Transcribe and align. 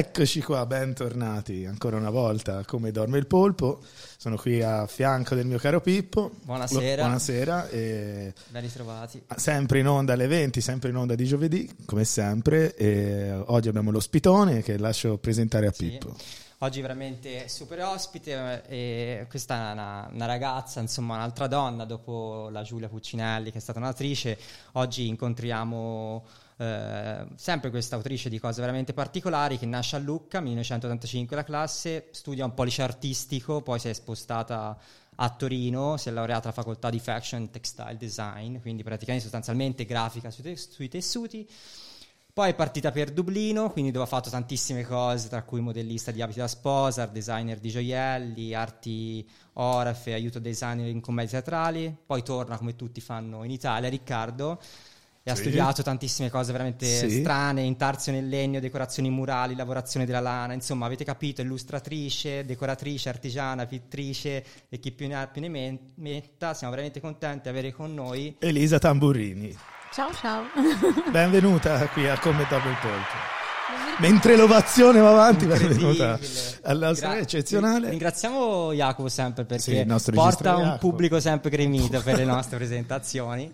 Eccoci 0.00 0.40
qua, 0.40 0.64
bentornati 0.64 1.66
ancora 1.66 1.98
una 1.98 2.08
volta 2.08 2.64
come 2.64 2.90
dorme 2.90 3.18
il 3.18 3.26
polpo. 3.26 3.82
Sono 4.16 4.36
qui 4.36 4.62
a 4.62 4.86
fianco 4.86 5.34
del 5.34 5.44
mio 5.44 5.58
caro 5.58 5.82
Pippo. 5.82 6.30
Buonasera. 6.42 7.02
Buonasera. 7.02 7.68
E 7.68 8.32
Ben 8.48 8.62
ritrovati. 8.62 9.22
sempre 9.36 9.80
in 9.80 9.88
onda 9.88 10.14
alle 10.14 10.26
20, 10.26 10.62
sempre 10.62 10.88
in 10.88 10.96
onda 10.96 11.14
di 11.14 11.26
giovedì, 11.26 11.70
come 11.84 12.04
sempre. 12.04 12.74
E 12.76 13.30
oggi 13.30 13.68
abbiamo 13.68 13.90
l'ospitone 13.90 14.62
che 14.62 14.78
lascio 14.78 15.18
presentare 15.18 15.66
a 15.66 15.72
Sì. 15.72 15.88
Pippo. 15.90 16.16
Oggi 16.62 16.80
veramente 16.80 17.46
super 17.50 17.80
ospite 17.82 18.62
e 18.68 19.26
questa 19.28 19.68
è 19.68 19.72
una, 19.72 20.08
una 20.12 20.26
ragazza, 20.26 20.80
insomma 20.80 21.16
un'altra 21.16 21.46
donna 21.46 21.84
dopo 21.84 22.48
la 22.50 22.62
Giulia 22.62 22.88
Puccinelli 22.88 23.52
che 23.52 23.58
è 23.58 23.60
stata 23.60 23.78
un'autrice. 23.78 24.38
Oggi 24.72 25.08
incontriamo 25.08 26.24
eh, 26.60 27.26
sempre 27.36 27.70
questa 27.70 27.96
autrice 27.96 28.28
di 28.28 28.38
cose 28.38 28.60
veramente 28.60 28.92
particolari 28.92 29.56
che 29.58 29.64
nasce 29.64 29.96
a 29.96 29.98
Lucca, 29.98 30.40
1985 30.40 31.34
la 31.34 31.42
classe, 31.42 32.08
studia 32.10 32.44
un 32.44 32.52
po' 32.52 32.64
liceo 32.64 32.84
artistico, 32.84 33.62
poi 33.62 33.78
si 33.78 33.88
è 33.88 33.94
spostata 33.94 34.78
a 35.14 35.30
Torino, 35.30 35.96
si 35.96 36.10
è 36.10 36.12
laureata 36.12 36.48
alla 36.48 36.52
facoltà 36.52 36.90
di 36.90 36.98
Fashion 36.98 37.48
Textile 37.48 37.96
Design, 37.96 38.58
quindi 38.58 38.82
praticamente 38.82 39.22
sostanzialmente 39.22 39.86
grafica 39.86 40.30
sui, 40.30 40.42
tes- 40.42 40.70
sui 40.70 40.88
tessuti. 40.88 41.48
Poi 42.32 42.50
è 42.50 42.54
partita 42.54 42.90
per 42.90 43.10
Dublino, 43.10 43.70
quindi 43.70 43.90
dove 43.90 44.04
ha 44.04 44.08
fatto 44.08 44.28
tantissime 44.28 44.84
cose, 44.84 45.30
tra 45.30 45.42
cui 45.42 45.60
modellista 45.60 46.10
di 46.10 46.20
abiti 46.20 46.40
da 46.40 46.46
sposa, 46.46 47.06
designer 47.06 47.58
di 47.58 47.70
gioielli, 47.70 48.52
arti 48.52 49.26
orafe, 49.54 50.12
aiuto 50.12 50.38
designer 50.38 50.88
in 50.88 51.00
commedie 51.00 51.30
teatrali. 51.30 51.96
Poi 52.04 52.22
torna, 52.22 52.58
come 52.58 52.76
tutti 52.76 53.00
fanno 53.00 53.44
in 53.44 53.50
Italia, 53.50 53.88
Riccardo. 53.88 54.60
E 55.22 55.30
ha 55.30 55.34
Sì. 55.34 55.42
studiato 55.42 55.82
tantissime 55.82 56.30
cose 56.30 56.50
veramente 56.50 56.86
Sì. 56.86 57.20
strane, 57.20 57.60
intarzio 57.60 58.10
nel 58.10 58.26
legno, 58.26 58.58
decorazioni 58.58 59.10
murali, 59.10 59.54
lavorazione 59.54 60.06
della 60.06 60.20
lana, 60.20 60.54
insomma 60.54 60.86
avete 60.86 61.04
capito, 61.04 61.42
illustratrice, 61.42 62.46
decoratrice, 62.46 63.10
artigiana, 63.10 63.66
pittrice 63.66 64.42
e 64.70 64.78
chi 64.78 64.92
più 64.92 65.08
ne 65.08 65.16
ha 65.16 65.26
più 65.26 65.42
ne 65.42 65.78
metta. 65.96 66.54
Siamo 66.54 66.72
veramente 66.72 67.00
contenti 67.00 67.42
di 67.42 67.48
avere 67.50 67.70
con 67.72 67.92
noi 67.92 68.34
Elisa 68.38 68.78
Tamburini, 68.78 69.54
Ciao 69.92 70.10
ciao. 70.14 70.44
benvenuta 71.10 71.86
qui 71.88 72.08
a 72.08 72.18
Come 72.18 72.42
il 72.42 72.46
polpo. 72.48 73.38
Mentre 73.98 74.36
l'ovazione 74.36 75.00
va 75.00 75.10
avanti, 75.10 75.44
benvenuta 75.44 76.18
alla 76.62 76.86
nostra 76.86 77.10
Gra- 77.10 77.18
eccezionale. 77.18 77.90
Ringraziamo 77.90 78.72
Jacopo 78.72 79.08
sempre 79.10 79.44
Sì, 79.58 79.70
perché 79.72 79.84
nostro 79.84 80.14
porta 80.14 80.56
un 80.56 80.62
Jacopo. 80.62 80.78
pubblico 80.88 81.20
sempre 81.20 81.50
gremito 81.50 82.00
per 82.00 82.16
le 82.16 82.24
nostre 82.24 82.56
presentazioni. 82.56 83.52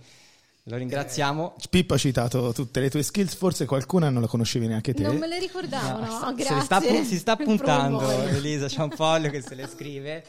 Lo 0.69 0.77
ringraziamo. 0.77 1.54
Pippo 1.71 1.94
ha 1.94 1.97
citato 1.97 2.53
tutte 2.53 2.81
le 2.81 2.91
tue 2.91 3.03
skills, 3.04 3.37
forse 3.37 3.66
qualcuna 3.66 4.10
non 4.10 4.21
la 4.22 4.27
conoscevi 4.27 4.66
neanche 4.66 4.94
te. 4.94 5.03
Non 5.03 5.16
me 5.16 5.28
le 5.28 5.38
ricordavo, 5.38 6.00
no? 6.04 6.31
Le 6.31 6.34
Grazie. 6.34 6.60
sta 6.60 6.81
si 7.04 7.19
sta 7.19 7.37
puntando. 7.38 8.00
Elisa, 8.10 8.66
c'è 8.66 8.82
un 8.82 8.91
foglio 8.91 9.31
che 9.31 9.43
se 9.43 9.55
le 9.55 9.69
scrive. 9.69 10.25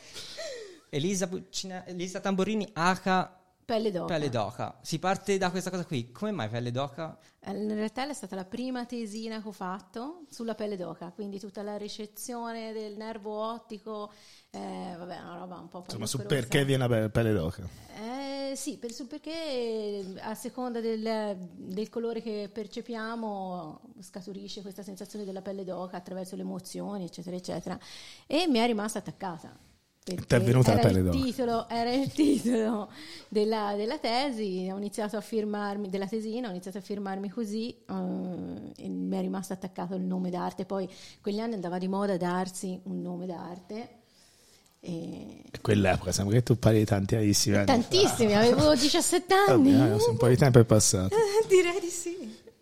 Elisa, 0.89 1.27
Puccina- 1.27 1.85
Elisa 1.85 2.19
Tamborini 2.19 2.69
H. 2.73 3.29
Pelle 3.65 3.91
d'oca. 3.91 4.05
Pelle 4.13 4.29
d'oca. 4.29 4.79
Si 4.81 4.97
parte 4.99 5.37
da 5.37 5.49
questa 5.49 5.69
cosa 5.69 5.83
qui. 5.85 6.11
Come 6.11 6.31
mai 6.31 6.47
pelle 6.47 6.71
d'oca? 6.71 7.17
Eh, 7.41 7.51
In 7.51 7.73
realtà 7.73 8.07
è 8.07 8.13
stata 8.13 8.35
la 8.35 8.45
prima 8.45 8.85
tesina 8.85 9.41
che 9.41 9.47
ho 9.47 9.51
fatto 9.51 10.21
sulla 10.29 10.55
pelle 10.55 10.77
d'oca, 10.77 11.11
quindi 11.13 11.37
tutta 11.39 11.63
la 11.63 11.75
ricezione 11.77 12.71
del 12.71 12.95
nervo 12.95 13.31
ottico, 13.51 14.11
eh, 14.57 14.95
vabbè, 14.97 15.19
una 15.19 15.38
roba 15.38 15.59
un 15.59 15.69
po' 15.69 15.84
Insomma, 15.85 16.06
su 16.06 16.25
perché 16.25 16.66
viene 16.66 16.84
a 16.84 16.88
be- 16.88 17.09
pelle 17.09 17.34
d'oca. 17.34 17.68
Eh, 18.00 18.56
sì, 18.56 18.78
per, 18.78 18.91
sul 18.91 19.07
perché 19.07 20.03
a 20.19 20.34
seconda 20.35 20.79
del, 20.79 21.38
del 21.56 21.90
colore 21.90 22.22
che 22.22 22.50
percepiamo 22.51 23.81
scaturisce 24.00 24.62
questa 24.62 24.84
sensazione 24.84 25.25
della 25.25 25.41
pelle 25.41 25.63
d'oca 25.63 25.97
attraverso 25.97 26.35
le 26.35 26.41
emozioni, 26.41 27.06
eccetera, 27.06 27.35
eccetera. 27.35 27.79
E 28.25 28.47
mi 28.47 28.59
è 28.59 28.66
rimasta 28.66 29.00
attaccata. 29.00 29.56
Ti 30.03 30.16
è 30.16 30.40
venuta 30.40 30.74
la 30.74 30.79
pelle 30.79 31.00
il 31.00 31.06
d'oca. 31.06 31.18
Titolo, 31.18 31.68
era 31.68 31.91
il 31.91 32.09
titolo 32.13 32.89
della, 33.28 33.74
della 33.75 33.97
tesi, 33.97 34.69
ho 34.72 34.78
iniziato 34.78 35.18
a 35.18 35.22
firmarmi, 35.22 35.89
della 35.89 36.07
tesina, 36.07 36.47
ho 36.47 36.51
iniziato 36.51 36.78
a 36.78 36.81
firmarmi 36.81 37.29
così 37.29 37.72
eh, 37.72 38.72
e 38.78 38.88
mi 38.88 39.18
è 39.18 39.19
rimasto 39.19 39.51
attaccato 39.51 39.95
il 39.95 40.03
nome 40.03 40.29
d'arte. 40.29 40.63
Poi 40.63 40.89
quegli 41.22 41.39
anni 41.39 41.56
andava 41.56 41.78
di 41.78 41.89
moda 41.89 42.16
darsi 42.16 42.79
un 42.84 43.01
nome 43.01 43.25
d'arte. 43.25 43.95
E 45.51 45.59
quell'epoca, 45.61 46.11
sembra 46.11 46.35
che 46.35 46.43
tu 46.43 46.57
parli 46.57 46.79
di 46.79 46.85
tanti 46.85 47.15
anni 47.15 47.33
fa. 47.33 47.63
Tantissimi, 47.63 48.33
avevo 48.35 48.73
17 48.75 49.33
anni. 49.49 49.71
Vabbè, 49.75 49.91
eh, 49.91 50.09
un 50.09 50.17
po' 50.17 50.27
di 50.27 50.37
tempo 50.37 50.59
è 50.59 50.63
passato. 50.63 51.15
Direi 51.47 51.79
di 51.81 51.88
sì. 51.89 52.15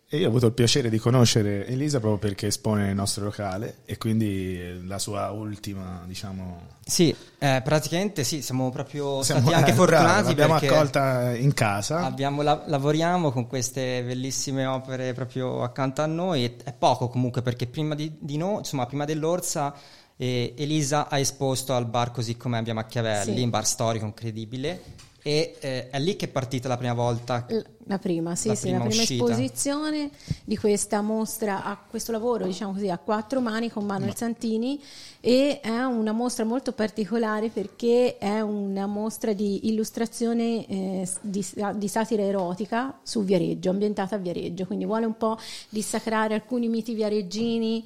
E 0.08 0.18
io 0.18 0.26
ho 0.26 0.28
avuto 0.28 0.46
il 0.46 0.52
piacere 0.52 0.88
di 0.88 0.98
conoscere 0.98 1.66
Elisa 1.66 1.98
proprio 1.98 2.20
perché 2.20 2.46
espone 2.46 2.84
nel 2.84 2.94
nostro 2.94 3.24
locale 3.24 3.78
e 3.86 3.98
quindi 3.98 4.86
la 4.86 5.00
sua 5.00 5.30
ultima, 5.30 6.04
diciamo... 6.06 6.74
Sì, 6.84 7.12
eh, 7.38 7.60
praticamente 7.64 8.22
sì, 8.22 8.40
siamo 8.40 8.70
proprio 8.70 9.24
Siamo 9.24 9.40
stati 9.40 9.56
anche 9.56 9.72
eh, 9.72 9.74
fortunati 9.74 10.06
bravi, 10.06 10.26
l'abbiamo 10.28 10.54
accolta 10.54 11.34
in 11.34 11.52
casa. 11.54 12.04
abbiamo 12.04 12.42
la- 12.42 12.62
lavoriamo 12.66 13.32
con 13.32 13.48
queste 13.48 14.04
bellissime 14.04 14.64
opere 14.64 15.12
proprio 15.12 15.64
accanto 15.64 16.02
a 16.02 16.06
noi. 16.06 16.44
e- 16.44 16.56
È 16.62 16.72
poco 16.72 17.08
comunque 17.08 17.42
perché 17.42 17.66
prima 17.66 17.96
di, 17.96 18.12
di 18.20 18.36
noi, 18.36 18.58
insomma, 18.58 18.86
prima 18.86 19.04
dell'Orsa, 19.04 19.74
eh, 20.16 20.54
Elisa 20.56 21.08
ha 21.08 21.18
esposto 21.18 21.74
al 21.74 21.86
bar 21.86 22.10
così 22.10 22.36
come 22.36 22.56
abbiamo 22.58 22.80
a 22.80 22.84
Chiavelli, 22.84 23.36
Sì. 23.36 23.42
un 23.42 23.50
bar 23.50 23.66
storico 23.66 24.04
incredibile. 24.06 25.04
E 25.26 25.56
eh, 25.58 25.90
è 25.90 25.98
lì 25.98 26.14
che 26.14 26.26
è 26.26 26.28
partita 26.28 26.68
la 26.68 26.76
prima 26.76 26.94
volta. 26.94 27.44
La 27.88 27.98
prima, 27.98 28.36
sì, 28.36 28.46
La 28.46 28.54
sì, 28.54 28.60
prima 28.68 28.78
la 28.78 28.84
prima 28.84 29.02
uscita. 29.02 29.24
esposizione 29.24 30.10
di 30.44 30.56
questa 30.56 31.00
mostra, 31.02 31.64
a 31.64 31.76
questo 31.76 32.12
lavoro, 32.12 32.46
diciamo 32.46 32.72
così, 32.72 32.88
a 32.90 32.98
quattro 32.98 33.40
mani 33.40 33.68
con 33.68 33.84
Manuel 33.84 34.14
Santini 34.14 34.80
e 35.20 35.58
è 35.60 35.82
una 35.82 36.12
mostra 36.12 36.44
molto 36.44 36.70
particolare 36.70 37.48
perché 37.48 38.18
è 38.18 38.40
una 38.40 38.86
mostra 38.86 39.32
di 39.32 39.66
illustrazione 39.66 40.64
eh, 40.68 41.08
di, 41.22 41.44
di 41.74 41.88
satira 41.88 42.22
erotica 42.22 42.96
su 43.02 43.24
Viareggio, 43.24 43.70
ambientata 43.70 44.14
a 44.14 44.18
Viareggio, 44.18 44.64
quindi 44.64 44.84
vuole 44.84 45.06
un 45.06 45.16
po' 45.16 45.36
dissacrare 45.68 46.34
alcuni 46.34 46.68
miti 46.68 46.94
viareggini 46.94 47.84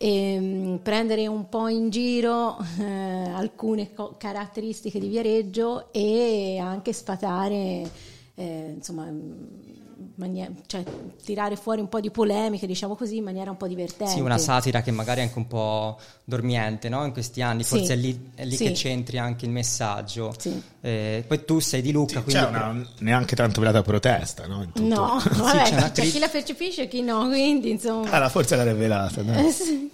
e 0.00 0.38
mm, 0.38 0.76
prendere 0.76 1.26
un 1.26 1.48
po' 1.48 1.66
in 1.66 1.90
giro 1.90 2.56
eh, 2.78 2.84
alcune 2.84 3.92
co- 3.92 4.14
caratteristiche 4.16 5.00
di 5.00 5.08
Viareggio 5.08 5.92
e 5.92 6.58
anche 6.58 6.92
sfatare, 6.92 7.90
eh, 8.34 8.72
insomma, 8.76 9.10
mm, 10.00 10.04
manie- 10.16 10.52
cioè, 10.66 10.82
tirare 11.24 11.56
fuori 11.56 11.80
un 11.80 11.88
po' 11.88 12.00
di 12.00 12.10
polemiche, 12.10 12.66
diciamo 12.66 12.94
così, 12.96 13.16
in 13.16 13.24
maniera 13.24 13.50
un 13.50 13.56
po' 13.56 13.66
divertente. 13.66 14.12
Sì, 14.14 14.20
una 14.20 14.38
satira 14.38 14.80
che 14.82 14.90
magari 14.90 15.20
è 15.20 15.22
anche 15.24 15.38
un 15.38 15.46
po' 15.46 15.98
dormiente 16.24 16.88
no? 16.88 17.04
in 17.04 17.12
questi 17.12 17.42
anni, 17.42 17.62
Sì. 17.64 17.76
forse 17.78 17.92
è 17.94 17.96
lì, 17.96 18.30
è 18.34 18.44
lì 18.44 18.56
Sì. 18.56 18.64
che 18.64 18.72
c'entri 18.72 19.18
anche 19.18 19.44
il 19.46 19.50
messaggio. 19.50 20.34
Sì. 20.38 20.60
Eh, 20.80 21.24
poi 21.26 21.44
tu 21.44 21.58
sei 21.60 21.82
di 21.82 21.92
Lucca, 21.92 22.22
C'è 22.22 22.22
quindi 22.22 22.44
una 22.44 22.86
neanche 22.98 23.34
tanto 23.36 23.60
velata 23.60 23.82
protesta, 23.82 24.46
no? 24.46 24.62
In 24.62 24.72
tutto. 24.72 24.86
No, 24.94 25.20
vabbè, 25.32 25.62
c'è 25.62 25.76
c'è 25.76 25.90
cri- 25.92 26.10
chi 26.10 26.18
la 26.18 26.28
percepisce 26.28 26.82
e 26.82 26.88
chi 26.88 27.02
no, 27.02 27.26
quindi 27.26 27.70
insomma... 27.70 28.10
Ah, 28.10 28.18
la 28.18 28.28
forza 28.28 28.56
l'ha 28.56 28.64
rivelata. 28.64 29.22
no? 29.22 29.34
Eh, 29.38 29.50
sì. 29.52 29.90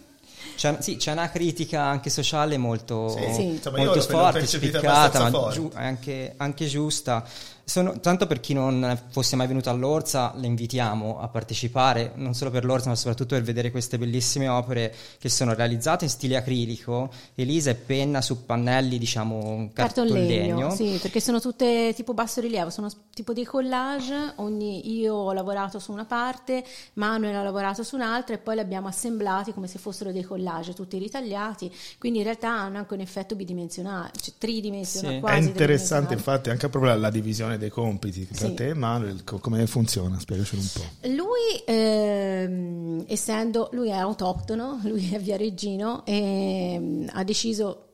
c'è, 0.56 0.76
sì, 0.80 0.96
c'è 0.96 1.12
una 1.12 1.30
critica 1.30 1.82
anche 1.82 2.10
sociale 2.10 2.56
molto, 2.58 3.08
Sì, 3.08 3.32
sì. 3.34 3.42
Insomma, 3.46 3.78
io 3.78 3.84
molto 3.86 4.00
l'ho 4.00 4.18
forte, 4.18 4.46
spiccata, 4.46 5.30
ma 5.30 5.50
giu- 5.50 5.72
anche, 5.74 6.34
anche 6.36 6.66
giusta. 6.66 7.24
Sono- 7.66 7.98
tanto 7.98 8.26
per 8.26 8.40
chi 8.40 8.52
non 8.52 9.00
fosse 9.08 9.36
mai 9.36 9.46
venuto 9.46 9.70
all'Orsa, 9.70 10.32
le 10.36 10.46
invitiamo 10.46 11.18
a 11.20 11.28
partecipare, 11.28 12.12
non 12.16 12.34
solo 12.34 12.50
per 12.50 12.64
l'Orsa, 12.64 12.90
ma 12.90 12.94
soprattutto 12.94 13.34
per 13.34 13.42
vedere 13.42 13.70
queste 13.70 13.96
bellissime 13.96 14.48
opere 14.48 14.94
che 15.18 15.30
sono 15.30 15.54
realizzate 15.54 16.04
in 16.04 16.10
stile 16.10 16.36
acrilico, 16.36 17.10
elisa 17.34 17.70
e 17.70 17.74
penna 17.74 18.20
su 18.20 18.44
pannelli, 18.44 18.98
diciamo, 18.98 19.70
cartolegno. 19.72 20.70
sì, 20.74 20.98
perché 21.00 21.20
sono 21.20 21.40
tutte 21.40 21.92
tipo 21.94 22.12
basso 22.12 22.40
rilievo, 22.40 22.68
sono 22.68 22.90
tipo 23.14 23.32
dei 23.32 23.44
collage, 23.44 24.32
ogni- 24.36 24.98
io 24.98 25.14
ho 25.14 25.32
lavorato 25.32 25.78
su 25.78 25.90
una 25.90 26.04
parte, 26.04 26.62
Manuel 26.94 27.34
ha 27.36 27.42
lavorato 27.42 27.82
su 27.82 27.94
un'altra 27.94 28.34
e 28.34 28.38
poi 28.38 28.56
li 28.56 28.60
abbiamo 28.60 28.88
assemblati 28.88 29.52
come 29.54 29.68
se 29.68 29.78
fossero 29.78 30.12
dei 30.12 30.22
collage, 30.22 30.74
tutti 30.74 30.98
ritagliati, 30.98 31.72
quindi 31.98 32.18
in 32.18 32.24
realtà 32.24 32.50
hanno 32.50 32.76
anche 32.78 32.92
un 32.94 33.00
effetto 33.00 33.34
bidimensionale, 33.34 34.10
cioè 34.20 34.34
tridimensionale, 34.36 35.14
Sì. 35.14 35.20
quasi 35.20 35.38
È 35.38 35.46
interessante 35.46 36.12
infatti 36.14 36.50
anche 36.50 36.68
proprio 36.68 36.94
la 36.94 37.10
divisione 37.10 37.53
dei 37.58 37.70
compiti 37.70 38.26
tra 38.28 38.48
Sì. 38.48 38.54
te 38.54 38.68
e 38.68 38.74
Manuel, 38.74 39.24
co- 39.24 39.38
come 39.38 39.66
funziona? 39.66 40.18
Spiegacelo 40.18 40.60
un 40.62 40.68
po'. 40.72 41.08
Lui, 41.08 41.62
ehm, 41.64 43.04
essendo, 43.06 43.68
lui 43.72 43.88
è 43.88 43.92
autoctono, 43.96 44.80
lui 44.84 45.10
è 45.12 45.18
viareggino 45.18 46.04
e 46.04 46.76
mm, 46.78 47.06
ha 47.12 47.24
deciso, 47.24 47.84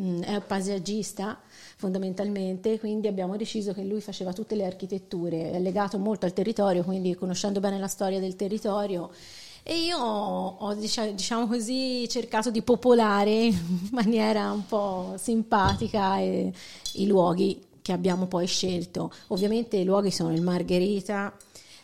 mm, 0.00 0.22
è 0.22 0.40
paesaggista 0.40 1.38
fondamentalmente, 1.76 2.78
quindi 2.78 3.06
abbiamo 3.06 3.36
deciso 3.36 3.72
che 3.72 3.84
lui 3.84 4.00
faceva 4.00 4.32
tutte 4.32 4.54
le 4.56 4.64
architetture, 4.64 5.52
è 5.52 5.60
legato 5.60 5.98
molto 5.98 6.26
al 6.26 6.32
territorio, 6.32 6.82
quindi 6.82 7.14
conoscendo 7.14 7.60
bene 7.60 7.78
la 7.78 7.86
storia 7.88 8.18
del 8.20 8.34
territorio. 8.36 9.10
E 9.62 9.76
io 9.84 9.98
ho, 9.98 10.74
dicia- 10.74 11.06
diciamo 11.10 11.46
così, 11.46 12.08
cercato 12.08 12.50
di 12.50 12.62
popolare 12.62 13.30
in 13.30 13.88
maniera 13.92 14.50
un 14.50 14.64
po' 14.66 15.14
simpatica 15.18 16.18
eh, 16.18 16.50
i 16.94 17.06
luoghi 17.06 17.60
che 17.88 17.94
abbiamo 17.94 18.26
poi 18.26 18.46
scelto. 18.46 19.10
Ovviamente 19.28 19.78
i 19.78 19.84
luoghi 19.84 20.10
sono 20.10 20.30
il 20.34 20.42
Margherita, 20.42 21.32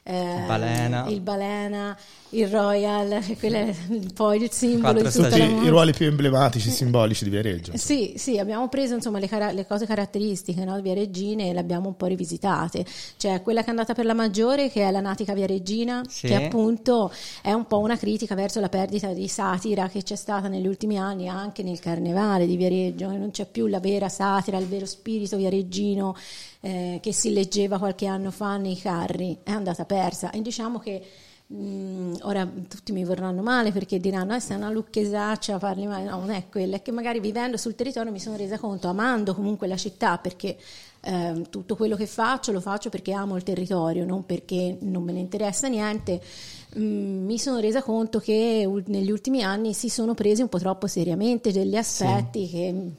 eh, 0.02 0.44
Balena. 0.46 1.06
il 1.08 1.20
Balena, 1.22 1.96
il 2.38 2.48
Royal, 2.48 3.20
che 3.24 3.36
quello 3.36 3.56
è 3.56 3.74
il- 3.90 4.12
poi 4.12 4.42
il 4.42 4.50
simbolo 4.50 5.02
di 5.02 5.10
tutta 5.10 5.36
i 5.36 5.68
ruoli 5.68 5.92
più 5.92 6.06
emblematici, 6.06 6.70
simbolici 6.70 7.24
di 7.24 7.30
Viareggio. 7.30 7.72
Sì, 7.76 8.14
sì, 8.16 8.38
abbiamo 8.38 8.68
preso 8.68 8.94
insomma 8.94 9.18
le, 9.18 9.28
cara- 9.28 9.52
le 9.52 9.66
cose 9.66 9.86
caratteristiche 9.86 10.64
no, 10.64 10.76
di 10.76 10.82
Viareggine 10.82 11.48
e 11.48 11.52
le 11.52 11.60
abbiamo 11.60 11.88
un 11.88 11.96
po' 11.96 12.06
rivisitate. 12.06 12.84
C'è 13.16 13.42
quella 13.42 13.60
che 13.60 13.66
è 13.66 13.70
andata 13.70 13.94
per 13.94 14.04
la 14.04 14.14
maggiore, 14.14 14.70
che 14.70 14.82
è 14.86 14.90
la 14.90 15.00
Natica 15.00 15.34
Viareggina, 15.34 16.02
Sì. 16.08 16.26
che 16.26 16.34
appunto 16.34 17.10
è 17.42 17.52
un 17.52 17.66
po' 17.66 17.78
una 17.78 17.96
critica 17.96 18.34
verso 18.34 18.60
la 18.60 18.68
perdita 18.68 19.12
di 19.12 19.28
satira 19.28 19.88
che 19.88 20.02
c'è 20.02 20.16
stata 20.16 20.48
negli 20.48 20.66
ultimi 20.66 20.98
anni 20.98 21.28
anche 21.28 21.62
nel 21.62 21.78
carnevale 21.80 22.46
di 22.46 22.56
Viareggio, 22.56 23.08
che 23.10 23.16
non 23.16 23.30
c'è 23.30 23.46
più 23.46 23.66
la 23.66 23.80
vera 23.80 24.08
satira, 24.08 24.58
il 24.58 24.66
vero 24.66 24.86
spirito 24.86 25.36
viareggino 25.36 26.16
eh, 26.60 26.98
che 27.02 27.12
si 27.12 27.32
leggeva 27.32 27.78
qualche 27.78 28.06
anno 28.06 28.30
fa 28.30 28.56
nei 28.56 28.76
carri, 28.78 29.38
è 29.42 29.50
andata 29.50 29.84
persa. 29.84 30.30
E 30.30 30.40
diciamo 30.40 30.78
che 30.78 31.02
Mm, 31.56 32.14
ora 32.22 32.50
tutti 32.68 32.90
mi 32.90 33.04
vorranno 33.04 33.40
male 33.42 33.70
perché 33.70 34.00
diranno: 34.00 34.34
eh, 34.34 34.40
sei 34.40 34.56
una 34.56 34.70
lucchesaccia, 34.70 35.58
parli 35.58 35.86
male. 35.86 36.04
No, 36.04 36.18
non 36.18 36.30
è 36.30 36.46
quello, 36.50 36.74
è 36.74 36.82
che 36.82 36.90
magari 36.90 37.20
vivendo 37.20 37.56
sul 37.56 37.76
territorio 37.76 38.10
mi 38.10 38.18
sono 38.18 38.36
resa 38.36 38.58
conto, 38.58 38.88
amando 38.88 39.34
comunque 39.34 39.68
la 39.68 39.76
città, 39.76 40.18
perché 40.18 40.56
ehm, 41.02 41.48
tutto 41.50 41.76
quello 41.76 41.94
che 41.94 42.06
faccio 42.06 42.50
lo 42.50 42.60
faccio 42.60 42.90
perché 42.90 43.12
amo 43.12 43.36
il 43.36 43.44
territorio, 43.44 44.04
non 44.04 44.26
perché 44.26 44.76
non 44.80 45.04
me 45.04 45.12
ne 45.12 45.20
interessa 45.20 45.68
niente. 45.68 46.20
Mm, 46.76 47.24
mi 47.24 47.38
sono 47.38 47.60
resa 47.60 47.82
conto 47.82 48.18
che 48.18 48.68
negli 48.86 49.10
ultimi 49.12 49.44
anni 49.44 49.74
si 49.74 49.88
sono 49.88 50.14
presi 50.14 50.42
un 50.42 50.48
po' 50.48 50.58
troppo 50.58 50.88
seriamente 50.88 51.52
degli 51.52 51.76
aspetti 51.76 52.48
che 52.48 52.90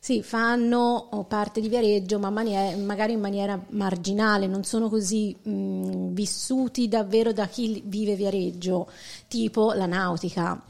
sì, 0.00 0.22
fanno 0.22 1.26
parte 1.28 1.60
di 1.60 1.68
Viareggio, 1.68 2.18
ma 2.18 2.30
manie- 2.30 2.76
magari 2.76 3.12
in 3.12 3.20
maniera 3.20 3.60
marginale, 3.70 4.46
non 4.46 4.64
sono 4.64 4.88
così 4.88 5.36
mh, 5.42 6.12
vissuti 6.12 6.88
davvero 6.88 7.32
da 7.32 7.46
chi 7.46 7.82
vive 7.84 8.14
Viareggio, 8.14 8.88
tipo 9.26 9.72
la 9.72 9.86
nautica. 9.86 10.62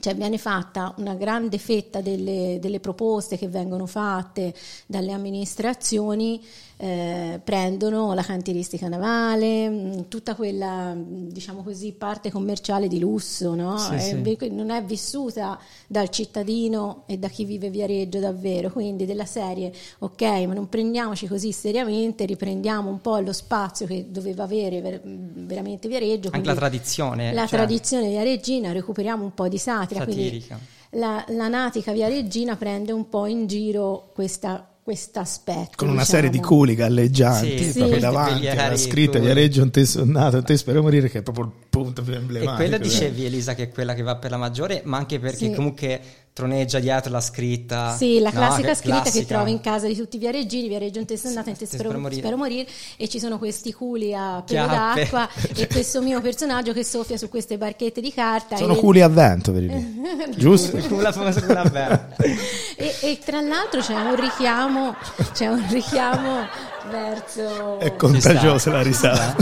Cioè 0.00 0.14
viene 0.14 0.36
fatta 0.36 0.92
una 0.98 1.14
grande 1.14 1.56
fetta 1.56 2.02
delle, 2.02 2.58
delle 2.60 2.78
proposte 2.78 3.38
che 3.38 3.48
vengono 3.48 3.86
fatte 3.86 4.54
dalle 4.86 5.12
amministrazioni, 5.12 6.42
eh, 6.76 7.40
prendono 7.42 8.12
la 8.14 8.22
cantieristica 8.22 8.88
navale, 8.88 9.68
mh, 9.68 10.08
tutta 10.08 10.34
quella, 10.34 10.92
mh, 10.94 11.28
diciamo 11.30 11.62
così, 11.62 11.92
parte 11.92 12.30
commerciale 12.30 12.88
di 12.88 12.98
lusso, 12.98 13.54
no? 13.54 13.76
Sì, 13.78 13.94
È 13.94 13.98
sì. 13.98 14.14
ve- 14.16 14.48
non 14.50 14.70
è 14.70 14.82
vissuta 14.82 15.58
dal 15.86 16.08
cittadino 16.10 17.04
e 17.06 17.16
da 17.18 17.28
chi 17.28 17.44
vive 17.44 17.70
Viareggio 17.70 18.18
davvero, 18.18 18.70
quindi 18.70 19.06
della 19.06 19.24
serie, 19.24 19.72
ok, 19.98 20.22
ma 20.46 20.54
non 20.54 20.68
prendiamoci 20.68 21.26
così 21.26 21.52
seriamente, 21.52 22.24
riprendiamo 22.24 22.90
un 22.90 23.00
po' 23.00 23.18
lo 23.18 23.32
spazio 23.32 23.86
che 23.86 24.06
doveva 24.10 24.44
avere 24.44 24.80
ver- 24.80 25.02
veramente 25.04 25.88
Viareggio. 25.88 26.30
Anche 26.32 26.46
la 26.46 26.54
tradizione. 26.54 27.32
La 27.32 27.46
cioè, 27.46 27.58
tradizione 27.58 28.08
viareggina, 28.08 28.72
recuperiamo 28.72 29.22
un 29.22 29.32
po' 29.32 29.48
di 29.48 29.58
satira, 29.58 30.00
satirica. 30.00 30.58
la, 30.90 31.24
la 31.28 31.48
natica 31.48 31.92
viareggina 31.92 32.56
prende 32.56 32.92
un 32.92 33.08
po' 33.08 33.26
in 33.26 33.46
giro 33.46 34.10
questa 34.12 34.68
questo 34.84 35.18
aspetto. 35.18 35.70
Con 35.76 35.88
una 35.88 36.02
diciamo. 36.02 36.16
serie 36.20 36.30
di 36.30 36.40
culi 36.40 36.74
galleggianti 36.74 37.64
Sì, 37.72 37.72
proprio 37.78 37.94
sì. 37.96 38.00
davanti 38.00 38.48
alla 38.48 38.62
Veglieri, 38.68 38.78
scritta 38.78 39.10
culi. 39.18 39.24
Viareggio 39.24 39.62
un 39.62 39.70
te 39.70 39.86
sonnato, 39.86 40.36
un 40.36 40.44
te 40.44 40.56
spero 40.58 40.82
morire 40.82 41.08
che 41.08 41.18
è 41.20 41.22
proprio 41.22 41.46
il 41.46 41.50
punto 41.70 42.02
più 42.02 42.12
E 42.12 42.16
emblematico. 42.16 42.54
quella 42.56 42.76
eh. 42.76 42.80
dicevi 42.80 43.24
Elisa 43.24 43.54
che 43.54 43.62
è 43.64 43.68
quella 43.70 43.94
che 43.94 44.02
va 44.02 44.16
per 44.16 44.30
la 44.30 44.36
maggiore, 44.36 44.82
ma 44.84 44.98
anche 44.98 45.18
perché 45.18 45.46
Sì. 45.48 45.52
comunque 45.54 46.00
troneggia 46.34 46.80
dietro 46.80 47.12
la 47.12 47.20
scritta. 47.20 47.94
Sì, 47.96 48.18
la 48.18 48.30
no, 48.30 48.34
classica 48.40 48.68
che- 48.70 48.74
scritta 48.74 48.96
che 48.96 49.02
classica. 49.10 49.34
trovi 49.36 49.50
in 49.52 49.60
casa 49.60 49.86
di 49.86 49.94
tutti 49.94 50.16
i 50.16 50.18
viareggini, 50.18 50.66
viareggio 50.66 50.98
in 50.98 51.06
te 51.06 51.16
sonnato, 51.16 51.48
in 51.48 51.54
te 51.54 51.60
Te 51.60 51.66
spero, 51.66 51.84
spero 51.84 52.00
morire. 52.00 52.20
spero 52.20 52.36
morire, 52.36 52.66
e 52.96 53.08
ci 53.08 53.20
sono 53.20 53.38
questi 53.38 53.72
culi 53.72 54.12
a 54.12 54.42
pelo 54.44 54.66
Chiappe. 54.66 55.00
d'acqua 55.02 55.28
e 55.54 55.66
questo 55.68 56.02
mio 56.02 56.20
personaggio 56.20 56.72
che 56.72 56.82
soffia 56.84 57.16
su 57.16 57.28
queste 57.28 57.56
barchette 57.56 58.00
di 58.00 58.12
carta. 58.12 58.56
Sono 58.56 58.74
e- 58.74 58.78
culi 58.80 59.00
a 59.00 59.08
vento, 59.08 59.52
vedi 59.52 59.68
lì. 59.68 60.02
Giusto? 60.36 60.76
la 61.00 61.12
famosa 61.12 61.40
cula 61.40 61.62
bella. 61.64 62.08
E, 62.16 62.94
e 63.00 63.18
tra 63.24 63.40
l'altro 63.40 63.80
c'è 63.80 63.94
un 63.94 64.16
richiamo, 64.20 64.96
c'è 65.32 65.46
un 65.46 65.64
richiamo 65.70 66.46
verso... 66.90 67.78
È 67.78 67.94
contagiosa 67.94 68.70
la 68.72 68.82
Ci 68.82 68.88
risata. 68.88 69.36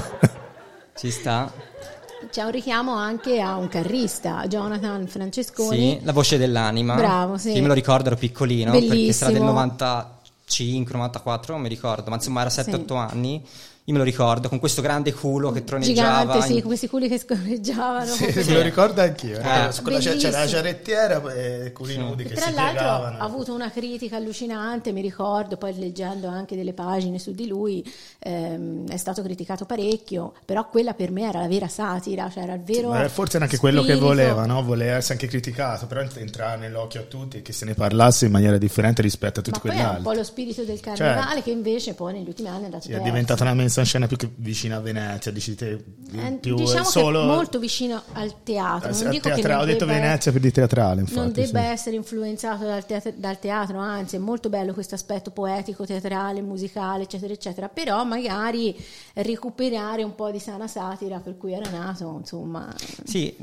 Ci 0.94 1.10
sta. 1.10 1.50
C'è 2.32 2.40
un 2.40 2.50
richiamo 2.50 2.94
anche 2.94 3.42
a 3.42 3.56
un 3.56 3.68
carrista, 3.68 4.46
Jonathan 4.46 5.06
Francesconi. 5.06 5.98
Sì, 5.98 6.00
la 6.02 6.12
voce 6.12 6.38
dell'anima. 6.38 6.94
Bravo, 6.94 7.36
sì. 7.36 7.50
Io 7.50 7.60
me 7.60 7.68
lo 7.68 7.74
ricordo, 7.74 8.06
ero 8.06 8.16
piccolino, 8.16 8.70
perché 8.70 9.12
sarà 9.12 9.32
del 9.32 9.42
Bellissimo. 9.42 9.50
95, 9.50 10.92
94, 10.94 11.52
non 11.52 11.62
mi 11.62 11.68
ricordo, 11.68 12.08
ma 12.08 12.16
insomma 12.16 12.40
era 12.40 12.48
7-8 12.48 12.96
anni. 12.96 13.46
Io 13.84 13.92
me 13.92 13.98
lo 13.98 14.04
ricordo, 14.04 14.48
con 14.48 14.58
questo 14.60 14.80
grande 14.80 15.12
culo 15.12 15.50
che 15.50 15.64
troneggiava. 15.64 16.20
Gigante, 16.20 16.46
sì, 16.46 16.52
in- 16.54 16.58
con 16.60 16.68
questi 16.68 16.88
culi 16.88 17.08
che 17.08 17.18
scorreggiavano. 17.18 18.12
Sì, 18.12 18.32
con- 18.32 18.44
me 18.46 18.52
lo 18.54 18.62
ricordo 18.62 19.00
anch'io. 19.00 19.38
Eh, 19.38 19.70
quella 19.82 19.98
c'era- 19.98 20.16
c'era 20.16 20.38
la 20.38 20.46
giarrettiera 20.46 21.34
e 21.34 21.72
culi 21.72 21.96
nudi 21.96 22.24
che 22.24 22.34
Tra 22.34 22.46
si 22.46 22.54
l'altro 22.54 22.72
piegavano. 22.78 23.18
ha 23.18 23.24
avuto 23.24 23.52
una 23.54 23.70
critica 23.70 24.16
allucinante, 24.16 24.92
mi 24.92 25.00
ricordo, 25.00 25.56
poi 25.56 25.76
leggendo 25.78 26.28
anche 26.28 26.54
delle 26.54 26.72
pagine 26.74 27.18
su 27.18 27.32
di 27.32 27.46
lui, 27.48 27.84
ehm, 28.20 28.88
è 28.88 28.96
stato 28.96 29.22
criticato 29.22 29.64
parecchio, 29.64 30.32
però 30.44 30.68
quella 30.68 30.94
per 30.94 31.10
me 31.10 31.28
era 31.28 31.40
la 31.40 31.48
vera 31.48 31.68
satira, 31.68 32.30
cioè 32.30 32.44
era 32.44 32.54
il 32.54 32.62
vero... 32.62 32.90
Ma 32.90 33.08
forse 33.08 33.36
era 33.36 33.46
anche 33.46 33.58
quello 33.58 33.80
che 33.80 33.94
spirito. 33.94 34.06
voleva, 34.06 34.46
no? 34.46 34.62
voleva 34.62 34.96
essere 34.96 35.14
anche 35.14 35.26
criticato, 35.26 35.86
però 35.86 36.00
entrare 36.02 36.58
nell'occhio 36.60 37.00
a 37.00 37.04
tutti 37.04 37.38
e 37.38 37.42
che 37.42 37.52
se 37.52 37.64
ne 37.64 37.74
parlasse 37.74 38.26
in 38.26 38.30
maniera 38.32 38.58
differente 38.58 39.02
rispetto 39.02 39.40
a 39.40 39.42
tutti 39.42 39.58
Ma 39.58 39.58
poi 39.58 39.70
quegli 39.70 39.80
era 39.80 39.88
un 39.90 39.96
altri. 39.96 40.10
po' 40.12 40.18
lo 40.18 40.24
spirito 40.24 40.62
del 40.62 40.80
carnevale 40.80 41.24
Certo. 41.26 41.42
che 41.42 41.50
invece 41.50 41.94
poi 41.94 42.12
negli 42.12 42.28
ultimi 42.28 42.48
anni 42.48 42.62
è 42.62 42.64
andato 42.66 42.84
Sì, 42.84 42.92
è 42.92 43.00
diventata 43.00 43.42
una 43.42 43.54
messa 43.72 43.80
in 43.80 43.86
scena 43.86 44.06
più 44.06 44.16
che 44.18 44.30
vicina 44.36 44.76
a 44.76 44.80
Venezia, 44.80 45.32
dici 45.32 45.54
te, 45.54 45.82
Eh, 46.14 46.32
più 46.40 46.54
diciamo 46.56 46.84
solo... 46.84 47.20
che 47.20 47.26
molto 47.26 47.58
vicino 47.58 48.02
al 48.12 48.42
teatro. 48.42 48.90
Eh, 48.90 49.02
Non 49.02 49.10
dico 49.10 49.28
che 49.28 49.34
teatra- 49.36 49.54
non 49.54 49.62
ho 49.62 49.64
detto 49.64 49.86
debba- 49.86 49.98
Venezia 49.98 50.30
per 50.32 50.40
di 50.42 50.50
teatrale, 50.52 51.00
infatti. 51.00 51.18
non 51.18 51.32
debba 51.32 51.60
sì. 51.60 51.66
essere 51.66 51.96
influenzato 51.96 52.64
dal 52.64 52.84
teatro, 52.84 53.12
dal 53.16 53.38
teatro, 53.38 53.78
anzi 53.78 54.16
è 54.16 54.18
molto 54.18 54.50
bello 54.50 54.74
questo 54.74 54.94
aspetto 54.94 55.30
poetico, 55.30 55.86
teatrale, 55.86 56.42
musicale, 56.42 57.04
eccetera, 57.04 57.32
eccetera, 57.32 57.68
però 57.70 58.04
magari 58.04 58.76
recuperare 59.14 60.02
un 60.02 60.14
po' 60.14 60.30
di 60.30 60.38
sana 60.38 60.66
satira 60.66 61.20
per 61.20 61.38
cui 61.38 61.52
era 61.54 61.70
nato, 61.70 62.16
insomma. 62.20 62.74
Sì, 63.04 63.34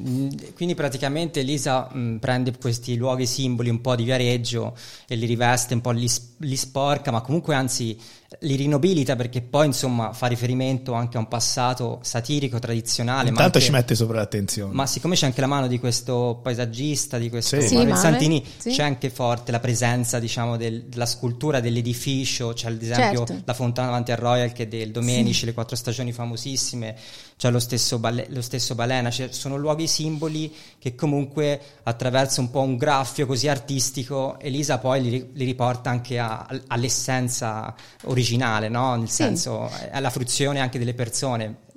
quindi 0.55 0.75
praticamente 0.75 1.41
Lisa 1.41 1.87
mh, 1.91 2.17
prende 2.19 2.55
questi 2.57 2.95
luoghi 2.97 3.25
simboli 3.25 3.69
un 3.69 3.81
po' 3.81 3.95
di 3.95 4.03
Viareggio 4.03 4.75
e 5.07 5.15
li 5.15 5.25
riveste, 5.25 5.73
un 5.73 5.81
po' 5.81 5.91
li, 5.91 6.09
li 6.37 6.55
sporca, 6.55 7.09
ma 7.11 7.21
comunque 7.21 7.55
anzi 7.55 7.97
li 8.41 8.55
rinobilita 8.55 9.15
perché 9.15 9.41
poi 9.41 9.65
insomma 9.65 10.13
fa 10.13 10.27
riferimento 10.27 10.93
anche 10.93 11.17
a 11.17 11.19
un 11.19 11.27
passato 11.27 11.99
satirico, 12.03 12.59
tradizionale. 12.59 13.23
ma 13.23 13.29
Intanto 13.29 13.57
anche- 13.57 13.61
ci 13.61 13.71
mette 13.71 13.95
sopra 13.95 14.17
l'attenzione. 14.17 14.71
Ma 14.73 14.85
siccome 14.85 15.15
c'è 15.15 15.25
anche 15.25 15.41
la 15.41 15.47
mano 15.47 15.65
di 15.67 15.79
questo 15.79 16.39
paesaggista, 16.43 17.17
di 17.17 17.29
questo 17.29 17.59
Sì. 17.59 17.67
Sì, 17.69 17.73
Manuel 17.75 17.93
Manuel, 17.95 18.11
Santini, 18.13 18.45
sì. 18.57 18.69
c'è 18.69 18.83
anche 18.83 19.09
forte 19.09 19.51
la 19.51 19.59
presenza 19.59 20.19
diciamo, 20.19 20.57
del- 20.57 20.83
della 20.83 21.07
scultura 21.07 21.59
dell'edificio, 21.59 22.53
c'è 22.53 22.67
ad 22.67 22.81
esempio 22.81 23.25
Certo. 23.25 23.41
la 23.45 23.53
fontana 23.55 23.87
davanti 23.87 24.11
al 24.11 24.17
Royal 24.17 24.51
che 24.51 24.63
è 24.63 24.67
del 24.67 24.91
Domenici, 24.91 25.45
le 25.45 25.53
quattro 25.53 25.75
stagioni 25.75 26.11
famosissime, 26.11 26.95
c'è 27.35 27.49
lo 27.49 27.59
stesso, 27.59 27.97
Bale- 27.97 28.27
lo 28.29 28.41
stesso 28.41 28.75
Balena, 28.75 29.09
cioè, 29.09 29.29
sono 29.31 29.55
luoghi 29.57 29.87
simboli 29.87 30.53
che 30.77 30.93
comunque 30.93 31.59
attraverso 31.83 32.41
un 32.41 32.51
po' 32.51 32.61
un 32.61 32.77
graffio 32.77 33.25
così 33.25 33.47
artistico 33.47 34.37
Elisa 34.39 34.77
poi 34.77 35.01
li, 35.01 35.29
li 35.33 35.45
riporta 35.45 35.89
anche 35.89 36.19
a- 36.19 36.45
all'essenza 36.67 37.73
originale, 38.03 38.17
no? 38.69 38.95
nel 38.95 39.07
Sì. 39.09 39.15
senso 39.23 39.69
alla 39.91 40.09
fruizione 40.09 40.59
anche 40.59 40.77
delle 40.79 40.93
persone. 40.93 41.67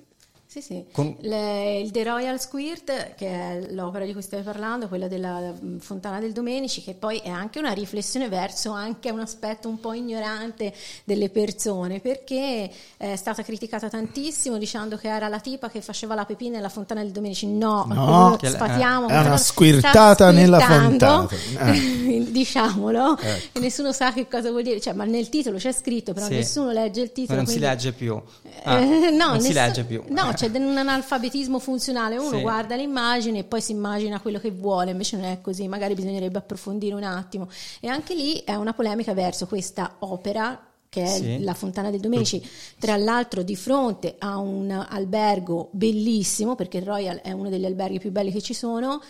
Sì, 0.53 0.61
sì. 0.61 0.85
Con- 0.93 1.17
Le- 1.21 1.79
il 1.81 1.91
The 1.93 2.05
Royal 2.05 2.39
Squirt, 2.39 3.15
che 3.15 3.27
è 3.27 3.67
l'opera 3.71 4.05
di 4.05 4.13
cui 4.13 4.21
stai 4.21 4.43
parlando, 4.43 4.87
quella 4.87 5.09
della 5.09 5.51
mm, 5.51 5.79
Fontana 5.79 6.21
del 6.21 6.33
Domenici, 6.33 6.83
che 6.83 6.93
poi 6.93 7.21
è 7.25 7.31
anche 7.31 7.59
una 7.59 7.73
riflessione 7.73 8.29
verso 8.29 8.71
anche 8.71 9.09
un 9.11 9.21
aspetto 9.21 9.69
un 9.71 9.81
po' 9.81 9.95
ignorante 9.95 10.75
delle 11.05 11.31
persone, 11.31 12.01
perché 12.01 12.71
è 12.99 13.17
stata 13.17 13.43
criticata 13.43 13.89
tantissimo 13.89 14.59
dicendo 14.59 14.99
che 14.99 15.09
era 15.09 15.29
la 15.29 15.41
tipa 15.41 15.71
che 15.71 15.81
faceva 15.81 16.15
la 16.15 16.27
pepina 16.27 16.57
nella 16.57 16.69
Fontana 16.69 17.03
del 17.03 17.13
Domenici. 17.13 17.47
No, 17.47 17.87
No. 17.89 18.37
quello 18.39 18.55
sfatiamo. 18.55 19.09
È 19.09 19.19
una 19.21 19.39
squirtata 19.39 20.31
nella 20.33 20.61
fontana. 20.61 21.29
Eh. 21.73 22.27
diciamolo, 22.31 23.17
Ecco. 23.19 23.49
e 23.53 23.61
nessuno 23.61 23.93
sa 23.93 24.13
che 24.13 24.29
cosa 24.29 24.51
vuol 24.51 24.63
dire, 24.65 24.81
cioè, 24.83 24.93
ma 24.93 25.05
nel 25.05 25.29
titolo 25.31 25.57
c'è 25.57 25.73
scritto, 25.73 26.13
però 26.13 26.27
Sì. 26.27 26.35
nessuno 26.35 26.73
legge 26.73 27.01
il 27.01 27.07
Ma 27.07 27.13
titolo. 27.15 27.37
non 27.39 27.47
si 27.47 27.53
quindi- 27.59 27.71
legge 27.71 27.93
più. 27.93 28.21
Ah, 28.65 28.81
eh, 28.81 29.11
no, 29.11 29.27
non 29.29 29.41
si 29.41 29.49
nessun- 29.49 29.53
legge 29.55 29.85
più. 29.85 30.03
No, 30.09 30.33
c'è 30.51 30.59
un 30.59 30.77
analfabetismo 30.77 31.59
funzionale. 31.59 32.17
Uno 32.17 32.37
Sì. 32.37 32.41
guarda 32.43 32.75
l'immagine 32.77 33.41
e 33.41 33.45
poi 33.45 33.61
si 33.61 33.73
immagina 33.73 34.21
quello 34.21 34.39
che 34.39 34.51
vuole, 34.51 34.91
invece 34.91 35.17
non 35.17 35.27
è 35.27 35.41
così. 35.41 35.69
Magari 35.69 35.95
bisognerebbe 35.95 36.39
approfondire 36.39 36.95
un 36.95 37.05
attimo. 37.05 37.49
E 37.81 37.89
anche 37.89 38.15
lì 38.15 38.43
è 38.45 38.55
una 38.55 38.73
polemica 38.73 39.15
verso 39.15 39.47
questa 39.47 39.97
opera 40.01 40.67
che 40.89 41.03
è 41.05 41.07
Sì. 41.07 41.43
la 41.43 41.55
Fontana 41.55 41.91
del 41.91 42.01
Domenici, 42.01 42.47
tra 42.79 42.97
l'altro 42.99 43.43
di 43.43 43.57
fronte 43.57 44.17
a 44.19 44.37
un 44.37 44.71
albergo 44.71 45.69
bellissimo, 45.73 46.55
perché 46.55 46.77
il 46.79 46.85
Royal 46.85 47.17
è 47.23 47.33
uno 47.33 47.49
degli 47.49 47.65
alberghi 47.65 47.99
più 47.99 48.11
belli 48.11 48.31
che 48.31 48.43
ci 48.43 48.53
sono, 48.53 49.01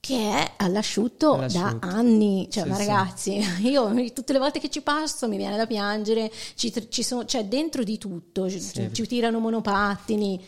che 0.00 0.16
è 0.16 0.52
all'asciutto, 0.56 1.34
All'asciutto. 1.34 1.78
da 1.78 1.88
anni, 1.88 2.48
cioè, 2.50 2.62
Sì, 2.62 2.68
ma 2.70 2.74
sì. 2.76 2.86
ragazzi, 2.86 3.44
io 3.68 4.12
tutte 4.12 4.32
le 4.32 4.38
volte 4.38 4.58
che 4.58 4.70
ci 4.70 4.80
passo 4.80 5.28
mi 5.28 5.36
viene 5.36 5.58
da 5.58 5.66
piangere, 5.66 6.32
ci, 6.54 6.72
ci 6.88 7.02
sono, 7.02 7.24
c'è 7.26 7.44
dentro 7.44 7.84
di 7.84 7.98
tutto, 7.98 8.48
ci, 8.48 8.60
ci 8.92 9.06
tirano 9.06 9.38
monopattini 9.40 10.42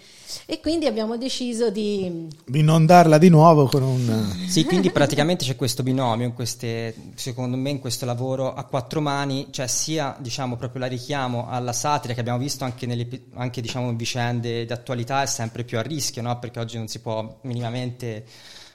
e 0.47 0.61
quindi 0.61 0.87
abbiamo 0.87 1.19
deciso 1.19 1.69
di... 1.69 2.29
Di 2.47 2.63
non 2.63 2.87
darla 2.87 3.19
di 3.19 3.29
nuovo 3.29 3.67
con 3.67 3.83
un... 3.83 4.35
Sì, 4.49 4.65
quindi 4.65 4.91
praticamente 4.91 5.45
c'è 5.45 5.55
questo 5.55 5.83
binomio, 5.83 6.25
in 6.25 6.33
queste, 6.33 6.95
secondo 7.15 7.59
me, 7.59 7.69
in 7.69 7.79
questo 7.79 8.07
lavoro 8.07 8.55
a 8.55 8.65
quattro 8.65 9.03
mani, 9.03 9.49
cioè 9.51 9.67
sia 9.67 10.17
diciamo 10.19 10.57
proprio 10.57 10.81
la 10.81 10.87
richiamo 10.89 11.47
alla 11.49 11.75
satira 11.75 12.15
che 12.15 12.21
abbiamo 12.21 12.39
visto 12.39 12.65
anche 12.65 12.87
nelle 12.87 13.07
anche, 13.35 13.61
diciamo, 13.61 13.91
in 13.91 13.97
vicende 13.97 14.65
d'attualità 14.65 15.21
è 15.23 15.27
sempre 15.27 15.65
più 15.65 15.77
a 15.77 15.83
rischio, 15.83 16.23
no? 16.23 16.39
perché 16.39 16.59
oggi 16.59 16.79
non 16.79 16.89
si 16.89 17.01
può 17.01 17.39
minimamente 17.43 18.25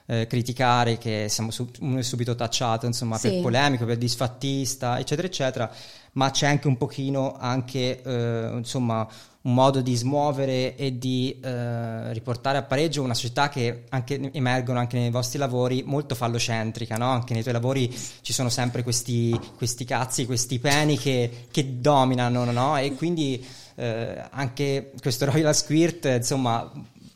eh, 0.08 0.26
criticare 0.28 0.98
che 0.98 1.28
siamo 1.30 1.52
su- 1.52 1.70
uno 1.82 2.00
è 2.00 2.04
subito 2.04 2.34
tacciato 2.36 2.86
insomma, 2.86 3.18
Sì. 3.18 3.30
per 3.30 3.42
polemico, 3.42 3.86
per 3.86 3.98
disfattista, 3.98 4.98
eccetera, 5.00 5.28
eccetera, 5.28 5.72
ma 6.14 6.32
c'è 6.32 6.48
anche 6.48 6.68
un 6.68 6.78
pochino 6.78 7.36
anche 7.38 8.02
eh, 8.02 8.50
insomma 8.54 9.08
un 9.48 9.54
modo 9.54 9.80
di 9.80 9.96
smuovere 9.96 10.76
e 10.76 10.98
di 10.98 11.40
eh, 11.42 12.12
riportare 12.12 12.58
a 12.58 12.64
pareggio 12.64 13.02
una 13.02 13.14
società 13.14 13.48
che 13.48 13.84
anche, 13.90 14.30
emergono 14.34 14.78
anche 14.78 14.98
nei 14.98 15.10
vostri 15.10 15.40
lavori 15.40 15.84
molto 15.86 16.16
fallocentrica, 16.16 16.98
no? 16.98 17.10
anche 17.10 17.34
nei 17.34 17.44
tuoi 17.44 17.54
lavori 17.54 17.96
ci 18.22 18.34
sono 18.34 18.50
sempre 18.50 18.84
questi, 18.84 19.40
questi 19.56 19.86
cazzi, 19.86 20.26
questi 20.26 20.60
peni 20.60 20.98
che, 20.98 21.46
che 21.50 21.80
dominano 21.80 22.44
no? 22.52 22.78
e 22.78 22.94
quindi 22.96 23.46
eh, 23.76 24.22
anche 24.32 24.92
questo 25.02 25.24
Royal 25.26 25.56
Squirt 25.56 26.06
insomma 26.18 26.70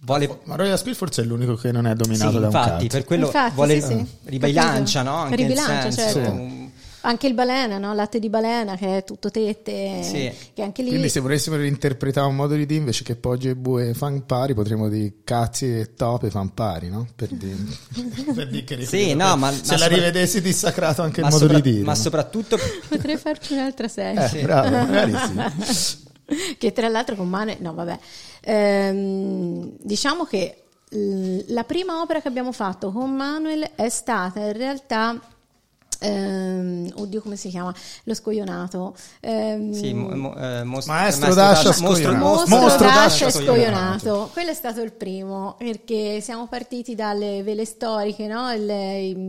vuole 0.04 0.40
Ma 0.44 0.56
Royal 0.56 0.78
Spirit 0.78 0.98
forse 0.98 1.22
è 1.22 1.26
l'unico 1.26 1.56
che 1.56 1.72
non 1.72 1.86
è 1.88 1.94
dominato 1.96 2.32
sì, 2.32 2.34
da 2.40 2.40
un 2.40 2.46
infatti, 2.46 2.70
cazzo. 2.88 2.88
per 2.98 3.04
quello 3.06 3.26
Infatti, 3.28 3.56
vuole 3.56 3.82
sì, 3.82 3.88
sì. 3.88 4.06
ribilancia, 4.26 5.02
no? 5.04 5.16
Anche 5.16 5.36
Ribilancia, 5.36 5.92
senso, 5.92 6.14
certo. 6.20 6.32
um, 6.32 6.70
Anche 7.04 7.26
il 7.26 7.34
balena, 7.34 7.80
no? 7.80 7.96
latte 7.96 8.20
di 8.20 8.30
balena 8.30 8.76
che 8.76 8.98
è 8.98 9.04
tutto 9.04 9.32
tette, 9.32 10.04
Sì. 10.04 10.32
che 10.54 10.62
anche 10.62 10.84
lì... 10.84 10.90
Quindi 10.90 11.10
se 11.10 11.20
volessimo 11.20 11.56
reinterpretare 11.56 12.28
un 12.28 12.36
modo 12.36 12.54
di 12.54 12.68
dire 12.68 12.80
invece 12.80 13.04
che 13.04 13.16
Poggi 13.16 13.50
e 13.50 13.56
Bue 13.56 13.96
fan 13.96 14.24
pari, 14.28 14.54
potremmo 14.54 14.88
dire 14.88 15.14
cazzi 15.24 15.66
e 15.80 15.94
tope 15.96 16.30
fan 16.30 16.54
pari, 16.54 16.90
no? 16.90 17.08
Per 17.16 17.30
dire, 17.30 17.56
per 18.36 18.48
dire 18.50 18.64
che 18.64 18.86
Sì, 18.86 19.16
no, 19.16 19.36
ma- 19.36 19.52
se 19.52 19.62
ma 19.66 19.72
la 19.72 19.78
sopra- 19.78 19.88
rivedessi 19.96 20.42
dissacrato 20.42 21.02
anche 21.02 21.22
il 21.22 21.26
ma, 21.26 21.32
modo 21.32 21.46
sopra- 21.46 21.60
di 21.60 21.72
dire. 21.72 21.84
ma 21.84 21.94
no? 21.94 21.98
soprattutto 21.98 22.58
Potrei 22.88 23.18
farci 23.18 23.54
un'altra 23.54 23.88
serie. 23.88 24.24
Eh, 24.24 24.28
sì. 24.28 24.40
bravo, 24.42 24.70
magari 24.70 25.14
sì. 25.74 25.98
che 26.60 26.72
tra 26.72 26.88
l'altro 26.88 27.16
con 27.16 27.28
Manuel, 27.28 27.58
no 27.62 27.74
vabbè, 27.74 28.00
Ehm, 28.42 29.72
diciamo 29.80 30.24
che 30.26 30.64
la 31.48 31.64
prima 31.64 32.02
opera 32.02 32.20
che 32.22 32.28
abbiamo 32.28 32.52
fatto 32.52 32.92
con 32.92 33.12
Manuel 33.16 33.70
è 33.76 33.88
stata 33.88 34.42
in 34.42 34.52
realtà, 34.54 35.18
ehm, 36.00 36.92
oddio 36.96 37.22
come 37.22 37.36
si 37.38 37.48
chiama, 37.50 37.74
lo 38.04 38.14
scoglionato. 38.14 38.94
Ehm, 39.22 39.72
Sì, 39.72 39.94
mo- 39.94 40.14
mo- 40.16 40.36
eh, 40.36 40.64
mos- 40.64 40.88
Maestro 40.88 41.34
Dascia 41.34 41.70
Dascia- 41.70 41.74
scoglionato. 41.74 42.26
Mostro, 42.26 42.58
Mostro 42.58 42.88
e 42.88 42.90
scoglionato. 42.90 43.30
scoglionato. 43.46 44.30
Quello 44.34 44.50
è 44.50 44.54
stato 44.54 44.82
il 44.82 44.92
primo 44.92 45.56
perché 45.58 46.20
siamo 46.20 46.48
partiti 46.48 46.94
dalle 46.96 47.44
vele 47.44 47.64
storiche 47.66 48.28
no? 48.28 48.52
Il- 48.52 48.70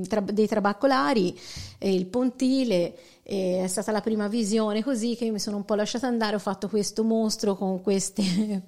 i 0.02 0.07
tra- 0.09 0.21
dei 0.21 0.47
trabaccolari, 0.49 1.38
e 1.78 1.95
il 1.95 2.07
pontile. 2.07 2.95
e 3.25 3.61
è 3.62 3.69
stata 3.69 3.92
la 3.92 4.00
prima 4.00 4.26
visione 4.26 4.83
così 4.83 5.14
che 5.14 5.26
io 5.26 5.33
mi 5.33 5.38
sono 5.38 5.57
un 5.57 5.64
po' 5.64 5.76
lasciata 5.76 6.09
andare. 6.09 6.35
Ho 6.35 6.40
fatto 6.40 6.69
questo 6.69 7.04
mostro 7.04 7.54
con 7.54 7.81
queste 7.81 8.62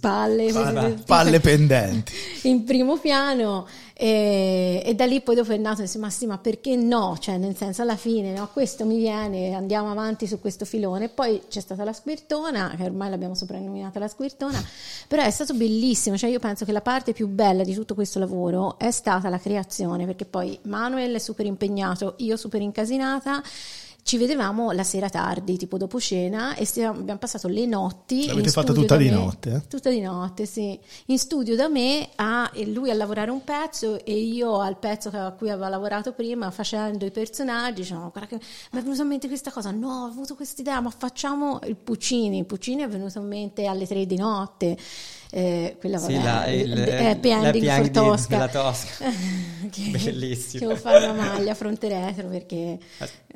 palle, 0.00 0.52
Palle, 0.52 0.96
palle 1.04 1.40
pendenti. 1.40 2.12
in 2.42 2.62
primo 2.62 2.96
piano 2.96 3.66
e, 3.96 4.82
e 4.84 4.94
da 4.94 5.04
lì 5.04 5.20
poi 5.20 5.34
dopo 5.34 5.52
è 5.52 5.56
nato 5.56 5.82
e 5.82 5.90
ma 5.98 6.10
sì 6.10 6.26
ma 6.26 6.38
perché 6.38 6.76
no? 6.76 7.16
Cioè 7.18 7.38
nel 7.38 7.56
senso 7.56 7.82
alla 7.82 7.96
fine 7.96 8.32
no, 8.32 8.48
questo 8.52 8.84
mi 8.84 8.98
viene 8.98 9.52
andiamo 9.54 9.90
avanti 9.90 10.26
su 10.28 10.40
questo 10.40 10.64
filone. 10.64 11.08
Poi 11.08 11.42
c'è 11.48 11.60
stata 11.60 11.82
la 11.82 11.92
squirtona 11.92 12.74
che 12.76 12.84
ormai 12.84 13.10
l'abbiamo 13.10 13.34
soprannominata 13.34 13.98
la 13.98 14.08
squirtona 14.08 14.62
però 15.08 15.22
è 15.22 15.30
stato 15.30 15.54
bellissimo. 15.54 16.16
Cioè 16.16 16.30
io 16.30 16.38
penso 16.38 16.64
che 16.64 16.72
la 16.72 16.80
parte 16.80 17.12
più 17.12 17.26
bella 17.28 17.64
di 17.64 17.74
tutto 17.74 17.94
questo 17.94 18.18
lavoro 18.20 18.78
è 18.78 18.90
stata 18.92 19.28
la 19.28 19.38
creazione 19.38 20.06
perché 20.06 20.24
poi 20.24 20.56
Manuel 20.62 21.14
è 21.14 21.18
super 21.18 21.46
impegnato 21.46 22.14
io 22.18 22.36
super 22.36 22.60
incasinata 22.60 23.42
ci 24.04 24.18
vedevamo 24.18 24.70
la 24.72 24.84
sera 24.84 25.08
tardi, 25.08 25.56
tipo 25.56 25.78
dopo 25.78 25.98
cena, 25.98 26.54
e 26.56 26.66
stiamo- 26.66 26.98
abbiamo 27.00 27.18
passato 27.18 27.48
le 27.48 27.64
notti. 27.64 28.26
L'avete 28.26 28.50
fatta 28.50 28.74
tutta 28.74 28.98
di 28.98 29.06
me. 29.06 29.10
notte, 29.12 29.50
eh? 29.54 29.66
Tutta 29.66 29.88
di 29.88 30.00
notte, 30.00 30.44
sì. 30.44 30.78
In 31.06 31.18
studio 31.18 31.56
da 31.56 31.68
me, 31.68 32.10
a, 32.16 32.50
e 32.52 32.66
lui 32.66 32.90
a 32.90 32.94
lavorare 32.94 33.30
un 33.30 33.42
pezzo 33.42 34.04
e 34.04 34.12
io 34.14 34.60
al 34.60 34.76
pezzo 34.78 35.08
che- 35.08 35.16
a 35.16 35.30
cui 35.32 35.48
aveva 35.48 35.70
lavorato 35.70 36.12
prima, 36.12 36.50
facendo 36.50 37.06
i 37.06 37.10
personaggi. 37.10 37.80
Dicevamo, 37.80 38.10
guarda 38.10 38.36
che 38.36 38.44
mi 38.72 38.78
è 38.78 38.82
venuta 38.82 39.00
in 39.02 39.08
mente 39.08 39.26
questa 39.26 39.50
cosa, 39.50 39.70
no, 39.70 40.02
ho 40.02 40.04
avuto 40.06 40.34
questa 40.34 40.60
idea, 40.60 40.80
ma 40.80 40.90
facciamo 40.90 41.60
il 41.66 41.76
Puccini. 41.76 42.36
Il 42.38 42.44
Puccini 42.44 42.82
è 42.82 42.88
venuto 42.88 43.18
in 43.20 43.26
mente 43.26 43.64
alle 43.64 43.86
tre 43.86 44.04
di 44.04 44.16
notte. 44.16 44.76
Eh, 45.30 45.76
quella 45.80 45.98
Sì, 45.98 46.12
vabbè, 46.12 46.24
la- 46.24 46.46
il- 46.46 46.72
happy 46.72 47.30
ending 47.30 47.64
l'happy 47.64 47.84
for 47.84 47.90
Tosca. 47.90 48.28
della 48.28 48.48
Tosca. 48.48 49.04
che, 49.70 49.82
Bellissimo. 49.90 50.60
Che 50.60 50.66
devo 50.66 50.76
fare 50.76 51.06
una 51.06 51.12
maglia 51.14 51.54
fronte 51.54 51.88
retro 51.88 52.28
perché... 52.28 52.78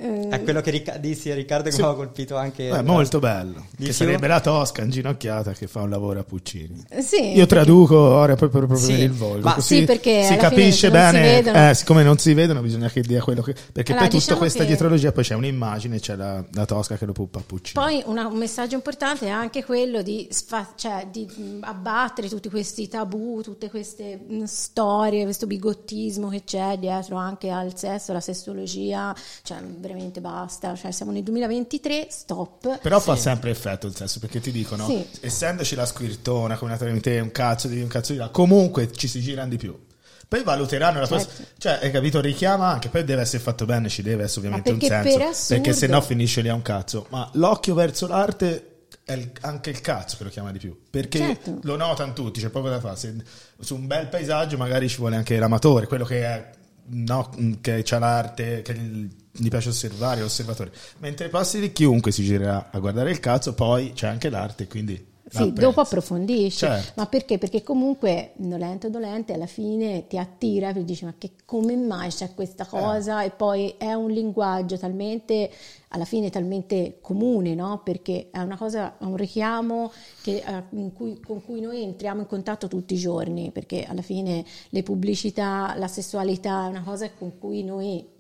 eh, 0.01 0.29
È 0.29 0.43
quello 0.45 0.61
che 0.61 0.71
Ricca- 0.71 0.97
dissi 0.97 1.31
a 1.31 1.35
Riccardo 1.35 1.65
che 1.65 1.73
Sì. 1.75 1.81
mi 1.81 1.87
aveva 1.89 2.05
colpito 2.05 2.37
anche. 2.37 2.69
È 2.69 2.83
molto 2.83 3.19
bello. 3.19 3.67
Di 3.71 3.77
Che 3.79 3.85
più? 3.85 3.93
sarebbe 3.93 4.27
la 4.29 4.41
Tosca 4.41 4.83
inginocchiata 4.83 5.53
che 5.53 5.67
fa 5.67 5.81
un 5.83 5.91
lavoro 5.91 6.21
a 6.21 6.25
Puccini. 6.25 6.85
sì, 7.01 7.33
Io 7.37 7.47
traduco 7.47 7.97
ora 7.99 8.37
proprio, 8.37 8.61
proprio 8.67 8.79
Sì, 8.79 8.93
per 8.93 9.01
il 9.01 9.13
volgo. 9.13 9.49
ma- 9.49 9.55
così 9.55 9.79
Sì, 9.79 9.85
perché 9.85 10.23
si 10.25 10.33
alla 10.35 10.43
capisce 10.43 10.87
si 10.87 10.91
bene. 10.91 11.21
vedono. 11.21 11.69
eh, 11.71 11.75
siccome 11.75 12.03
non 12.05 12.17
si 12.19 12.33
vedono, 12.35 12.61
bisogna 12.61 12.89
che 12.89 13.01
dia 13.01 13.21
quello 13.23 13.43
che. 13.43 13.53
Perché 13.53 13.91
Allora, 13.93 14.07
poi 14.07 14.09
tutta 14.09 14.17
diciamo 14.19 14.39
questa 14.39 14.59
che- 14.61 14.67
dietrologia, 14.67 15.11
poi 15.13 15.25
c'è 15.25 15.35
un'immagine, 15.35 15.99
c'è 15.99 16.15
la, 16.17 16.45
la 16.53 16.65
Tosca 16.65 16.97
che 16.97 17.05
lo 17.05 17.13
puppa 17.13 17.41
a 17.41 17.43
Puccini. 17.45 17.73
Poi 17.85 18.03
una- 18.07 18.27
un 18.29 18.39
messaggio 18.39 18.77
importante 18.77 19.27
è 19.27 19.31
anche 19.31 19.65
quello 19.65 20.03
di, 20.03 20.29
sfa- 20.31 20.73
cioè, 20.77 21.09
di 21.11 21.27
mh, 21.27 21.59
abbattere 21.63 22.29
tutti 22.29 22.49
questi 22.49 22.87
tabù, 22.89 23.41
tutte 23.43 23.69
queste 23.71 24.17
mh, 24.29 24.45
storie, 24.45 25.25
questo 25.25 25.47
bigottismo 25.47 26.29
che 26.29 26.45
c'è 26.45 26.77
dietro 26.79 27.17
anche 27.17 27.51
al 27.51 27.77
sesso, 27.77 28.13
alla 28.13 28.21
sessologia, 28.21 29.15
cioè 29.43 29.59
veramente 29.89 30.21
basta, 30.21 30.75
cioè, 30.77 30.91
siamo 30.93 31.11
nel 31.13 31.23
2023, 31.23 32.07
stop. 32.11 32.79
Però 32.81 33.01
fa 33.01 33.17
sempre 33.17 33.51
effetto 33.51 33.87
il 33.87 33.95
sesso 33.97 34.19
perché 34.21 34.41
ti 34.41 34.51
dicono, 34.53 34.87
Sì. 34.87 35.05
essendoci 35.21 35.75
la 35.75 35.87
squirtona 35.87 36.57
come 36.57 36.77
una 36.81 36.99
te, 37.01 37.19
un 37.21 37.31
cazzo 37.33 37.69
di 37.69 37.81
un 37.81 37.89
cazzo 37.89 38.13
di 38.13 38.19
là, 38.19 38.29
comunque 38.29 38.91
ci 38.93 39.09
si 39.09 39.21
girano 39.21 39.49
di 39.49 39.57
più. 39.57 39.87
Poi 40.29 40.43
valuteranno 40.45 41.01
la. 41.01 41.07
Certo. 41.07 41.43
Cioè, 41.57 41.79
hai 41.83 41.91
capito? 41.91 42.21
Richiama 42.21 42.69
anche. 42.69 42.91
Poi 42.91 43.03
deve 43.03 43.23
essere 43.23 43.43
fatto 43.43 43.65
bene, 43.65 43.89
ci 43.89 44.03
deve 44.03 44.25
essere 44.25 44.41
ovviamente 44.47 44.71
un 44.73 44.79
senso. 44.81 45.17
per 45.19 45.27
assurdo- 45.27 45.63
Perché 45.63 45.73
se 45.79 45.87
no 45.87 46.01
finisce 46.03 46.43
lì 46.43 46.49
a 46.51 46.55
un 46.55 46.61
cazzo. 46.61 47.07
Ma 47.09 47.31
l'occhio 47.33 47.73
verso 47.75 48.07
l'arte 48.07 48.81
è 49.05 49.15
il- 49.15 49.33
anche 49.41 49.71
il 49.71 49.81
cazzo 49.81 50.19
che 50.19 50.25
lo 50.25 50.29
chiama 50.31 50.53
di 50.53 50.59
più. 50.59 50.79
Perché 50.91 51.19
Certo. 51.19 51.59
lo 51.63 51.77
notano 51.77 52.13
tutti, 52.13 52.41
c'è 52.43 52.51
poco 52.51 52.69
da 52.69 52.79
fare. 52.79 52.97
Se- 52.97 53.17
su 53.59 53.75
un 53.75 53.87
bel 53.87 54.09
paesaggio 54.09 54.59
magari 54.59 54.87
ci 54.91 54.99
vuole 54.99 55.17
anche 55.17 55.39
l'amatore, 55.39 55.87
quello 55.87 56.05
che 56.05 56.23
è. 56.23 56.51
No, 56.91 57.31
che 57.63 57.81
c'ha 57.85 57.99
l'arte, 57.99 58.61
che 58.63 58.75
gli 58.75 59.09
gli 59.39 59.49
piace 59.49 59.69
osservare, 59.71 60.21
l'osservatore. 60.21 60.73
Mentre 60.99 61.29
passi 61.29 61.61
di 61.61 61.73
chiunque 61.73 62.13
si 62.13 62.23
girerà 62.25 62.69
a 62.71 62.79
guardare 62.79 63.11
il 63.11 63.21
cazzo, 63.21 63.55
poi 63.55 63.93
c'è 63.95 64.07
anche 64.07 64.29
l'arte, 64.31 64.67
quindi. 64.67 65.07
Sì, 65.31 65.41
l'apprezzi. 65.41 65.61
dopo 65.61 65.81
approfondisci, 65.83 66.57
Certo. 66.61 66.93
ma 66.97 67.05
perché? 67.05 67.37
Perché 67.37 67.63
comunque 67.63 68.33
dolente 68.37 68.87
o 68.87 68.91
dolente 68.91 69.35
alla 69.35 69.45
fine 69.45 70.07
ti 70.07 70.17
attira 70.17 70.71
e 70.73 70.85
dici 70.87 71.05
ma 71.05 71.13
che 71.19 71.33
come 71.45 71.77
mai 71.77 72.09
c'è 72.09 72.33
questa 72.33 72.65
Eh. 72.65 72.69
cosa 72.69 73.23
e 73.23 73.29
poi 73.29 73.75
è 73.77 73.93
un 73.93 74.11
linguaggio 74.11 74.79
talmente 74.79 75.51
alla 75.89 76.07
fine 76.07 76.31
talmente 76.31 76.97
comune, 77.03 77.55
no? 77.55 77.83
Perché 77.85 78.29
è 78.31 78.39
una 78.39 78.57
cosa, 78.57 78.97
è 78.97 79.05
un 79.05 79.17
richiamo 79.17 79.93
che, 80.23 80.37
eh, 80.47 80.63
in 80.71 80.95
cui- 80.95 81.21
con 81.21 81.45
cui 81.45 81.61
noi 81.61 81.83
entriamo 81.83 82.21
in 82.23 82.27
contatto 82.27 82.67
tutti 82.67 82.95
i 82.95 82.99
giorni, 82.99 83.51
perché 83.51 83.85
alla 83.85 84.01
fine 84.01 84.43
le 84.71 84.83
pubblicità, 84.83 85.75
la 85.77 85.89
sessualità 85.89 86.65
è 86.65 86.69
una 86.71 86.83
cosa 86.83 87.11
con 87.13 87.37
cui 87.39 87.63
noi 87.65 88.17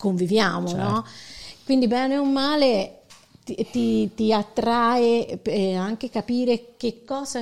conviviamo, 0.00 0.74
no? 0.74 1.04
Quindi 1.64 1.86
bene 1.86 2.16
o 2.16 2.24
male 2.24 3.02
ti, 3.44 3.54
ti- 3.70 4.10
ti 4.14 4.32
attrae 4.32 5.40
eh, 5.42 5.74
anche 5.74 6.08
capire 6.10 6.69
che 6.80 7.02
cosa, 7.04 7.40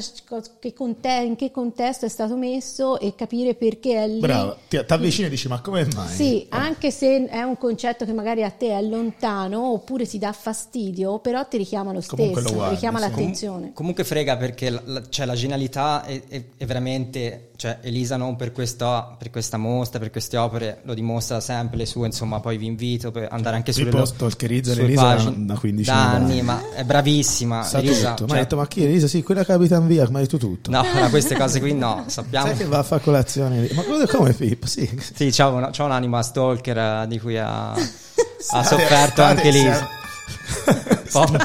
che 0.58 0.72
conte- 0.72 1.22
in 1.24 1.36
che 1.36 1.52
contesto 1.52 2.04
è 2.04 2.08
stato 2.08 2.34
messo 2.34 2.98
e 2.98 3.14
capire 3.14 3.54
perché 3.54 4.02
è 4.02 4.08
lì. 4.08 4.18
Brava, 4.18 4.56
ti 4.66 4.76
avvicini 4.84 5.28
e 5.28 5.30
dici: 5.30 5.46
Ma 5.46 5.60
come 5.60 5.86
mai? 5.94 6.08
Sì, 6.12 6.46
anche 6.48 6.90
se 6.90 7.26
è 7.26 7.42
un 7.42 7.56
concetto 7.56 8.04
che 8.04 8.12
magari 8.12 8.42
a 8.42 8.50
te 8.50 8.76
è 8.76 8.82
lontano 8.82 9.70
oppure 9.70 10.08
ti 10.08 10.18
dà 10.18 10.32
fastidio, 10.32 11.20
però 11.20 11.46
ti 11.46 11.56
richiama 11.56 11.92
lo 11.92 12.02
Comunque 12.04 12.34
lo 12.34 12.48
stesso, 12.48 12.54
guardi, 12.56 12.74
richiama 12.74 12.98
sì. 12.98 13.04
l'attenzione. 13.08 13.70
Comunque 13.74 14.02
frega 14.02 14.36
perché 14.36 14.70
la, 14.70 14.82
la- 14.86 15.02
cioè, 15.08 15.24
la 15.24 15.34
genialità 15.36 16.02
è, 16.04 16.20
è- 16.26 16.44
è 16.56 16.64
veramente, 16.66 17.50
cioè 17.54 17.78
Elisa 17.82 18.16
non 18.16 18.34
per 18.34 18.50
questa, 18.50 19.14
per 19.16 19.30
questa 19.30 19.56
mostra, 19.56 20.00
per 20.00 20.10
queste 20.10 20.36
opere, 20.36 20.80
lo 20.82 20.94
dimostra 20.94 21.38
sempre 21.38 21.76
le 21.76 21.86
sue, 21.86 22.06
insomma 22.06 22.40
poi 22.40 22.58
vi 22.58 22.66
invito 22.66 23.12
per 23.12 23.28
andare 23.30 23.54
anche 23.54 23.72
sulle 23.72 23.90
poi 23.90 24.00
lo- 24.00 24.06
stalkerizza 24.06 24.72
Elisa 24.72 25.00
da- 25.00 25.14
pagine 25.14 25.46
da 25.46 25.56
15 25.56 25.88
da 25.90 26.10
anni. 26.10 26.30
anni, 26.32 26.42
ma 26.42 26.72
è 26.74 26.82
bravissima. 26.82 27.62
Sa 27.62 27.78
Elisa, 27.78 28.14
tutto. 28.14 28.22
Ma 28.22 28.28
cioè- 28.30 28.36
hai 28.38 28.42
detto: 28.42 28.56
Ma 28.56 28.66
chi? 28.66 28.82
Elisa? 28.82 29.06
Sì, 29.06 29.22
quella 29.28 29.44
Capitan 29.44 29.86
Via, 29.86 30.08
ma 30.10 30.20
hai 30.20 30.24
detto 30.24 30.38
tutto. 30.38 30.70
No, 30.70 30.82
no, 30.82 31.10
queste 31.10 31.36
cose 31.36 31.60
qui 31.60 31.74
no, 31.74 32.04
sappiamo. 32.06 32.46
Sai 32.46 32.56
che 32.56 32.64
va 32.64 32.78
a 32.78 32.82
fare 32.82 33.02
colazione 33.02 33.60
lì? 33.60 33.74
Ma 33.74 33.82
come, 33.82 34.06
come 34.06 34.32
Pippo? 34.32 34.66
Sì. 34.66 34.88
Sì, 35.14 35.28
c'ha, 35.30 35.48
una- 35.48 35.68
c'ha 35.70 35.84
un'anima 35.84 36.22
stalker 36.22 36.78
eh, 36.78 37.04
di 37.08 37.20
cui 37.20 37.36
ha, 37.36 37.72
ha 37.74 38.64
sofferto 38.64 39.22
anche 39.22 39.48
Elisa. 39.48 39.86
Un 40.48 41.10
po', 41.10 41.24
po' 41.26 41.36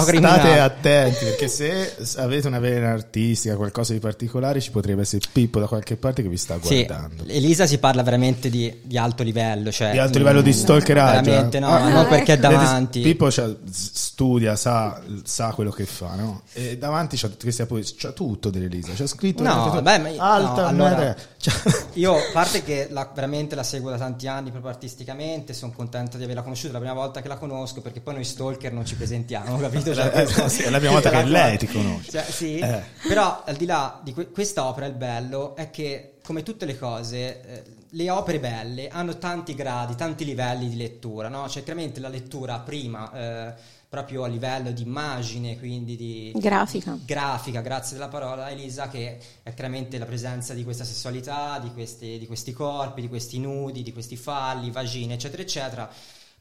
State 0.00 0.06
criminale. 0.06 0.60
attenti 0.60 1.24
perché 1.24 1.48
se 1.48 1.96
avete 2.16 2.46
una 2.46 2.58
vena 2.60 2.90
artistica, 2.90 3.56
qualcosa 3.56 3.92
di 3.92 3.98
particolare, 3.98 4.60
ci 4.60 4.70
potrebbe 4.70 5.02
essere 5.02 5.22
Pippo 5.32 5.58
da 5.60 5.66
qualche 5.66 5.96
parte 5.96 6.22
che 6.22 6.28
vi 6.28 6.36
sta 6.36 6.58
Sì, 6.62 6.84
guardando. 6.86 7.24
Elisa 7.26 7.66
si 7.66 7.78
parla 7.78 8.02
veramente 8.02 8.48
di, 8.50 8.80
di 8.82 8.96
alto 8.96 9.22
livello. 9.22 9.70
Cioè, 9.72 9.90
Di 9.92 9.98
alto 9.98 10.18
livello 10.18 10.40
di 10.42 10.50
mm, 10.50 10.52
stalkeraggio. 10.52 11.22
Veramente 11.30 11.58
no, 11.58 11.68
Ah, 11.68 11.88
non 11.88 12.06
perché 12.08 12.34
è 12.34 12.38
davanti. 12.38 13.00
Pippo 13.00 13.30
s- 13.30 13.56
studia, 13.70 14.54
sa, 14.56 15.00
sa 15.24 15.48
quello 15.54 15.70
che 15.70 15.84
fa, 15.86 16.14
no? 16.14 16.42
E 16.52 16.76
davanti 16.78 17.16
c'ha, 17.16 17.30
c'ha 17.36 18.12
tutto 18.12 18.50
dell'Elisa. 18.50 18.92
C'ha 18.94 19.06
scritto 19.06 19.42
No, 19.42 19.64
tutto. 19.70 19.82
beh, 19.82 19.98
ma- 19.98 20.08
no, 20.10 20.22
alta, 20.22 20.66
allora- 20.68 20.96
mera- 20.96 21.16
c'ha- 21.38 21.78
Io, 21.94 22.14
a 22.16 22.20
parte 22.32 22.62
che 22.62 22.88
la- 22.90 23.10
veramente 23.12 23.54
la 23.54 23.62
seguo 23.64 23.90
da 23.90 23.96
tanti 23.98 24.26
anni 24.28 24.50
proprio 24.50 24.70
artisticamente, 24.70 25.52
sono 25.52 25.72
contento 25.74 26.16
di 26.16 26.24
averla 26.24 26.42
conosciuta, 26.42 26.70
è 26.70 26.72
la 26.74 26.78
prima 26.80 26.94
volta 26.94 27.20
che 27.22 27.28
la 27.28 27.36
conosco 27.36 27.80
perché 27.80 28.00
poi 28.00 28.14
noi 28.14 28.24
stalker 28.40 28.72
non 28.72 28.86
ci 28.86 28.94
presentiamo, 28.96 29.56
capito? 29.60 29.94
Cioè, 29.94 30.06
Eh, 30.06 30.10
questo- 30.24 30.48
sì, 30.48 30.62
è 30.62 30.70
la 30.70 30.78
prima 30.78 30.92
volta 30.92 31.10
tutta 31.10 31.22
che 31.22 31.28
lei 31.30 31.58
ti 31.58 31.66
conosce. 31.66 32.10
Cioè, 32.10 32.22
sì, 32.24 32.58
Eh. 32.58 32.82
però 33.06 33.42
al 33.44 33.56
di 33.56 33.66
là 33.66 34.00
di 34.02 34.12
que- 34.14 34.30
questa 34.30 34.64
opera 34.66 34.86
il 34.86 34.94
bello 34.94 35.54
è 35.56 35.70
che 35.70 36.14
come 36.24 36.42
tutte 36.42 36.64
le 36.64 36.78
cose 36.78 37.42
eh, 37.44 37.62
le 37.94 38.10
opere 38.10 38.38
belle 38.38 38.88
hanno 38.88 39.18
tanti 39.18 39.54
gradi, 39.54 39.94
tanti 39.96 40.24
livelli 40.24 40.68
di 40.68 40.76
lettura, 40.76 41.28
no? 41.28 41.48
Cioè 41.48 41.64
chiaramente 41.64 41.98
la 42.00 42.08
lettura 42.08 42.58
prima 42.60 43.12
eh, 43.12 43.54
proprio 43.88 44.22
a 44.22 44.28
livello 44.28 44.70
di 44.70 44.82
immagine, 44.82 45.58
quindi 45.58 45.96
di 45.96 46.32
Grafica. 46.36 46.92
di 46.92 47.04
grafica, 47.04 47.60
grazie 47.60 47.96
della 47.96 48.06
parola 48.08 48.48
Elisa, 48.48 48.86
che 48.88 49.18
è 49.42 49.52
chiaramente 49.52 49.98
la 49.98 50.04
presenza 50.04 50.54
di 50.54 50.62
questa 50.62 50.84
sessualità, 50.84 51.58
di 51.58 51.72
questi, 51.72 52.16
di 52.20 52.26
questi 52.28 52.52
corpi, 52.52 53.00
di 53.00 53.08
questi 53.08 53.40
nudi, 53.40 53.82
di 53.82 53.92
questi 53.92 54.16
falli, 54.16 54.70
vagine, 54.70 55.14
eccetera, 55.14 55.42
eccetera. 55.42 55.90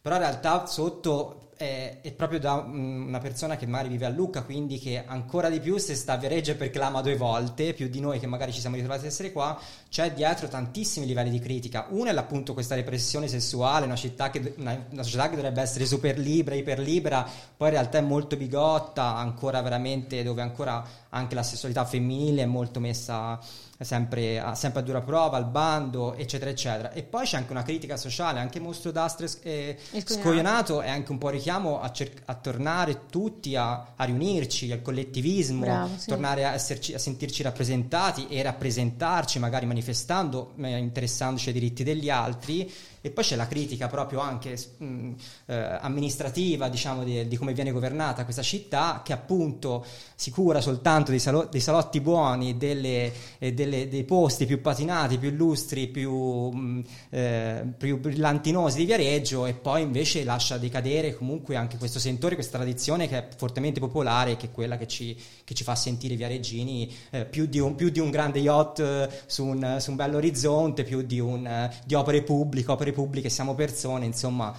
Però 0.02 0.16
in 0.16 0.22
realtà 0.22 0.66
sotto 0.66 1.50
è, 1.60 2.00
è 2.02 2.14
proprio 2.14 2.40
da 2.40 2.54
una 2.54 3.20
persona 3.20 3.58
che 3.58 3.68
magari 3.68 3.90
vive 3.90 4.06
a 4.06 4.10
Lucca, 4.10 4.44
quindi 4.44 4.80
che 4.80 5.04
ancora 5.06 5.50
di 5.50 5.60
più 5.60 5.78
se 5.78 5.94
sta 5.94 6.14
a 6.14 6.18
Viareggio 6.18 6.52
e 6.52 6.56
perclama 6.56 7.02
due 7.02 7.18
volte, 7.18 7.74
più 7.74 7.90
di 7.90 8.00
noi 8.00 8.18
che 8.18 8.28
magari 8.28 8.54
ci 8.54 8.62
siamo 8.62 8.76
ritrovati 8.78 9.04
ad 9.04 9.12
essere 9.12 9.34
qua, 9.34 9.60
c'è 9.90 10.14
dietro 10.14 10.48
tantissimi 10.48 11.06
livelli 11.06 11.32
di 11.32 11.40
critica. 11.40 11.88
Uno 11.90 12.10
è 12.10 12.16
appunto 12.16 12.54
questa 12.54 12.76
repressione 12.76 13.28
sessuale, 13.28 13.86
una, 13.86 13.96
che, 14.30 14.54
una, 14.58 14.86
una 14.90 15.04
società 15.04 15.28
che 15.28 15.36
dovrebbe 15.36 15.62
essere 15.62 15.86
super 15.86 16.18
libera, 16.18 16.56
iper 16.56 16.80
libera, 16.80 17.28
poi 17.58 17.68
in 17.68 17.74
realtà 17.74 17.98
è 17.98 18.02
molto 18.02 18.38
bigotta, 18.38 19.18
ancora 19.18 19.62
veramente 19.62 20.24
dove 20.24 20.42
ancora 20.42 20.82
anche 21.10 21.36
la 21.36 21.44
sessualità 21.44 21.84
femminile 21.84 22.44
è 22.44 22.46
molto 22.46 22.80
messa 22.80 23.38
sempre 23.86 24.40
a, 24.40 24.56
sempre 24.56 24.82
a 24.82 24.84
dura 24.84 25.02
prova, 25.02 25.38
al 25.38 25.46
bando, 25.46 26.14
eccetera, 26.16 26.50
eccetera. 26.50 26.92
E 26.92 27.04
poi 27.04 27.26
c'è 27.26 27.38
anche 27.38 27.52
una 27.52 27.64
critica 27.64 27.96
sociale, 27.96 28.40
anche 28.40 28.60
Mostro 28.60 28.92
d'Astre 28.92 29.30
e 29.42 29.78
Cogliato. 29.90 30.14
Scoglionato 30.14 30.82
è 30.82 30.90
anche 30.90 31.12
un 31.12 31.18
po' 31.18 31.30
richiamo 31.30 31.80
a, 31.80 31.90
cer- 31.92 32.22
a 32.26 32.36
tornare 32.36 33.06
tutti 33.10 33.56
a, 33.56 33.94
a 33.96 34.04
riunirci, 34.04 34.72
al 34.72 34.82
collettivismo, 34.82 35.62
Bravo, 35.62 35.98
sì. 35.98 36.10
tornare 36.10 36.46
a, 36.46 36.54
esserci, 36.54 36.94
a 36.94 37.00
sentirci 37.00 37.42
rappresentati 37.42 38.28
e 38.28 38.42
rappresentarci, 38.42 39.40
magari 39.40 39.66
manifestando, 39.66 40.54
eh, 40.62 40.78
interessandoci 40.78 41.48
ai 41.48 41.54
diritti 41.54 41.84
degli 41.84 42.10
altri. 42.10 42.72
E 43.02 43.12
poi 43.12 43.24
c'è 43.24 43.36
la 43.36 43.48
critica 43.48 43.88
proprio 43.88 44.20
anche 44.20 44.58
mh, 44.78 45.12
eh, 45.48 45.78
amministrativa, 45.82 46.68
diciamo, 46.70 47.04
di, 47.04 47.28
di 47.28 47.38
come 47.38 47.54
viene 47.54 47.72
governata 47.72 48.24
questa 48.24 48.42
città, 48.42 49.02
che 49.04 49.14
appunto 49.14 49.86
si 50.16 50.32
cura 50.32 50.62
soltanto 50.62 51.12
dei, 51.12 51.20
salo- 51.20 51.48
dei 51.50 51.62
salotti 51.62 52.02
buoni, 52.02 52.58
delle, 52.58 53.12
e 53.38 53.54
delle- 53.54 53.88
dei 53.88 54.04
posti 54.04 54.46
più 54.46 54.62
patinati, 54.62 55.18
più 55.18 55.30
illustri, 55.30 55.88
più, 55.88 56.14
mh, 56.14 56.84
eh, 57.10 57.64
più 57.78 58.00
brillantinosi 58.00 58.78
di 58.78 58.86
Viareggio 58.86 59.46
e 59.46 59.54
poi 59.54 59.82
invece 59.82 60.24
lascia 60.24 60.58
decadere 60.58 61.16
comunque 61.16 61.56
anche 61.56 61.78
questo 61.78 62.00
sentore, 62.00 62.36
questa 62.36 62.58
tradizione 62.58 63.08
che 63.08 63.18
è 63.18 63.28
fortemente 63.36 63.80
popolare, 63.80 64.38
che 64.38 64.48
è 64.48 64.52
quella 64.52 64.78
che 64.78 64.88
ci, 64.88 65.16
che 65.44 65.54
ci 65.54 65.64
fa 65.64 65.76
sentire 65.76 66.16
viareggini 66.16 66.94
eh, 67.12 67.26
più, 67.26 67.46
di 67.46 67.60
un, 67.60 67.76
più 67.76 67.90
di 67.90 68.00
un 68.00 68.10
grande 68.10 68.40
yacht 68.40 68.80
eh, 68.80 69.10
su 69.26 69.46
un, 69.46 69.78
su 69.80 69.92
un 69.92 69.96
bello 69.96 70.18
orizzonte, 70.18 70.84
più 70.84 71.02
di, 71.02 71.20
un, 71.20 71.46
eh, 71.46 71.74
di 71.86 71.94
opere 71.94 72.24
pubbliche, 72.24 72.72
opere 72.72 72.89
pubbliche 72.92 73.30
siamo 73.30 73.56
persone, 73.56 74.06
insomma 74.06 74.54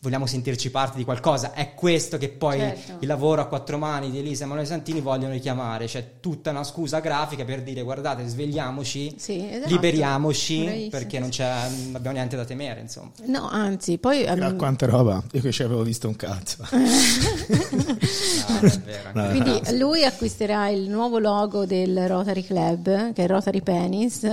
vogliamo 0.00 0.26
sentirci 0.26 0.70
parte 0.70 0.96
di 0.98 1.04
qualcosa. 1.04 1.52
È 1.52 1.74
questo 1.74 2.18
che 2.18 2.28
poi 2.28 2.58
Certo. 2.58 2.96
il 3.00 3.06
lavoro 3.06 3.40
a 3.40 3.46
quattro 3.46 3.78
mani 3.78 4.10
di 4.10 4.18
Elisa 4.18 4.42
e 4.42 4.44
Emanuele 4.44 4.68
Santini 4.68 5.00
vogliono 5.00 5.32
richiamare. 5.32 5.86
C'è 5.86 6.20
tutta 6.20 6.50
una 6.50 6.64
scusa 6.64 7.00
grafica 7.00 7.44
per 7.44 7.62
dire 7.62 7.82
guardate, 7.82 8.26
svegliamoci, 8.26 9.14
Sì, 9.18 9.46
esatto. 9.50 9.70
liberiamoci, 9.72 10.62
Bravissimo. 10.62 10.90
perché 10.90 11.18
non, 11.18 11.28
c'è, 11.30 11.68
non 11.86 11.94
abbiamo 11.96 12.16
niente 12.16 12.36
da 12.36 12.44
temere, 12.44 12.80
insomma. 12.80 13.10
No, 13.24 13.48
anzi, 13.48 13.98
poi... 13.98 14.22
Ehm, 14.24 14.56
quanta 14.56 14.86
roba, 14.86 15.22
io 15.32 15.40
che 15.40 15.52
ci 15.52 15.62
avevo 15.62 15.82
visto 15.82 16.08
un 16.08 16.16
cazzo. 16.16 16.66
No, 18.50 18.60
vero, 18.84 19.10
No, 19.14 19.28
Quindi 19.28 19.78
lui 19.78 20.04
acquisterà 20.04 20.68
il 20.68 20.88
nuovo 20.88 21.18
logo 21.18 21.66
del 21.66 22.06
Rotary 22.08 22.42
Club, 22.44 23.12
che 23.12 23.24
è 23.24 23.26
Rotary 23.26 23.62
Penis. 23.62 24.28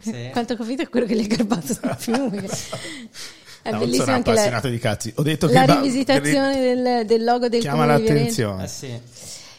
Sì. 0.00 0.28
Quanto 0.32 0.54
ho 0.54 0.56
capito 0.56 0.82
è 0.82 0.88
quello 0.88 1.06
che 1.06 1.14
le 1.14 1.22
è 1.22 1.26
garbato 1.26 1.72
di 1.72 1.78
più. 1.98 2.14
È 3.64 3.70
No, 3.70 3.78
bellissimo 3.78 4.04
sono 4.04 4.16
anche 4.16 4.30
appassionato 4.30 4.66
la, 4.66 4.72
di 4.74 4.78
cazzi. 4.78 5.12
Ho 5.16 5.22
detto 5.22 5.46
che 5.46 5.54
la 5.54 5.64
va- 5.64 5.74
rivisitazione 5.80 6.60
del, 6.60 7.06
del 7.06 7.24
logo 7.24 7.48
del 7.48 7.60
chiama 7.62 7.86
l'attenzione. 7.86 8.64
Eh 8.64 8.68
sì. 8.68 9.00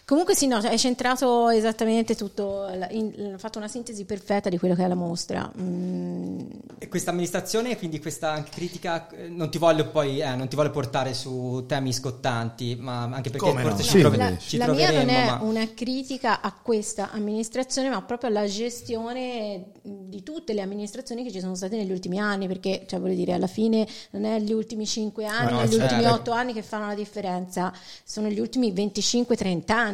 Comunque 0.06 0.36
sì, 0.36 0.46
no, 0.46 0.62
cioè, 0.62 0.70
è 0.70 0.78
centrato 0.78 1.50
esattamente 1.50 2.16
tutto, 2.16 2.70
la- 2.76 2.88
in- 2.92 3.32
ha 3.34 3.38
fatto 3.40 3.58
una 3.58 3.68
sintesi 3.68 4.06
perfetta 4.06 4.50
di 4.50 4.60
quello 4.60 4.76
che 4.76 4.84
è 4.84 4.88
la 4.88 4.94
mostra. 4.94 5.52
Mm, 5.60 6.40
E 6.78 6.88
questa 6.90 7.10
amministrazione, 7.10 7.76
quindi 7.76 8.00
questa 8.00 8.44
critica, 8.44 9.08
eh, 9.10 9.30
non 9.30 9.50
ti 9.50 9.58
voglio 9.58 9.88
poi, 9.90 10.20
eh, 10.20 10.36
non 10.36 10.48
ti 10.48 10.56
voglio 10.56 10.70
portare 10.70 11.16
su 11.16 11.64
temi 11.68 11.92
scottanti, 11.92 12.76
ma 12.80 13.02
anche 13.04 13.32
perché 13.32 13.48
Come 13.48 13.64
no? 13.64 13.70
forse 13.70 13.84
Sì, 13.84 13.90
ci, 13.90 14.00
trove- 14.02 14.18
la- 14.18 14.38
ci 14.38 14.58
la 14.58 14.66
mia 14.68 14.88
troveremo. 14.90 15.12
non 15.12 15.22
è 15.22 15.26
ma- 15.26 15.40
una 15.42 15.74
critica 15.74 16.40
a 16.42 16.54
questa 16.54 17.10
amministrazione, 17.10 17.90
ma 17.90 18.00
proprio 18.04 18.30
alla 18.30 18.46
gestione 18.46 19.72
di 19.82 20.22
tutte 20.22 20.54
le 20.54 20.62
amministrazioni 20.62 21.24
che 21.24 21.32
ci 21.32 21.40
sono 21.40 21.56
state 21.56 21.78
negli 21.78 21.92
ultimi 21.92 22.20
anni, 22.20 22.46
perché 22.48 22.86
cioè, 22.88 23.00
voglio 23.00 23.16
dire, 23.16 23.34
alla 23.34 23.48
fine 23.48 23.88
non 24.12 24.26
è 24.26 24.40
gli 24.40 24.52
ultimi 24.54 24.86
5 24.86 25.26
anni, 25.26 25.52
no, 25.52 25.58
o 25.62 25.64
gli 25.64 25.70
certo. 25.72 25.84
ultimi 25.96 26.06
8 26.06 26.32
anni 26.32 26.54
che 26.54 26.62
fanno 26.62 26.86
la 26.86 26.94
differenza, 26.96 27.74
sono 28.04 28.28
gli 28.28 28.40
ultimi 28.40 28.72
25-30 28.72 29.72
anni 29.72 29.94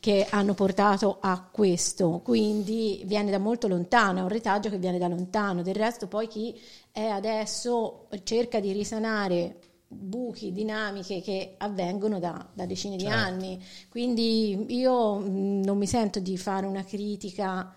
che 0.00 0.26
hanno 0.30 0.54
portato 0.54 1.18
a 1.20 1.40
questo, 1.50 2.20
quindi 2.24 3.02
viene 3.04 3.30
da 3.30 3.38
molto 3.38 3.68
lontano, 3.68 4.18
è 4.18 4.22
un 4.22 4.28
retaggio 4.28 4.70
che 4.70 4.78
viene 4.78 4.98
da 4.98 5.08
lontano, 5.08 5.62
del 5.62 5.74
resto 5.74 6.06
poi 6.06 6.28
chi 6.28 6.60
è 6.90 7.06
adesso 7.06 8.08
cerca 8.24 8.60
di 8.60 8.72
risanare 8.72 9.56
buchi, 9.92 10.52
dinamiche 10.52 11.20
che 11.20 11.54
avvengono 11.58 12.18
da, 12.18 12.46
da 12.52 12.64
decine 12.66 12.98
Certo. 12.98 13.14
di 13.14 13.18
anni. 13.20 13.62
Quindi 13.88 14.74
io 14.74 15.18
non 15.18 15.76
mi 15.76 15.86
sento 15.86 16.18
di 16.18 16.36
fare 16.38 16.66
una 16.66 16.84
critica 16.84 17.74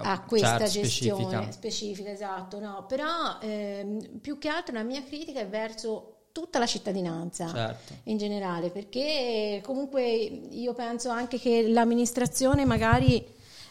a 0.00 0.20
questa 0.22 0.58
Certo, 0.58 0.80
gestione 0.80 1.50
specifica. 1.50 1.52
specifica, 1.52 2.10
esatto, 2.10 2.60
no, 2.60 2.84
però 2.86 3.38
ehm, 3.40 4.18
più 4.20 4.38
che 4.38 4.48
altro 4.48 4.74
la 4.74 4.82
mia 4.84 5.02
critica 5.02 5.40
è 5.40 5.48
verso 5.48 6.17
tutta 6.40 6.58
la 6.58 6.66
cittadinanza 6.66 7.48
Certo. 7.52 7.92
in 8.04 8.16
generale, 8.18 8.70
perché 8.70 9.60
comunque 9.64 10.02
io 10.04 10.72
penso 10.74 11.08
anche 11.10 11.38
che 11.38 11.66
l'amministrazione 11.68 12.64
magari 12.64 13.24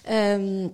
ehm, 0.03 0.71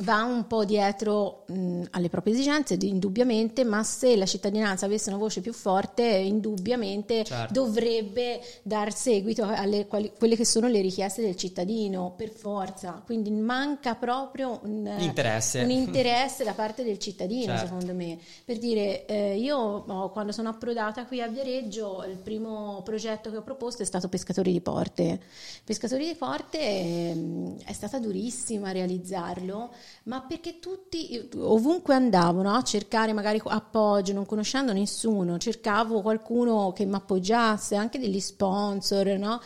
va 0.00 0.22
un 0.22 0.46
po' 0.46 0.64
dietro 0.64 1.44
mh, 1.48 1.84
alle 1.90 2.08
proprie 2.08 2.34
esigenze, 2.34 2.76
indubbiamente, 2.80 3.64
ma 3.64 3.82
se 3.82 4.14
la 4.16 4.26
cittadinanza 4.26 4.86
avesse 4.86 5.08
una 5.08 5.18
voce 5.18 5.40
più 5.40 5.52
forte, 5.52 6.04
indubbiamente 6.04 7.24
Certo. 7.24 7.52
dovrebbe 7.52 8.40
dar 8.62 8.94
seguito 8.94 9.44
quali- 9.88 10.12
quelle 10.16 10.36
che 10.36 10.44
sono 10.44 10.68
le 10.68 10.80
richieste 10.82 11.22
del 11.22 11.34
cittadino, 11.36 12.12
per 12.16 12.28
forza. 12.30 13.02
Quindi 13.04 13.30
manca 13.30 13.96
proprio 13.96 14.60
un, 14.62 14.86
Interesse. 14.98 15.62
un 15.62 15.70
interesse 15.70 16.44
da 16.44 16.52
parte 16.52 16.84
del 16.84 16.98
cittadino, 16.98 17.56
Certo. 17.56 17.66
secondo 17.66 17.94
me. 17.94 18.18
Per 18.44 18.58
dire, 18.58 19.04
eh, 19.06 19.36
io 19.36 19.56
oh, 19.56 20.10
quando 20.10 20.30
sono 20.30 20.50
approdata 20.50 21.06
qui 21.06 21.20
a 21.20 21.26
Viareggio, 21.26 22.04
il 22.08 22.18
primo 22.18 22.82
progetto 22.84 23.30
che 23.30 23.38
ho 23.38 23.42
proposto 23.42 23.82
è 23.82 23.86
stato 23.86 24.08
Pescatori 24.08 24.52
di 24.52 24.60
Porte. 24.60 25.18
Pescatori 25.64 26.06
di 26.06 26.14
Porte 26.14 26.60
ehm, 26.60 27.56
è 27.64 27.72
stata 27.72 27.98
durissima 27.98 28.70
realizzarlo, 28.70 29.70
ma 30.04 30.22
perché 30.22 30.58
tutti, 30.58 31.28
ovunque 31.36 31.94
andavo, 31.94 32.42
no, 32.42 32.54
a 32.54 32.62
cercare 32.62 33.12
magari 33.12 33.40
appoggio, 33.44 34.12
non 34.12 34.26
conoscendo 34.26 34.72
nessuno, 34.72 35.38
cercavo 35.38 36.00
qualcuno 36.02 36.72
che 36.72 36.84
mi 36.84 36.94
appoggiasse, 36.94 37.76
anche 37.76 37.98
degli 37.98 38.20
sponsor, 38.20 39.06
no? 39.18 39.40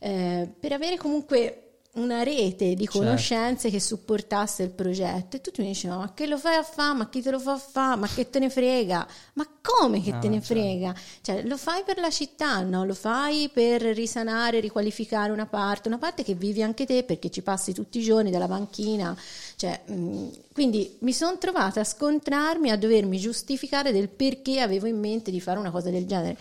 Eh, 0.00 0.48
per 0.58 0.72
avere 0.72 0.96
comunque 0.96 1.67
una 1.94 2.22
rete 2.22 2.74
di 2.74 2.86
Certo. 2.88 2.88
conoscenze 2.88 3.70
che 3.70 3.80
supportasse 3.80 4.62
il 4.62 4.70
progetto. 4.70 5.36
E 5.36 5.40
tutti 5.40 5.60
mi 5.62 5.68
dicevano 5.68 6.00
ma 6.02 6.14
che 6.14 6.26
lo 6.26 6.38
fai 6.38 6.54
a 6.56 6.62
fare 6.62 6.96
ma 6.96 7.08
chi 7.08 7.22
te 7.22 7.30
lo 7.30 7.40
fa 7.40 7.52
a 7.54 7.58
fare 7.58 7.98
ma 7.98 8.08
che 8.12 8.30
te 8.30 8.38
ne 8.38 8.50
frega? 8.50 9.06
Ma 9.34 9.46
come 9.60 10.00
che 10.00 10.16
No, 10.16 10.18
te 10.18 10.28
ne 10.28 10.40
certo. 10.40 10.54
frega? 10.54 10.94
Cioè 11.22 11.42
lo 11.42 11.56
fai 11.56 11.82
per 11.84 11.98
la 11.98 12.10
città 12.10 12.60
no? 12.60 12.84
Lo 12.84 12.94
fai 12.94 13.48
per 13.52 13.82
risanare 13.82 14.60
riqualificare 14.60 15.32
una 15.32 15.46
parte 15.46 15.88
una 15.88 15.98
parte 15.98 16.22
che 16.22 16.34
vivi 16.34 16.62
anche 16.62 16.86
te 16.86 17.02
perché 17.02 17.30
ci 17.30 17.42
passi 17.42 17.72
tutti 17.72 17.98
i 17.98 18.02
giorni 18.02 18.30
dalla 18.30 18.46
banchina. 18.48 19.16
Cioè, 19.56 19.82
mh, 19.86 20.28
quindi 20.52 20.96
mi 21.00 21.12
sono 21.12 21.36
trovata 21.38 21.80
a 21.80 21.84
scontrarmi 21.84 22.70
a 22.70 22.76
dovermi 22.78 23.18
giustificare 23.18 23.92
del 23.92 24.08
perché 24.08 24.60
avevo 24.60 24.86
in 24.86 24.98
mente 24.98 25.30
di 25.30 25.40
fare 25.40 25.58
una 25.58 25.70
cosa 25.70 25.90
del 25.90 26.06
genere 26.06 26.36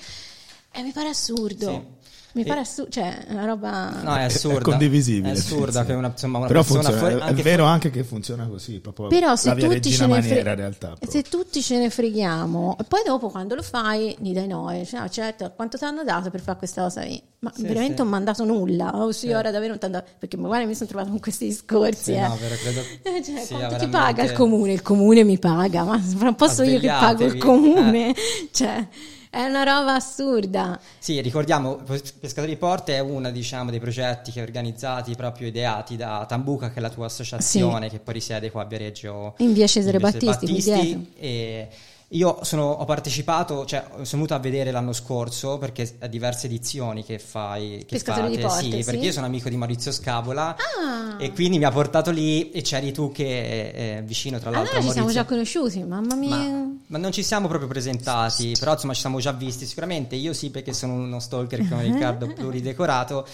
e 0.77 0.81
mi 0.83 0.91
pare 0.91 1.09
assurdo 1.09 1.69
Sì. 1.69 1.95
mi 2.33 2.43
pare 2.45 2.59
assurdo 2.59 2.91
cioè 2.91 3.25
una 3.29 3.45
roba 3.45 3.89
No, 4.03 4.15
è 4.15 4.23
assurda. 4.25 4.59
È 4.59 4.61
condivisibile. 4.61 5.33
È 5.33 5.37
assurda 5.37 5.79
sì. 5.81 5.87
che 5.87 5.93
una, 5.93 6.07
insomma, 6.09 6.37
una 6.37 6.47
Però 6.47 6.59
persona 6.61 6.83
funziona, 6.83 6.99
fuori- 7.17 7.31
è 7.31 7.33
vero 7.41 7.57
fuori- 7.63 7.71
anche 7.73 7.89
che 7.89 8.03
funziona 8.03 8.45
così, 8.45 8.73
proprio 8.79 9.07
Però 9.07 9.35
se 9.35 9.47
la 9.49 9.55
via 9.55 9.67
tutti, 9.69 9.91
ce 9.91 10.01
ne 10.01 10.07
maniera 10.07 10.35
fre- 10.41 10.49
in 10.51 10.55
realtà. 10.55 10.87
proprio. 10.89 11.09
se 11.09 11.21
tutti 11.23 11.61
ce 11.63 11.77
ne 11.79 11.89
freghiamo, 11.89 12.77
e 12.79 12.83
poi 12.83 13.01
dopo 13.05 13.29
quando 13.29 13.55
lo 13.55 13.63
fai, 13.63 14.15
gli 14.19 14.33
dai 14.33 14.45
no, 14.47 14.69
e 14.69 14.79
dici, 14.81 14.95
"Ah, 14.95 15.09
certo, 15.09 15.51
quanto 15.55 15.77
ti 15.79 15.83
hanno 15.85 16.03
dato 16.03 16.29
per 16.29 16.41
fare 16.41 16.57
questa 16.59 16.83
cosa 16.83 17.01
lì? 17.01 17.19
Ma 17.39 17.51
Sì, 17.55 17.63
veramente 17.63 17.95
sì. 17.95 18.01
non 18.01 18.09
mi 18.09 18.15
hanno 18.17 18.25
dato 18.25 18.45
nulla, 18.45 18.91
oh 18.95 19.11
sì, 19.11 19.21
Certo. 19.27 19.37
ora 19.39 19.49
davvero 19.51 19.69
non 19.71 19.79
ti 19.79 19.85
hanno 19.85 19.93
dato, 19.95 20.11
perché 20.19 20.37
magari 20.37 20.65
mi 20.67 20.75
sono 20.75 20.89
trovato 20.89 21.09
con 21.09 21.19
questi 21.19 21.45
discorsi. 21.47 22.03
Sì, 22.03 22.11
eh. 22.13 22.27
no, 22.27 22.37
vero, 22.39 22.55
credo 22.55 22.81
Eh, 23.01 23.23
cioè, 23.25 23.47
quanto 23.47 23.75
ti 23.77 23.87
paga 23.87 24.21
il 24.23 24.33
comune? 24.33 24.73
Il 24.73 24.83
comune 24.83 25.23
mi 25.23 25.39
paga, 25.39 25.83
ma 25.85 25.99
non 26.19 26.35
posso 26.35 26.61
io 26.61 26.79
che 26.79 26.87
pago 26.87 27.23
il 27.23 27.37
comune? 27.37 28.13
Cioè, 28.51 28.87
è 29.29 29.43
una 29.43 29.63
roba 29.63 29.95
assurda. 29.95 30.79
Sì, 30.99 31.21
ricordiamo, 31.21 31.75
Pescatori 32.19 32.53
di 32.53 32.57
Porte 32.57 32.95
è 32.95 32.99
uno 32.99 33.31
diciamo, 33.31 33.69
dei 33.69 33.79
progetti 33.79 34.31
che 34.31 34.41
organizzati, 34.41 35.15
proprio 35.15 35.47
ideati 35.47 35.95
da 35.95 36.25
Tambuca, 36.27 36.69
che 36.69 36.79
è 36.79 36.81
la 36.81 36.89
tua 36.89 37.05
associazione, 37.05 37.89
che 37.89 37.99
poi 37.99 38.13
risiede 38.15 38.51
qua 38.51 38.63
a 38.63 38.65
Viareggio. 38.65 39.35
In 39.37 39.53
via 39.53 39.67
Cesare 39.67 39.97
in 39.97 40.01
Battisti. 40.01 40.25
Battisti, 40.25 41.69
io 42.11 42.39
sono- 42.43 42.69
ho 42.71 42.85
partecipato, 42.85 43.65
cioè 43.65 43.83
sono 43.89 44.05
venuto 44.23 44.33
a 44.33 44.39
vedere 44.39 44.71
l'anno 44.71 44.93
scorso 44.93 45.57
perché 45.57 45.97
a 45.99 46.07
diverse 46.07 46.45
edizioni 46.47 47.03
che 47.03 47.19
fai, 47.19 47.79
che 47.79 47.95
Pescatori 47.95 48.29
di 48.35 48.41
fate, 48.41 48.47
Porte, 48.47 48.63
sì, 48.63 48.77
sì. 48.77 48.83
perché 48.91 49.05
io 49.07 49.11
sono 49.11 49.25
amico 49.25 49.49
di 49.49 49.57
Maurizio 49.57 49.91
Scavola 49.91 50.55
Ah. 50.55 51.15
e 51.19 51.33
quindi 51.33 51.57
mi 51.57 51.65
ha 51.65 51.71
portato 51.71 52.09
lì 52.11 52.49
e 52.51 52.61
c'eri 52.61 52.93
tu 52.93 53.11
che 53.11 53.71
è 53.97 54.03
vicino 54.05 54.39
tra 54.39 54.51
l'altro 54.51 54.71
Allora 54.77 54.85
ci 54.87 54.93
siamo 54.93 55.11
già 55.11 55.25
conosciuti, 55.25 55.83
mamma 55.83 56.15
mia. 56.15 56.35
Ma, 56.37 56.71
ma 56.87 56.97
non 56.97 57.11
ci 57.11 57.23
siamo 57.23 57.47
proprio 57.49 57.67
presentati, 57.67 58.55
però 58.57 58.71
insomma 58.71 58.93
ci 58.93 59.01
siamo 59.01 59.19
già 59.19 59.33
visti 59.33 59.65
sicuramente. 59.65 60.15
Io 60.15 60.31
sì, 60.31 60.49
perché 60.49 60.71
sono 60.71 60.93
uno 60.93 61.19
stalker 61.19 61.67
come 61.67 61.83
Riccardo 61.83 62.27
pluridecorato. 62.33 63.27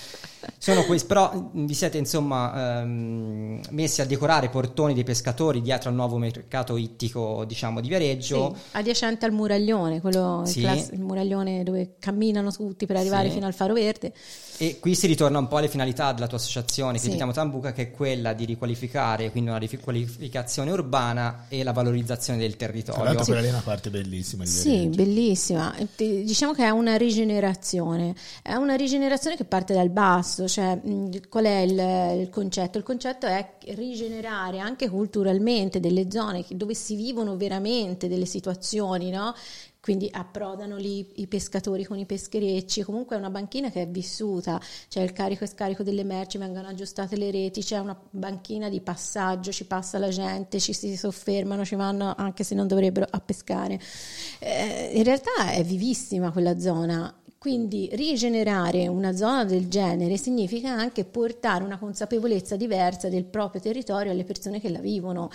Sono 0.58 0.84
questi, 0.86 1.08
però 1.08 1.34
mh, 1.34 1.66
vi 1.66 1.74
siete 1.74 1.98
insomma 1.98 2.80
ehm, 2.82 3.62
messi 3.72 4.02
a 4.02 4.06
decorare 4.06 4.46
i 4.48 4.50
portoni 4.50 4.94
dei 4.94 5.04
pescatori 5.04 5.62
dietro 5.62 5.90
al 5.90 5.96
nuovo 5.96 6.18
mercato 6.18 6.78
ittico, 6.78 7.44
diciamo, 7.46 7.82
di 7.82 7.88
Viareggio. 7.88 8.54
Sì, 8.56 8.62
adiacente 8.72 9.26
al 9.26 9.32
muraglione, 9.32 10.02
quello 10.02 10.42
il 10.42 10.48
Sì. 10.48 10.62
class- 10.62 10.92
il 10.92 11.02
muraglione 11.02 11.64
dove 11.64 11.96
camminano 12.00 12.52
tutti 12.52 12.86
per 12.86 12.96
arrivare 12.98 13.28
Sì. 13.28 13.36
fino 13.36 13.46
al 13.46 13.54
faro 13.54 13.74
verde. 13.74 14.14
E 14.58 14.80
qui 14.80 14.94
si 14.96 15.08
ritorna 15.08 15.39
un 15.39 15.48
po' 15.48 15.58
alle 15.58 15.68
finalità 15.68 16.13
della 16.13 16.28
tua 16.28 16.38
associazione, 16.38 16.94
che 16.94 17.00
Sì. 17.00 17.08
chiamiamo 17.10 17.32
Tambuca, 17.34 17.74
che 17.74 17.82
è 17.84 17.92
quella 17.92 18.34
di 18.34 18.46
riqualificare, 18.46 19.32
quindi 19.32 19.50
una 19.50 19.58
riqualificazione 19.60 20.72
urbana 20.72 21.46
e 21.50 21.63
la 21.63 21.72
valorizzazione 21.72 22.39
del 22.39 22.56
Tra 22.56 22.68
territorio. 22.68 23.04
l'altro 23.04 23.26
quella 23.26 23.42
lì 23.42 23.48
è 23.48 23.50
una 23.52 23.62
parte 23.62 23.89
bellissima 23.89 24.44
di 24.44 24.50
Sì, 24.50 24.88
bellissima. 24.88 25.76
Diciamo 25.96 26.54
che 26.54 26.63
è 26.66 26.70
una 26.70 26.96
rigenerazione, 26.98 28.16
è 28.42 28.54
una 28.54 28.76
rigenerazione 28.76 29.36
che 29.36 29.44
parte 29.46 29.74
dal 29.74 29.89
basso, 29.89 30.48
cioè 30.48 30.80
qual 31.30 31.46
è 31.46 31.60
il, 31.60 32.20
il 32.22 32.30
concetto? 32.30 32.78
Il 32.78 32.84
concetto 32.84 33.26
è 33.26 33.56
rigenerare 33.70 34.60
anche 34.60 34.88
culturalmente 34.89 35.80
delle 35.80 36.10
zone 36.12 36.44
che- 36.46 36.56
dove 36.56 36.74
si 36.74 36.96
vivono 36.96 37.36
veramente 37.36 38.08
delle 38.08 38.26
situazioni, 38.26 39.10
no? 39.10 39.34
Quindi 39.84 40.08
approdano 40.10 40.78
lì 40.78 41.06
i 41.15 41.28
pescatori 41.28 41.84
con 41.84 41.98
i 41.98 42.06
pescherecci, 42.06 42.84
comunque 42.84 43.17
è 43.17 43.19
una 43.19 43.30
banchina 43.30 43.69
che 43.69 43.82
è 43.82 43.88
vissuta, 43.89 44.58
c'è 44.88 45.02
il 45.02 45.12
carico 45.12 45.43
e 45.43 45.48
scarico 45.48 45.84
delle 45.84 46.06
merci, 46.06 46.38
vengono 46.38 46.69
aggiustate 46.69 47.17
le 47.17 47.30
reti, 47.32 47.62
c'è 47.62 47.80
una 47.80 48.00
banchina 48.12 48.69
di 48.69 48.80
passaggio, 48.80 49.52
ci 49.52 49.65
passa 49.65 49.98
la 49.98 50.08
gente, 50.08 50.62
ci 50.62 50.72
si 50.72 50.96
soffermano, 50.96 51.65
ci 51.65 51.76
vanno 51.76 52.13
anche 52.15 52.46
se 52.46 52.56
non 52.56 52.65
dovrebbero 52.65 53.06
a 53.10 53.19
pescare. 53.19 53.78
Eh, 54.39 54.91
in 54.93 55.04
realtà 55.04 55.52
è 55.52 55.62
vivissima 55.65 56.32
quella 56.32 56.58
zona. 56.58 57.13
Quindi 57.38 57.89
rigenerare 57.91 58.88
una 58.88 59.13
zona 59.13 59.43
del 59.43 59.67
genere 59.67 60.15
significa 60.15 60.69
anche 60.69 61.04
portare 61.04 61.65
una 61.65 61.78
consapevolezza 61.78 62.56
diversa 62.56 63.10
del 63.10 63.26
proprio 63.26 63.60
territorio 63.60 64.13
alle 64.13 64.24
persone 64.24 64.62
che 64.62 64.69
la 64.69 64.80
vivono. 64.80 65.30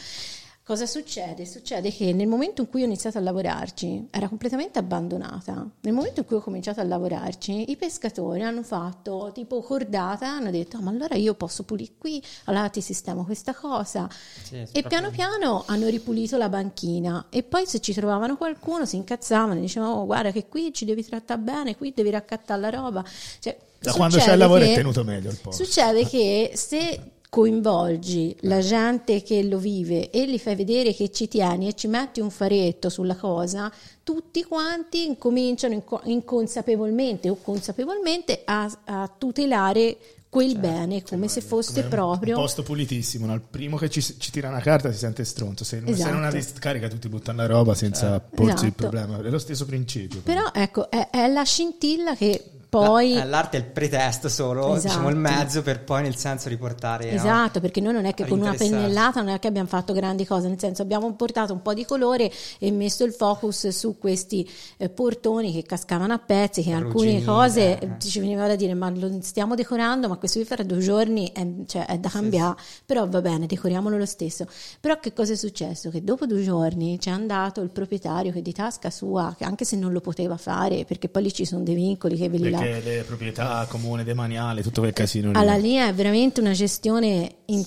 Cosa 0.68 0.84
succede? 0.84 1.46
Succede 1.46 1.90
che 1.90 2.12
nel 2.12 2.26
momento 2.26 2.60
in 2.60 2.68
cui 2.68 2.82
ho 2.82 2.84
iniziato 2.84 3.16
a 3.16 3.22
lavorarci, 3.22 4.08
era 4.10 4.28
completamente 4.28 4.78
abbandonata. 4.78 5.66
Nel 5.80 5.94
momento 5.94 6.20
in 6.20 6.26
cui 6.26 6.36
ho 6.36 6.42
cominciato 6.42 6.80
a 6.80 6.84
lavorarci, 6.84 7.70
i 7.70 7.76
pescatori 7.76 8.42
hanno 8.42 8.62
fatto 8.62 9.30
tipo 9.32 9.62
cordata, 9.62 10.28
hanno 10.28 10.50
detto, 10.50 10.76
"Ah, 10.76 10.80
ma 10.82 10.90
allora 10.90 11.14
io 11.14 11.32
posso 11.32 11.62
pulire 11.62 11.92
qui, 11.96 12.22
allora 12.44 12.68
ti 12.68 12.82
sistemo 12.82 13.24
questa 13.24 13.54
cosa. 13.54 14.10
Sì, 14.42 14.62
e 14.70 14.82
piano 14.82 15.08
piano 15.10 15.62
hanno 15.68 15.88
ripulito 15.88 16.36
la 16.36 16.50
banchina 16.50 17.28
e 17.30 17.42
poi 17.44 17.64
se 17.64 17.80
ci 17.80 17.94
trovavano 17.94 18.36
qualcuno 18.36 18.84
si 18.84 18.96
incazzavano, 18.96 19.58
dicevano, 19.58 19.94
oh, 19.94 20.04
guarda 20.04 20.32
che 20.32 20.48
qui 20.48 20.70
ci 20.74 20.84
devi 20.84 21.02
trattare 21.02 21.40
bene, 21.40 21.76
qui 21.78 21.94
devi 21.96 22.10
raccattare 22.10 22.60
la 22.60 22.68
roba. 22.68 23.02
Cioè, 23.38 23.56
Da 23.78 23.92
quando 23.94 24.18
c'è 24.18 24.32
il 24.32 24.38
lavoro 24.38 24.64
è 24.64 24.66
che- 24.66 24.74
tenuto 24.74 25.02
meglio 25.02 25.30
il 25.30 25.38
posto. 25.40 25.64
Succede 25.64 26.04
che 26.06 26.50
se 26.56 27.00
coinvolgi 27.30 28.34
la 28.40 28.60
gente 28.60 29.22
che 29.22 29.42
lo 29.42 29.58
vive 29.58 30.10
e 30.10 30.28
gli 30.28 30.38
fai 30.38 30.54
vedere 30.56 30.94
che 30.94 31.10
ci 31.10 31.28
tieni 31.28 31.68
e 31.68 31.74
ci 31.74 31.86
metti 31.86 32.20
un 32.20 32.30
faretto 32.30 32.88
sulla 32.88 33.16
cosa, 33.16 33.70
tutti 34.02 34.42
quanti 34.44 35.04
incominciano 35.06 35.74
inco- 35.74 36.00
inconsapevolmente 36.04 37.28
o 37.28 37.36
consapevolmente 37.40 38.42
a, 38.44 38.70
a 38.84 39.12
tutelare 39.18 39.96
quel 40.30 40.58
bene 40.58 41.02
come 41.02 41.26
se 41.26 41.40
fosse 41.40 41.80
Un 41.80 41.88
proprio 41.88 42.34
posto 42.36 42.62
pulitissimo, 42.62 43.24
no? 43.26 43.34
il 43.34 43.40
primo 43.40 43.76
che 43.76 43.88
ci, 43.88 44.02
ci 44.02 44.30
tira 44.30 44.48
una 44.48 44.60
carta 44.60 44.92
si 44.92 44.98
sente 44.98 45.24
stronzo, 45.24 45.64
se, 45.64 45.80
se 45.84 45.90
Esatto. 45.90 46.12
non 46.12 46.24
ha 46.24 46.30
discarica 46.30 46.88
tutti 46.88 47.08
buttano 47.08 47.38
la 47.38 47.46
roba 47.46 47.74
senza 47.74 48.20
porsi 48.20 48.66
il 48.66 48.74
Esatto. 48.76 48.88
problema, 48.88 49.20
è 49.22 49.30
lo 49.30 49.38
stesso 49.38 49.64
principio. 49.64 50.20
Però 50.20 50.50
ecco, 50.52 50.90
è, 50.90 51.08
è 51.10 51.28
la 51.28 51.44
scintilla 51.44 52.14
che 52.14 52.42
poi... 52.68 53.14
La- 53.14 53.22
eh, 53.22 53.26
l'arte 53.26 53.56
è 53.56 53.60
il 53.60 53.66
pretesto 53.66 54.28
solo, 54.28 54.74
Esatto. 54.74 54.88
diciamo 54.88 55.08
il 55.08 55.16
mezzo 55.16 55.62
per 55.62 55.82
poi 55.84 56.02
nel 56.02 56.16
senso 56.16 56.48
riportare 56.48 57.10
no? 57.10 57.16
Esatto, 57.16 57.60
perché 57.60 57.80
noi 57.80 57.94
non 57.94 58.04
è 58.04 58.12
che 58.12 58.26
con 58.26 58.40
una 58.40 58.52
pennellata 58.52 59.22
non 59.22 59.34
è 59.34 59.38
che 59.38 59.48
abbiamo 59.48 59.68
fatto 59.68 59.92
grandi 59.92 60.26
cose, 60.26 60.48
nel 60.48 60.58
senso 60.58 60.82
abbiamo 60.82 61.10
portato 61.14 61.52
un 61.52 61.62
po' 61.62 61.72
di 61.72 61.84
colore 61.84 62.30
e 62.58 62.70
messo 62.70 63.04
il 63.04 63.12
focus 63.12 63.68
su 63.68 63.96
questi 63.98 64.48
eh, 64.76 64.88
portoni 64.90 65.52
che 65.52 65.62
cascavano 65.62 66.12
a 66.12 66.18
pezzi, 66.18 66.62
che 66.62 66.72
alcune 66.72 67.16
Arrugginire, 67.16 67.24
cose 67.24 67.78
eh. 67.78 67.90
ci 67.98 68.20
veniva 68.20 68.46
da 68.46 68.56
dire 68.56 68.74
ma 68.74 68.90
lo 68.90 69.18
stiamo 69.22 69.54
decorando, 69.54 70.08
ma 70.08 70.16
questo 70.16 70.38
qui 70.38 70.46
fra 70.46 70.62
due 70.62 70.78
giorni 70.78 71.30
è, 71.32 71.46
cioè, 71.66 71.86
è 71.86 71.98
da 71.98 72.08
cambiare, 72.10 72.56
però 72.84 73.08
va 73.08 73.20
bene, 73.20 73.46
decoriamolo 73.46 73.96
lo 73.96 74.06
stesso. 74.06 74.46
Però 74.80 74.98
che 74.98 75.12
cosa 75.12 75.32
è 75.32 75.36
successo? 75.36 75.90
Che 75.90 76.04
dopo 76.04 76.26
due 76.26 76.42
giorni 76.42 76.98
c'è 76.98 77.10
andato 77.10 77.62
il 77.62 77.70
proprietario 77.70 78.30
che 78.32 78.42
di 78.42 78.52
tasca 78.52 78.90
sua, 78.90 79.34
che 79.36 79.44
anche 79.44 79.64
se 79.64 79.76
non 79.76 79.92
lo 79.92 80.00
poteva 80.00 80.36
fare, 80.36 80.84
perché 80.84 81.08
poi 81.08 81.22
lì 81.22 81.32
ci 81.32 81.44
sono 81.44 81.62
dei 81.62 81.74
vincoli 81.74 82.16
che 82.16 82.28
ve 82.28 82.38
li 82.38 82.57
Perché 82.58 82.80
le 82.96 83.02
proprietà 83.04 83.66
comune, 83.68 84.04
demaniale, 84.04 84.62
tutto 84.62 84.80
quel 84.80 84.92
casino 84.92 85.30
lì. 85.32 85.36
alla 85.38 85.56
linea 85.56 85.88
è 85.88 85.94
veramente 85.94 86.40
una 86.40 86.52
gestione 86.52 87.36
in- 87.46 87.66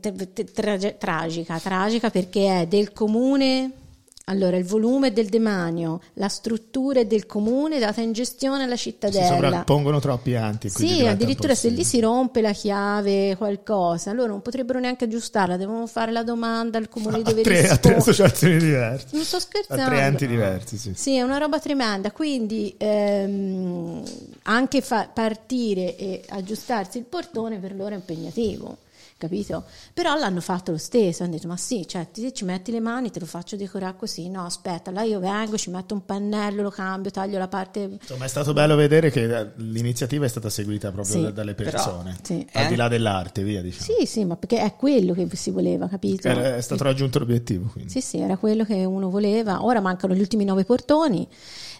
tra- 0.00 0.76
tra- 0.76 0.92
tragica, 0.92 1.58
tragica 1.58 2.10
perché 2.10 2.60
è 2.62 2.66
del 2.66 2.92
comune, 2.92 3.70
allora 4.30 4.56
il 4.56 4.64
volume 4.64 5.12
del 5.12 5.26
demanio, 5.26 6.00
la 6.14 6.28
struttura 6.28 7.02
del 7.04 7.26
comune 7.26 7.78
data 7.78 8.00
in 8.00 8.12
gestione 8.12 8.62
alla 8.62 8.76
si 8.76 8.82
cittadella. 8.90 9.26
sovrappongono 9.26 9.98
troppi 10.00 10.34
quindi 10.72 10.94
Sì, 10.98 11.06
addirittura 11.06 11.54
se 11.54 11.68
lì 11.68 11.84
si 11.84 11.98
rompe 12.00 12.40
la 12.40 12.52
chiave, 12.52 13.34
qualcosa, 13.36 14.12
loro 14.12 14.28
non 14.28 14.40
potrebbero 14.42 14.78
neanche 14.78 15.04
aggiustarla, 15.04 15.56
devono 15.56 15.86
fare 15.86 16.12
la 16.12 16.22
domanda 16.22 16.78
al 16.78 16.88
comune 16.88 17.18
a 17.18 17.22
dove 17.22 17.42
tre, 17.42 17.58
a 17.58 17.60
tre 17.62 17.68
rispondere. 17.94 17.96
associazioni 17.98 18.58
diverse. 18.58 19.06
Non 19.10 19.24
sto 19.24 19.36
A 19.36 19.40
scherzando. 19.40 19.84
tre 19.84 20.00
enti 20.02 20.26
diversi, 20.26 20.78
sì. 20.78 20.92
Sì, 20.94 21.14
è 21.16 21.22
una 21.22 21.38
roba 21.38 21.58
tremenda, 21.58 22.12
quindi 22.12 22.72
ehm, 22.78 24.02
anche 24.44 24.80
fa- 24.80 25.08
partire 25.12 25.96
e 25.96 26.22
aggiustarsi 26.28 26.98
il 26.98 27.04
portone 27.04 27.58
per 27.58 27.74
loro 27.74 27.90
è 27.90 27.94
impegnativo, 27.96 28.78
capito? 29.20 29.64
Però 29.92 30.14
l'hanno 30.16 30.40
fatto 30.40 30.70
lo 30.72 30.78
stesso, 30.78 31.22
hanno 31.22 31.32
detto 31.32 31.46
ma 31.46 31.56
sì, 31.58 31.86
cioè 31.86 32.08
ti 32.10 32.32
ci 32.32 32.44
metti 32.44 32.72
le 32.72 32.80
mani, 32.80 33.10
te 33.10 33.20
lo 33.20 33.26
faccio 33.26 33.54
decorare 33.56 33.94
così, 33.96 34.28
no 34.30 34.44
aspetta, 34.46 34.90
là 34.90 35.02
io 35.02 35.20
vengo, 35.20 35.58
ci 35.58 35.68
metto 35.70 35.92
un 35.94 36.04
pannello, 36.06 36.62
lo 36.62 36.70
cambio, 36.70 37.10
taglio 37.10 37.38
la 37.38 37.48
parte... 37.48 37.98
Insomma, 38.00 38.24
è 38.24 38.28
stato 38.28 38.52
bello 38.54 38.74
vedere 38.76 39.10
che 39.10 39.24
eh, 39.24 39.50
l'iniziativa 39.56 40.24
è 40.24 40.28
stata 40.28 40.48
seguita 40.48 40.90
proprio 40.90 41.14
Sì, 41.14 41.22
da- 41.22 41.30
dalle 41.30 41.54
però- 41.54 41.70
persone, 41.70 42.16
sì. 42.22 42.46
al 42.52 42.66
di 42.68 42.72
Eh? 42.72 42.76
là 42.76 42.88
dell'arte, 42.88 43.42
via 43.42 43.60
diciamo. 43.60 43.98
Sì, 43.98 44.06
sì, 44.06 44.24
ma 44.24 44.36
perché 44.36 44.60
è 44.60 44.74
quello 44.76 45.12
che 45.12 45.28
si 45.34 45.50
voleva, 45.50 45.86
capito? 45.88 46.26
Era- 46.28 46.56
è 46.56 46.60
stato 46.62 46.82
raggiunto 46.84 47.18
l'obiettivo, 47.18 47.68
quindi. 47.70 47.90
Sì, 47.90 48.00
sì, 48.00 48.18
era 48.18 48.36
quello 48.38 48.64
che 48.64 48.84
uno 48.84 49.10
voleva. 49.10 49.64
Ora 49.64 49.80
mancano 49.80 50.14
gli 50.14 50.20
ultimi 50.20 50.44
nove 50.44 50.64
portoni. 50.64 51.26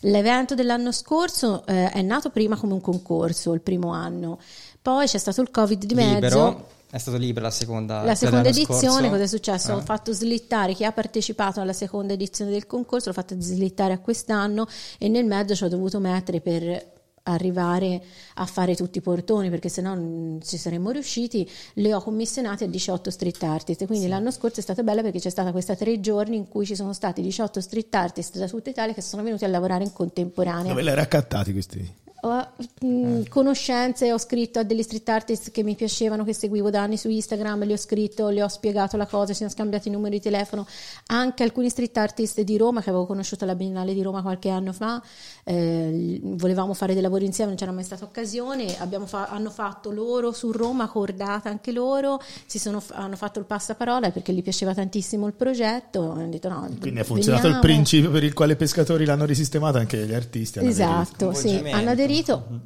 L'evento 0.05 0.55
dell'anno 0.55 0.93
scorso 0.93 1.65
eh, 1.67 1.91
è 1.91 2.03
nato 2.03 2.31
prima 2.31 2.57
come 2.57 2.73
un 2.73 2.81
concorso, 2.81 3.53
il 3.53 3.61
primo 3.61 3.93
anno. 3.93 4.39
Poi 4.81 5.07
c'è 5.07 5.19
stato 5.19 5.41
il 5.43 5.51
Covid 5.51 5.85
di 5.85 5.95
mezzo. 5.95 6.15
libero 6.15 6.69
è 6.91 6.99
stato 6.99 7.17
libero 7.17 7.45
la 7.47 7.51
seconda 7.53 8.03
La 8.03 8.15
seconda 8.15 8.43
dell'anno 8.43 8.63
edizione, 8.65 8.93
scorso. 8.95 9.09
cosa 9.11 9.23
è 9.23 9.27
successo? 9.27 9.73
Ho 9.75 9.79
Eh. 9.79 9.83
fatto 9.83 10.13
slittare 10.13 10.75
chi 10.75 10.85
ha 10.85 10.93
partecipato 10.93 11.61
alla 11.61 11.73
seconda 11.73 12.13
edizione 12.15 12.51
del 12.51 12.67
concorso, 12.67 13.09
l'ho 13.09 13.15
fatto 13.15 13.35
slittare 13.39 13.93
a 13.93 13.99
quest'anno 13.99 14.67
e 14.99 15.09
nel 15.09 15.25
mezzo 15.25 15.55
ci 15.55 15.65
ho 15.65 15.69
dovuto 15.69 16.01
mettere 16.01 16.41
per 16.41 16.99
arrivare 17.25 18.03
a 18.37 18.47
fare 18.47 18.75
tutti 18.75 18.97
i 18.99 19.01
portoni 19.03 19.51
perché 19.51 19.69
sennò 19.69 19.95
non 19.95 20.41
ci 20.43 20.57
saremmo 20.57 20.91
riusciti 20.91 21.49
le 21.75 21.95
ho 21.95 22.01
commissionate 22.01 22.65
a 22.65 22.67
18 22.67 23.11
street 23.11 23.43
artist 23.43 23.85
quindi 23.87 24.09
l'anno 24.09 24.31
scorso 24.31 24.61
è 24.61 24.63
stata 24.63 24.83
bella 24.83 25.03
perché 25.03 25.19
c'è 25.21 25.29
stata 25.29 25.53
questa 25.53 25.77
tre 25.77 26.01
giorni 26.01 26.37
in 26.37 26.49
cui 26.49 26.65
ci 26.65 26.75
sono 26.75 26.95
stati 26.95 27.21
18 27.21 27.61
street 27.61 27.95
artist 27.95 28.39
da 28.39 28.49
tutta 28.49 28.71
Italia 28.71 28.95
che 28.95 29.03
sono 29.03 29.23
venuti 29.23 29.45
a 29.45 29.49
lavorare 29.49 29.85
in 29.85 29.93
contemporanea 29.93 30.69
Dove 30.71 30.83
li 30.83 30.89
hai 30.89 30.95
raccattati 30.95 31.53
questi? 31.53 31.95
Ho 32.23 32.47
mh, 32.87 33.23
conoscenze, 33.29 34.13
ho 34.13 34.19
scritto 34.19 34.59
a 34.59 34.63
degli 34.63 34.83
street 34.83 35.09
artist 35.09 35.51
che 35.51 35.63
mi 35.63 35.75
piacevano, 35.75 36.25
che 36.25 36.35
seguivo 36.35 36.71
da 36.71 36.83
anni 36.83 36.97
su 36.97 37.09
Instagram, 37.09 37.65
li 37.65 37.73
ho 37.73 37.77
scritto, 37.77 38.29
le 38.29 38.43
ho 38.43 38.49
spiegato 38.49 38.97
la 38.97 39.07
cosa, 39.07 39.29
ci 39.29 39.35
siamo 39.37 39.51
scambiati 39.53 39.89
i 39.89 39.91
numeri 39.91 40.17
di 40.17 40.23
telefono, 40.23 40.67
anche 41.07 41.43
alcuni 41.43 41.69
street 41.71 41.97
artist 41.97 42.41
di 42.43 42.57
Roma 42.57 42.83
che 42.83 42.91
avevo 42.91 43.07
conosciuto 43.07 43.45
alla 43.45 43.55
Biennale 43.55 43.95
di 43.95 44.03
Roma 44.03 44.23
qualche 44.23 44.49
anno 44.51 44.73
fa, 44.73 45.03
eh, 45.45 46.21
volevamo 46.23 46.75
fare 46.75 46.93
dei 46.93 47.03
lavori 47.03 47.25
insieme, 47.25 47.51
non 47.51 47.59
c'era 47.59 47.73
mai 47.73 47.85
stata 47.85 48.05
occasione, 48.05 48.69
fa- 49.07 49.29
hanno 49.29 49.51
fatto 49.51 49.91
loro 49.91 50.33
su 50.33 50.53
Roma, 50.53 50.89
cordata 50.89 51.49
anche 51.49 51.73
loro, 51.73 52.21
si 52.47 52.59
sono, 52.59 52.83
hanno 52.93 53.17
fatto 53.17 53.39
il 53.39 53.45
passaparola 53.47 54.11
perché 54.11 54.33
gli 54.33 54.43
piaceva 54.43 54.75
tantissimo 54.75 55.27
il 55.27 55.33
progetto, 55.33 56.11
hanno 56.11 56.29
detto 56.29 56.49
no, 56.49 56.69
Quindi 56.81 57.01
ha 57.01 57.05
funzionato 57.05 57.47
il 57.47 57.53
veniamo. 57.55 57.61
principio 57.75 58.11
per 58.11 58.25
il 58.25 58.35
quale 58.35 58.53
i 58.53 58.57
pescatori 58.57 59.05
l'hanno 59.05 59.25
risistemato, 59.25 59.79
anche 59.79 59.97
gli 60.07 60.15
artisti 60.15 60.59
hanno 60.59 60.69
Esatto, 60.69 61.33
sì, 61.33 61.43
Coinvolgimento. 61.43 61.77
hanno 61.79 61.91
aderito, 61.91 62.09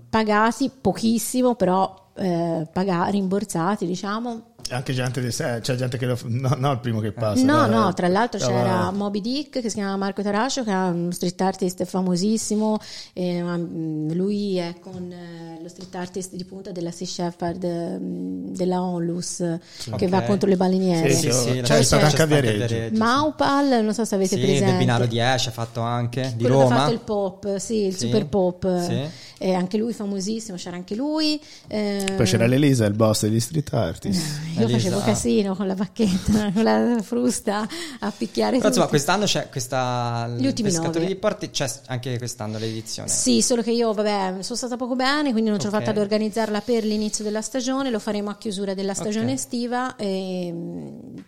pagati 0.08 0.70
pochissimo, 0.80 1.54
però 1.54 2.10
eh, 2.14 2.68
paga- 2.72 3.06
rimborsati, 3.08 3.86
diciamo. 3.86 4.53
Anche 4.70 4.94
gente, 4.94 5.20
di 5.20 5.30
sé, 5.30 5.58
c'è 5.60 5.74
gente 5.74 5.98
che 5.98 6.06
lo, 6.06 6.18
no, 6.24 6.54
no, 6.58 6.72
il 6.72 6.78
primo 6.80 7.00
che 7.00 7.12
passa. 7.12 7.44
No, 7.44 7.66
dai, 7.66 7.70
no, 7.70 7.92
tra 7.92 8.08
l'altro 8.08 8.40
stava- 8.40 8.62
c'era 8.62 8.90
Moby 8.92 9.20
Dick 9.20 9.60
che 9.60 9.68
si 9.68 9.74
chiama 9.76 9.94
Marco 9.98 10.22
Tarascio, 10.22 10.64
che 10.64 10.70
è 10.70 10.74
un 10.74 11.12
street 11.12 11.38
artist 11.42 11.84
famosissimo, 11.84 12.78
e, 13.12 13.42
um, 13.42 14.10
lui 14.14 14.56
è 14.56 14.74
con 14.80 15.12
eh, 15.12 15.58
lo 15.62 15.68
street 15.68 15.94
artist 15.94 16.34
di 16.34 16.44
punta 16.44 16.72
della 16.72 16.90
Sea 16.92 17.06
Shepherd 17.06 17.64
mm, 18.00 18.54
della 18.54 18.82
Onlus, 18.82 19.36
che 19.36 19.90
Ok. 19.90 20.08
va 20.08 20.22
contro 20.22 20.48
le 20.48 20.56
baleniere. 20.56 21.10
Sì, 21.12 21.30
sì, 21.30 21.32
sì, 21.32 21.60
c'è 21.62 21.76
la- 21.76 21.82
stato 21.82 22.04
anche 22.06 22.22
a 22.22 22.26
Viareggio. 22.26 22.66
sì. 22.94 22.96
Maupal, 22.96 23.84
non 23.84 23.92
so 23.92 24.04
se 24.06 24.14
avete 24.14 24.36
Sì, 24.36 24.40
presente. 24.40 24.64
del 24.64 24.76
Binaro 24.76 25.04
10 25.06 25.48
ha 25.48 25.52
fatto 25.52 25.82
anche 25.82 26.32
di 26.36 26.42
quello 26.42 26.56
che 26.56 26.62
ha 26.62 26.68
Roma 26.68 26.80
fatto 26.80 26.92
il 26.92 27.00
pop, 27.00 27.56
sì, 27.58 27.84
il 27.84 27.92
Sì, 27.96 28.06
super 28.06 28.26
pop, 28.26 28.80
sì. 28.80 28.98
eh, 29.38 29.52
anche 29.52 29.76
lui 29.76 29.92
famosissimo, 29.92 30.56
c'era 30.56 30.76
anche 30.76 30.94
lui. 30.94 31.38
eh, 31.68 32.12
Poi 32.16 32.24
c'era 32.24 32.46
l'Elisa, 32.46 32.86
il 32.86 32.94
boss 32.94 33.22
degli 33.22 33.38
street 33.40 33.72
artist. 33.74 34.22
Io 34.56 34.62
Elisa. 34.62 34.78
facevo 34.78 35.00
casino 35.00 35.54
con 35.54 35.66
la 35.66 35.74
bacchetta, 35.74 36.52
con 36.54 36.62
la 36.62 36.98
frusta 37.02 37.66
a 38.00 38.10
picchiare 38.16 38.56
Però 38.56 38.68
insomma 38.68 38.86
quest'anno 38.86 39.24
c'è 39.24 39.48
questa 39.48 40.28
Gli 40.36 40.46
ultimi 40.46 40.68
pescatori 40.68 41.00
nove. 41.00 41.06
di 41.14 41.16
porti 41.16 41.50
c'è 41.50 41.70
anche 41.86 42.16
quest'anno 42.18 42.58
l'edizione 42.58 43.08
Sì, 43.08 43.42
solo 43.42 43.62
che 43.62 43.70
io, 43.72 43.92
vabbè, 43.92 44.42
sono 44.42 44.56
stata 44.56 44.76
poco 44.76 44.94
bene, 44.96 45.32
quindi 45.32 45.50
non 45.50 45.58
ce 45.58 45.66
l'ho 45.66 45.72
fatta 45.72 45.90
ad 45.90 45.98
organizzarla 45.98 46.60
per 46.60 46.84
l'inizio 46.84 47.24
della 47.24 47.42
stagione, 47.42 47.90
lo 47.90 47.98
faremo 47.98 48.30
a 48.30 48.36
chiusura 48.36 48.74
della 48.74 48.94
stagione 48.94 49.32
Ok. 49.32 49.38
estiva 49.38 49.96
e, 49.96 50.54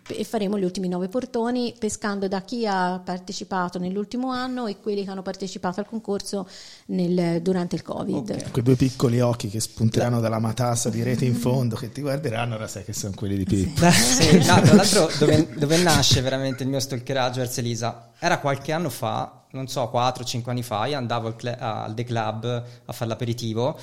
e 0.09 0.25
faremo 0.25 0.59
gli 0.59 0.65
ultimi 0.65 0.89
nove 0.89 1.09
portoni 1.09 1.75
pescando 1.79 2.29
da 2.29 2.43
chi 2.43 2.67
ha 2.67 3.01
partecipato 3.05 3.79
nell'ultimo 3.79 4.31
anno 4.31 4.67
e 4.67 4.79
quelli 4.81 5.05
che 5.05 5.11
hanno 5.11 5.23
partecipato 5.23 5.81
al 5.81 5.87
concorso 5.87 6.49
nel- 6.87 7.41
durante 7.43 7.75
il 7.77 7.83
Covid. 7.83 8.31
Ok. 8.31 8.51
Quei 8.51 8.65
due 8.65 8.77
piccoli 8.77 9.21
occhi 9.21 9.49
che 9.49 9.61
spunteranno 9.61 10.21
dalla 10.21 10.39
matassa 10.39 10.89
di 10.91 11.03
rete 11.03 11.25
in 11.25 11.35
fondo, 11.35 11.77
che 11.77 11.91
ti 11.91 12.01
guarderanno, 12.01 12.55
ora 12.55 12.67
sai 12.67 12.85
che 12.85 12.93
sono 12.93 13.13
quelli 13.17 13.37
di 13.37 13.45
Pippo. 13.45 13.91
Sì, 13.91 14.37
no, 14.39 14.61
tra 14.61 14.75
l'altro 14.75 15.11
dove, 15.19 15.49
dove 15.57 15.77
nasce 15.83 16.21
veramente 16.21 16.63
il 16.63 16.69
mio 16.69 16.81
stalkeraggio 16.81 17.41
verso 17.41 17.61
Elisa 17.61 18.11
era 18.19 18.39
qualche 18.39 18.73
anno 18.73 18.89
fa, 18.91 19.45
non 19.51 19.69
so, 19.69 19.91
4-5 19.93 20.43
anni 20.51 20.63
fa, 20.63 20.87
io 20.87 20.97
andavo 20.97 21.29
al, 21.29 21.37
cl- 21.37 21.57
al 21.59 21.95
The 21.95 22.05
Club 22.05 22.65
a 22.85 22.93
fare 22.93 23.11
l'aperitivo 23.11 23.79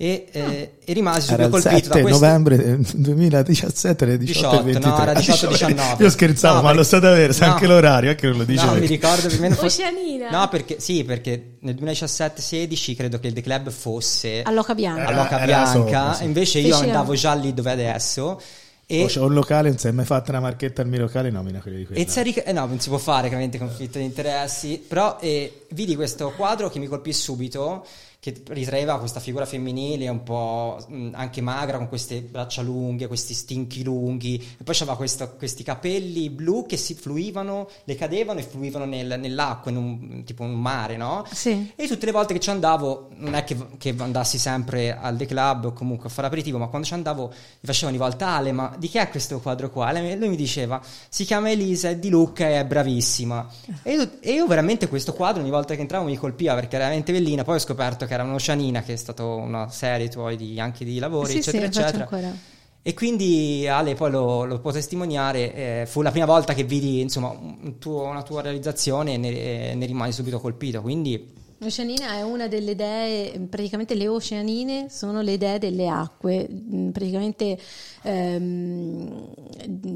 e, 0.00 0.28
eh, 0.30 0.72
e 0.84 0.92
rimasi 0.92 1.22
subito 1.26 1.42
il 1.44 1.50
colpito 1.50 1.74
7 1.74 1.88
da 1.88 2.00
questo 2.02 2.20
novembre 2.24 2.56
del 2.56 2.78
2017 2.94 4.04
alle 4.04 4.16
18 4.18 4.60
e 4.60 4.62
18, 4.62 4.62
23. 4.62 4.90
no, 4.90 5.02
era 5.02 5.12
18-19. 5.20 6.02
Io 6.02 6.10
scherzavo, 6.10 6.54
No, 6.54 6.62
ma 6.62 6.68
lo 6.68 6.74
perché- 6.76 6.88
so 6.88 6.98
davvero, 7.00 7.34
no. 7.36 7.44
anche 7.52 7.66
l'orario, 7.66 8.10
anche 8.10 8.26
lo 8.28 8.44
dicevo. 8.44 8.74
No, 8.74 8.78
mi 8.80 8.86
ricordo 8.86 9.26
più 9.28 9.38
o 9.38 9.40
meno 9.40 9.54
fosse- 9.56 9.82
Oceanina. 9.82 10.30
No, 10.30 10.48
perché 10.48 10.76
sì, 10.78 11.02
perché 11.02 11.56
nel 11.60 11.74
2017-16 11.74 12.94
credo 12.94 13.18
che 13.18 13.26
il 13.26 13.32
The 13.32 13.40
Club 13.40 13.70
fosse 13.70 14.42
All'Oca 14.42 14.74
Bianca. 14.76 15.00
Era- 15.02 15.10
all'Oca 15.10 15.36
era 15.36 15.44
Bianca, 15.46 15.70
sopra, 15.72 16.14
sì. 16.14 16.22
e 16.22 16.26
invece 16.26 16.58
io 16.60 16.74
Fece- 16.76 16.86
andavo 16.86 17.14
già 17.14 17.34
lì 17.34 17.52
dove 17.52 17.70
è 17.70 17.72
adesso 17.72 18.40
E, 18.90 19.02
O 19.02 19.06
c'è 19.06 19.20
un 19.20 19.34
locale, 19.34 19.68
non 19.68 19.76
si 19.76 19.86
è 19.86 19.90
mai 19.90 20.06
fatta 20.06 20.30
una 20.30 20.40
marchetta 20.40 20.80
al 20.80 20.88
mio 20.88 21.00
locale, 21.00 21.28
nomina 21.30 21.60
quelli 21.60 21.76
di 21.76 21.84
quella. 21.84 22.00
e 22.00 22.08
Zeri- 22.08 22.32
eh 22.32 22.52
no, 22.52 22.64
non 22.64 22.80
si 22.80 22.88
può 22.88 22.96
fare 22.96 23.28
chiaramente 23.28 23.58
conflitto 23.58 23.98
di 23.98 24.04
interessi, 24.04 24.82
però 24.88 25.18
eh, 25.20 25.66
vidi 25.72 25.94
questo 25.94 26.32
quadro 26.34 26.70
che 26.70 26.78
mi 26.78 26.86
colpì 26.86 27.12
subito, 27.12 27.84
che 28.20 28.42
ritraeva 28.48 28.98
questa 28.98 29.20
figura 29.20 29.46
femminile 29.46 30.08
un 30.08 30.24
po' 30.24 30.76
mh, 30.88 31.10
anche 31.12 31.40
magra, 31.40 31.76
con 31.76 31.86
queste 31.88 32.20
braccia 32.20 32.62
lunghe, 32.62 33.06
questi 33.06 33.32
stinchi 33.32 33.84
lunghi, 33.84 34.34
e 34.58 34.64
poi 34.64 34.74
aveva 34.80 34.96
questi 34.96 35.62
capelli 35.62 36.28
blu 36.28 36.66
che 36.66 36.76
si 36.76 36.94
fluivano, 36.94 37.68
le 37.84 37.94
cadevano 37.94 38.40
e 38.40 38.42
fluivano 38.42 38.86
nel- 38.86 39.20
nell'acqua, 39.20 39.70
in 39.70 39.76
un, 39.76 40.24
tipo 40.24 40.42
un 40.42 40.60
mare, 40.60 40.96
no? 40.96 41.24
Sì. 41.30 41.70
E 41.76 41.86
tutte 41.86 42.06
le 42.06 42.12
volte 42.12 42.32
che 42.32 42.40
ci 42.40 42.50
andavo, 42.50 43.10
non 43.18 43.34
è 43.34 43.44
che, 43.44 43.56
che 43.78 43.94
andassi 43.96 44.36
sempre 44.36 44.96
al 44.98 45.16
The 45.16 45.26
Club 45.26 45.66
o 45.66 45.72
comunque 45.72 46.08
a 46.08 46.10
fare 46.10 46.26
aperitivo, 46.26 46.58
ma 46.58 46.66
quando 46.66 46.88
ci 46.88 46.94
andavo 46.94 47.28
mi 47.28 47.34
facevano 47.60 47.96
di 47.96 48.02
volta 48.02 48.26
Ale, 48.30 48.50
ma 48.50 48.74
di 48.78 48.88
chi 48.88 48.98
è 48.98 49.08
questo 49.08 49.40
quadro 49.40 49.70
qua? 49.70 49.92
Lui 49.92 50.28
mi 50.28 50.36
diceva, 50.36 50.80
si 51.08 51.24
chiama 51.24 51.50
Elisa, 51.50 51.88
è 51.90 51.96
di 51.96 52.08
Lucca 52.08 52.46
e 52.48 52.58
è 52.60 52.64
bravissima. 52.64 53.46
E 53.82 53.92
io, 53.92 54.10
e 54.20 54.32
io 54.32 54.46
veramente 54.46 54.88
questo 54.88 55.12
quadro 55.12 55.40
ogni 55.42 55.50
volta 55.50 55.74
che 55.74 55.80
entravo 55.80 56.04
mi 56.04 56.16
colpiva 56.16 56.54
perché 56.54 56.76
era 56.76 56.84
veramente 56.84 57.12
bellina, 57.12 57.44
poi 57.44 57.56
ho 57.56 57.60
scoperto 57.60 58.06
che 58.06 58.14
era 58.14 58.22
un'Oceanina, 58.22 58.82
che 58.82 58.92
è 58.94 58.96
stata 58.96 59.24
una 59.24 59.68
serie 59.70 60.08
tuoi 60.08 60.36
di, 60.36 60.58
anche 60.60 60.84
di 60.84 60.98
lavori, 60.98 61.32
Sì, 61.32 61.42
sì, 61.42 61.48
eccetera, 61.50 61.66
faccio 61.66 61.80
eccetera. 61.80 62.04
ancora. 62.04 62.36
E 62.80 62.94
quindi 62.94 63.66
Ale 63.68 63.94
poi 63.94 64.10
lo, 64.10 64.44
lo 64.44 64.60
può 64.60 64.70
testimoniare, 64.70 65.54
eh, 65.82 65.86
fu 65.86 66.00
la 66.00 66.10
prima 66.10 66.24
volta 66.26 66.54
che 66.54 66.64
vidi 66.64 67.00
insomma 67.00 67.28
un 67.28 67.76
tuo- 67.78 68.04
una 68.04 68.22
tua 68.22 68.40
realizzazione 68.40 69.14
e 69.14 69.16
ne, 69.18 69.74
ne 69.74 69.86
rimasi 69.86 70.12
subito 70.12 70.40
colpito, 70.40 70.80
quindi 70.80 71.36
L'oceanina 71.60 72.12
è 72.14 72.22
una 72.22 72.46
delle 72.46 72.70
idee, 72.70 73.38
praticamente 73.40 73.94
le 73.94 74.06
oceanine 74.06 74.88
sono 74.90 75.22
le 75.22 75.32
idee 75.32 75.58
delle 75.58 75.88
acque, 75.88 76.48
Mm, 76.48 76.90
praticamente 76.90 77.58
ehm, 78.02 79.32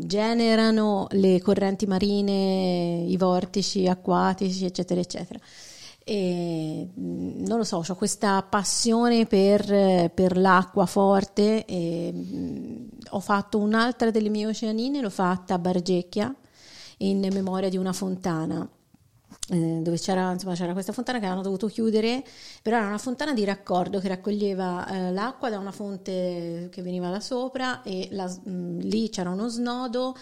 generano 0.06 1.06
le 1.10 1.40
correnti 1.40 1.86
marine, 1.86 3.04
i 3.06 3.16
vortici 3.16 3.86
acquatici, 3.86 4.64
eccetera, 4.64 5.00
eccetera. 5.00 5.38
E, 6.04 6.88
mm, 6.98 7.44
non 7.44 7.58
lo 7.58 7.64
so, 7.64 7.84
ho 7.86 7.94
questa 7.94 8.42
passione 8.42 9.26
per, 9.26 10.10
per 10.14 10.36
l'acqua 10.36 10.86
forte 10.86 11.64
e 11.64 12.10
mm, 12.12 12.88
ho 13.10 13.20
fatto 13.20 13.58
un'altra 13.58 14.10
delle 14.10 14.28
mie 14.30 14.46
oceanine, 14.46 15.00
l'ho 15.00 15.10
fatta 15.10 15.54
a 15.54 15.58
Bargecchia 15.58 16.34
in 16.98 17.28
memoria 17.32 17.68
di 17.68 17.76
una 17.76 17.92
fontana 17.92 18.68
dove 19.48 19.98
c'era, 19.98 20.32
insomma, 20.32 20.54
c'era 20.54 20.72
questa 20.72 20.92
fontana 20.92 21.18
che 21.18 21.24
avevano 21.24 21.42
dovuto 21.44 21.66
chiudere, 21.66 22.22
però 22.62 22.76
era 22.76 22.86
una 22.86 22.98
fontana 22.98 23.34
di 23.34 23.44
raccordo 23.44 23.98
che 23.98 24.08
raccoglieva 24.08 24.86
eh, 24.86 25.12
l'acqua 25.12 25.50
da 25.50 25.58
una 25.58 25.72
fonte 25.72 26.68
che 26.70 26.80
veniva 26.82 27.10
da 27.10 27.20
sopra 27.20 27.82
e 27.82 28.08
la- 28.12 28.28
mh, 28.28 28.78
lì 28.78 29.10
c'era 29.10 29.30
uno 29.30 29.48
snodo 29.48 30.14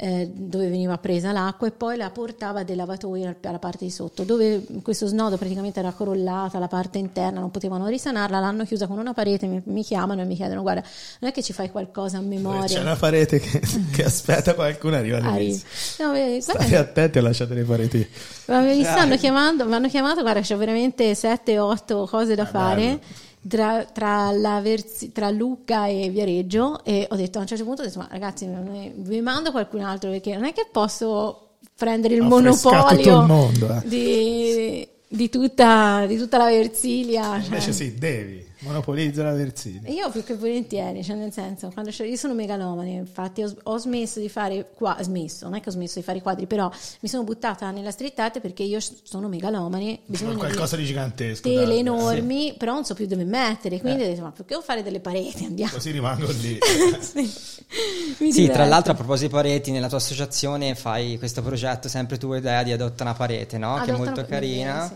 eh, 0.00 0.30
dove 0.32 0.68
veniva 0.68 0.96
presa 0.98 1.32
l'acqua 1.32 1.66
e 1.66 1.72
poi 1.72 1.96
la 1.96 2.08
portava 2.10 2.62
dei 2.62 2.76
lavatoi 2.76 3.26
al- 3.26 3.36
alla 3.42 3.58
parte 3.58 3.84
di 3.84 3.90
sotto, 3.90 4.22
dove 4.22 4.64
questo 4.80 5.06
snodo 5.06 5.36
praticamente 5.36 5.80
era 5.80 5.92
crollata, 5.92 6.60
la 6.60 6.68
parte 6.68 6.98
interna 6.98 7.40
non 7.40 7.50
potevano 7.50 7.88
risanarla, 7.88 8.38
l'hanno 8.38 8.64
chiusa 8.64 8.86
con 8.86 8.98
una 8.98 9.12
parete, 9.12 9.48
mi, 9.48 9.60
mi 9.64 9.82
chiamano 9.82 10.20
e 10.20 10.24
mi 10.24 10.36
chiedono 10.36 10.62
guarda, 10.62 10.84
non 11.18 11.30
è 11.30 11.34
che 11.34 11.42
ci 11.42 11.52
fai 11.52 11.72
qualcosa 11.72 12.18
a 12.18 12.20
memoria? 12.20 12.66
C'è 12.66 12.80
una 12.80 12.94
parete 12.94 13.40
che, 13.40 13.60
che 13.90 14.04
aspetta 14.04 14.54
qualcuno 14.54 14.94
arriva 14.94 15.16
Arri- 15.16 15.26
all'inizio. 15.28 16.06
No, 16.06 16.12
beh, 16.12 16.40
State 16.42 16.76
attenti 16.76 17.18
a 17.18 17.22
lasciare 17.22 17.54
le 17.56 17.64
pareti. 17.64 18.08
Ma 18.46 18.60
mi 18.60 18.84
stanno 18.84 19.16
chiamando, 19.16 19.66
mi 19.66 19.74
hanno 19.74 19.88
chiamato, 19.88 20.20
guarda, 20.20 20.42
c'ho 20.42 20.56
veramente 20.56 21.10
7-8 21.10 22.06
cose 22.06 22.36
da 22.36 22.46
fare 22.46 23.00
tra, 23.48 23.84
tra 23.84 24.30
la 24.30 24.60
Verzi- 24.60 25.10
tra 25.12 25.30
Lucca 25.30 25.86
e 25.86 26.08
Viareggio 26.10 26.84
e 26.84 27.06
ho 27.10 27.16
detto 27.16 27.38
a 27.38 27.40
un 27.40 27.46
certo 27.46 27.64
punto, 27.64 27.82
ho 27.82 27.84
detto, 27.84 27.98
ma 27.98 28.08
ragazzi, 28.10 28.48
vi 28.94 29.20
mando 29.20 29.50
qualcun 29.50 29.80
altro 29.80 30.10
perché 30.10 30.34
non 30.34 30.44
è 30.44 30.52
che 30.52 30.68
posso 30.70 31.56
prendere 31.74 32.14
il 32.14 32.22
Affrescato 32.22 32.70
monopolio 32.70 33.20
il 33.20 33.26
mondo, 33.26 33.74
eh. 33.74 33.88
di, 33.88 34.88
di 35.08 35.28
tutta, 35.28 36.04
di 36.06 36.16
tutta 36.16 36.38
la 36.38 36.46
Versilia. 36.46 37.22
cioè. 37.22 37.44
Invece 37.44 37.72
sì, 37.72 37.94
devi. 37.94 38.46
Monopolizza 38.68 39.22
la 39.22 39.32
Versilia. 39.32 39.90
Io 39.90 40.10
più 40.10 40.22
che 40.22 40.34
volentieri, 40.36 41.02
cioè 41.02 41.16
nel 41.16 41.32
senso, 41.32 41.70
quando 41.72 41.90
c'è- 41.90 42.04
io 42.06 42.16
sono 42.16 42.34
megalomane, 42.34 42.90
infatti 42.90 43.42
ho, 43.42 43.52
ho 43.64 43.78
smesso 43.78 44.20
di 44.20 44.28
fare 44.28 44.70
qua, 44.74 44.96
smesso, 45.00 45.46
non 45.46 45.54
è 45.56 45.60
che 45.60 45.70
ho 45.70 45.72
smesso 45.72 45.98
di 45.98 46.04
fare 46.04 46.18
i 46.18 46.20
quadri, 46.22 46.46
però 46.46 46.70
mi 47.00 47.08
sono 47.08 47.24
buttata 47.24 47.70
nella 47.70 47.90
street 47.90 48.18
art 48.18 48.40
perché 48.40 48.62
io 48.62 48.78
sono 49.02 49.28
megalomane, 49.28 50.00
bisogna 50.06 50.32
di 50.32 50.36
Qualcosa 50.38 50.76
di 50.76 50.84
gigantesco. 50.84 51.48
tele 51.48 51.76
enormi, 51.76 52.54
però 52.56 52.74
non 52.74 52.84
so 52.84 52.94
più 52.94 53.06
dove 53.06 53.24
mettere, 53.24 53.80
quindi 53.80 54.02
ho 54.02 54.06
detto, 54.06 54.22
ma 54.22 54.30
perché 54.30 54.50
devo 54.54 54.62
fare 54.62 54.82
delle 54.82 55.00
pareti, 55.00 55.44
andiamo. 55.44 55.72
Così 55.72 55.90
rimango 55.90 56.30
lì. 56.40 56.58
Sì. 57.00 57.56
Sì, 58.32 58.48
tra 58.48 58.64
l'altro 58.64 58.92
a 58.92 58.94
proposito 58.94 59.26
di 59.28 59.32
pareti, 59.34 59.70
nella 59.70 59.88
tua 59.88 59.98
associazione 59.98 60.74
fai 60.74 61.18
questo 61.18 61.42
progetto, 61.42 61.88
sempre 61.88 62.16
tu 62.18 62.32
idea 62.32 62.62
di 62.62 62.72
Adotta 62.72 63.02
una 63.02 63.14
parete, 63.14 63.58
no? 63.58 63.74
che 63.74 63.80
è 63.80 63.82
Adotta 63.84 63.96
molto 63.96 64.20
una- 64.20 64.28
carina, 64.28 64.88
sì. 64.88 64.94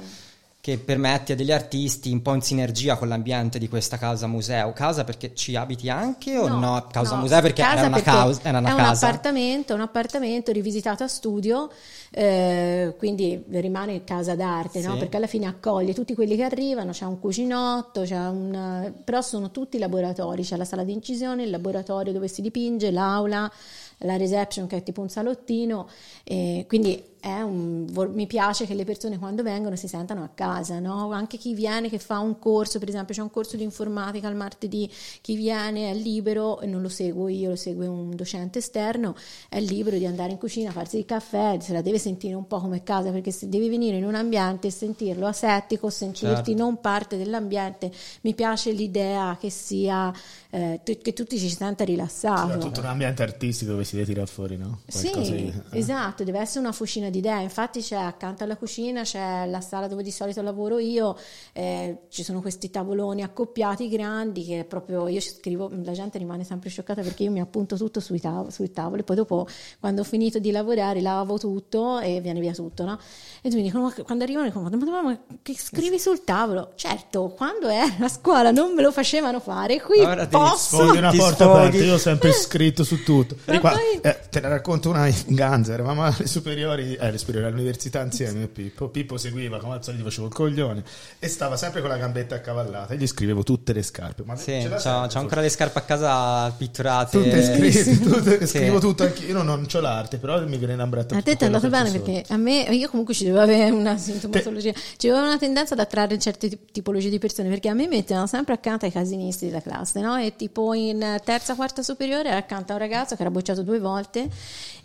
Che 0.62 0.78
permette 0.78 1.32
a 1.32 1.34
degli 1.34 1.50
artisti 1.50 2.12
un 2.12 2.22
po' 2.22 2.34
in 2.34 2.40
sinergia 2.40 2.96
con 2.96 3.08
l'ambiente 3.08 3.58
di 3.58 3.68
questa 3.68 3.98
casa 3.98 4.28
museo. 4.28 4.72
Casa 4.72 5.02
perché 5.02 5.34
ci 5.34 5.56
abiti 5.56 5.90
anche 5.90 6.38
o 6.38 6.46
no? 6.46 6.86
Casa 6.88 7.16
no, 7.16 7.22
museo 7.22 7.40
perché 7.40 7.62
casa 7.62 7.78
era 7.78 7.86
una, 7.88 7.96
perché 7.96 8.10
causa- 8.10 8.40
era 8.44 8.58
una 8.58 8.68
è 8.68 8.70
un 8.70 8.78
casa. 8.78 9.06
appartamento, 9.08 9.74
un 9.74 9.80
appartamento 9.80 10.52
rivisitato 10.52 11.02
a 11.02 11.08
studio, 11.08 11.68
eh, 12.12 12.94
quindi 12.96 13.42
rimane 13.48 14.04
casa 14.04 14.36
d'arte, 14.36 14.80
no? 14.82 14.92
Sì. 14.92 14.98
perché 14.98 15.16
alla 15.16 15.26
fine 15.26 15.46
accoglie 15.46 15.94
tutti 15.94 16.14
quelli 16.14 16.36
che 16.36 16.44
arrivano, 16.44 16.92
c'è 16.92 17.06
un 17.06 17.18
cucinotto, 17.18 18.02
c'è 18.02 18.16
un, 18.16 18.92
però 19.02 19.20
sono 19.20 19.50
tutti 19.50 19.78
laboratori, 19.78 20.44
c'è 20.44 20.54
la 20.56 20.64
sala 20.64 20.84
di 20.84 20.92
incisione, 20.92 21.42
il 21.42 21.50
laboratorio 21.50 22.12
dove 22.12 22.28
si 22.28 22.40
dipinge, 22.40 22.92
l'aula, 22.92 23.50
la 23.98 24.16
reception 24.16 24.68
che 24.68 24.76
è 24.76 24.82
tipo 24.84 25.00
un 25.00 25.08
salottino, 25.08 25.88
e 26.22 26.66
quindi 26.68 27.10
un- 27.30 27.86
mi 28.12 28.26
piace 28.26 28.66
che 28.66 28.74
le 28.74 28.84
persone 28.84 29.18
quando 29.18 29.42
vengono 29.42 29.76
si 29.76 29.86
sentano 29.88 30.22
a 30.24 30.30
casa, 30.34 30.78
no? 30.80 31.10
anche 31.12 31.36
chi 31.36 31.54
viene 31.54 31.88
che 31.88 31.98
fa 31.98 32.18
un 32.18 32.38
corso, 32.38 32.78
per 32.78 32.88
esempio 32.88 33.14
c'è 33.14 33.20
un 33.22 33.30
corso 33.30 33.56
di 33.56 33.62
informatica 33.62 34.28
il 34.28 34.34
martedì, 34.34 34.90
chi 35.20 35.36
viene 35.36 35.90
è 35.90 35.94
libero, 35.94 36.60
e 36.60 36.66
non 36.66 36.82
lo 36.82 36.88
seguo 36.88 37.28
io, 37.28 37.50
lo 37.50 37.56
segue 37.56 37.86
un 37.86 38.14
docente 38.16 38.58
esterno, 38.58 39.14
è 39.48 39.60
libero 39.60 39.96
di 39.96 40.06
andare 40.06 40.32
in 40.32 40.38
cucina, 40.38 40.70
farsi 40.72 40.98
il 40.98 41.04
caffè, 41.04 41.58
se 41.60 41.72
la 41.72 41.80
deve 41.82 41.98
sentire 41.98 42.34
un 42.34 42.46
po' 42.46 42.58
come 42.60 42.82
casa, 42.82 43.10
perché 43.10 43.30
se 43.30 43.48
devi 43.48 43.68
venire 43.68 43.96
in 43.98 44.04
un 44.04 44.14
ambiente 44.14 44.66
e 44.66 44.70
sentirlo 44.70 45.26
asettico, 45.26 45.90
sentirti 45.90 46.50
Certo. 46.52 46.54
non 46.54 46.80
parte 46.80 47.16
dell'ambiente, 47.16 47.90
mi 48.22 48.34
piace 48.34 48.72
l'idea 48.72 49.36
che 49.38 49.50
sia, 49.50 50.12
eh, 50.50 50.80
che 50.82 51.12
tutti 51.12 51.38
ci 51.38 51.48
si 51.48 51.54
senta 51.56 51.84
rilassati. 51.84 52.58
Tutto 52.58 52.80
un 52.80 52.86
ambiente 52.86 53.22
artistico 53.22 53.72
dove 53.72 53.84
si 53.84 53.94
deve 53.94 54.06
tirare 54.08 54.26
fuori, 54.26 54.56
no? 54.56 54.80
Qualcosa 54.90 55.22
Sì, 55.24 55.32
di- 55.34 55.52
eh. 55.72 55.78
esatto, 55.78 56.24
deve 56.24 56.38
essere 56.40 56.60
una 56.60 56.72
fucina 56.72 57.10
di 57.12 57.18
idee. 57.18 57.42
Infatti 57.42 57.80
c'è 57.80 57.94
accanto 57.96 58.42
alla 58.42 58.56
cucina 58.56 59.02
c'è 59.02 59.46
la 59.46 59.60
sala 59.60 59.86
dove 59.86 60.02
di 60.02 60.10
solito 60.10 60.42
lavoro 60.42 60.78
io, 60.80 61.16
eh, 61.52 61.98
ci 62.08 62.24
sono 62.24 62.40
questi 62.40 62.70
tavoloni 62.70 63.22
accoppiati 63.22 63.88
grandi 63.88 64.44
che 64.44 64.64
proprio 64.68 65.06
io 65.06 65.20
scrivo, 65.20 65.70
la 65.84 65.92
gente 65.92 66.18
rimane 66.18 66.42
sempre 66.42 66.68
scioccata 66.70 67.02
perché 67.02 67.22
io 67.22 67.30
mi 67.30 67.40
appunto 67.40 67.76
tutto 67.76 68.00
sui, 68.00 68.18
tav- 68.18 68.48
sui 68.48 68.72
tavoli, 68.72 69.04
poi 69.04 69.14
dopo 69.16 69.46
quando 69.78 70.00
ho 70.00 70.04
finito 70.04 70.40
di 70.40 70.50
lavorare 70.50 71.00
lavo 71.00 71.38
tutto 71.38 72.00
e 72.00 72.20
viene 72.20 72.40
via 72.40 72.52
tutto, 72.52 72.84
no? 72.84 72.98
E 73.42 73.50
tu 73.50 73.56
mi 73.56 73.62
dicono, 73.62 73.84
"Ma 73.84 73.94
quando 74.02 74.24
arrivano 74.24 74.46
dicono, 74.46 74.68
ma, 74.68 74.76
ma- 74.76 75.02
ma 75.02 75.18
che 75.42 75.54
scrivi 75.56 75.98
sul 75.98 76.24
tavolo? 76.24 76.72
Certo, 76.74 77.28
quando 77.36 77.68
è 77.68 77.80
a 78.00 78.08
scuola 78.08 78.50
non 78.50 78.74
me 78.74 78.82
lo 78.82 78.90
facevano 78.90 79.38
fare, 79.38 79.80
qui 79.80 80.00
Ora 80.00 80.26
posso... 80.26 80.76
Sfoghi 80.82 80.98
una 80.98 81.12
porta 81.12 81.44
aperta, 81.44 81.76
io 81.76 81.94
ho 81.94 81.98
sempre 81.98 82.32
scritto 82.32 82.82
su 82.84 83.02
tutto. 83.04 83.36
Qua, 83.44 83.58
poi- 83.58 84.00
eh, 84.00 84.18
te 84.30 84.40
ne 84.40 84.48
racconto 84.48 84.88
una 84.88 85.06
in 85.06 85.34
Ganza, 85.34 85.72
eravamo 85.74 86.04
alle 86.04 86.26
superiori, 86.26 86.96
eh, 87.02 87.08
alle 87.08 87.18
superiori, 87.18 87.46
all'università 87.46 88.00
insieme 88.02 88.44
e 88.44 88.46
Pippo. 88.48 88.88
Pippo 88.88 89.16
seguiva, 89.16 89.58
come 89.58 89.74
al 89.74 89.84
solito 89.84 90.04
facevo 90.04 90.26
il 90.28 90.32
coglione 90.32 90.84
e 91.18 91.28
stava 91.28 91.56
sempre 91.56 91.80
con 91.80 91.90
la 91.90 91.96
gambetta 91.96 92.36
accavallata 92.36 92.94
e 92.94 92.96
gli 92.96 93.06
scrivevo 93.06 93.42
tutte 93.42 93.72
le 93.72 93.82
scarpe. 93.82 94.22
Ma 94.24 94.36
Sì, 94.36 94.66
c'ho, 94.68 95.06
c'ho 95.06 95.18
ancora 95.18 95.40
le 95.40 95.48
scarpe 95.48 95.78
a 95.80 95.82
casa 95.82 96.50
pitturate. 96.56 97.18
Tutte 97.22 97.42
scritte, 97.42 97.98
tutte- 98.00 98.46
Sì. 98.46 98.58
scrivo 98.58 98.78
tutto 98.78 99.02
anche 99.02 99.24
io 99.24 99.42
non 99.42 99.48
ho 99.48 99.80
l'arte, 99.80 100.18
però 100.18 100.40
mi 100.46 100.56
viene 100.58 100.74
innamorato 100.74 101.14
A 101.14 101.22
te 101.22 101.36
ti 101.36 101.42
è 101.42 101.46
andato 101.46 101.68
bene 101.68 101.90
perché 101.90 102.24
a 102.28 102.36
me, 102.36 102.60
io 102.70 102.88
comunque 102.88 103.14
ci 103.14 103.24
dovevo 103.24 103.42
avere 103.42 103.70
una 103.70 103.96
sintomatologia, 103.98 104.72
ci 104.72 105.08
dovevo 105.08 105.16
avere 105.18 105.30
una 105.32 105.38
tendenza 105.38 105.74
ad 105.74 105.80
attrarre 105.80 106.18
certe 106.18 106.48
tip- 106.48 106.70
tipologie 106.70 107.10
di 107.10 107.18
persone 107.18 107.48
perché 107.48 107.68
a 107.68 107.74
me 107.74 107.86
mettevano 107.88 108.26
sempre 108.26 108.54
accanto 108.54 108.84
ai 108.84 108.92
casinisti 108.92 109.46
della 109.46 109.60
classe, 109.60 110.00
no? 110.00 110.16
E 110.16 110.36
tipo 110.36 110.72
in 110.74 111.20
terza, 111.24 111.54
quarta 111.54 111.82
superiore 111.82 112.28
era 112.28 112.38
accanto 112.38 112.72
a 112.72 112.76
un 112.76 112.80
ragazzo 112.80 113.16
che 113.16 113.22
era 113.22 113.30
bocciato 113.30 113.62
due 113.62 113.78
volte 113.80 114.28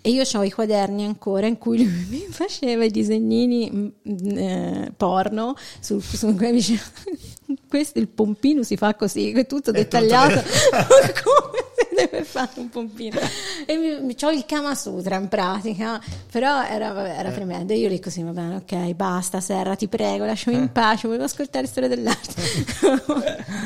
e 0.02 0.10
io 0.12 0.24
ho 0.32 0.44
i 0.44 0.52
quaderni 0.52 1.06
ancora 1.06 1.48
in 1.48 1.58
cui 1.58 1.84
lui 1.84 2.07
mi 2.10 2.26
faceva 2.32 2.84
i 2.84 2.92
disegnini 2.92 3.72
mm, 3.72 4.38
eh, 4.38 4.94
porno 4.96 5.56
sul, 5.80 6.02
su 6.02 6.36
cui 6.36 6.48
mi 6.48 6.52
diceva 6.54 6.82
questo 7.68 8.00
il 8.00 8.08
pompino 8.08 8.64
si 8.64 8.78
fa 8.78 8.96
così, 8.96 9.32
è 9.32 9.46
tutto 9.46 9.72
È 9.72 9.88
tutto 9.88 9.98
deve 11.98 12.24
fare 12.24 12.52
un 12.56 12.70
pompino 12.70 13.20
e 13.66 13.76
mi, 13.78 14.00
mi 14.06 14.16
c'ho 14.16 14.30
il 14.32 14.46
Kama 14.46 14.76
Sutra 14.76 15.16
in 15.18 15.28
pratica 15.28 16.00
però 16.32 16.64
era, 16.64 16.92
vabbè, 16.94 17.10
Eh. 17.10 17.18
era 17.18 17.32
tremendo 17.32 17.74
e 17.74 17.78
io 17.78 17.90
lì 17.90 18.00
così 18.00 18.22
va 18.24 18.32
bene 18.32 18.56
ok 18.58 18.94
basta 18.94 19.40
Serra 19.42 19.76
ti 19.76 19.88
prego 19.88 20.26
lasciami 20.26 20.58
Eh. 20.58 20.60
in 20.62 20.72
pace 20.72 21.08
volevo 21.08 21.26
ascoltare 21.26 21.66
storia 21.68 21.90
dell'arte 21.90 22.34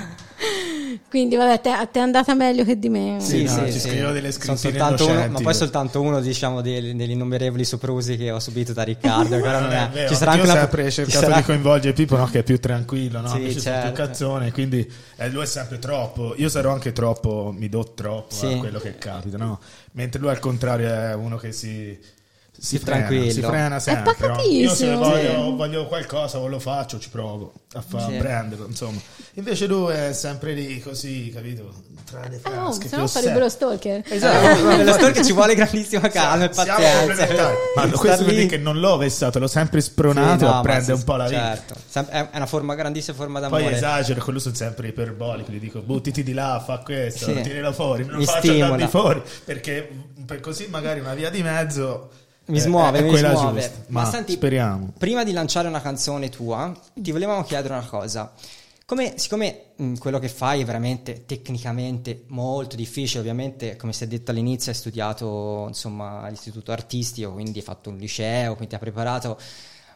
Quindi 1.07 1.35
vabbè, 1.35 1.61
te, 1.61 1.69
a 1.69 1.85
te 1.85 1.99
è 1.99 2.01
andata 2.01 2.33
meglio 2.33 2.63
che 2.63 2.79
di 2.79 2.89
me. 2.89 3.17
Sì, 3.19 3.43
no, 3.43 3.71
ci 3.71 3.79
scrivo 3.79 4.11
delle 4.11 4.31
soltanto 4.31 5.05
uno, 5.07 5.27
ma 5.29 5.39
poi 5.39 5.53
soltanto 5.53 6.01
uno 6.01 6.19
diciamo 6.19 6.61
dei- 6.61 6.95
degli 6.95 7.11
innumerevoli 7.11 7.63
soprusi 7.63 8.17
che 8.17 8.31
ho 8.31 8.39
subito 8.39 8.73
da 8.73 8.81
Riccardo. 8.83 9.35
ancora 9.35 9.59
non 9.59 9.71
è- 9.71 9.83
Eh, 9.83 9.87
vero, 9.89 10.09
ci 10.09 10.15
sarà 10.15 10.31
anche 10.31 10.41
ho 10.43 10.45
una 10.49 10.59
sempre 10.61 10.83
ci 10.85 10.91
cercato 10.91 11.19
sarà- 11.19 11.35
di 11.35 11.43
coinvolgere 11.43 11.93
Pippo 11.93 12.17
no, 12.17 12.25
che 12.25 12.39
è 12.39 12.43
più 12.43 12.59
tranquillo 12.59 13.19
no? 13.21 13.27
Sì, 13.27 13.37
Invece 13.37 13.59
sono 13.59 13.75
più 13.75 13.83
certo. 13.85 14.01
cazzone 14.01 14.51
quindi 14.51 14.91
eh, 15.17 15.29
lui 15.29 15.43
è 15.43 15.45
sempre 15.45 15.77
troppo 15.79 16.33
io 16.35 16.49
sarò 16.49 16.71
anche 16.73 16.91
troppo 16.91 17.53
mi 17.55 17.69
do 17.69 17.91
troppo 17.93 18.20
Sì. 18.29 18.45
a 18.53 18.57
quello 18.57 18.79
che 18.79 18.97
capita 18.97 19.37
no? 19.37 19.59
mentre 19.93 20.19
lui 20.19 20.29
al 20.29 20.39
contrario 20.39 20.87
è 20.87 21.13
uno 21.13 21.37
che 21.37 21.51
si 21.51 21.97
si 22.63 22.77
frena, 22.77 22.97
tranquillo. 23.07 23.31
si 23.31 23.41
frena 23.41 23.79
sempre 23.79 24.13
pacatissimo. 24.13 24.59
io 24.61 24.73
se 24.75 24.95
voglio, 24.95 25.31
Sì. 25.45 25.55
voglio 25.55 25.87
qualcosa 25.87 26.37
o 26.39 26.47
lo 26.47 26.59
faccio 26.59 26.99
ci 26.99 27.09
provo 27.09 27.53
a, 27.73 27.81
fa- 27.81 28.05
Sì. 28.07 28.15
a 28.15 28.17
prenderlo 28.19 28.67
insomma 28.67 28.99
invece 29.35 29.65
lui 29.65 29.93
è 29.93 30.13
sempre 30.13 30.53
lì 30.53 30.79
così 30.79 31.31
capito 31.33 31.73
tra 32.05 32.27
le 32.29 32.39
Ah, 32.43 32.49
no, 32.49 32.63
frasche 32.73 32.87
se 32.89 32.97
no 32.97 33.07
farebbero 33.07 33.47
stalker. 33.47 34.03
Esatto, 34.05 34.75
nello 34.75 34.91
stalker 34.91 35.23
ci 35.23 35.31
vuole 35.31 35.55
grandissima 35.55 36.09
calma 36.09 36.43
e 36.45 36.49
pazienza. 36.49 37.27
Ma 37.75 37.87
questo 37.89 38.23
vuol 38.23 38.35
dire 38.35 38.45
che 38.47 38.57
non 38.57 38.79
l'ho 38.81 38.97
vessato, 38.97 39.39
l'ho 39.39 39.47
sempre 39.47 39.79
spronato 39.79 40.39
Sì, 40.39 40.43
no, 40.51 40.57
a 40.57 40.61
prendere 40.61 40.91
un 40.93 41.03
po' 41.05 41.15
la 41.15 41.27
vita. 41.29 41.55
Certo, 41.55 41.75
Sem- 41.87 42.07
è 42.07 42.29
è 42.31 42.35
una 42.35 42.45
forma, 42.47 42.75
grandissima 42.75 43.15
forma 43.15 43.39
Poi 43.39 43.49
d'amore. 43.61 43.75
esagero, 43.77 44.21
con 44.21 44.33
lui 44.33 44.41
sono 44.41 44.55
sempre 44.55 44.89
iperbolico, 44.89 45.51
gli 45.53 45.59
dico 45.59 45.79
buttiti 45.79 46.21
di 46.23 46.33
là, 46.33 46.61
fa 46.65 46.79
questo, 46.79 47.25
Sì. 47.33 47.39
tiralo 47.41 47.71
fuori, 47.71 48.03
non 48.03 48.17
Mi 48.17 48.25
lo 48.25 48.31
faccio 48.31 48.51
andare 48.51 48.71
stimola. 48.73 48.87
fuori, 48.89 49.21
perché 49.45 49.89
per 50.25 50.41
così 50.41 50.67
magari 50.69 50.99
una 50.99 51.13
via 51.13 51.29
di 51.29 51.41
mezzo 51.41 52.09
Mi 52.45 52.57
eh, 52.57 52.61
smuove, 52.61 52.99
è 52.99 53.01
mi 53.03 53.15
smuove. 53.17 53.61
giusta. 53.61 53.83
Ma, 53.87 54.01
Ma, 54.01 54.09
senti, 54.09 54.33
speriamo. 54.33 54.91
prima 54.97 55.23
di 55.23 55.31
lanciare 55.31 55.67
una 55.67 55.81
canzone 55.81 56.29
tua, 56.29 56.73
ti 56.93 57.11
volevamo 57.11 57.43
chiedere 57.43 57.73
una 57.73 57.85
cosa. 57.85 58.33
Come, 58.83 59.13
siccome 59.17 59.67
mh, 59.77 59.95
quello 59.95 60.19
che 60.19 60.27
fai 60.27 60.61
è 60.61 60.65
veramente 60.65 61.25
tecnicamente 61.25 62.23
molto 62.27 62.75
difficile, 62.75 63.19
ovviamente, 63.21 63.77
come 63.77 63.93
si 63.93 64.03
è 64.03 64.07
detto 64.07 64.31
all'inizio, 64.31 64.71
hai 64.71 64.77
studiato 64.77 65.65
insomma 65.67 66.23
all'istituto 66.23 66.73
artistico, 66.73 67.31
quindi 67.31 67.59
hai 67.59 67.63
fatto 67.63 67.89
un 67.89 67.95
liceo, 67.97 68.49
quindi 68.51 68.67
ti 68.69 68.75
ha 68.75 68.79
preparato, 68.79 69.39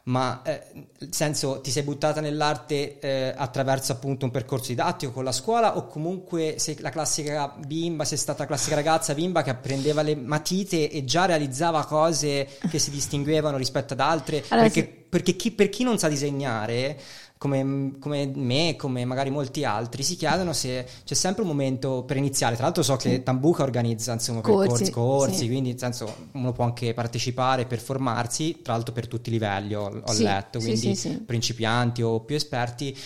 ma 0.06 0.41
eh, 0.43 0.62
nel 0.99 1.14
senso 1.14 1.62
ti 1.62 1.72
sei 1.72 1.82
buttata 1.82 2.22
nell'arte 2.22 2.99
eh, 2.99 3.34
attraverso 3.36 3.91
appunto 3.91 4.26
un 4.26 4.32
percorso 4.32 4.68
didattico 4.68 5.12
con 5.12 5.24
la 5.24 5.32
scuola 5.32 5.78
o 5.78 5.88
comunque 5.88 6.56
sei 6.60 6.80
la 6.80 6.91
classica 6.91 7.51
bimba, 7.58 8.06
sei 8.06 8.20
stata 8.20 8.43
la 8.43 8.47
classica 8.47 8.76
ragazza 8.76 9.16
bimba 9.16 9.41
che 9.41 9.49
apprendeva 9.49 10.03
le 10.03 10.16
matite 10.16 10.91
e 10.91 11.06
già 11.06 11.26
realizzava 11.26 11.86
cose 11.86 12.47
che 12.70 12.78
si 12.78 12.91
distinguevano 12.91 13.58
rispetto 13.58 13.93
ad 13.93 13.99
altre? 13.99 14.43
Allora, 14.49 14.68
perché 14.70 14.82
sì. 14.82 15.03
perché 15.10 15.36
chi, 15.36 15.51
per 15.51 15.70
chi 15.70 15.84
non 15.84 15.97
sa 15.97 16.08
disegnare, 16.08 16.99
come, 17.45 17.93
come 17.99 18.31
me, 18.33 18.75
come 18.75 19.05
magari 19.05 19.29
molti 19.29 19.63
altri, 19.63 20.01
si 20.01 20.15
chiedono 20.15 20.51
se 20.53 20.85
c'è 21.03 21.13
sempre 21.13 21.43
un 21.43 21.49
momento 21.49 22.03
per 22.03 22.17
iniziare. 22.17 22.55
Tra 22.55 22.63
l'altro 22.65 22.81
so 22.81 22.95
che 22.95 23.21
Tambuca 23.21 23.61
organizza 23.63 24.13
insomma 24.13 24.41
Corsi, 24.41 24.89
corsi, 24.91 25.35
sì. 25.35 25.47
quindi 25.47 25.69
nel 25.69 25.79
senso 25.79 26.13
uno 26.31 26.51
può 26.51 26.63
anche 26.65 26.93
partecipare 26.93 27.65
per 27.65 27.79
formarsi, 27.79 28.61
tra 28.63 28.73
l'altro 28.73 28.93
per 28.93 29.07
tutti 29.07 29.29
i 29.29 29.33
livelli 29.33 29.75
ho, 29.75 30.01
ho 30.03 30.11
Sì, 30.11 30.23
letto, 30.23 30.59
quindi 30.59 30.95
sì. 30.95 31.19
principianti 31.19 32.01
o 32.01 32.19
più 32.21 32.35
esperti. 32.35 32.97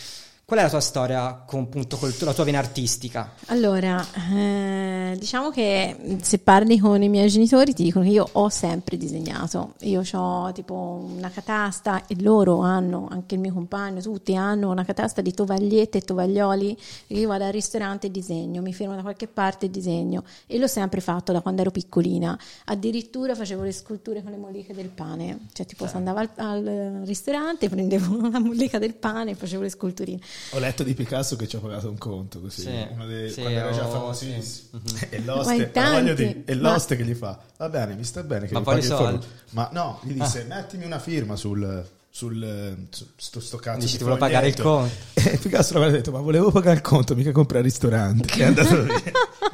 Qual 0.49 0.61
è 0.61 0.63
la 0.63 0.69
tua 0.71 0.79
storia 0.79 1.43
con 1.45 1.59
appunto 1.59 1.97
col- 1.97 2.15
la 2.21 2.33
tua 2.33 2.43
vena 2.43 2.57
artistica? 2.57 3.33
Allora, 3.49 4.03
eh, 4.33 5.15
diciamo 5.15 5.51
che 5.51 6.17
se 6.23 6.39
parli 6.39 6.79
con 6.79 7.03
i 7.03 7.07
miei 7.07 7.29
genitori 7.29 7.71
ti 7.75 7.83
dicono 7.83 8.03
che 8.03 8.09
io 8.09 8.27
ho 8.31 8.49
sempre 8.49 8.97
disegnato. 8.97 9.75
Io 9.81 10.01
ho 10.11 10.51
tipo 10.51 11.05
una 11.07 11.29
catasta 11.29 12.07
e 12.07 12.19
loro 12.21 12.61
hanno, 12.61 13.07
anche 13.11 13.35
il 13.35 13.41
mio 13.41 13.53
compagno, 13.53 14.01
tutti 14.01 14.35
hanno 14.35 14.71
una 14.71 14.83
catasta 14.83 15.21
di 15.21 15.31
tovagliette 15.31 15.99
e 15.99 16.01
tovaglioli. 16.01 16.75
Io 17.09 17.27
vado 17.27 17.43
al 17.43 17.51
ristorante 17.51 18.07
e 18.07 18.09
disegno, 18.09 18.63
mi 18.63 18.73
fermo 18.73 18.95
da 18.95 19.03
qualche 19.03 19.27
parte 19.27 19.67
e 19.67 19.69
disegno. 19.69 20.23
E 20.47 20.57
l'ho 20.57 20.65
sempre 20.65 20.99
fatto 20.99 21.31
da 21.31 21.41
quando 21.41 21.61
ero 21.61 21.69
piccolina. 21.69 22.35
Addirittura 22.65 23.35
facevo 23.35 23.61
le 23.61 23.71
sculture 23.71 24.23
con 24.23 24.31
le 24.31 24.37
molliche 24.37 24.73
del 24.73 24.89
pane. 24.89 25.41
Cioè 25.53 25.67
tipo 25.67 25.85
se 25.85 25.95
andavo 25.95 26.17
al, 26.17 26.29
al 26.37 27.01
ristorante, 27.05 27.69
prendevo 27.69 28.17
la 28.31 28.39
mollica 28.39 28.79
del 28.79 28.95
pane 28.95 29.29
e 29.29 29.35
facevo 29.35 29.61
le 29.61 29.69
sculturine. 29.69 30.19
Ho 30.51 30.59
letto 30.59 30.83
di 30.83 30.93
Picasso 30.93 31.35
che 31.35 31.47
ci 31.47 31.55
ha 31.55 31.59
pagato 31.59 31.89
un 31.89 31.97
conto 31.97 32.39
così, 32.39 32.61
Sì, 32.61 32.87
uno 32.91 33.05
dei, 33.05 33.29
sì, 33.29 33.41
quando 33.41 33.59
era 33.59 33.71
già 33.71 33.87
oh, 33.87 33.91
famosissimo. 33.91 34.81
E 35.09 35.19
Ma 35.19 35.35
l'oste, 35.35 35.71
ma 35.73 36.01
dire, 36.01 36.43
e 36.45 36.55
ma- 36.55 36.71
l'oste 36.71 36.95
che 36.95 37.03
gli 37.03 37.13
fa, 37.13 37.39
va 37.57 37.69
bene, 37.69 37.93
mi 37.95 38.03
sta 38.03 38.23
bene 38.23 38.47
che 38.47 38.53
Ma 38.53 38.59
mi 38.59 38.65
paghi 38.65 38.79
il 38.79 38.85
soldi? 38.85 39.25
Ma 39.51 39.69
no, 39.71 39.99
gli 40.03 40.13
disse, 40.13 40.45
mettimi 40.47 40.85
una 40.85 40.99
firma 40.99 41.35
sul... 41.35 41.85
sul 42.09 42.87
su, 42.89 43.05
sto, 43.15 43.39
sto 43.39 43.57
cazzo 43.57 43.79
Dici, 43.79 43.91
di 43.91 43.97
ti 43.97 44.03
volevo 44.03 44.19
pagare 44.19 44.47
il 44.47 44.55
conto. 44.55 44.93
E 45.13 45.37
Picasso 45.37 45.73
l'aveva 45.73 45.91
detto, 45.91 46.11
ma 46.11 46.19
volevo 46.19 46.51
pagare 46.51 46.77
il 46.77 46.81
conto, 46.81 47.15
mica 47.15 47.31
comprare 47.31 47.65
il 47.65 47.71
ristorante. 47.71 48.27
Che 48.33 48.41
è 48.41 48.45
andato 48.45 48.83
via. 48.83 49.01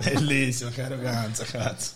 Bellissimo, 0.01 0.69
che 0.69 0.81
arroganza, 0.81 1.43
cazzo. 1.43 1.91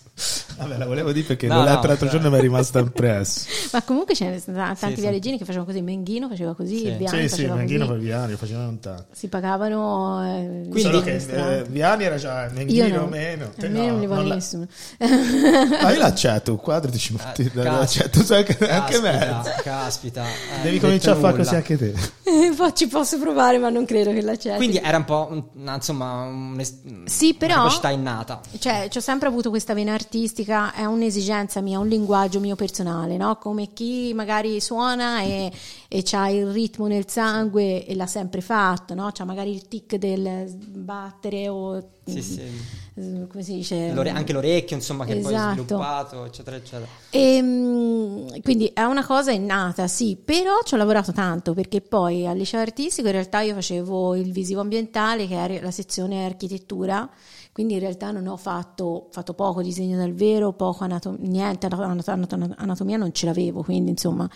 Vabbè, 0.60 0.78
la 0.78 0.86
volevo 0.86 1.12
dire 1.12 1.26
perché 1.26 1.48
No, 1.48 1.56
l'ho 1.56 1.60
no, 1.62 1.66
letto 1.74 1.88
l'altro 1.88 2.06
cioè. 2.08 2.16
giorno 2.20 2.28
e 2.28 2.32
mi 2.32 2.38
è 2.38 2.42
rimasto 2.42 2.80
impresso. 2.80 3.46
Ma 3.74 3.82
comunque 3.84 4.14
ce 4.16 4.30
ne 4.30 4.40
sono 4.40 4.58
tanti 4.58 4.96
sì. 4.96 5.02
viareggini 5.02 5.38
che 5.38 5.46
facevano 5.46 5.66
così, 5.70 5.82
Menghino 5.82 6.28
faceva 6.30 6.54
così, 6.54 6.78
Sì. 6.78 6.88
il 6.88 6.98
Viani 6.98 7.22
sì, 7.22 7.28
sì, 7.28 7.36
faceva 7.36 7.56
Menghino 7.56 7.88
così. 7.88 8.00
Viani, 8.00 8.36
facevano 8.36 8.78
tanto. 8.80 9.06
Si 9.12 9.28
pagavano 9.28 10.24
eh, 10.26 10.48
Quindi, 10.70 10.82
Solo 10.82 10.98
i 11.00 11.04
che 11.04 11.16
eh. 11.16 11.64
Viani 11.70 12.04
era 12.04 12.16
già 12.18 12.46
Io 12.46 12.52
Menghino 12.54 13.00
no, 13.00 13.06
meno. 13.08 13.52
a 13.58 13.68
me 13.68 13.88
non 13.88 14.00
li 14.00 14.06
vuole 14.08 14.26
la- 14.28 14.36
nessuno. 14.36 14.68
Ma 15.00 15.92
io 15.92 16.00
l'accetto, 16.00 16.52
un 16.52 16.58
quadro 16.60 16.92
ti- 16.92 16.98
Ah, 17.20 17.62
l'accetto 17.62 18.20
anche, 18.34 18.58
anche 18.68 19.00
Caspita, 19.00 19.02
me. 19.02 19.62
caspita. 19.64 20.24
eh, 20.26 20.62
Devi 20.64 20.80
cominciare 20.80 21.18
a 21.18 21.20
fare 21.22 21.38
così 21.38 21.56
anche 21.56 21.78
te. 21.78 21.94
Ci 22.74 22.88
posso 22.88 23.18
provare, 23.20 23.58
ma 23.58 23.70
non 23.70 23.86
credo 23.86 24.12
che 24.12 24.22
l'accetti. 24.22 24.58
Quindi 24.58 24.78
era 24.84 24.98
un 24.98 25.06
po' 25.06 25.28
un- 25.32 25.74
insomma 25.74 26.24
un, 26.24 26.62
Sì, 27.06 27.34
però- 27.34 27.54
una 27.54 27.64
capacità 27.64 27.90
innata. 27.90 28.42
Cioè, 28.58 28.88
ci 28.90 28.98
ho 28.98 29.02
sempre 29.02 29.28
avuto 29.28 29.50
questa 29.50 29.74
vena 29.74 29.94
artistica, 29.94 30.49
è 30.74 30.86
un'esigenza 30.86 31.62
mia, 31.62 31.80
un 31.80 31.88
linguaggio 31.88 32.40
mio 32.40 32.56
personale, 32.56 33.18
no? 33.18 33.38
Come 33.38 33.68
chi 33.74 34.14
magari 34.14 34.60
suona 34.60 35.22
e, 35.22 35.52
e 35.88 36.04
ha 36.12 36.30
il 36.30 36.48
ritmo 36.48 36.88
nel 36.88 37.08
sangue 37.08 37.86
e 37.86 37.96
l'ha 37.96 38.08
sempre 38.08 38.42
fatto, 38.42 38.94
no? 38.94 39.10
C'ha 39.14 39.26
magari 39.26 39.54
il 39.54 39.68
tic 39.68 39.96
del 39.96 40.56
battere 40.58 41.48
o... 41.48 41.84
Sì, 42.10 42.22
sì. 42.24 42.42
eh, 42.96 43.28
Come 43.28 43.44
si 43.44 43.54
dice? 43.54 43.92
L'ore- 43.94 44.10
anche 44.10 44.34
l'orecchio, 44.34 44.76
insomma, 44.76 45.06
che 45.06 45.18
poi 45.18 45.32
è 45.34 45.36
Esatto. 45.36 45.62
sviluppato, 45.62 46.26
eccetera, 46.26 46.56
eccetera. 46.56 46.88
E, 47.12 47.40
mm, 47.42 48.28
quindi 48.42 48.72
è 48.74 48.82
una 48.82 49.06
cosa 49.06 49.32
innata, 49.32 49.88
sì, 49.88 50.18
però 50.24 50.60
ci 50.64 50.74
ho 50.74 50.78
lavorato 50.78 51.12
tanto 51.12 51.54
perché 51.54 51.82
poi 51.82 52.26
al 52.26 52.36
liceo 52.36 52.62
artistico 52.62 53.08
in 53.08 53.14
realtà 53.14 53.42
io 53.42 53.54
facevo 53.54 54.16
il 54.16 54.32
visivo 54.32 54.62
ambientale 54.62 55.28
che 55.28 55.36
è 55.46 55.62
la 55.62 55.72
sezione 55.72 56.26
architettura, 56.26 57.08
quindi 57.60 57.76
in 57.76 57.82
realtà 57.86 58.12
non 58.12 58.26
ho 58.28 58.38
fatto, 58.38 59.10
fatto 59.12 59.34
poco 59.34 59.62
disegno 59.62 59.98
dal 59.98 60.14
vero, 60.14 60.54
poco 60.54 60.86
anato- 60.86 61.18
niente, 61.20 61.66
anato- 61.66 61.84
anato- 61.84 62.54
anatomia 62.56 62.96
non 62.96 63.12
ce 63.12 63.26
l'avevo, 63.26 63.64
quindi 63.64 63.90
insomma 63.92 64.30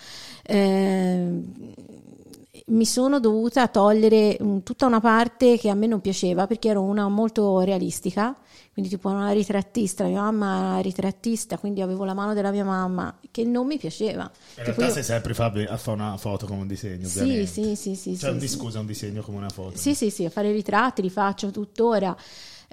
ehm, 0.43 1.53
mi 2.65 2.86
sono 2.86 3.21
dovuta 3.21 3.69
togliere 3.69 4.38
tutta 4.63 4.86
una 4.88 4.99
parte 4.99 5.57
che 5.57 5.69
a 5.69 5.74
me 5.74 5.88
non 5.88 6.01
piaceva 6.01 6.47
perché 6.47 6.67
ero 6.67 6.82
una 6.82 7.07
molto 7.07 7.61
realistica, 7.61 8.36
quindi 8.74 8.91
tipo 8.91 9.07
una 9.07 9.32
ritrattista, 9.32 10.03
mia 10.03 10.19
mamma 10.21 10.71
era 10.74 10.82
ritrattista, 10.82 11.57
quindi 11.57 11.80
avevo 11.82 12.03
la 12.03 12.13
mano 12.13 12.34
della 12.34 12.51
mia 12.51 12.65
mamma 12.65 13.17
che 13.32 13.45
non 13.45 13.65
mi 13.67 13.78
piaceva. 13.78 14.24
In 14.24 14.30
Tipo 14.55 14.63
realtà 14.65 14.86
io- 14.88 14.91
sei 14.91 15.03
sempre 15.03 15.34
Fabio 15.34 15.69
a 15.71 15.78
fare 15.78 15.97
una 16.01 16.17
foto 16.17 16.45
come 16.45 16.59
un 16.61 16.67
disegno, 16.67 17.07
Sì, 17.07 17.19
ovviamente. 17.21 17.47
sì, 17.47 17.76
sì, 17.76 17.95
sì, 17.95 18.17
Cioè, 18.17 18.30
sì, 18.32 18.36
un 18.36 18.41
sì. 18.41 18.47
scusa, 18.49 18.80
un 18.80 18.86
disegno 18.86 19.21
come 19.21 19.38
una 19.38 19.49
foto. 19.49 19.78
Sì, 19.78 19.95
sì, 19.95 20.09
sì, 20.09 20.26
a 20.26 20.30
fare 20.30 20.51
ritratti 20.51 21.01
li 21.01 21.09
faccio 21.09 21.51
tuttora. 21.51 22.13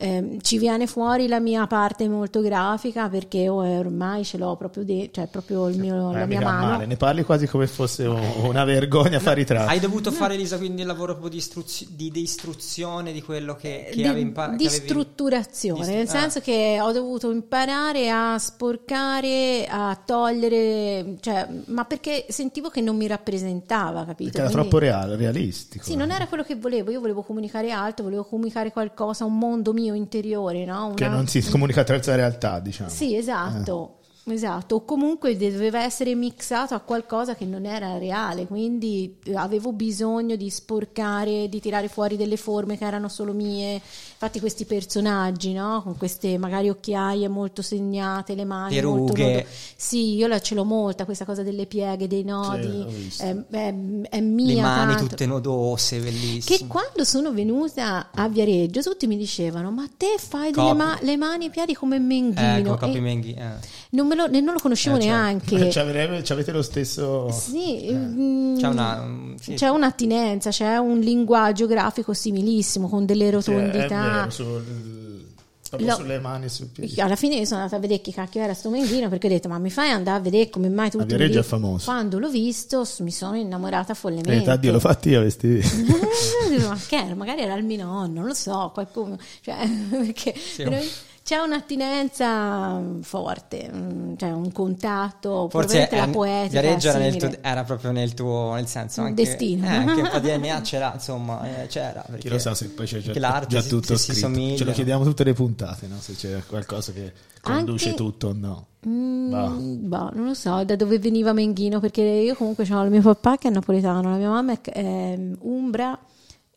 Ehm, 0.02 0.40
ci 0.40 0.56
viene 0.56 0.86
fuori 0.86 1.28
la 1.28 1.40
mia 1.40 1.66
parte 1.66 2.08
molto 2.08 2.40
grafica 2.40 3.10
perché 3.10 3.50
ormai 3.50 4.24
ce 4.24 4.38
l'ho 4.38 4.56
proprio, 4.56 4.82
de- 4.82 5.10
cioè 5.12 5.26
proprio 5.26 5.68
il 5.68 5.78
mio, 5.78 6.10
Eh, 6.12 6.18
la 6.20 6.24
mia 6.24 6.40
mano. 6.40 6.66
male, 6.68 6.86
ne 6.86 6.96
parli 6.96 7.22
quasi 7.22 7.46
come 7.46 7.66
fosse 7.66 8.06
un- 8.06 8.18
una 8.44 8.64
vergogna 8.64 9.18
fare 9.20 9.42
i 9.42 9.44
tratti. 9.44 9.70
Hai 9.72 9.78
dovuto 9.78 10.10
fare, 10.10 10.34
Elisa, 10.34 10.56
quindi 10.56 10.80
il 10.80 10.86
lavoro 10.86 11.12
proprio 11.12 11.28
di, 11.30 11.36
istruzio- 11.36 11.86
di, 11.90 12.10
di 12.10 12.22
istruzione 12.22 13.12
di 13.12 13.20
quello 13.20 13.54
che, 13.56 13.88
che 13.90 13.96
di, 13.96 14.04
avevi 14.06 14.22
imparato? 14.22 14.56
di 14.56 14.68
strutturazione, 14.70 15.80
di 15.80 15.84
stru- 15.84 15.96
nel 15.98 16.06
ah. 16.08 16.10
senso 16.20 16.40
che 16.40 16.78
ho 16.80 16.92
dovuto 16.92 17.30
imparare 17.30 18.08
a 18.08 18.38
sporcare, 18.38 19.66
a 19.68 20.00
togliere, 20.02 21.16
cioè, 21.20 21.46
ma 21.66 21.84
perché 21.84 22.24
sentivo 22.30 22.70
che 22.70 22.80
non 22.80 22.96
mi 22.96 23.06
rappresentava, 23.06 24.04
capito? 24.06 24.30
Perché 24.30 24.38
era 24.38 24.48
Quindi- 24.50 24.68
troppo 24.68 24.78
reale, 24.78 25.16
realistico. 25.16 25.84
Sì, 25.84 25.94
non 25.96 26.10
era 26.10 26.26
quello 26.26 26.42
che 26.42 26.56
volevo, 26.56 26.90
io 26.90 27.00
volevo 27.00 27.22
comunicare 27.22 27.70
altro, 27.70 28.04
volevo 28.04 28.24
comunicare 28.24 28.72
qualcosa, 28.72 29.24
un 29.24 29.36
mondo 29.36 29.72
mio 29.74 29.89
interiore, 29.94 30.64
no? 30.64 30.92
Che 30.94 31.04
Una- 31.04 31.16
non 31.16 31.26
si 31.26 31.42
comunica 31.48 31.80
attraverso 31.80 32.10
la 32.10 32.16
realtà, 32.16 32.60
diciamo. 32.60 32.90
Sì, 32.90 33.16
esatto. 33.16 33.96
Esatto, 34.24 34.76
o 34.76 34.84
comunque 34.84 35.34
doveva 35.36 35.82
essere 35.82 36.14
mixato 36.14 36.74
a 36.74 36.80
qualcosa 36.80 37.34
che 37.34 37.46
non 37.46 37.64
era 37.64 37.96
reale, 37.96 38.46
quindi 38.46 39.18
eh, 39.24 39.34
avevo 39.34 39.72
bisogno 39.72 40.36
di 40.36 40.50
sporcare, 40.50 41.48
di 41.48 41.58
tirare 41.58 41.88
fuori 41.88 42.16
delle 42.16 42.36
forme 42.36 42.76
che 42.76 42.84
erano 42.84 43.08
solo 43.08 43.32
mie. 43.32 43.80
Infatti 44.22 44.38
questi 44.40 44.66
personaggi, 44.66 45.54
no? 45.54 45.80
Con 45.82 45.96
queste 45.96 46.36
magari 46.36 46.68
occhiaie 46.68 47.26
molto 47.28 47.62
segnate, 47.62 48.34
le 48.34 48.44
mani 48.44 48.78
molto 48.82 49.14
Perughe. 49.14 49.32
nodo- 49.36 49.46
Sì, 49.76 50.14
io 50.14 50.26
la 50.26 50.38
ce 50.42 50.54
l'ho 50.54 50.64
molta, 50.64 51.06
questa 51.06 51.24
cosa 51.24 51.42
delle 51.42 51.64
pieghe, 51.64 52.06
dei 52.06 52.22
nodi, 52.22 52.84
è, 53.16 53.34
è- 53.48 53.74
è 54.10 54.20
mia 54.20 54.54
Le 54.56 54.60
mani 54.60 54.92
tanto. 54.92 55.08
tutte 55.08 55.24
nodose, 55.24 56.00
bellissime. 56.00 56.58
Che 56.58 56.66
quando 56.66 57.04
sono 57.04 57.32
venuta 57.32 58.08
a 58.12 58.28
Viareggio 58.28 58.82
tutti 58.82 59.06
mi 59.06 59.16
dicevano: 59.16 59.70
Ma 59.70 59.88
te 59.96 60.16
fai 60.18 60.52
ma- 60.52 60.98
le 61.00 61.16
mani 61.16 61.44
e 61.44 61.46
i 61.46 61.50
piedi 61.50 61.72
come 61.74 61.98
Menghino. 61.98 62.58
Ecco, 62.58 62.74
Capi 62.74 62.96
E 62.98 63.00
Menghi. 63.00 63.32
eh. 63.32 63.52
non, 63.92 64.06
me 64.06 64.16
lo, 64.16 64.26
non 64.28 64.52
lo 64.52 64.58
conoscevo 64.60 64.96
Eh, 64.98 65.00
cioè, 65.00 65.08
neanche. 65.08 65.68
c'avete, 65.72 66.20
c'avete 66.22 66.52
lo 66.52 66.60
stesso... 66.60 67.30
Sì, 67.30 67.88
mm, 67.90 68.58
C'è 68.58 68.66
una... 68.66 69.00
mm, 69.02 69.34
sì. 69.36 69.54
c'è 69.54 69.68
un'attinenza, 69.68 70.50
c'è 70.50 70.76
un 70.76 70.98
linguaggio 70.98 71.66
grafico 71.66 72.12
similissimo 72.12 72.86
con 72.86 73.06
delle 73.06 73.30
rotondità. 73.30 74.08
Vero, 74.12 74.30
sul- 74.30 75.28
proprio 75.70 75.88
Lo- 75.88 75.94
sulle 75.96 76.18
mani 76.18 76.46
e 76.46 76.48
sui 76.48 76.66
piedi. 76.66 77.00
Alla 77.00 77.14
fine 77.14 77.36
io 77.36 77.44
sono 77.44 77.58
andata 77.60 77.76
a 77.76 77.78
vedere 77.80 78.00
chi 78.00 78.10
cacchio 78.12 78.42
era 78.42 78.54
sto 78.54 78.70
menghino 78.70 79.08
perché 79.08 79.28
ho 79.28 79.30
detto 79.30 79.48
ma 79.48 79.58
mi 79.58 79.70
fai 79.70 79.90
andare 79.90 80.18
a 80.18 80.20
vedere 80.20 80.50
come 80.50 80.68
mai 80.68 80.90
tutto 80.90 81.04
Viareggio 81.04 81.34
lì?" 81.34 81.38
è 81.38 81.42
famoso. 81.46 81.84
Quando 81.84 82.18
l'ho 82.18 82.28
visto 82.28 82.84
mi 83.00 83.12
sono 83.12 83.36
innamorata 83.36 83.94
follemente. 83.94 84.30
In 84.32 84.38
realtà 84.42 84.56
Dio 84.60 84.72
lo 84.72 84.80
fatti 84.80 85.10
io 85.10 85.20
questi... 85.20 85.58
Eh, 85.58 86.58
ma 86.66 86.76
che 86.88 86.96
era? 86.96 87.14
Magari 87.14 87.42
era 87.42 87.54
il 87.54 87.64
mio 87.64 87.84
nonno, 87.84 88.12
non 88.20 88.26
lo 88.26 88.34
so, 88.34 88.70
qualcuno, 88.74 89.16
cioè, 89.42 89.58
perché 89.90 90.34
un- 90.58 90.86
c'è 91.30 91.36
un'attinenza 91.38 92.78
mm, 92.78 93.00
forte, 93.02 93.70
mm, 93.72 94.14
cioè 94.16 94.32
un 94.32 94.50
contatto, 94.50 95.48
Forse 95.48 95.86
probabilmente 95.86 95.96
la 95.96 96.08
poetica 96.08 96.60
Viareggio 96.60 96.88
era, 96.88 96.98
nel 96.98 97.16
tuo- 97.16 97.38
era 97.40 97.62
proprio 97.62 97.92
nel 97.92 98.14
tuo 98.14 98.54
nel 98.54 98.66
senso 98.66 99.00
Un 99.02 99.06
anche, 99.06 99.22
destino. 99.22 99.64
eh, 99.66 99.68
anche 99.68 100.00
un 100.00 100.08
po' 100.10 100.18
di 100.18 100.26
DNA 100.38 100.60
c'era 100.62 100.90
insomma 100.92 101.62
eh, 101.62 101.66
c'era 101.68 102.02
Chi 102.04 102.10
perché- 102.10 102.28
lo 102.30 102.38
sa 102.40 102.54
se 102.56 102.68
poi 102.70 102.84
c'è 102.86 102.98
già, 102.98 103.44
già 103.46 103.60
si- 103.60 103.68
tutto 103.68 103.96
si 103.96 104.12
scritto. 104.12 104.56
Ce 104.56 104.64
lo 104.64 104.72
chiediamo 104.72 105.04
tutte 105.04 105.22
le 105.22 105.32
puntate, 105.32 105.86
no? 105.86 106.00
se 106.00 106.14
c'è 106.14 106.42
qualcosa 106.48 106.90
che 106.90 107.12
conduce 107.40 107.90
Anche- 107.90 107.96
tutto 108.02 108.26
o 108.28 108.32
no. 108.32 108.66
Mm, 108.88 109.30
Bah. 109.30 109.48
boh, 109.50 110.10
non 110.14 110.24
lo 110.26 110.34
so 110.34 110.64
da 110.64 110.74
dove 110.74 110.98
veniva 110.98 111.32
Menghino 111.32 111.78
perché 111.78 112.00
io 112.02 112.34
comunque 112.34 112.66
ho 112.68 112.82
il 112.82 112.90
mio 112.90 113.02
papà 113.02 113.36
che 113.36 113.46
è 113.46 113.50
napoletano, 113.52 114.10
la 114.10 114.16
mia 114.16 114.30
mamma 114.30 114.52
è, 114.54 114.60
è 114.72 115.18
umbra 115.42 115.96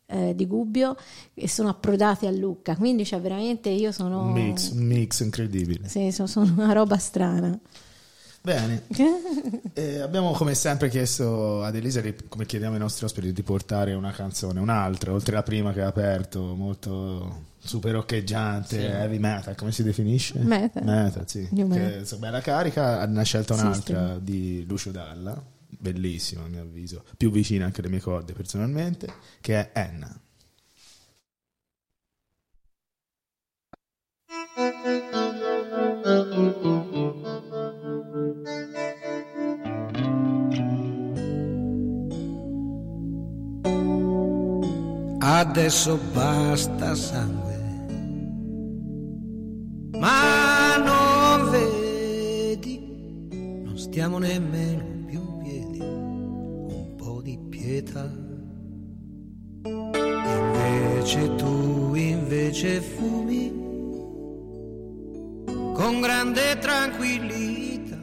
eh, 0.06 0.34
di 0.34 0.46
Gubbio 0.46 0.96
e 1.34 1.48
sono 1.48 1.68
approdati 1.70 2.26
a 2.26 2.30
Lucca, 2.30 2.76
quindi 2.76 3.04
cioè 3.04 3.20
veramente 3.20 3.68
io 3.70 3.92
sono... 3.92 4.22
Un 4.22 4.32
mix, 4.32 4.70
un 4.70 4.84
mix 4.84 5.20
incredibile. 5.20 5.88
Sì, 5.88 6.10
sono, 6.12 6.28
sono 6.28 6.52
una 6.56 6.72
roba 6.72 6.96
strana. 6.98 7.58
Bene, 8.42 8.82
Eh, 9.72 9.98
abbiamo 10.00 10.32
come 10.32 10.54
sempre 10.54 10.88
chiesto 10.90 11.62
ad 11.62 11.74
Elisa, 11.74 12.02
come 12.28 12.44
chiediamo 12.46 12.74
ai 12.74 12.80
nostri 12.80 13.06
ospiti, 13.06 13.32
di 13.32 13.42
portare 13.42 13.94
una 13.94 14.12
canzone, 14.12 14.60
un'altra, 14.60 15.12
oltre 15.12 15.34
la 15.34 15.42
prima 15.42 15.72
che 15.72 15.80
ha 15.80 15.86
aperto, 15.88 16.54
molto 16.54 17.52
super 17.58 17.92
roccheggiante, 17.92 18.78
Sì. 18.78 18.84
heavy 18.84 19.18
metal, 19.18 19.54
come 19.56 19.72
si 19.72 19.82
definisce? 19.82 20.38
Metal. 20.40 20.84
Metal, 20.84 21.24
sì. 21.26 21.48
New 21.52 21.68
Che, 21.70 21.78
metal. 21.78 22.18
bella 22.18 22.40
carica, 22.42 23.06
ne 23.06 23.20
ha 23.20 23.24
scelta 23.24 23.54
un'altra 23.54 23.98
System. 24.08 24.18
di 24.20 24.64
Lucio 24.68 24.90
Dalla, 24.90 25.42
bellissima 25.84 26.44
a 26.44 26.48
mio 26.48 26.62
avviso, 26.62 27.04
più 27.18 27.30
vicina 27.30 27.66
anche 27.66 27.80
alle 27.80 27.90
mie 27.90 28.00
corde 28.00 28.32
personalmente, 28.32 29.12
che 29.42 29.70
è 29.70 29.78
Enna. 29.78 30.18
Adesso 45.20 45.98
basta 46.12 46.94
sangue, 46.94 47.56
ma 49.98 50.76
non 50.78 51.50
vedi, 51.50 52.78
non 53.62 53.76
stiamo 53.76 54.18
nemmeno 54.18 54.93
pietà. 57.74 58.08
Invece 59.64 61.34
tu 61.34 61.94
invece 61.94 62.80
fumi 62.80 63.50
con 65.74 66.00
grande 66.00 66.58
tranquillità, 66.58 68.00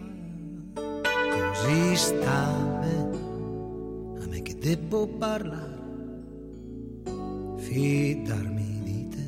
così 0.74 1.96
sta 1.96 2.48
a 2.48 2.80
me, 2.82 2.98
a 4.24 4.28
me 4.28 4.42
che 4.42 4.58
devo 4.58 5.08
parlare 5.08 5.80
fidarmi 7.58 8.82
di 8.84 9.08
te. 9.08 9.28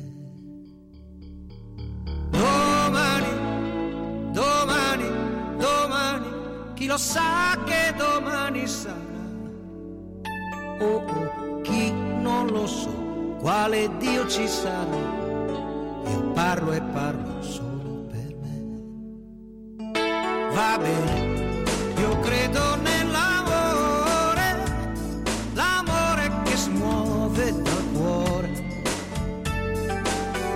Domani, 2.30 3.32
domani, 4.32 5.08
domani, 5.56 6.26
chi 6.74 6.86
lo 6.86 6.98
sa 6.98 7.58
che 7.64 7.94
domani 7.96 8.66
sarà? 8.66 9.13
Oh, 10.80 11.04
oh, 11.06 11.60
chi 11.62 11.92
non 11.92 12.48
lo 12.48 12.66
so, 12.66 12.90
quale 13.40 13.88
Dio 13.98 14.26
ci 14.26 14.48
sarà? 14.48 15.22
Io 16.10 16.30
parlo 16.32 16.72
e 16.72 16.82
parlo 16.82 17.42
solo 17.42 18.06
per 18.10 18.36
me. 18.40 19.92
Va 20.52 20.76
bene, 20.78 21.64
io 21.96 22.18
credo 22.20 22.74
nell'amore, 22.76 24.64
l'amore 25.54 26.30
che 26.44 26.56
si 26.56 26.70
muove 26.70 27.52
dal 27.62 27.84
cuore, 27.92 28.50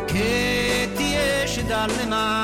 che 0.07 0.91
ti 0.97 1.15
esce 1.15 1.65
dalle 1.65 2.07
mani 2.07 2.38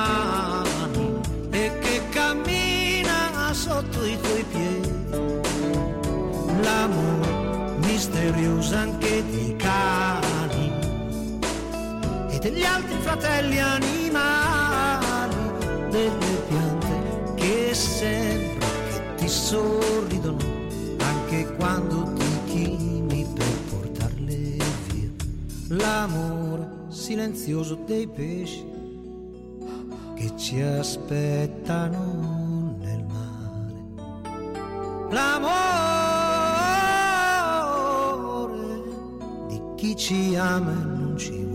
fratelli 13.17 13.61
animali, 13.61 15.37
delle 15.91 16.43
piante 16.49 17.33
che 17.35 17.73
sembra 17.73 18.67
che 18.67 19.15
ti 19.15 19.29
sorridono 19.29 20.39
anche 20.99 21.47
quando 21.55 22.13
ti 22.15 22.25
chini 22.47 23.25
per 23.33 23.57
portarle 23.71 24.57
via. 24.89 25.11
L'amore 25.69 26.67
silenzioso 26.89 27.79
dei 27.87 28.09
pesci 28.09 28.67
che 30.17 30.33
ci 30.37 30.61
aspettano 30.61 31.99
nel 32.81 33.05
mare. 33.05 33.85
L'amore 35.11 35.63
di 39.47 39.61
chi 39.77 39.95
ci 39.95 40.35
ama 40.35 40.73
e 40.73 40.85
non 40.85 41.17
ci 41.17 41.45
vuol 41.45 41.54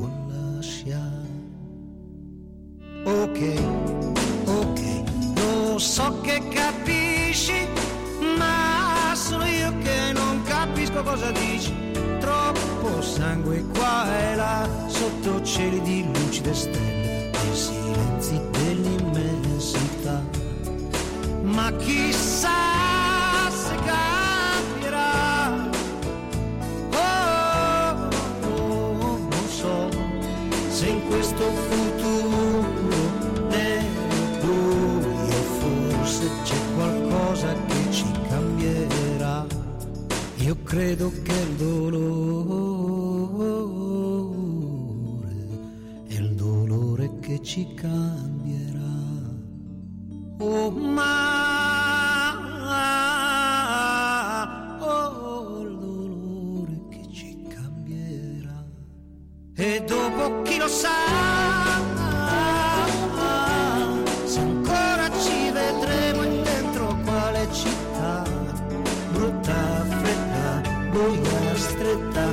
buia 70.91 71.55
stretta 71.55 72.25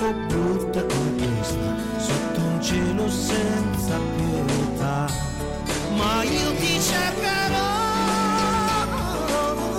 o 0.00 0.12
brutta 0.28 0.84
conquista 0.84 1.74
sotto 1.98 2.40
un 2.40 2.62
cielo 2.62 3.08
senza 3.08 3.98
pietà. 4.16 5.06
Ma 5.96 6.22
io 6.22 6.54
ti 6.56 6.80
cercherò 6.80 7.72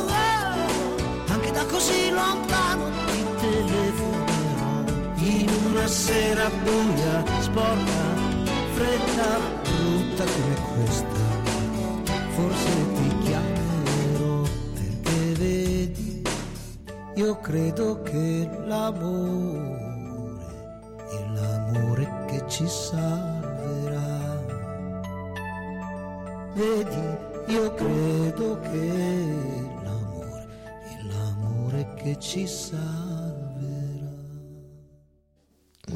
eh, 0.08 1.32
anche 1.32 1.52
da 1.52 1.66
così 1.66 2.10
lontano 2.12 2.90
ti 3.08 3.26
telefonerò 3.40 4.84
in 5.16 5.50
una 5.72 5.88
sera 5.88 6.50
buia, 6.50 7.24
sporca, 7.40 8.02
fredda, 8.76 9.40
brutta 9.64 10.24
come 10.24 10.56
questa. 10.74 11.24
Forse 12.36 12.85
io 17.26 17.40
credo 17.40 18.04
che 18.04 18.48
l'amore 18.66 20.46
è 21.10 21.26
l'amore 21.34 22.26
che 22.28 22.44
ci 22.48 22.68
salverà 22.68 24.44
Vedi, 26.54 27.18
io 27.48 27.74
credo 27.74 28.60
che 28.60 29.26
l'amore 29.84 30.48
è 30.84 31.02
l'amore 31.02 31.94
che 31.96 32.16
ci 32.20 32.46
salverà. 32.46 33.05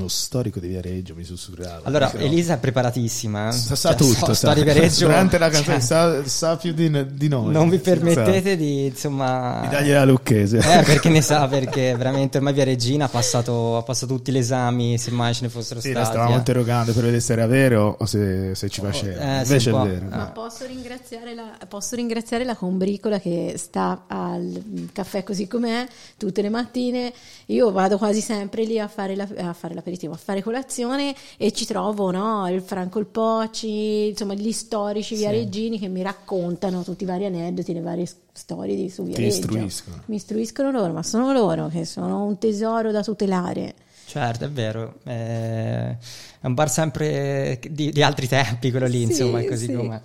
Storico 0.09 0.59
di 0.59 0.67
Viareggio 0.67 1.15
mi 1.15 1.23
sussurrava. 1.23 1.81
Allora, 1.83 2.07
Dicevo, 2.07 2.23
Elisa 2.25 2.53
è 2.55 2.57
preparatissima. 2.57 3.49
eh? 3.49 3.51
Sa, 3.51 3.75
sa 3.75 3.95
Cioè, 3.95 3.97
tutto, 3.97 4.25
so- 4.25 4.33
sa. 4.33 4.53
Viareggio. 4.53 5.05
Durante 5.05 5.37
la 5.37 5.49
canzone 5.49 5.77
cioè, 5.77 5.85
sa, 5.85 6.25
sa 6.27 6.57
più 6.57 6.73
di, 6.73 6.89
di 7.15 7.27
noi. 7.27 7.51
non 7.53 7.69
vi 7.69 7.77
Sa. 7.77 7.83
permettete 7.83 8.57
di, 8.57 8.85
insomma... 8.87 9.59
Di 9.61 9.69
dargli 9.69 9.91
la 9.91 10.05
lucchese. 10.05 10.57
Eh, 10.57 10.83
perché 10.83 11.09
ne 11.09 11.21
sa, 11.21 11.47
perché 11.47 11.95
veramente 11.95 12.37
ormai 12.37 12.53
Via 12.53 12.63
Regina 12.65 13.05
ha 13.05 13.09
passato, 13.09 13.77
ha 13.77 13.83
passato 13.83 14.15
tutti 14.15 14.31
gli 14.31 14.37
esami, 14.37 14.97
se 14.97 15.11
mai 15.11 15.33
ce 15.33 15.43
ne 15.43 15.49
fossero 15.49 15.79
Sì, 15.79 15.89
stati. 15.91 16.03
la 16.05 16.11
stavamo 16.11 16.33
eh. 16.33 16.37
interrogando 16.37 16.91
per 16.93 17.03
vedere 17.03 17.21
se 17.21 17.33
era 17.33 17.45
vero 17.47 17.95
o 17.99 18.05
se, 18.05 18.55
se 18.55 18.69
ci 18.69 18.81
faceva. 18.81 19.41
eh, 19.41 19.45
sì, 19.45 19.51
Invece 19.51 19.69
è 19.69 19.73
vero. 19.73 20.05
Ah. 20.09 20.17
Ma 20.17 20.25
posso 20.25 20.65
ringraziare, 20.65 21.33
la, 21.35 21.57
posso 21.67 21.95
ringraziare 21.95 22.43
la 22.43 22.55
combricola 22.55 23.19
che 23.19 23.53
sta 23.57 24.05
al 24.07 24.89
caffè 24.93 25.23
così 25.23 25.47
com'è 25.47 25.87
tutte 26.17 26.41
le 26.41 26.49
mattine. 26.49 27.13
Io 27.49 27.71
vado 27.71 27.97
quasi 27.97 28.21
sempre 28.21 28.63
lì 28.63 28.79
a 28.79 28.87
fare, 28.87 29.15
la- 29.15 29.27
a 29.37 29.53
fare 29.53 29.73
l'aperitivo, 29.73 30.13
a 30.13 30.17
fare 30.17 30.43
colazione 30.43 31.15
e 31.37 31.51
ci 31.51 31.65
trovo 31.65 32.11
no, 32.11 32.47
il 32.47 32.61
Franco 32.61 32.99
il 32.99 33.07
Poci, 33.07 34.09
insomma 34.09 34.35
gli 34.35 34.51
storici 34.51 35.15
viareggini 35.15 35.79
che 35.79 35.87
mi 35.87 36.03
raccontano 36.03 36.83
tutti 36.83 37.03
i 37.03 37.07
vari 37.07 37.25
aneddoti, 37.25 37.73
le 37.73 37.81
varie 37.81 38.07
storie 38.31 38.75
di 38.75 38.89
su 38.91 39.03
Viareggio. 39.03 39.35
istruiscono. 39.37 40.03
Mi 40.05 40.15
istruiscono 40.17 40.69
loro, 40.71 40.93
ma 40.93 41.01
sono 41.01 41.33
loro 41.33 41.67
che 41.69 41.85
sono 41.85 42.23
un 42.23 42.37
tesoro 42.37 42.91
da 42.91 43.01
tutelare. 43.01 43.73
Certo, 44.05 44.45
è 44.45 44.49
vero. 44.49 44.99
eh, 45.05 45.97
È 46.41 46.45
un 46.45 46.53
bar 46.53 46.69
sempre 46.69 47.59
di, 47.69 47.91
di 47.91 48.03
altri 48.03 48.27
tempi, 48.27 48.69
quello 48.69 48.85
lì, 48.87 48.99
Sì, 48.99 49.03
insomma, 49.05 49.39
è 49.39 49.45
così 49.45 49.65
sì. 49.65 49.73
com'è. 49.73 49.99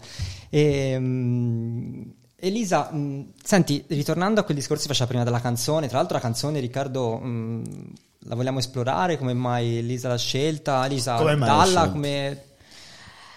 E, 0.49 0.97
mm, 0.99 2.03
Elisa, 2.37 2.91
mm, 2.93 3.23
senti, 3.43 3.85
ritornando 3.89 4.41
a 4.41 4.45
quel 4.45 4.57
discorso 4.57 4.83
che 4.83 4.89
faceva 4.89 5.09
prima 5.09 5.25
della 5.25 5.41
canzone, 5.41 5.89
tra 5.89 5.99
l'altro 5.99 6.17
la 6.17 6.23
canzone, 6.23 6.61
Riccardo, 6.61 7.21
mm, 7.23 7.65
la 8.27 8.35
vogliamo 8.35 8.59
esplorare? 8.59 9.19
Come 9.19 9.35
mai 9.35 9.79
Elisa 9.79 10.09
l'ha 10.09 10.19
scelta? 10.19 10.85
Elisa, 10.85 11.17
Come 11.17 11.37
dalla 11.37 11.89
come... 11.89 12.43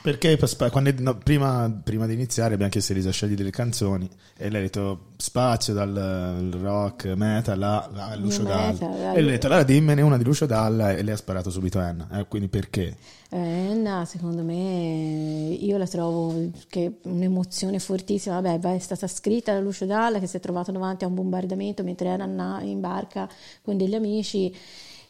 Perché 0.07 0.37
per- 0.37 0.71
quando- 0.71 0.93
no, 0.99 1.17
prima, 1.17 1.69
prima 1.83 2.05
di 2.05 2.13
iniziare 2.13 2.53
abbiamo 2.53 2.71
chiesto 2.71 2.93
a 2.93 2.95
Elisa 2.95 3.11
scegli 3.11 3.33
delle 3.33 3.49
canzoni 3.49 4.09
e 4.37 4.49
lei 4.49 4.61
ha 4.61 4.63
detto 4.63 5.07
spazio 5.17 5.73
dal 5.73 6.49
rock, 6.61 7.07
metal 7.07 7.61
a, 7.61 8.15
Lucio 8.15 8.43
Dalla. 8.43 9.13
E 9.13 9.19
le 9.19 9.27
ho 9.27 9.31
detto 9.31 9.47
allora 9.47 9.63
dimmene 9.63 10.01
una 10.01 10.15
di 10.15 10.23
Lucio 10.23 10.45
Dalla 10.45 10.91
e 10.91 11.03
lei 11.03 11.13
ha 11.13 11.17
sparato 11.17 11.49
subito 11.49 11.79
Anna. 11.79 12.07
Eh, 12.13 12.25
quindi 12.29 12.47
perché? 12.47 12.95
Eh, 13.29 13.37
Enna, 13.37 14.05
secondo 14.05 14.43
me, 14.43 15.57
io 15.59 15.77
la 15.77 15.87
trovo 15.87 16.51
che 16.69 16.99
un'emozione 17.01 17.77
fortissima. 17.79 18.39
Vabbè, 18.39 18.75
è 18.75 18.79
stata 18.79 19.07
scritta 19.07 19.51
da 19.51 19.59
Lucio 19.59 19.85
Dalla 19.85 20.19
che 20.19 20.27
si 20.27 20.37
è 20.37 20.39
trovato 20.39 20.71
davanti 20.71 21.03
a 21.03 21.07
un 21.07 21.15
bombardamento 21.15 21.83
mentre 21.83 22.07
era 22.07 22.23
in 22.23 22.79
barca 22.79 23.27
con 23.61 23.75
degli 23.75 23.93
amici. 23.93 24.55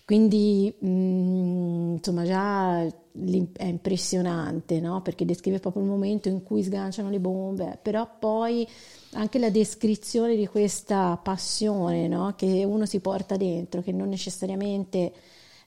Quindi, 0.07 0.73
mm, 0.85 1.95
insomma, 1.95 2.23
già 2.23 2.81
è 2.81 3.65
impressionante, 3.65 4.79
no? 4.79 5.01
Perché 5.01 5.25
descrive 5.25 5.59
proprio 5.59 5.83
il 5.83 5.89
momento 5.89 6.29
in 6.29 6.43
cui 6.43 6.63
sganciano 6.63 7.09
le 7.09 7.19
bombe, 7.19 7.77
però 7.81 8.07
poi 8.17 8.65
anche 9.13 9.37
la 9.37 9.49
descrizione 9.49 10.37
di 10.37 10.47
questa 10.47 11.19
passione, 11.21 12.07
no? 12.07 12.35
Che 12.37 12.63
uno 12.63 12.85
si 12.85 13.01
porta 13.01 13.35
dentro, 13.35 13.81
che 13.81 13.91
non 13.91 14.07
necessariamente 14.07 15.11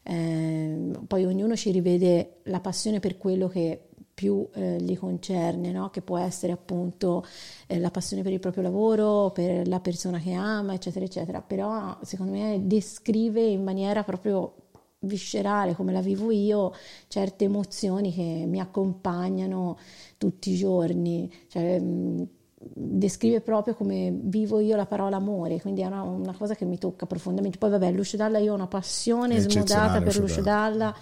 Ehm, 0.02 1.04
poi 1.06 1.24
ognuno 1.26 1.54
ci 1.56 1.70
rivede 1.70 2.38
la 2.44 2.60
passione 2.60 3.00
per 3.00 3.18
quello 3.18 3.48
che 3.48 3.89
più 4.20 4.46
eh, 4.52 4.76
gli 4.78 4.98
concerne, 4.98 5.72
no? 5.72 5.88
che 5.88 6.02
può 6.02 6.18
essere 6.18 6.52
appunto 6.52 7.24
eh, 7.66 7.78
la 7.78 7.90
passione 7.90 8.22
per 8.22 8.32
il 8.32 8.38
proprio 8.38 8.62
lavoro, 8.62 9.30
per 9.30 9.66
la 9.66 9.80
persona 9.80 10.18
che 10.18 10.34
ama, 10.34 10.74
eccetera, 10.74 11.06
eccetera. 11.06 11.40
Però 11.40 11.96
secondo 12.02 12.32
me 12.32 12.60
descrive 12.64 13.40
in 13.40 13.62
maniera 13.62 14.04
proprio 14.04 14.56
viscerale, 15.00 15.74
come 15.74 15.92
la 15.92 16.02
vivo 16.02 16.30
io, 16.30 16.74
certe 17.08 17.46
emozioni 17.46 18.12
che 18.12 18.44
mi 18.46 18.60
accompagnano 18.60 19.78
tutti 20.18 20.50
i 20.50 20.56
giorni. 20.56 21.32
Cioè, 21.48 21.80
mh, 21.80 22.28
descrive 22.62 23.40
proprio 23.40 23.74
come 23.74 24.12
vivo 24.14 24.60
io 24.60 24.76
la 24.76 24.84
parola 24.84 25.16
amore, 25.16 25.62
quindi 25.62 25.80
è 25.80 25.86
una, 25.86 26.02
una 26.02 26.34
cosa 26.34 26.54
che 26.54 26.66
mi 26.66 26.76
tocca 26.76 27.06
profondamente. 27.06 27.56
Poi 27.56 27.70
vabbè, 27.70 27.90
Lucio 27.90 28.18
Dalla, 28.18 28.36
io 28.36 28.52
ho 28.52 28.54
una 28.54 28.66
passione 28.66 29.40
smodata 29.40 30.02
per 30.02 30.14
Lucio 30.14 30.20
Lucio 30.20 30.42
Dalla. 30.42 30.94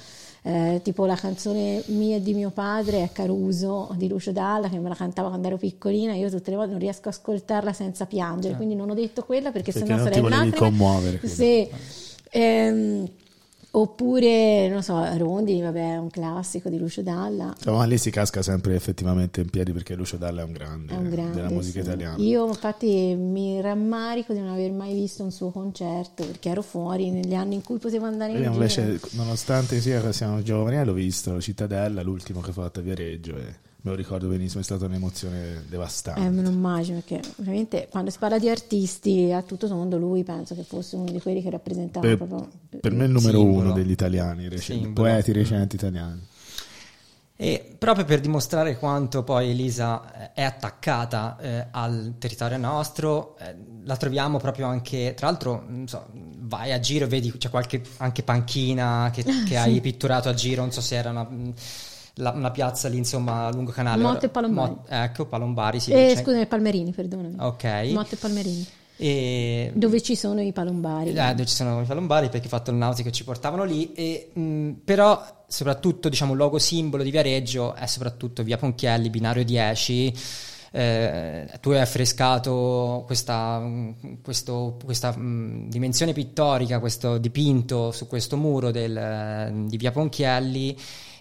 Eh, 0.43 0.81
tipo 0.85 1.05
la 1.05 1.17
canzone 1.17 1.83
mia 1.87 2.17
e 2.17 2.23
di 2.23 2.33
mio 2.33 2.51
padre 2.51 3.03
è 3.03 3.11
Caruso 3.11 3.93
di 3.97 4.07
Lucio 4.09 4.31
Dalla 4.31 4.69
che 4.69 4.79
me 4.79 4.89
la 4.89 4.95
cantava 4.95 5.29
quando 5.29 5.49
ero 5.49 5.57
piccolina 5.57 6.15
io 6.15 6.31
tutte 6.31 6.51
le 6.51 6.57
volte 6.57 6.71
non 6.71 6.81
riesco 6.81 7.09
a 7.09 7.11
ascoltarla 7.11 7.73
senza 7.73 8.07
piangere 8.07 8.55
quindi 8.55 8.77
non 8.77 8.89
ho 8.89 8.95
detto 8.95 9.25
quella 9.25 9.51
perché, 9.51 9.73
Perché 9.73 9.87
sennò 9.87 10.01
sarei 10.03 10.23
lacrime 10.23 10.57
commuovere, 10.57 11.19
quindi. 11.19 11.37
sì. 11.37 11.69
Ehm, 12.31 13.09
oppure 13.71 14.69
non 14.69 14.83
so 14.83 15.05
Rondini 15.17 15.61
vabbè 15.61 15.95
è 15.95 15.97
un 15.99 16.09
classico 16.11 16.69
di 16.69 16.79
Lucio 16.79 17.03
Dalla 17.03 17.55
Insomma, 17.57 17.85
lì 17.85 17.99
si 17.99 18.11
casca 18.11 18.43
sempre 18.43 18.75
effettivamente 18.75 19.41
in 19.41 19.51
piedi 19.51 19.73
perché 19.73 19.95
Lucio 19.95 20.17
Dalla 20.17 20.41
è 20.41 20.45
un 20.45 20.53
grande, 20.53 20.95
è 20.95 20.97
un 20.97 21.11
grande 21.11 21.35
della 21.35 21.51
musica 21.51 21.83
sì. 21.83 21.87
italiana. 21.87 22.17
io 22.23 22.47
infatti 22.47 23.15
mi 23.15 23.61
rammarico 23.61 24.33
di 24.33 24.41
non 24.41 24.51
aver 24.51 24.73
mai 24.73 24.95
visto 24.95 25.23
un 25.23 25.31
suo 25.31 25.51
concerto 25.51 26.25
perché 26.25 26.49
ero 26.49 26.63
fuori 26.63 27.11
negli 27.11 27.35
anni 27.35 27.57
in 27.57 27.63
cui 27.63 27.79
potevo 27.79 28.07
andare 28.07 28.33
in 28.33 28.39
Io 28.39 28.43
giro 28.45 28.55
invece, 28.55 29.01
nonostante 29.13 29.81
sia 29.81 30.01
che 30.01 30.13
siamo 30.13 30.43
giovani, 30.43 30.77
eh, 30.77 30.85
l'ho 30.85 30.93
visto, 30.95 31.41
Cittadella, 31.41 32.03
l'ultimo 32.03 32.41
che 32.41 32.51
ho 32.51 32.55
fatto 32.55 32.81
a 32.81 32.83
Viareggio 32.83 33.37
e 33.37 33.67
me 33.89 33.95
lo 33.95 33.95
ricordo 33.95 34.29
benissimo, 34.29 34.61
è 34.61 34.65
stata 34.65 34.85
un'emozione 34.85 35.65
devastante. 35.69 36.21
Eh, 36.21 36.31
me 36.31 36.43
lo 36.43 36.51
immagino 36.51 37.01
perché 37.01 37.27
ovviamente 37.39 37.89
quando 37.91 38.11
si 38.11 38.19
parla 38.19 38.39
di 38.39 38.49
artisti 38.49 39.33
a 39.33 39.43
tutto 39.43 39.67
tondo 39.67 39.97
lui 39.97 40.23
penso 40.23 40.55
che 40.55 40.63
fosse 40.63 40.97
uno 40.97 41.11
di 41.11 41.21
quelli 41.21 41.43
che 41.43 41.51
rappresentava 41.51 42.07
per, 42.07 42.17
proprio 42.17 42.49
per 42.81 42.93
me 42.93 43.05
è 43.05 43.07
il 43.07 43.13
numero 43.13 43.39
Simbolo. 43.39 43.61
uno 43.61 43.73
degli 43.73 43.91
italiani, 43.91 44.49
recenti, 44.49 44.89
poeti 44.89 45.33
recenti 45.33 45.77
italiani. 45.77 46.27
E 47.41 47.77
proprio 47.79 48.05
per 48.05 48.19
dimostrare 48.19 48.77
quanto 48.79 49.23
poi 49.23 49.51
Elisa 49.51 50.33
eh, 50.33 50.33
è 50.33 50.43
attaccata 50.43 51.37
eh, 51.41 51.67
al 51.71 52.15
territorio 52.19 52.59
nostro, 52.59 53.37
eh, 53.39 53.55
la 53.85 53.97
troviamo 53.97 54.39
proprio 54.39 54.67
anche, 54.67 55.15
tra 55.17 55.29
l'altro, 55.29 55.65
non 55.69 55.87
so, 55.87 56.09
vai 56.13 56.73
a 56.73 56.81
giro 56.81 57.07
vedi 57.07 57.31
c'è 57.31 57.49
qualche 57.49 57.81
anche 57.99 58.25
panchina 58.25 59.11
che, 59.13 59.23
che 59.47 59.57
hai 59.57 59.81
pitturato 59.81 60.29
a 60.29 60.35
giro, 60.35 60.63
non 60.63 60.73
so 60.73 60.81
se 60.81 60.97
era 60.97 61.11
una, 61.11 61.29
la- 62.19 62.33
una 62.33 62.51
piazza 62.51 62.89
lì, 62.89 62.99
insomma, 62.99 63.51
lungo 63.51 63.71
canale. 63.73 64.03
Motte 64.03 64.27
e 64.27 64.29
Palombari. 64.29 64.71
Mo- 64.71 64.85
ecco, 64.89 65.25
Palombari, 65.27 65.81
sì. 65.81 65.93
eh, 65.93 66.15
scusami 66.17 66.47
Palmerini 66.47 66.93
perdonami 66.93 67.37
Ok. 67.39 67.65
Motte 67.93 68.15
e 68.15 68.19
Palmerini 68.19 68.67
E 69.01 69.71
dove 69.75 70.01
ci 70.03 70.17
sono 70.17 70.41
i 70.43 70.53
palombari 70.53 71.11
eh, 71.11 71.31
dove 71.31 71.47
ci 71.47 71.55
sono 71.55 71.81
i 71.81 71.85
palombari 71.85 72.29
perché 72.29 72.47
ho 72.47 72.51
fatto 72.51 72.71
il 72.73 72.77
nautico 72.77 73.09
e 73.09 73.13
ci 73.13 73.23
portavano 73.23 73.63
lì 73.65 73.93
e, 73.93 74.31
mh, 74.33 74.71
però 74.85 75.25
soprattutto 75.47 76.09
diciamo 76.09 76.33
il 76.33 76.39
luogo 76.39 76.59
simbolo 76.59 77.05
di 77.05 77.11
Viareggio 77.13 77.75
è 77.75 77.87
soprattutto 77.87 78.43
via 78.43 78.57
Ponchielli 78.57 79.09
binario 79.09 79.45
10 79.45 80.13
eh, 80.73 81.49
tu 81.61 81.71
hai 81.71 81.81
affrescato 81.81 83.03
questa, 83.07 83.63
questo- 84.23 84.77
questa 84.85 85.17
mh, 85.17 85.69
dimensione 85.69 86.13
pittorica 86.13 86.79
questo 86.81 87.19
dipinto 87.19 87.91
su 87.93 88.07
questo 88.07 88.37
muro 88.37 88.71
del- 88.71 89.65
di 89.67 89.77
via 89.77 89.93
Ponchielli 89.93 90.77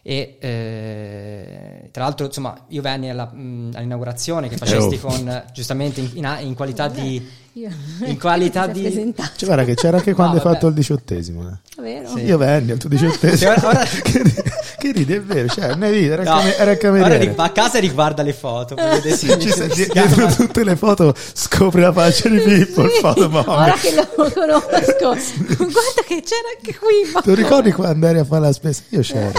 e 0.10 0.38
eh, 0.39 1.89
tra 1.91 2.03
l'altro 2.03 2.28
insomma 2.28 2.58
io 2.70 2.82
venni 2.82 3.10
alla- 3.10 3.26
mh, 3.30 3.72
all'inaugurazione 3.74 4.47
che 4.47 4.55
facesti 4.55 4.95
oh. 4.95 4.99
con 5.10 5.43
giustamente 5.53 5.99
in, 5.99 6.10
in- 6.14 6.38
in 6.43 6.53
qualità 6.55 6.88
di 6.88 7.22
Io- 7.53 7.70
in 8.05 8.16
qualità 8.20 8.68
di 8.68 8.84
Cioè, 9.14 9.45
guarda 9.45 9.66
che 9.66 9.74
c'era 9.76 9.97
anche 9.97 10.14
quando 10.14 10.36
No, 10.38 10.41
hai 10.41 10.53
fatto 10.53 10.68
il 10.68 10.76
diciottesimo. 10.76 11.49
eh. 11.49 11.82
vero? 11.82 12.08
Sì. 12.08 12.22
Io 12.22 12.38
venni 12.38 12.72
al 12.72 12.78
tuo 12.78 12.88
diciottesimo. 12.95 13.51
Ora- 13.51 13.84
che, 14.91 14.97
ridi, 14.99 15.13
è 15.13 15.21
vero, 15.21 15.47
cioè, 15.47 15.67
non 15.69 15.83
è 15.83 15.91
vero, 15.91 16.13
era, 16.13 16.21
il 16.23 16.27
No, 16.27 16.35
cam- 16.35 16.45
era 16.45 16.53
il 16.55 16.67
ora 16.69 16.77
cameriere. 16.77 17.17
ri- 17.25 17.33
va 17.35 17.43
a 17.45 17.51
casa 17.51 17.79
riguarda 17.79 18.23
le 18.23 18.33
foto. 18.33 18.75
se 18.77 19.17
Ci 19.39 19.51
si 19.51 19.67
di- 19.67 19.88
dietro 19.91 20.27
tutte 20.27 20.63
le 20.63 20.75
foto 20.75 21.13
scopre 21.33 21.81
la 21.81 21.93
faccia 21.93 22.29
di 22.29 22.39
Pippo, 22.39 22.83
il 22.83 22.91
Sì, 22.91 22.99
fotomong. 22.99 23.47
Ora 23.47 23.73
che 23.73 23.93
lo 23.95 24.07
conosco, 24.31 25.15
guarda 25.57 26.01
che 26.05 26.21
c'era 26.23 26.49
anche 26.57 26.75
qui. 26.77 27.11
ma- 27.13 27.21
Tu 27.21 27.33
ricordi 27.33 27.71
quando 27.71 28.07
eri 28.07 28.19
a 28.19 28.25
fare 28.25 28.41
la 28.41 28.53
spesa? 28.53 28.81
Io 28.89 29.01
c'ero. 29.01 29.31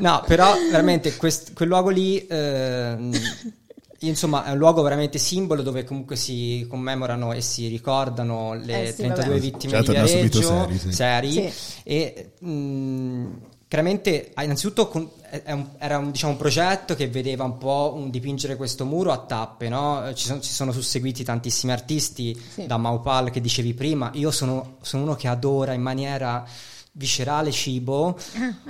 No, 0.00 0.22
però 0.26 0.54
veramente 0.70 1.16
quest- 1.16 1.52
quel 1.52 1.68
luogo 1.68 1.90
lì, 1.90 2.26
ehm, 2.26 3.12
insomma, 4.00 4.44
è 4.44 4.52
un 4.52 4.56
luogo 4.58 4.80
veramente 4.82 5.18
simbolo 5.18 5.60
dove 5.62 5.84
comunque 5.84 6.16
si 6.16 6.66
commemorano 6.68 7.32
e 7.34 7.40
si 7.42 7.68
ricordano 7.68 8.54
le 8.54 8.84
Eh 8.84 8.86
sì, 8.92 8.96
32 8.96 9.34
vabbè. 9.34 9.40
vittime 9.40 9.72
Già 9.72 9.80
di 9.80 9.90
Viareggio, 9.90 10.42
seri, 10.42 10.78
sì. 10.78 10.92
seri, 10.92 11.32
Sì. 11.32 11.52
e 11.84 12.30
mh, 12.40 13.26
chiaramente 13.70 14.32
ah, 14.34 14.42
innanzitutto 14.42 14.88
con- 14.88 15.08
è 15.44 15.52
un- 15.52 15.68
era 15.78 15.98
un, 15.98 16.10
diciamo, 16.10 16.32
un 16.32 16.38
progetto 16.38 16.96
che 16.96 17.06
vedeva 17.06 17.44
un 17.44 17.56
po' 17.56 17.92
un 17.94 18.10
dipingere 18.10 18.56
questo 18.56 18.84
muro 18.84 19.12
a 19.12 19.18
tappe, 19.18 19.68
no? 19.68 20.08
Eh, 20.08 20.14
ci, 20.16 20.26
sono, 20.26 20.40
ci 20.40 20.50
sono 20.50 20.72
susseguiti 20.72 21.22
tantissimi 21.22 21.70
artisti, 21.70 22.36
Sì. 22.52 22.66
da 22.66 22.76
Maupal 22.78 23.30
che 23.30 23.40
dicevi 23.40 23.72
prima, 23.72 24.10
io 24.14 24.32
sono, 24.32 24.78
sono 24.82 25.04
uno 25.04 25.14
che 25.14 25.28
adora 25.28 25.72
in 25.72 25.82
maniera 25.82 26.44
viscerale 26.92 27.52
cibo, 27.52 28.18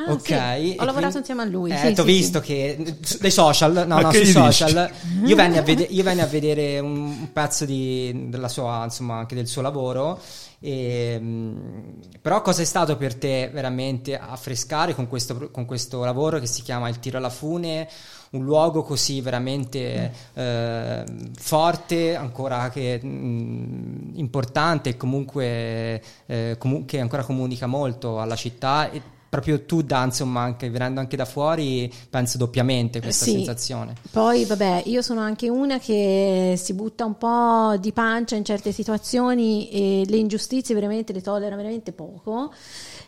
ah, 0.07 0.13
ok? 0.13 0.21
sì. 0.27 0.77
Ho 0.79 0.85
lavorato 0.85 0.85
quindi- 0.85 1.17
insieme 1.19 1.43
a 1.43 1.45
lui, 1.47 1.71
Eh, 1.71 1.77
sì, 1.79 1.95
sì, 1.95 2.03
visto 2.03 2.41
che 2.41 2.97
dai 3.19 3.31
social, 3.31 3.73
no, 3.73 3.95
Ma 3.95 4.01
no, 4.03 4.13
sui 4.13 4.27
social. 4.27 4.91
Io 5.25 5.35
venni 5.35 5.57
a, 5.57 5.63
vede- 5.63 5.85
io 5.89 6.03
venni 6.03 6.21
a 6.21 6.27
vedere 6.27 6.79
un, 6.79 6.97
un 6.99 7.33
pezzo 7.33 7.65
di- 7.65 8.29
della 8.29 8.49
sua, 8.49 8.85
insomma, 8.85 9.17
anche 9.21 9.35
del 9.35 9.47
suo 9.49 9.63
lavoro. 9.63 10.21
E, 10.63 11.19
mh, 11.19 12.21
però 12.21 12.43
cosa 12.43 12.61
è 12.61 12.67
stato 12.67 12.97
per 12.97 13.15
te 13.15 13.49
veramente 13.53 14.19
affrescare 14.19 14.95
con 14.95 15.09
questo, 15.09 15.51
con 15.51 15.65
questo 15.65 16.05
lavoro 16.05 16.39
che 16.39 16.47
si 16.47 16.63
chiama 16.63 16.89
Il 16.89 16.99
tiro 16.99 17.17
alla 17.17 17.31
fune? 17.31 17.89
Un 18.33 18.45
luogo 18.45 18.83
così 18.83 19.21
veramente 19.23 20.13
eh, 20.35 21.05
forte, 21.37 22.15
ancora 22.15 22.69
che 22.69 23.03
mh, 23.03 24.13
importante 24.15 24.91
e 24.91 24.97
comunque 24.97 26.03
eh, 26.27 26.57
comu- 26.59 26.85
che 26.85 27.01
ancora 27.01 27.25
comunica 27.25 27.67
molto 27.67 28.21
alla 28.21 28.37
città 28.37 28.91
e 28.91 29.03
proprio 29.31 29.65
tu 29.65 29.81
da 29.83 30.05
insomma 30.05 30.43
anche 30.43 30.69
venendo 30.69 31.01
anche 31.01 31.17
da 31.17 31.25
fuori 31.25 31.91
penso 32.11 32.37
doppiamente 32.37 33.01
questa 33.01 33.25
Sì. 33.25 33.31
sensazione. 33.31 33.95
Poi, 34.11 34.45
vabbè, 34.45 34.83
io 34.87 35.01
sono 35.03 35.21
anche 35.21 35.49
una 35.49 35.79
che 35.79 36.55
si 36.59 36.75
butta 36.75 37.05
un 37.05 37.17
po' 37.17 37.77
di 37.79 37.93
pancia 37.93 38.35
in 38.37 38.45
certe 38.45 38.73
situazioni 38.73 39.71
e 39.71 40.03
le 40.07 40.17
ingiustizie 40.17 40.75
veramente 40.75 41.13
le 41.13 41.23
tollera 41.23 41.55
veramente 41.57 41.93
poco. 41.93 42.53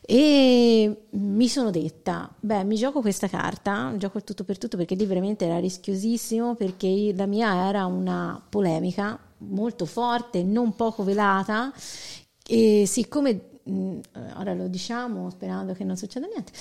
E 0.05 1.07
mi 1.11 1.49
sono 1.49 1.71
detta, 1.71 2.33
beh, 2.41 2.65
mi 2.65 2.77
gioco 2.77 3.01
questa 3.01 3.29
carta, 3.29 3.93
gioco 3.97 4.19
il 4.19 4.25
tutto 4.25 4.45
per 4.45 4.59
tutto 4.59 4.77
perché 4.77 4.95
lì 4.95 5.07
veramente 5.07 5.45
era 5.45 5.59
rischiosissimo 5.59 6.55
perché 6.55 7.13
la 7.15 7.27
mia 7.27 7.69
era 7.69 7.85
una 7.87 8.41
polemica 8.49 9.19
molto 9.39 9.87
forte, 9.87 10.43
non 10.45 10.75
poco 10.77 11.03
velata 11.05 11.73
e 12.47 12.85
siccome 12.87 13.51
ora 13.65 14.55
lo 14.55 14.67
diciamo 14.67 15.31
sperando 15.31 15.73
che 15.73 15.85
non 15.85 15.97
succeda 15.97 16.27
niente. 16.27 16.53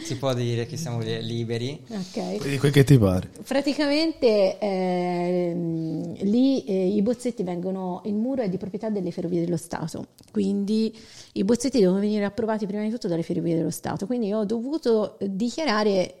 Si 0.02 0.16
può 0.16 0.34
dire 0.34 0.66
che 0.66 0.76
siamo 0.76 1.00
li- 1.00 1.22
liberi. 1.24 1.82
ok. 1.88 2.46
Di 2.48 2.58
quel 2.58 2.72
che 2.72 2.84
ti 2.84 2.98
pare. 2.98 3.30
Praticamente 3.46 4.58
ehm, 4.58 6.14
lì 6.22 6.64
eh, 6.64 6.88
i 6.88 7.02
bozzetti 7.02 7.42
vengono, 7.42 8.02
il 8.04 8.14
muro 8.14 8.42
è 8.42 8.48
di 8.48 8.56
proprietà 8.58 8.90
delle 8.90 9.10
ferrovie 9.10 9.44
dello 9.44 9.56
Stato, 9.56 10.08
quindi 10.32 10.94
i 11.32 11.44
bozzetti 11.44 11.78
devono 11.78 12.00
venire 12.00 12.24
approvati 12.24 12.66
prima 12.66 12.82
di 12.82 12.90
tutto 12.90 13.08
dalle 13.08 13.22
ferrovie 13.22 13.56
dello 13.56 13.70
Stato, 13.70 14.06
quindi 14.06 14.26
io 14.28 14.38
ho 14.38 14.44
dovuto 14.44 15.16
dichiarare 15.20 16.14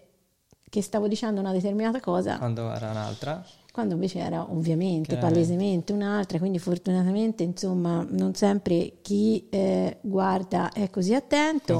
che 0.70 0.82
stavo 0.82 1.08
dicendo 1.08 1.40
una 1.40 1.50
determinata 1.52 1.98
cosa 1.98 2.38
Quando 2.38 2.72
era 2.72 2.90
un'altra. 2.90 3.44
Quando 3.72 3.94
invece 3.94 4.18
era 4.18 4.50
ovviamente, 4.50 5.10
Chiaramente. 5.14 5.40
palesemente 5.46 5.92
un'altra, 5.92 6.38
quindi 6.38 6.58
fortunatamente 6.58 7.42
insomma 7.42 8.04
non 8.08 8.34
sempre 8.34 8.94
chi 9.02 9.46
eh, 9.50 9.98
guarda 10.00 10.72
è 10.72 10.90
così 10.90 11.14
attento 11.14 11.78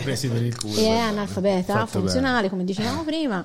presi 0.00 0.28
per 0.28 0.42
il 0.42 0.56
culo. 0.56 0.74
e 0.74 0.80
è 0.80 0.84
guarda. 0.84 1.02
analfabeta 1.08 1.86
funzionale, 1.86 2.48
come 2.50 2.64
dicevamo 2.64 3.02
prima, 3.04 3.44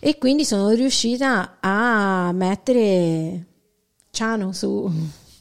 e 0.00 0.18
quindi 0.18 0.44
sono 0.44 0.70
riuscita 0.70 1.56
a 1.60 2.32
mettere 2.32 3.46
ciano 4.10 4.52
su 4.52 4.90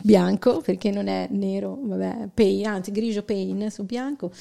bianco, 0.04 0.62
perché 0.62 0.92
non 0.92 1.08
è 1.08 1.28
nero, 1.32 1.80
vabbè, 1.82 2.30
pain, 2.34 2.68
anzi 2.68 2.92
grigio 2.92 3.24
pain 3.24 3.72
su 3.72 3.86
bianco, 3.86 4.32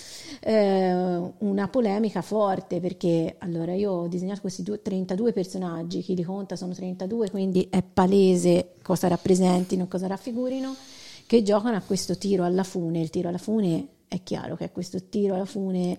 eh, 0.40 0.92
una 1.38 1.68
polemica 1.68 2.20
forte, 2.20 2.80
perché 2.80 3.36
allora 3.38 3.72
io 3.74 3.92
ho 3.92 4.08
disegnato 4.08 4.40
questi 4.40 4.62
due- 4.62 4.82
32 4.82 5.32
personaggi, 5.32 6.02
chi 6.02 6.14
li 6.14 6.24
conta 6.24 6.56
sono 6.56 6.74
32, 6.74 7.30
quindi 7.30 7.68
è 7.70 7.82
palese 7.82 8.74
cosa 8.82 9.08
rappresentino, 9.08 9.86
cosa 9.86 10.08
raffigurino, 10.08 10.74
che 11.26 11.42
giocano 11.42 11.76
a 11.76 11.80
questo 11.80 12.18
tiro 12.18 12.44
alla 12.44 12.64
fune, 12.64 13.00
il 13.00 13.10
tiro 13.10 13.28
alla 13.28 13.38
fune 13.38 13.86
è 14.08 14.22
chiaro 14.22 14.56
che 14.56 14.66
è 14.66 14.72
questo 14.72 15.08
tiro 15.08 15.34
alla 15.34 15.46
fune 15.46 15.96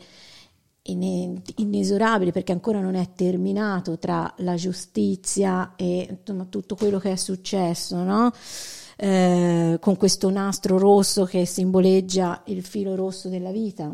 ine- 0.83 1.41
inesorabile 1.55 2.31
perché 2.31 2.51
ancora 2.51 2.79
non 2.79 2.95
è 2.95 3.13
terminato 3.15 3.97
tra 3.97 4.31
la 4.37 4.55
giustizia 4.55 5.73
e 5.75 6.07
insomma, 6.19 6.45
tutto 6.45 6.75
quello 6.75 6.99
che 6.99 7.13
è 7.13 7.15
successo, 7.15 8.03
no? 8.03 8.31
Eh, 9.03 9.79
con 9.81 9.97
questo 9.97 10.29
nastro 10.29 10.77
rosso 10.77 11.25
che 11.25 11.45
simboleggia 11.45 12.41
il 12.45 12.63
filo 12.63 12.95
rosso 12.95 13.27
della 13.27 13.51
vita. 13.51 13.93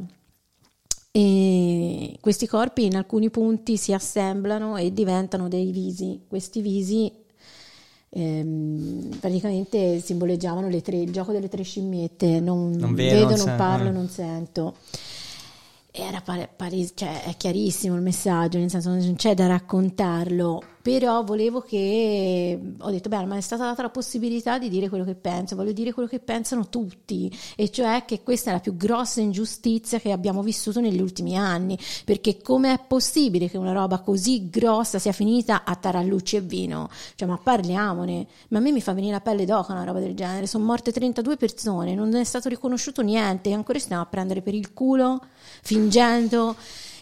E 1.10 2.16
questi 2.22 2.46
corpi 2.46 2.86
in 2.86 2.96
alcuni 2.96 3.32
punti 3.32 3.76
si 3.76 3.92
assemblano 3.92 4.78
e 4.78 4.94
diventano 4.94 5.48
dei 5.48 5.72
visi. 5.72 6.26
Questi 6.28 6.62
visi 6.62 7.12
ehm, 8.10 9.18
praticamente 9.20 10.00
simboleggiavano 10.00 10.70
le 10.70 10.84
tre, 10.84 10.98
il 10.98 11.12
gioco 11.12 11.32
delle 11.32 11.50
tre 11.50 11.64
scimmiette, 11.64 12.40
non, 12.40 12.70
Non 12.74 12.94
vedo, 12.94 13.16
vedo, 13.16 13.30
non 13.30 13.30
non 13.30 13.38
sento, 13.48 13.58
parlo, 13.58 13.92
non 13.92 14.10
sento. 14.10 14.76
Era 16.00 16.22
pare- 16.22 16.50
pare- 16.56 16.90
cioè, 16.96 17.24
è 17.24 17.36
chiarissimo 17.36 17.96
il 17.96 18.02
messaggio, 18.02 18.58
nel 18.58 18.70
senso 18.70 18.90
non 18.90 19.16
c'è 19.16 19.34
da 19.34 19.48
raccontarlo, 19.48 20.62
però 20.82 21.24
volevo 21.24 21.62
che, 21.62 22.58
ho 22.80 22.90
detto, 22.90 23.10
beh, 23.10 23.26
ma 23.26 23.36
è 23.36 23.42
stata 23.42 23.66
data 23.66 23.82
la 23.82 23.90
possibilità 23.90 24.58
di 24.58 24.70
dire 24.70 24.88
quello 24.88 25.04
che 25.04 25.14
penso, 25.14 25.56
voglio 25.56 25.74
dire 25.74 25.92
quello 25.92 26.08
che 26.08 26.20
pensano 26.20 26.70
tutti, 26.70 27.32
e 27.56 27.70
cioè 27.70 28.06
che 28.06 28.24
questa 28.24 28.50
è 28.50 28.54
la 28.54 28.60
più 28.60 28.76
grossa 28.76 29.20
ingiustizia 29.20 30.00
che 30.00 30.12
abbiamo 30.12 30.42
vissuto 30.42 30.80
negli 30.80 31.02
ultimi 31.02 31.38
anni, 31.38 31.78
perché 32.06 32.42
come 32.42 32.74
è 32.74 32.80
possibile 32.88 33.50
che 33.50 33.58
una 33.58 33.74
roba 33.74 34.00
così 34.00 34.50
grossa 34.50 35.00
sia 35.00 35.12
finita 35.12 35.64
a 35.64 35.76
tarallucci 35.76 36.38
e 36.38 36.42
vino? 36.42 36.90
Cioè, 37.16 37.28
ma 37.28 37.38
parliamone, 37.38 38.26
ma 38.50 38.58
a 38.60 38.62
me 38.62 38.72
mi 38.72 38.82
fa 38.82 38.94
venire 38.94 39.14
la 39.14 39.22
pelle 39.22 39.46
d'oca 39.46 39.74
una 39.74 39.84
roba 39.84 40.00
del 40.00 40.16
genere, 40.16 40.48
sono 40.48 40.64
morte 40.64 40.92
32 40.92 41.36
persone, 41.36 41.94
non 41.94 42.16
è 42.16 42.24
stato 42.24 42.48
riconosciuto 42.48 43.02
niente, 43.02 43.50
e 43.50 43.54
ancora 43.54 43.78
stiamo 43.80 44.02
a 44.02 44.06
prendere 44.06 44.42
per 44.42 44.54
il 44.56 44.74
culo, 44.74 45.20
fingendo 45.62 46.56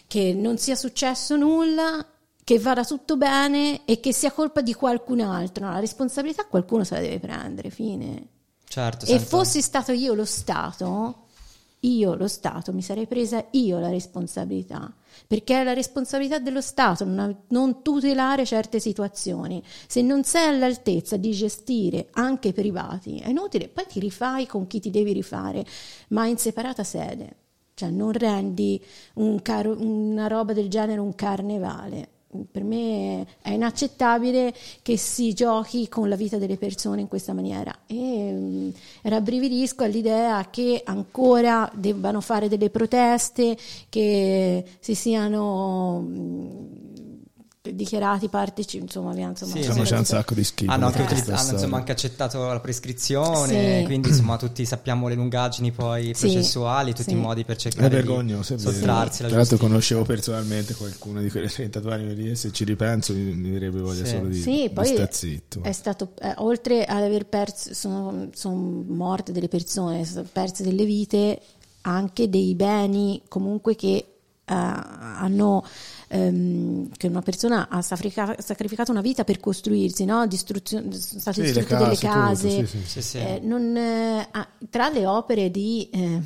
che 0.06 0.32
non 0.32 0.58
sia 0.58 0.74
successo 0.74 1.36
nulla, 1.36 2.04
che 2.42 2.58
vada 2.58 2.82
tutto 2.82 3.18
bene 3.18 3.84
e 3.84 4.00
che 4.00 4.12
sia 4.14 4.32
colpa 4.32 4.62
di 4.62 4.72
qualcun 4.72 5.20
altro. 5.20 5.66
No, 5.66 5.72
la 5.72 5.80
responsabilità 5.80 6.46
qualcuno 6.46 6.82
se 6.82 6.94
la 6.94 7.00
deve 7.02 7.18
prendere, 7.18 7.68
fine. 7.68 8.26
Certo, 8.66 9.04
E 9.04 9.08
sento- 9.08 9.24
fossi 9.24 9.60
stato 9.60 9.92
io 9.92 10.14
lo 10.14 10.24
Stato, 10.24 11.26
io 11.80 12.14
lo 12.14 12.26
Stato 12.26 12.72
mi 12.72 12.80
sarei 12.82 13.06
presa 13.06 13.44
io 13.50 13.78
la 13.78 13.90
responsabilità, 13.90 14.90
perché 15.26 15.60
è 15.60 15.64
la 15.64 15.74
responsabilità 15.74 16.38
dello 16.38 16.62
Stato 16.62 17.04
non, 17.04 17.44
non 17.48 17.82
tutelare 17.82 18.46
certe 18.46 18.80
situazioni. 18.80 19.62
Se 19.86 20.00
non 20.00 20.24
sei 20.24 20.48
all'altezza 20.48 21.18
di 21.18 21.32
gestire 21.32 22.08
anche 22.12 22.48
i 22.48 22.52
privati, 22.54 23.18
è 23.18 23.28
inutile, 23.28 23.68
poi 23.68 23.86
ti 23.86 24.00
rifai 24.00 24.46
con 24.46 24.66
chi 24.66 24.80
ti 24.80 24.88
devi 24.88 25.12
rifare, 25.12 25.66
ma 26.08 26.26
in 26.26 26.38
separata 26.38 26.82
sede. 26.82 27.36
Cioè 27.78 27.90
non 27.90 28.10
rendi 28.10 28.82
un 29.14 29.40
caro- 29.40 29.76
una 29.78 30.26
roba 30.26 30.52
del 30.52 30.68
genere 30.68 30.98
un 30.98 31.14
carnevale. 31.14 32.08
Per 32.50 32.64
me 32.64 33.24
è 33.40 33.50
inaccettabile 33.50 34.52
che 34.82 34.96
si 34.96 35.32
giochi 35.32 35.88
con 35.88 36.08
la 36.08 36.16
vita 36.16 36.38
delle 36.38 36.56
persone 36.56 37.00
in 37.02 37.08
questa 37.08 37.32
maniera 37.32 37.72
e 37.86 38.32
mm, 38.32 38.68
rabbrividisco 39.02 39.84
all'idea 39.84 40.50
che 40.50 40.82
ancora 40.84 41.70
debbano 41.72 42.20
fare 42.20 42.48
delle 42.48 42.68
proteste, 42.68 43.56
che 43.88 44.64
si 44.80 44.94
siano 44.96 46.00
mm, 46.00 46.87
dichiarati 47.74 48.28
partecipi, 48.28 48.82
insomma, 48.84 49.12
via, 49.12 49.28
insomma, 49.28 49.52
Sì, 49.52 49.58
Insomma, 49.58 49.82
c'è 49.84 49.98
un 49.98 50.04
sacco 50.04 50.34
di 50.34 50.44
schifo. 50.44 50.70
Hanno 50.72 50.86
anche, 50.86 51.02
utilizz- 51.02 51.28
hanno, 51.30 51.52
insomma, 51.52 51.76
anche 51.78 51.92
accettato 51.92 52.46
la 52.46 52.60
prescrizione, 52.60 53.78
Sì. 53.80 53.84
quindi 53.84 54.08
insomma 54.08 54.36
tutti 54.36 54.64
sappiamo 54.64 55.08
le 55.08 55.14
lungaggini 55.14 55.72
poi 55.72 56.14
Sì. 56.14 56.28
processuali, 56.30 56.92
tutti 56.92 57.10
Sì. 57.10 57.16
i 57.16 57.16
modi 57.16 57.44
per 57.44 57.56
cercare 57.56 57.88
vergognoso, 57.88 58.54
è 58.54 58.56
di 58.56 58.62
sottrarsi 58.62 59.20
alla 59.20 59.28
Tra 59.30 59.38
l'altro 59.38 59.56
conoscevo 59.58 60.02
personalmente 60.04 60.74
qualcuno 60.74 61.20
di 61.20 61.30
quelle 61.30 61.48
32 61.48 61.92
anime 61.94 62.12
lì 62.14 62.30
e 62.30 62.34
se 62.34 62.52
ci 62.52 62.64
ripenso 62.64 63.12
mi, 63.12 63.20
mi 63.34 63.50
verrebbe 63.50 63.80
voglia 63.80 64.04
Sì. 64.04 64.10
solo 64.10 64.26
di, 64.28 64.40
Sì, 64.40 64.62
di 64.68 64.70
poi 64.70 64.86
star 64.86 65.08
zitto. 65.12 65.62
è 65.62 65.72
stato, 65.72 66.12
eh, 66.20 66.34
oltre 66.38 66.84
ad 66.84 67.02
aver 67.02 67.26
perso, 67.26 67.74
sono, 67.74 68.28
sono 68.34 68.84
morte 68.88 69.32
delle 69.32 69.48
persone, 69.48 70.04
sono 70.04 70.26
perse 70.30 70.62
delle 70.62 70.84
vite, 70.84 71.40
anche 71.82 72.28
dei 72.28 72.54
beni 72.54 73.22
comunque 73.28 73.74
che 73.76 74.04
hanno 74.50 75.62
ehm, 76.08 76.90
che 76.96 77.06
una 77.06 77.22
persona 77.22 77.68
ha 77.68 77.80
sacrifica- 77.82 78.36
sacrificato 78.40 78.90
una 78.90 79.00
vita 79.00 79.24
per 79.24 79.38
costruirsi, 79.40 80.04
no? 80.04 80.26
Distruzione, 80.26 80.92
sono 80.92 81.20
state 81.20 81.32
Sì, 81.34 81.40
le 81.40 81.60
distrutte 81.60 81.76
delle 81.76 81.96
case, 81.96 82.08
case. 82.08 82.48
tutto, 82.48 82.66
sì, 82.66 82.78
sì. 82.78 82.88
Sì, 82.88 83.02
sì. 83.02 83.18
Eh, 83.18 83.40
non, 83.42 83.76
eh, 83.76 84.28
ah, 84.30 84.48
tra 84.70 84.88
le 84.88 85.06
opere 85.06 85.50
di 85.50 85.88
eh, 85.92 86.20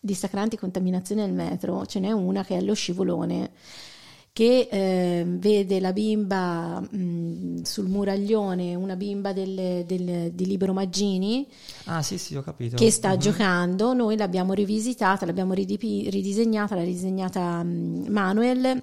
dissacranti 0.00 0.56
contaminazione 0.56 1.24
del 1.24 1.34
metro 1.34 1.86
ce 1.86 2.00
n'è 2.00 2.10
una 2.12 2.44
che 2.44 2.56
è 2.56 2.60
lo 2.60 2.74
scivolone 2.74 3.50
che 4.32 4.66
eh, 4.70 5.24
vede 5.26 5.78
la 5.78 5.92
bimba 5.92 6.80
mh, 6.80 7.62
sul 7.64 7.86
muraglione, 7.88 8.74
una 8.74 8.96
bimba 8.96 9.34
del- 9.34 9.84
del- 9.86 10.30
di 10.32 10.46
Libero 10.46 10.72
Maggini 10.72 11.46
Ah, 11.84 12.00
sì, 12.02 12.16
sì, 12.16 12.34
ho 12.34 12.42
capito. 12.42 12.76
che 12.76 12.90
sta 12.90 13.10
Mhm. 13.12 13.18
giocando, 13.18 13.92
noi 13.92 14.16
l'abbiamo 14.16 14.54
rivisitata, 14.54 15.26
l'abbiamo 15.26 15.52
ridipi- 15.52 16.08
ridisegnata, 16.08 16.74
l'ha 16.74 16.82
ridisegnata 16.82 17.62
mh, 17.62 18.06
Manuel 18.08 18.82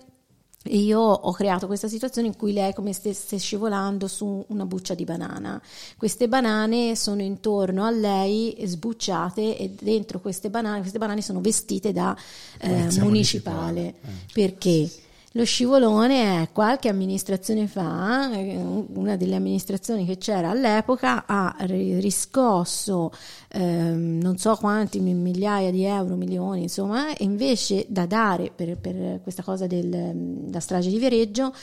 e 0.61 0.77
io 0.77 0.99
ho 0.99 1.31
creato 1.31 1.65
questa 1.65 1.87
situazione 1.87 2.27
in 2.27 2.35
cui 2.35 2.53
lei 2.53 2.69
è 2.69 2.73
come 2.73 2.93
stesse 2.93 3.39
scivolando 3.39 4.07
su 4.07 4.43
una 4.49 4.65
buccia 4.67 4.93
di 4.93 5.03
banana. 5.05 5.59
Queste 5.97 6.27
banane 6.27 6.95
sono 6.95 7.23
intorno 7.23 7.85
a 7.85 7.89
lei 7.89 8.55
sbucciate 8.65 9.57
e 9.57 9.73
dentro 9.81 10.19
queste 10.19 10.51
banane, 10.51 10.81
queste 10.81 10.99
banane 10.99 11.23
sono 11.23 11.41
vestite 11.41 11.91
da 11.91 12.15
eh, 12.59 12.67
municipale. 12.67 13.03
municipale. 13.03 13.95
Perché? 14.31 14.89
Lo 15.33 15.45
scivolone 15.45 16.41
è 16.41 16.49
qualche 16.51 16.89
amministrazione 16.89 17.67
fa, 17.67 18.31
eh, 18.33 18.55
una 18.57 19.15
delle 19.15 19.35
amministrazioni 19.35 20.03
che 20.03 20.17
c'era 20.17 20.49
all'epoca, 20.49 21.25
ha 21.27 21.55
ri- 21.59 21.99
riscosso 21.99 23.11
ehm, 23.49 24.17
non 24.21 24.37
so 24.39 24.55
quanti 24.55 24.99
mi- 24.99 25.13
migliaia 25.13 25.69
di 25.69 25.83
euro, 25.83 26.15
milioni, 26.15 26.63
insomma, 26.63 27.13
e 27.15 27.23
invece 27.25 27.85
da 27.89 28.07
dare 28.07 28.51
per, 28.55 28.77
per 28.77 29.19
questa 29.21 29.43
cosa 29.43 29.67
del- 29.67 29.87
della 30.15 30.59
strage 30.59 30.89
di 30.89 30.97
Viareggio, 30.97 31.53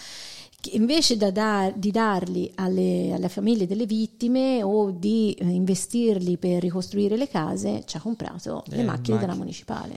invece 0.72 1.16
da 1.16 1.32
dar- 1.32 1.74
di 1.74 1.90
darli 1.90 2.50
alle, 2.56 3.12
alle 3.14 3.28
famiglie 3.28 3.66
delle 3.66 3.86
vittime 3.86 4.62
o 4.62 4.92
di 4.92 5.32
eh, 5.32 5.44
investirli 5.44 6.36
per 6.38 6.62
ricostruire 6.62 7.16
le 7.16 7.28
case, 7.28 7.82
ci 7.84 7.96
ha 7.96 8.00
comprato 8.00 8.62
le 8.66 8.76
Le 8.76 8.82
macchine 8.84 9.16
della 9.16 9.34
macchine. 9.34 9.36
municipale. 9.38 9.96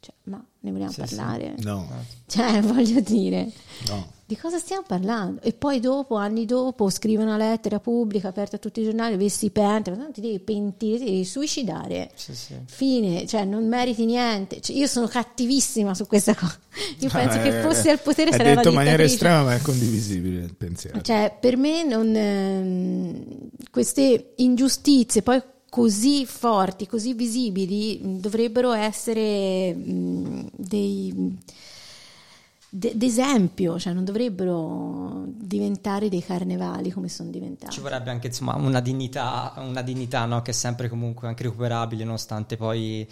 Cioè, 0.00 0.14
ma 0.24 0.44
ne 0.64 0.72
vogliamo 0.72 0.90
Sì, 0.92 1.02
sì. 1.06 1.14
parlare? 1.14 1.54
No, 1.58 1.86
Cioè, 2.26 2.60
voglio 2.64 3.00
dire, 3.00 3.50
no. 3.88 4.12
di 4.24 4.36
cosa 4.36 4.58
stiamo 4.58 4.82
parlando? 4.86 5.42
E 5.42 5.52
poi 5.52 5.78
dopo, 5.78 6.16
anni 6.16 6.46
dopo, 6.46 6.88
scrive 6.88 7.22
una 7.22 7.36
lettera 7.36 7.78
pubblica 7.80 8.28
aperta 8.28 8.56
a 8.56 8.58
tutti 8.58 8.80
i 8.80 8.84
giornali, 8.84 9.12
dove 9.16 9.28
si 9.28 9.50
pente, 9.50 9.90
ma 9.90 10.08
ti 10.10 10.22
devi 10.22 10.38
pentire, 10.40 10.98
ti 10.98 11.04
devi 11.04 11.24
suicidare. 11.24 12.10
Sì, 12.14 12.34
sì. 12.34 12.54
Fine, 12.64 13.26
cioè 13.26 13.44
non 13.44 13.68
meriti 13.68 14.06
niente. 14.06 14.60
Cioè, 14.62 14.74
io 14.74 14.86
sono 14.86 15.06
cattivissima 15.06 15.94
su 15.94 16.06
questa 16.06 16.34
cosa. 16.34 16.58
Io 16.98 17.08
penso 17.08 17.38
Eh, 17.38 17.42
che 17.42 17.60
fossi 17.60 17.88
al 17.88 18.00
potere 18.00 18.30
è 18.30 18.34
una 18.34 18.54
detto 18.54 18.68
in 18.70 18.74
maniera 18.74 19.02
estrema, 19.04 19.42
ma 19.44 19.54
è 19.54 19.60
condivisibile 19.60 20.42
il 20.42 20.54
pensiero. 20.56 21.00
Cioè, 21.02 21.36
per 21.38 21.56
me 21.56 21.84
non, 21.84 22.12
ehm, 22.16 23.24
queste 23.70 24.32
ingiustizie 24.36 25.22
poi 25.22 25.40
così 25.74 26.24
forti, 26.24 26.86
così 26.86 27.14
visibili, 27.14 27.98
mh, 28.00 28.20
dovrebbero 28.20 28.70
essere 28.70 29.74
mh, 29.74 30.50
dei 30.52 31.36
de- 32.68 32.96
d'esempio, 32.96 33.76
cioè 33.80 33.92
non 33.92 34.04
dovrebbero 34.04 35.24
diventare 35.26 36.08
dei 36.08 36.22
carnevali 36.22 36.92
come 36.92 37.08
sono 37.08 37.30
diventati. 37.30 37.72
Ci 37.72 37.80
vorrebbe 37.80 38.10
anche 38.10 38.28
insomma 38.28 38.54
una 38.54 38.78
dignità, 38.78 39.52
una 39.56 39.82
dignità 39.82 40.24
no? 40.26 40.42
che 40.42 40.52
è 40.52 40.54
sempre 40.54 40.88
comunque 40.88 41.26
anche 41.26 41.42
recuperabile, 41.42 42.04
nonostante 42.04 42.56
poi 42.56 43.04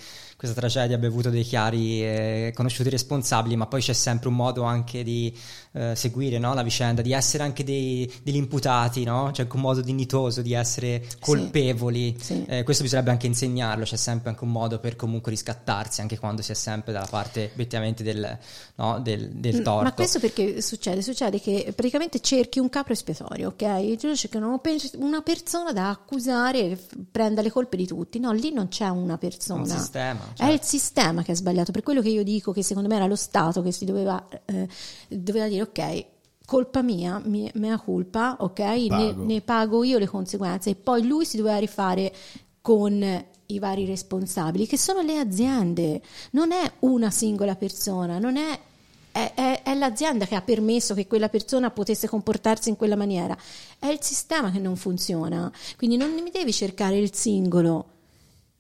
questa 0.43 0.59
tragedia 0.61 0.97
abbia 0.97 1.07
avuto 1.09 1.31
dei 1.31 1.45
chiari 1.45 2.03
e 2.03 2.53
conosciuti 2.53 2.89
responsabili, 2.91 3.55
ma 3.55 3.67
poi 3.69 3.81
c'è 3.81 3.93
sempre 3.93 4.27
un 4.29 4.35
modo 4.35 4.65
anche 4.65 5.05
di 5.05 5.33
eh, 5.75 5.95
seguire 5.95 6.39
no? 6.39 6.53
la 6.53 6.65
vicenda, 6.65 7.01
di 7.01 7.13
essere 7.13 7.45
anche 7.45 7.63
dei- 7.63 8.13
degli 8.25 8.35
imputati, 8.35 9.05
no? 9.05 9.31
c'è 9.33 9.43
anche 9.43 9.55
un 9.55 9.63
modo 9.63 9.81
dignitoso 9.83 10.43
di 10.43 10.53
essere 10.53 11.07
colpevoli. 11.21 12.17
Sì. 12.21 12.45
Eh, 12.47 12.63
questo 12.65 12.83
bisognerebbe 12.83 13.13
anche 13.13 13.27
insegnarlo, 13.29 13.85
c'è 13.85 13.97
sempre 13.97 14.31
anche 14.31 14.43
un 14.43 14.51
modo 14.51 14.81
per 14.81 14.97
comunque 14.97 15.31
riscattarsi, 15.31 16.01
anche 16.01 16.19
quando 16.19 16.43
si 16.43 16.51
è 16.51 16.55
sempre 16.55 16.93
dalla 16.93 17.07
parte 17.09 17.51
obiettivamente 17.53 18.03
del, 18.03 18.37
no? 18.77 18.99
del, 19.01 19.31
del 19.31 19.61
Mm, 19.61 19.63
torto. 19.63 19.83
Ma 19.85 19.93
questo 19.93 20.19
perché 20.19 20.61
succede? 20.61 21.03
Succede 21.03 21.41
che 21.41 21.73
praticamente 21.75 22.19
cerchi 22.21 22.59
un 22.59 22.69
capro 22.69 22.93
espiatorio, 22.95 23.49
ok? 23.51 23.63
I 23.63 23.97
giudici 23.97 24.23
cercano 24.23 24.59
pe- 24.59 24.81
una 24.97 25.21
persona 25.21 25.73
da 25.73 25.91
accusare 25.91 26.69
che 26.71 26.77
f- 26.77 26.97
prenda 27.11 27.43
le 27.43 27.51
colpe 27.53 27.77
di 27.77 27.87
tutti. 27.87 28.19
No, 28.19 28.33
lì 28.33 28.53
non 28.53 28.67
c'è 28.69 28.89
una 28.89 29.19
persona. 29.19 29.61
Un 29.61 29.67
sistema, 29.69 30.32
È 30.33 30.37
certo. 30.37 30.53
il 30.55 30.61
sistema 30.63 31.23
che 31.23 31.33
è 31.33 31.35
sbagliato. 31.35 31.73
Per 31.73 31.83
quello 31.83 32.01
che 32.01 32.09
io 32.09 32.23
dico 32.23 32.53
che 32.53 32.63
secondo 32.63 32.89
me 32.89 32.97
era 32.97 33.07
lo 33.07 33.17
Stato 33.17 33.63
che 33.63 33.73
si 33.73 33.85
doveva, 33.85 34.27
eh, 34.47 34.69
doveva 35.09 35.47
dire 35.49 35.63
ok. 35.63 36.05
Colpa 36.45 36.83
mia, 36.83 37.21
mi- 37.25 37.51
mea 37.55 37.79
culpa, 37.79 38.37
ok? 38.41 38.59
Ne, 38.59 38.87
Pago. 38.89 39.25
ne 39.25 39.41
pago 39.41 39.85
io 39.85 39.99
le 39.99 40.07
conseguenze 40.09 40.71
e 40.71 40.75
poi 40.75 41.07
lui 41.07 41.25
si 41.25 41.37
doveva 41.37 41.57
rifare 41.59 42.13
con 42.61 43.25
i 43.47 43.59
vari 43.59 43.85
responsabili, 43.87 44.67
che 44.67 44.77
sono 44.79 45.01
le 45.03 45.19
aziende, 45.19 46.01
non 46.33 46.53
è 46.53 46.71
una 46.81 47.11
singola 47.11 47.55
persona, 47.55 48.19
non 48.19 48.37
è, 48.37 48.59
è, 49.13 49.33
è- 49.35 49.63
è 49.63 49.75
l'azienda 49.75 50.27
che 50.27 50.35
ha 50.35 50.43
permesso 50.43 50.95
che 50.95 51.07
quella 51.07 51.29
persona 51.29 51.71
potesse 51.71 52.09
comportarsi 52.09 52.69
in 52.71 52.77
quella 52.77 52.97
maniera, 52.97 53.37
è 53.79 53.87
il 53.87 53.99
sistema 54.03 54.51
che 54.51 54.59
non 54.59 54.77
funziona, 54.77 55.51
quindi 55.77 55.97
non 55.97 56.13
mi 56.13 56.31
devi 56.31 56.53
cercare 56.53 56.99
il 56.99 57.15
singolo. 57.15 57.87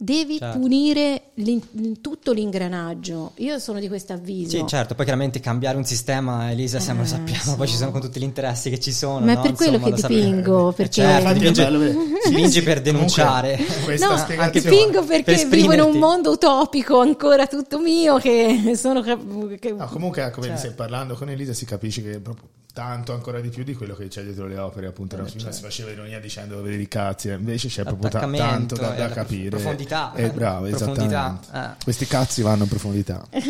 Devi 0.02 0.36
Certo. 0.38 0.58
punire 0.58 1.22
l'in- 1.34 2.00
tutto 2.00 2.32
l'ingranaggio. 2.32 3.34
Io 3.36 3.60
sono 3.60 3.78
di 3.78 3.86
questo 3.86 4.12
avviso. 4.14 4.56
Sì, 4.56 4.64
certo, 4.66 4.96
poi 4.96 5.04
chiaramente 5.04 5.38
cambiare 5.38 5.76
un 5.76 5.84
sistema, 5.84 6.50
Elisa, 6.50 6.78
Eh, 6.78 6.80
sappiamo, 6.80 7.54
poi 7.54 7.68
ci 7.68 7.76
sono 7.76 7.92
con 7.92 8.00
tutti 8.00 8.18
gli 8.18 8.24
interessi 8.24 8.68
che 8.68 8.80
ci 8.80 8.90
sono. 8.90 9.24
Ma 9.24 9.30
è 9.30 9.34
no? 9.36 9.42
per 9.42 9.52
quello 9.52 9.76
Insomma, 9.76 9.84
che 9.84 9.90
lo 9.92 9.96
sappiamo. 9.98 10.24
dipingo, 10.24 10.70
Eh, 10.70 10.72
perché- 10.72 10.92
certo, 10.92 11.28
Infatti 11.28 11.46
è 11.46 11.50
dipingi, 11.52 11.98
dipingi 12.30 12.62
per 12.62 12.80
denunciare. 12.82 13.58
No, 14.00 14.24
anche 14.38 14.60
fingo 14.60 15.04
Per 15.04 15.22
perché 15.22 15.46
vivo 15.46 15.72
in 15.72 15.80
un 15.80 15.96
mondo 15.98 16.32
utopico 16.32 16.98
ancora 16.98 17.46
tutto 17.46 17.78
mio 17.78 18.16
che 18.18 18.72
sono 18.74 19.02
cap- 19.02 19.54
che- 19.60 19.70
No, 19.70 19.86
comunque, 19.86 20.32
come 20.32 20.46
Certo. 20.48 20.62
stai 20.62 20.72
parlando 20.74 21.14
con 21.14 21.30
Elisa, 21.30 21.52
si 21.52 21.64
capisce 21.64 22.02
che 22.02 22.18
proprio 22.18 22.48
tanto 22.72 23.12
ancora 23.12 23.40
di 23.40 23.48
più 23.50 23.64
di 23.64 23.74
quello 23.74 23.94
che 23.94 24.08
c'è 24.08 24.22
dietro 24.22 24.46
le 24.46 24.58
opere. 24.58 24.86
Appunto, 24.86 25.16
Eh, 25.16 25.18
prima 25.22 25.30
certo. 25.38 25.52
si 25.56 25.62
faceva 25.62 25.90
ironia 25.90 26.18
dicendo 26.20 26.56
dove 26.56 26.70
vedi 26.70 26.82
i 26.84 26.88
cazzi, 26.88 27.28
invece 27.28 27.68
c'è 27.68 27.82
proprio 27.84 28.08
ta- 28.10 28.20
tanto 28.30 28.74
da, 28.76 28.90
da 28.90 29.08
eh, 29.10 29.12
capire. 29.12 29.48
profondità. 29.50 30.12
Eh, 30.14 30.30
bravo, 30.30 30.66
Profondità, 30.68 31.04
esattamente. 31.04 31.48
eh. 31.80 31.84
Questi 31.84 32.06
cazzi 32.06 32.42
vanno 32.42 32.62
in 32.62 32.68
profondità. 32.68 33.24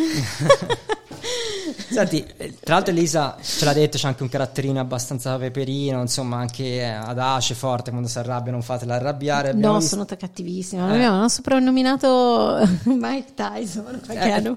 Senti, 1.90 2.24
eh, 2.36 2.54
tra 2.60 2.74
l'altro 2.74 2.92
Elisa 2.92 3.36
ce 3.42 3.64
l'ha 3.64 3.72
detto, 3.72 3.96
c'è 3.98 4.06
anche 4.06 4.22
un 4.22 4.28
caratterino 4.28 4.80
abbastanza 4.80 5.36
peperino, 5.38 6.00
insomma 6.00 6.36
anche 6.38 6.64
eh, 6.80 6.82
adace, 6.84 7.54
forte, 7.54 7.90
quando 7.90 8.08
si 8.08 8.18
arrabbia 8.18 8.50
non 8.52 8.62
fatela 8.62 8.94
arrabbiare. 8.94 9.50
Abbiamo 9.50 9.74
No, 9.74 9.78
visto- 9.78 9.94
sono 9.96 10.06
cattivissima. 10.06 10.88
Eh. 10.90 10.94
Abbiamo 10.94 11.28
soprannominato 11.28 12.68
Mike 12.84 13.34
Tyson. 13.34 14.00
Eh, 14.08 14.56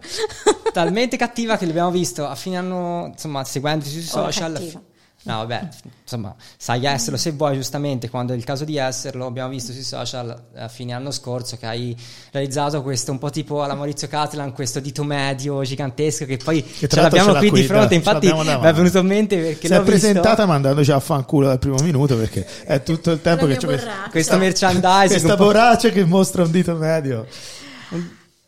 talmente 0.72 1.18
cattiva 1.18 1.58
che 1.58 1.66
l'abbiamo 1.66 1.92
visto 1.92 2.26
a 2.28 2.36
fine 2.36 2.58
anno, 2.58 3.08
insomma, 3.12 3.44
seguendo 3.44 3.86
sui 3.86 4.00
Oh, 4.00 4.04
social. 4.04 4.54
cattiva. 4.54 4.82
No, 5.26 5.38
vabbè, 5.38 5.70
insomma, 6.04 6.36
sai 6.56 6.86
esserlo 6.86 7.18
se 7.18 7.32
vuoi, 7.32 7.56
giustamente, 7.56 8.12
quando 8.12 8.34
è 8.34 8.36
il 8.36 8.44
caso 8.44 8.64
di 8.64 8.78
esserlo, 8.78 9.26
abbiamo 9.26 9.50
visto 9.50 9.72
sui 9.72 9.82
social 9.82 10.40
eh, 10.54 10.62
a 10.62 10.68
fine 10.68 10.94
anno 10.94 11.10
scorso 11.10 11.58
che 11.58 11.66
hai 11.66 11.98
realizzato 12.32 12.84
questo 12.84 13.12
un 13.12 13.18
po' 13.18 13.32
tipo 13.32 13.64
alla 13.64 13.74
Maurizio 13.74 14.08
Catalan, 14.08 14.54
questo 14.54 14.80
dito 14.80 15.04
medio 15.04 15.64
gigantesco 15.64 16.26
che 16.26 16.38
poi 16.38 16.64
ce 16.64 16.86
tra 16.86 17.02
l'altro 17.02 17.18
l'abbiamo 17.18 17.42
ce 17.42 17.50
qui 17.50 17.62
di 17.62 17.68
fronte, 17.68 17.88
ce 17.88 17.96
infatti 17.96 18.32
mi 18.32 18.68
è 18.68 18.74
venuto 18.74 19.00
in 19.00 19.08
mente 19.08 19.38
perché 19.38 19.68
si 19.68 19.74
l'ho 19.74 19.82
è 19.82 19.84
presentata 19.84 20.30
visto, 20.30 20.46
mandandoci 20.46 20.92
a 20.92 21.00
fanculo 21.00 21.48
dal 21.48 21.60
primo 21.60 21.78
minuto 21.82 22.16
perché 22.16 22.46
è 22.64 22.84
tutto 22.84 23.10
il 23.10 23.22
tempo 23.22 23.48
che 23.48 23.58
c'è 23.58 23.66
borraccia. 23.66 24.10
questo 24.12 24.38
merchandising 24.38 25.08
questa 25.08 25.36
po'- 25.36 25.46
borraccia 25.46 25.90
che 25.90 26.06
mostra 26.06 26.44
un 26.44 26.52
dito 26.52 26.76
medio. 26.76 27.26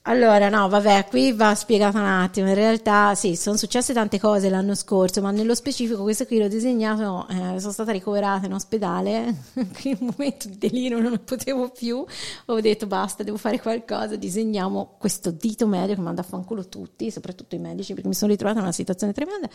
Allora, 0.10 0.48
no, 0.48 0.70
vabbè, 0.70 1.08
qui 1.10 1.34
va 1.34 1.54
spiegata 1.54 2.00
un 2.00 2.06
attimo. 2.06 2.48
In 2.48 2.54
realtà, 2.56 3.14
sì, 3.14 3.36
sono 3.36 3.58
successe 3.58 3.92
tante 3.92 4.22
cose 4.22 4.50
l'anno 4.50 4.74
scorso, 4.74 5.22
ma 5.22 5.32
nello 5.32 5.54
specifico 5.54 6.02
questo 6.02 6.26
qui 6.26 6.40
l'ho 6.40 6.48
disegnato, 6.48 7.28
eh, 7.30 7.60
sono 7.60 7.74
stata 7.74 7.92
ricoverata 7.92 8.46
in 8.46 8.54
ospedale, 8.54 9.36
in 9.84 9.98
un 10.00 10.14
momento 10.16 10.48
di 10.48 10.58
delirio 10.58 11.00
non 11.02 11.12
ne 11.12 11.20
potevo 11.20 11.70
più, 11.70 12.06
ho 12.46 12.62
detto 12.62 12.88
basta, 12.88 13.24
devo 13.24 13.36
fare 13.36 13.60
qualcosa, 13.60 14.16
disegniamo 14.16 14.96
questo 14.98 15.30
dito 15.30 15.68
medio 15.68 15.96
che 15.96 16.02
manda 16.02 16.22
a 16.22 16.24
fanculo 16.24 16.70
tutti, 16.70 17.12
soprattutto 17.12 17.56
i 17.56 17.60
medici, 17.60 17.92
perché 17.94 18.08
mi 18.08 18.16
sono 18.16 18.32
ritrovata 18.32 18.60
in 18.60 18.64
una 18.64 18.74
situazione 18.74 19.12
tremenda. 19.12 19.50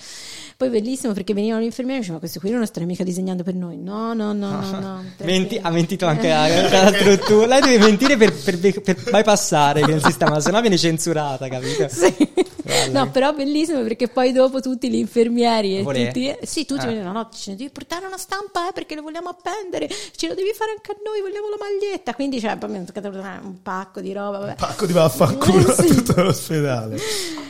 Poi 0.59 0.68
bellissimo 0.68 1.14
perché 1.14 1.32
venivano 1.32 1.62
gli 1.62 1.66
infermieri 1.66 2.00
e 2.00 2.00
dicevano, 2.03 2.20
ma 2.22 2.30
questo 2.30 2.40
qui 2.46 2.50
non 2.50 2.66
stai 2.66 2.84
mica 2.84 3.05
disegnando 3.05 3.42
per 3.42 3.55
noi. 3.55 3.78
No, 3.78 4.12
no, 4.12 4.34
no, 4.34 4.61
no, 4.61 4.78
no. 4.80 5.05
perché- 5.16 5.32
Menti- 5.32 5.59
ha 5.62 5.70
mentito 5.70 6.05
anche 6.05 6.30
a, 6.30 6.46
tra 6.68 6.82
l'altro 6.82 7.16
tu. 7.20 7.46
Lei 7.46 7.61
deve 7.62 7.78
mentire 7.78 8.18
per, 8.18 8.34
per, 8.34 8.82
per 8.82 9.03
bypassare 9.11 9.80
il 9.80 10.03
sistema 10.05 10.40
se 10.43 10.51
no 10.51 10.61
viene 10.61 10.76
censurata, 10.76 11.49
capito? 11.49 11.88
Sì. 11.88 12.90
No, 12.93 13.11
però 13.11 13.32
bellissimo 13.34 13.82
perché 13.82 14.09
poi 14.09 14.32
dopo 14.32 14.61
tutti 14.61 14.88
gli 14.90 14.95
infermieri 14.97 15.78
e 15.78 15.82
Volè? 15.82 16.07
tutti... 16.07 16.36
Sì, 16.43 16.64
tutti 16.64 16.84
Eh. 16.84 16.88
mi 16.88 16.95
dicono, 16.95 17.12
no, 17.12 17.28
ce 17.32 17.51
ne 17.51 17.57
devi 17.57 17.70
portare 17.70 18.07
una 18.07 18.16
stampa 18.16 18.68
eh, 18.68 18.72
perché 18.72 18.95
lo 18.95 19.03
vogliamo 19.03 19.28
appendere, 19.28 19.88
ce 19.88 20.28
lo 20.28 20.34
devi 20.34 20.53
fare 20.55 20.70
anche 20.72 20.93
a 20.93 20.97
noi, 21.05 21.20
vogliamo 21.20 21.49
la 21.49 21.57
maglietta. 21.59 22.14
Quindi 22.14 22.40
cioè, 22.40 22.57
hanno 22.59 22.84
toccato 22.84 23.09
un 23.09 23.61
pacco 23.62 24.01
di 24.01 24.12
roba, 24.12 24.38
vabbè. 24.38 24.55
Pacco 24.55 24.86
di 24.86 24.93
vaffanculo 24.93 25.66
Eh, 25.68 25.70
a 25.70 25.74
sì. 25.74 25.95
tutto 25.95 26.22
l'ospedale. 26.22 26.97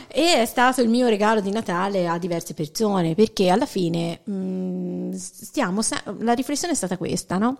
E 0.07 0.41
è 0.41 0.45
stato 0.45 0.81
il 0.81 0.89
mio 0.89 1.07
regalo 1.07 1.41
di 1.41 1.51
Natale 1.51 2.07
a 2.07 2.17
diverse 2.17 2.53
persone 2.53 3.15
perché 3.15 3.49
alla 3.49 3.65
fine 3.65 4.19
mh, 4.23 5.11
stiamo 5.15 5.81
se- 5.81 6.01
la 6.19 6.33
riflessione 6.33 6.73
è 6.73 6.75
stata 6.75 6.97
questa, 6.97 7.37
no? 7.37 7.57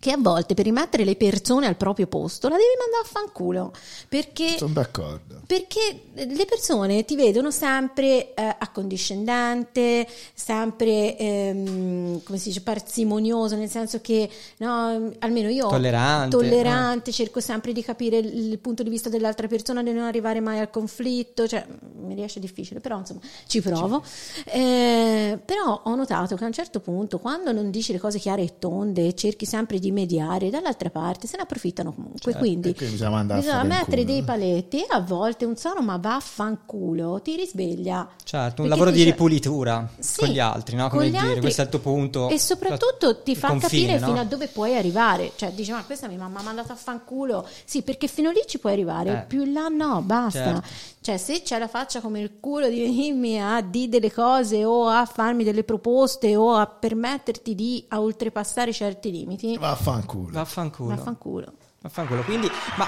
Che 0.00 0.12
a 0.12 0.16
volte 0.16 0.54
per 0.54 0.64
rimettere 0.64 1.04
le 1.04 1.16
persone 1.16 1.66
al 1.66 1.76
proprio 1.76 2.06
posto 2.06 2.48
la 2.48 2.54
devi 2.54 2.68
mandare 2.78 3.02
a 3.04 3.08
fanculo 3.10 3.72
perché 4.08 4.56
Sono 4.56 4.72
d'accordo. 4.74 5.40
perché 5.44 6.02
le 6.14 6.44
persone 6.44 7.04
ti 7.04 7.16
vedono 7.16 7.50
sempre 7.50 8.32
eh, 8.34 8.56
accondiscendente, 8.58 10.06
sempre 10.34 11.16
ehm, 11.16 12.22
come 12.22 12.38
si 12.38 12.48
dice 12.48 12.60
parsimonioso, 12.60 13.56
nel 13.56 13.68
senso 13.68 14.00
che 14.00 14.30
no, 14.58 15.10
almeno 15.18 15.48
io 15.48 15.66
Tollerante, 15.68 16.36
tollerante, 16.36 17.10
cerco 17.10 17.40
sempre 17.40 17.72
di 17.72 17.82
capire 17.82 18.18
il, 18.18 18.50
il 18.52 18.58
punto 18.60 18.84
di 18.84 18.90
vista 18.90 19.08
dell'altra 19.08 19.48
persona, 19.48 19.82
di 19.82 19.92
non 19.92 20.04
arrivare 20.04 20.40
mai 20.40 20.60
al 20.60 20.70
conflitto, 20.70 21.48
cioè 21.48 21.66
mi 22.04 22.14
riesce 22.14 22.38
difficile, 22.38 22.78
però 22.78 22.98
insomma 22.98 23.20
ci 23.48 23.60
provo. 23.60 24.04
Eh, 24.44 25.38
però 25.44 25.80
ho 25.84 25.94
notato 25.96 26.36
che 26.36 26.44
a 26.44 26.46
un 26.46 26.52
certo 26.52 26.78
punto, 26.80 27.18
quando 27.18 27.50
non 27.52 27.70
dici 27.70 27.90
le 27.92 27.98
cose 27.98 28.18
chiare 28.18 28.42
e 28.42 28.58
tonde 28.60 29.14
cerchi 29.14 29.44
sempre 29.44 29.78
di 29.78 29.87
mediare, 29.92 30.50
dall'altra 30.50 30.90
parte 30.90 31.26
se 31.26 31.36
ne 31.36 31.42
approfittano 31.42 31.92
comunque. 31.92 32.34
quindi 32.34 32.70
e 32.70 32.74
quindi 32.74 32.94
bisogna 32.94 33.22
bisogna 33.24 33.62
mettere 33.64 34.02
culo. 34.02 34.12
dei 34.14 34.22
paletti 34.22 34.78
e 34.82 34.86
a 34.88 35.00
volte 35.00 35.44
un 35.44 35.56
sono 35.56 35.80
ma 35.80 35.96
vaffanculo 35.96 37.20
ti 37.22 37.36
risveglia. 37.36 38.08
Certo, 38.24 38.62
un 38.62 38.68
lavoro 38.68 38.90
ti 38.90 38.96
di 38.96 39.02
dice- 39.04 39.10
ripulitura 39.12 39.88
Sì, 39.98 40.20
con 40.20 40.28
gli 40.28 40.38
altri, 40.38 40.76
no? 40.76 40.88
con 40.88 40.98
Come 40.98 41.06
gli 41.08 41.12
dire, 41.12 41.22
altri. 41.26 41.40
questo 41.40 41.60
è 41.60 41.64
il 41.64 41.70
tuo 41.70 41.78
punto. 41.80 42.28
E 42.28 42.38
soprattutto 42.38 43.22
ti 43.22 43.34
fa 43.36 43.48
confine, 43.48 43.68
capire 43.86 43.98
no? 43.98 44.06
fino 44.06 44.20
a 44.20 44.24
dove 44.24 44.48
puoi 44.48 44.76
arrivare. 44.76 45.32
Cioè, 45.36 45.52
dici, 45.52 45.70
ma 45.72 45.84
questa 45.84 46.08
mi 46.08 46.16
ha 46.20 46.28
mandato 46.28 46.72
a 46.72 46.76
fanculo. 46.76 47.46
Sì, 47.64 47.82
perché 47.82 48.06
fino 48.06 48.30
lì 48.30 48.40
ci 48.46 48.58
puoi 48.58 48.72
arrivare, 48.72 49.10
Eh. 49.12 49.24
più 49.26 49.42
in 49.44 49.52
là 49.52 49.68
no, 49.68 50.02
basta. 50.02 50.44
Certo. 50.44 50.62
Cioè, 51.08 51.16
se 51.16 51.40
c'è 51.40 51.58
la 51.58 51.68
faccia 51.68 52.02
come 52.02 52.20
il 52.20 52.32
culo 52.38 52.68
di 52.68 52.80
venirmi 52.82 53.40
a 53.42 53.62
dire 53.62 53.88
delle 53.88 54.12
cose 54.12 54.62
o 54.66 54.88
a 54.88 55.06
farmi 55.06 55.42
delle 55.42 55.64
proposte 55.64 56.36
o 56.36 56.52
a 56.54 56.66
permetterti 56.66 57.54
di 57.54 57.82
a 57.88 57.98
oltrepassare 58.02 58.74
certi 58.74 59.10
limiti, 59.10 59.56
Vaffanculo. 59.56 60.28
Vaffanculo. 60.32 60.94
vaffanculo. 60.94 61.52
Vaffanculo. 61.80 62.22
Quindi, 62.24 62.50
ma 62.76 62.86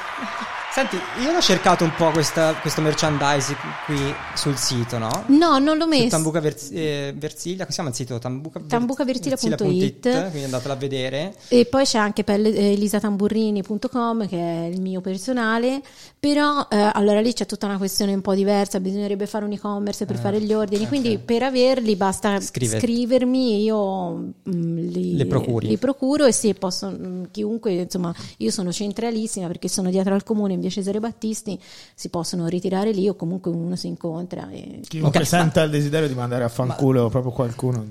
senti, 0.72 0.96
io 1.22 1.34
ho 1.34 1.40
cercato 1.40 1.84
un 1.84 1.94
po' 1.96 2.10
questa- 2.10 2.54
questo 2.56 2.80
merchandising 2.80 3.56
qui 3.86 3.96
sul 4.34 4.56
sito, 4.56 4.98
no? 4.98 5.08
No, 5.28 5.58
non 5.60 5.76
l'ho 5.78 5.84
Su 5.84 5.88
messo. 5.90 6.08
Tambuca 6.08 6.40
Vers- 6.40 6.70
eh, 6.72 7.14
Versilia, 7.16 7.58
come 7.58 7.68
si 7.68 7.74
chiama 7.74 7.88
il 7.90 7.94
sito? 7.94 8.18
Tambuca, 8.18 8.60
Tambucaversilia.it. 8.66 10.10
quindi 10.30 10.42
andatela 10.44 10.74
a 10.74 10.76
vedere. 10.76 11.36
E 11.48 11.66
poi 11.66 11.84
c'è 11.84 11.98
anche 11.98 12.24
per 12.24 12.40
eh, 12.40 12.72
elisatamburrini.com 12.72 14.26
che 14.26 14.36
è 14.38 14.66
il 14.66 14.80
mio 14.80 15.00
personale, 15.00 15.80
però 16.20 16.68
eh, 16.70 16.76
allora 16.92 17.18
lì 17.22 17.32
c'è 17.32 17.46
tutta 17.46 17.64
una 17.64 17.78
questione 17.78 18.12
un 18.12 18.20
po' 18.20 18.34
diversa, 18.34 18.78
bisognerebbe 18.78 19.26
fare 19.26 19.46
un 19.46 19.52
e-commerce 19.52 20.04
per 20.04 20.18
fare 20.18 20.38
gli 20.42 20.52
ordini, 20.52 20.86
quindi 20.86 21.16
per 21.18 21.42
averli 21.42 21.96
basta 21.96 22.38
Scrive. 22.40 22.78
scrivermi, 22.78 23.62
io 23.62 24.10
mm, 24.16 24.76
li, 24.76 25.16
Le 25.16 25.24
procuri. 25.24 25.68
li 25.68 25.78
procuro 25.78 26.26
e 26.26 26.32
sì, 26.32 26.52
posso, 26.52 26.90
mm, 26.90 27.24
chiunque, 27.30 27.72
insomma, 27.72 28.14
io 28.36 28.50
sono 28.50 28.70
centralissima 28.70 29.46
perché 29.46 29.68
sono 29.68 29.88
dietro 29.88 30.12
al 30.12 30.22
comune 30.22 30.52
in 30.52 30.60
via 30.60 30.68
Cesare 30.68 31.00
Battisti, 31.00 31.58
si 31.94 32.10
possono 32.10 32.48
ritirare 32.48 32.92
lì 32.92 33.08
o 33.08 33.14
comunque 33.14 33.50
uno 33.50 33.74
si 33.74 33.86
incontra. 33.86 34.50
E... 34.50 34.80
Chiunque 34.86 35.20
Ok, 35.20 35.26
senta 35.26 35.62
il 35.62 35.70
desiderio 35.70 36.06
di 36.06 36.14
mandare 36.14 36.44
a 36.44 36.48
fanculo 36.48 37.08
proprio 37.08 37.32
qualcuno 37.32 37.82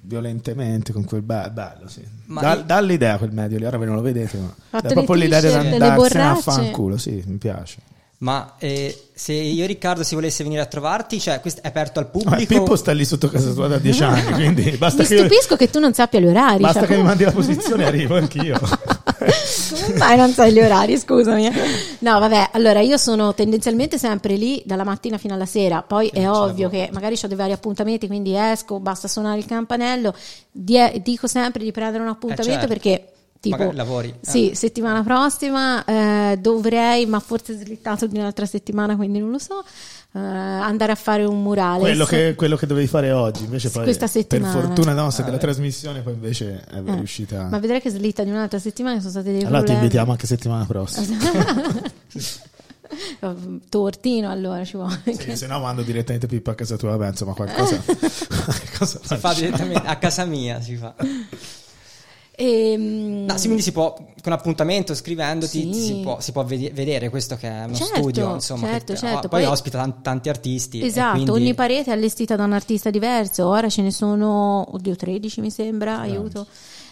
violentemente 0.00 0.92
con 0.92 1.04
quel 1.04 1.22
be- 1.22 1.50
bello, 1.52 1.88
sì. 1.88 2.02
Ma 2.26 2.40
Da- 2.40 2.54
io- 2.54 2.62
Dall'idea 2.64 3.16
quel 3.18 3.32
medio 3.32 3.58
lì, 3.58 3.64
ora 3.64 3.76
voi 3.78 3.86
non 3.86 3.96
lo 3.96 4.02
vedete, 4.02 4.36
ma 4.38 4.80
dà 4.80 4.88
proprio 4.90 5.16
l'idea 5.16 5.40
di 5.40 5.46
andarsene 5.46 6.24
a 6.24 6.34
fanculo, 6.34 6.96
sì, 6.96 7.22
mi 7.26 7.36
piace. 7.36 7.60
Ma 8.18 8.54
eh, 8.58 9.08
se 9.12 9.32
io 9.32 9.66
Riccardo 9.66 10.04
si 10.04 10.14
volesse 10.14 10.44
venire 10.44 10.60
a 10.62 10.66
trovarti, 10.66 11.18
cioè 11.18 11.40
questo 11.40 11.60
è 11.60 11.66
aperto 11.66 11.98
al 11.98 12.04
Ma 12.04 12.10
pubblico? 12.12 12.54
Pippo 12.54 12.76
sta 12.76 12.92
lì 12.92 13.04
sotto 13.04 13.28
casa 13.28 13.50
tua 13.52 13.66
da 13.66 13.78
dieci 13.78 14.04
anni, 14.04 14.30
quindi 14.32 14.70
basta 14.78 15.02
Mi 15.02 15.08
che, 15.08 15.14
io- 15.14 15.24
stupisco 15.26 15.56
che 15.56 15.70
tu 15.70 15.80
non 15.80 15.92
sappia 15.92 16.20
gli 16.20 16.26
orari. 16.26 16.60
basta 16.62 16.80
cioè, 16.80 16.88
che 16.88 16.94
mi 16.94 17.00
come- 17.00 17.08
mandi 17.08 17.24
la 17.24 17.32
posizione 17.32 17.82
e 17.82 17.86
arrivo 17.86 18.16
anch'io. 18.16 18.60
Come 19.72 19.96
mai 19.96 20.16
non 20.16 20.30
sai 20.32 20.52
gli 20.52 20.60
orari? 20.60 20.96
Scusami. 20.98 21.50
No, 22.00 22.18
vabbè, 22.20 22.50
allora 22.52 22.80
io 22.80 22.96
sono 22.96 23.34
tendenzialmente 23.34 23.98
sempre 23.98 24.34
lì 24.36 24.62
dalla 24.64 24.84
mattina 24.84 25.18
fino 25.18 25.34
alla 25.34 25.46
sera. 25.46 25.82
Poi 25.82 26.08
è 26.08 26.28
ovvio 26.28 26.68
che 26.68 26.90
magari 26.92 27.18
ho 27.20 27.26
dei 27.26 27.36
vari 27.36 27.52
appuntamenti, 27.52 28.06
quindi 28.06 28.36
esco, 28.36 28.78
basta 28.78 29.08
suonare 29.08 29.38
il 29.38 29.46
campanello. 29.46 30.14
Die- 30.50 31.00
dico 31.02 31.26
sempre 31.26 31.64
di 31.64 31.72
prendere 31.72 32.02
un 32.04 32.08
appuntamento 32.10 32.52
certo. 32.52 32.66
perché. 32.68 33.11
Tipo, 33.42 33.56
Magari 33.56 33.76
lavori. 33.76 34.14
Sì, 34.20 34.50
Ah. 34.52 34.54
settimana 34.54 35.02
prossima 35.02 35.84
eh, 35.84 36.38
dovrei, 36.40 37.06
ma 37.06 37.18
forse 37.18 37.54
slittato 37.58 38.06
di 38.06 38.16
un'altra 38.16 38.46
settimana, 38.46 38.94
quindi 38.94 39.18
non 39.18 39.32
lo 39.32 39.38
so, 39.40 39.64
eh, 40.12 40.18
andare 40.20 40.92
a 40.92 40.94
fare 40.94 41.24
un 41.24 41.42
murale. 41.42 41.80
quello, 41.80 42.04
che, 42.04 42.34
quello 42.36 42.54
che 42.54 42.66
dovevi 42.66 42.86
fare 42.86 43.10
oggi, 43.10 43.42
invece 43.42 43.70
poi 43.70 43.82
Questa 43.82 44.06
settimana. 44.06 44.52
per 44.54 44.62
fortuna 44.66 44.92
nostra 44.92 45.24
della 45.24 45.38
trasmissione 45.38 46.02
poi 46.02 46.12
invece 46.12 46.64
è 46.70 46.76
Eh, 46.76 46.94
riuscita. 46.94 47.48
Ma 47.50 47.58
vedrai 47.58 47.80
che 47.80 47.90
slitta 47.90 48.22
di 48.22 48.30
un'altra 48.30 48.60
settimana, 48.60 48.98
sono 49.00 49.10
state 49.10 49.32
dei 49.32 49.40
allora 49.40 49.58
ti 49.58 49.64
problemi. 49.64 49.80
invitiamo 49.80 50.12
anche 50.12 50.26
settimana 50.28 50.64
prossima. 50.64 51.16
Tortino 53.68 54.30
allora 54.30 54.64
ci 54.64 54.76
vuole. 54.76 55.00
Sì, 55.18 55.34
se 55.36 55.46
no 55.48 55.58
mando 55.60 55.82
direttamente 55.82 56.26
Pippo 56.26 56.50
a 56.50 56.54
casa 56.54 56.76
tua, 56.76 56.90
vabbè, 56.96 57.08
insomma 57.10 57.32
qualcosa, 57.34 57.76
qualcosa 57.84 59.00
Si 59.02 59.16
fa 59.16 59.32
direttamente 59.34 59.86
a 59.86 59.96
casa 59.96 60.24
mia, 60.26 60.60
si 60.60 60.76
fa. 60.76 60.94
Ehm, 62.44 63.24
No, 63.24 63.36
sì, 63.36 63.44
quindi 63.44 63.62
si 63.62 63.70
può, 63.70 63.94
con 64.20 64.32
appuntamento, 64.32 64.94
scrivendoti, 64.94 65.72
Sì. 65.72 65.80
si, 65.80 66.00
può, 66.02 66.20
si 66.20 66.32
può 66.32 66.44
vedere 66.44 67.08
questo 67.08 67.36
che 67.36 67.48
è 67.48 67.64
uno 67.64 67.74
Certo, 67.74 67.94
studio, 68.00 68.34
insomma, 68.34 68.66
certo, 68.66 68.92
che 68.94 68.98
certo. 68.98 69.28
poi, 69.28 69.42
Poi- 69.42 69.50
ospita 69.50 69.78
tan- 69.78 70.02
tanti 70.02 70.28
artisti. 70.28 70.80
e 70.80 70.86
Esatto, 70.86 71.12
quindi- 71.12 71.30
ogni 71.30 71.54
parete 71.54 71.90
è 71.90 71.92
allestita 71.94 72.34
da 72.34 72.42
un 72.44 72.52
artista 72.52 72.90
diverso, 72.90 73.46
ora 73.46 73.68
ce 73.68 73.82
ne 73.82 73.92
sono, 73.92 74.66
oddio, 74.74 74.96
13 74.96 75.40
mi 75.40 75.50
sembra, 75.50 76.00
aiuto. 76.00 76.46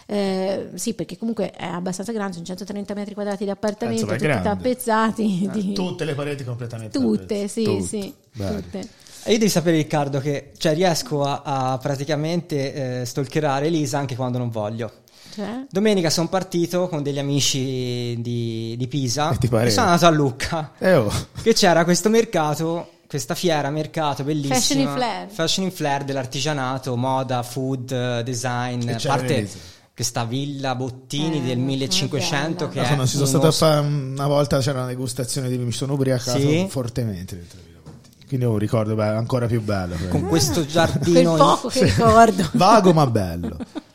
Eh, 0.07 0.69
sì, 0.75 0.93
perché 0.93 1.17
comunque 1.17 1.51
è 1.51 1.65
abbastanza 1.65 2.11
grande, 2.11 2.33
sono 2.33 2.45
130 2.45 2.93
metri 2.93 3.13
quadrati 3.13 3.43
di 3.45 3.49
appartamento, 3.49 4.05
tutti 4.05 4.17
grande. 4.17 4.43
tappezzati. 4.43 5.49
di- 5.51 5.73
Tutte 5.73 6.03
le 6.05 6.15
pareti 6.15 6.43
completamente 6.43 6.97
tutte, 6.97 7.47
sì, 7.47 7.63
Tutte. 7.63 7.81
sì, 7.87 8.13
Bello. 8.33 8.59
tutte. 8.61 8.79
E 9.23 9.31
io 9.33 9.37
devi 9.37 9.49
sapere, 9.49 9.77
Riccardo, 9.77 10.19
che 10.19 10.51
cioè, 10.57 10.73
riesco 10.73 11.23
a, 11.23 11.41
a 11.43 11.77
praticamente 11.77 13.01
eh, 13.01 13.05
stalkerare 13.05 13.67
Elisa 13.67 13.99
anche 13.99 14.15
quando 14.15 14.37
non 14.37 14.49
voglio. 14.49 14.91
Cioè? 15.33 15.65
Domenica 15.69 16.09
sono 16.09 16.27
partito 16.27 16.87
con 16.89 17.01
degli 17.03 17.19
amici 17.19 18.17
di, 18.19 18.75
di 18.77 18.87
Pisa 18.87 19.31
E 19.39 19.69
sono 19.69 19.85
andato 19.87 20.05
a 20.05 20.09
Lucca. 20.09 20.71
Eh, 20.77 20.95
oh. 20.95 21.11
che 21.41 21.53
c'era 21.53 21.83
questo 21.83 22.09
mercato, 22.09 22.89
questa 23.07 23.33
fiera, 23.35 23.69
mercato 23.69 24.23
bellissima. 24.23 24.55
Fashion 24.55 24.79
in 24.79 24.89
Flair. 24.93 25.27
Fashion 25.29 25.65
in 25.65 25.71
Flair 25.71 26.03
dell'artigianato, 26.03 26.95
moda, 26.95 27.43
food, 27.43 28.21
design. 28.21 28.87
E 28.89 28.97
parte 29.05 29.49
questa 29.93 30.23
villa 30.25 30.73
Bottini 30.75 31.37
Eh, 31.37 31.41
del 31.41 31.55
com'è 31.57 31.65
1500 31.67 32.67
bella. 32.67 32.69
che 32.71 32.77
No, 32.79 32.83
è 32.83 32.87
quando 32.87 33.05
ci 33.05 33.11
sono 33.17 33.27
uno 33.29 33.37
stato 33.39 33.47
a 33.47 33.51
fare 33.51 33.87
una 33.87 34.27
volta 34.27 34.59
c'era 34.59 34.79
una 34.79 34.87
degustazione 34.87 35.49
di 35.49 35.57
mi 35.57 35.71
sono 35.71 35.93
ubriacato 35.93 36.39
Sì? 36.39 36.65
fortemente 36.69 37.35
dentro 37.35 37.59
la 37.59 37.63
Villa 37.67 37.79
Bottini. 37.83 38.25
quindi 38.27 38.45
ho 38.45 38.51
un 38.51 38.57
ricordo 38.57 38.99
ancora 39.01 39.45
più 39.47 39.61
bello 39.61 39.95
con 40.09 40.27
questo 40.27 40.61
Quel 40.63 40.67
giardino 40.67 41.35
poco 41.35 41.67
che 41.67 41.83
ricordo. 41.83 42.49
vago 42.53 42.93
ma 42.93 43.05
bello 43.05 43.57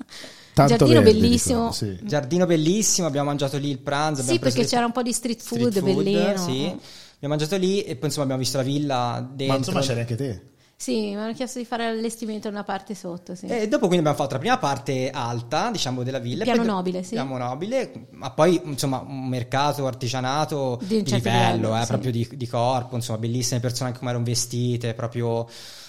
Tanto 0.56 0.74
Giardino 0.74 1.02
verde, 1.02 1.20
bellissimo. 1.20 1.68
ricordo, 1.68 1.74
sì. 1.74 1.98
giardino 2.00 2.46
bellissimo, 2.46 3.06
abbiamo 3.06 3.28
mangiato 3.28 3.58
lì 3.58 3.68
il 3.68 3.78
pranzo. 3.78 4.22
Sì, 4.22 4.38
perché 4.38 4.64
c'era 4.64 4.86
un 4.86 4.92
po' 4.92 5.02
di 5.02 5.12
street 5.12 5.42
food, 5.42 5.68
street 5.68 5.84
food, 5.84 6.02
bellino. 6.02 6.36
Sì. 6.38 6.64
Abbiamo 6.64 7.34
mangiato 7.34 7.56
lì 7.58 7.82
e 7.82 7.94
poi 7.96 8.06
insomma 8.06 8.24
abbiamo 8.24 8.40
visto 8.40 8.56
la 8.56 8.62
villa 8.62 9.28
dentro. 9.34 9.46
Ma 9.54 9.58
insomma 9.58 9.80
c'eri 9.80 10.00
anche 10.00 10.14
te. 10.14 10.42
Sì, 10.74 11.08
mi 11.08 11.16
hanno 11.16 11.34
chiesto 11.34 11.58
di 11.58 11.66
fare 11.66 11.84
l'allestimento 11.84 12.48
in 12.48 12.54
una 12.54 12.64
parte 12.64 12.94
sotto, 12.94 13.34
sì. 13.34 13.44
E 13.44 13.68
dopo 13.68 13.86
quindi 13.86 13.98
abbiamo 13.98 14.16
fatto 14.16 14.32
la 14.32 14.38
prima 14.38 14.56
parte 14.56 15.10
alta, 15.10 15.70
diciamo, 15.70 16.02
della 16.02 16.20
villa. 16.20 16.44
Piano 16.44 16.64
nobile, 16.64 17.02
sì. 17.02 17.10
Piano 17.10 17.36
nobile, 17.36 18.06
ma 18.12 18.30
poi 18.30 18.58
insomma 18.64 19.04
un 19.06 19.28
mercato 19.28 19.86
artigianato 19.86 20.78
Di 20.80 20.86
di, 20.86 20.96
un 20.96 21.04
certo 21.04 21.28
livello, 21.28 21.54
livello, 21.54 21.76
eh, 21.76 21.80
sì. 21.80 21.86
proprio 21.86 22.10
di, 22.10 22.28
di 22.32 22.46
corpo, 22.46 22.94
insomma, 22.94 23.18
bellissime 23.18 23.60
persone 23.60 23.88
anche 23.88 23.98
come 23.98 24.10
erano 24.10 24.24
vestite, 24.24 24.94
proprio 24.94 25.46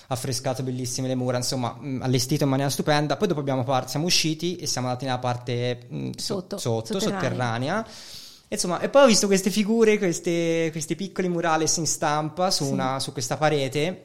affrescato 0.07 0.63
bellissime 0.63 1.07
le 1.07 1.15
mura, 1.15 1.37
insomma, 1.37 1.73
mh, 1.79 1.99
allestito 2.01 2.43
in 2.43 2.49
maniera 2.49 2.69
stupenda. 2.69 3.17
Poi 3.17 3.27
dopo 3.27 3.39
abbiamo 3.39 3.63
par- 3.63 3.89
siamo 3.89 4.05
usciti 4.05 4.55
e 4.55 4.67
siamo 4.67 4.87
andati 4.87 5.05
nella 5.05 5.19
parte 5.19 5.85
mh, 5.89 6.09
so- 6.15 6.35
Sotto, 6.35 6.57
sotto, 6.57 6.99
sotterranea. 6.99 7.85
Insomma, 8.49 8.79
e 8.79 8.87
poi 8.89 9.03
ho 9.03 9.07
visto 9.07 9.27
queste 9.27 9.49
figure, 9.49 9.97
queste- 9.97 10.69
questi 10.71 10.95
piccoli 10.95 11.27
murales 11.27 11.75
in 11.77 11.85
stampa 11.87 12.49
su, 12.49 12.63
Sì. 12.65 12.71
una- 12.71 12.99
su 12.99 13.11
questa 13.11 13.35
parete 13.37 14.03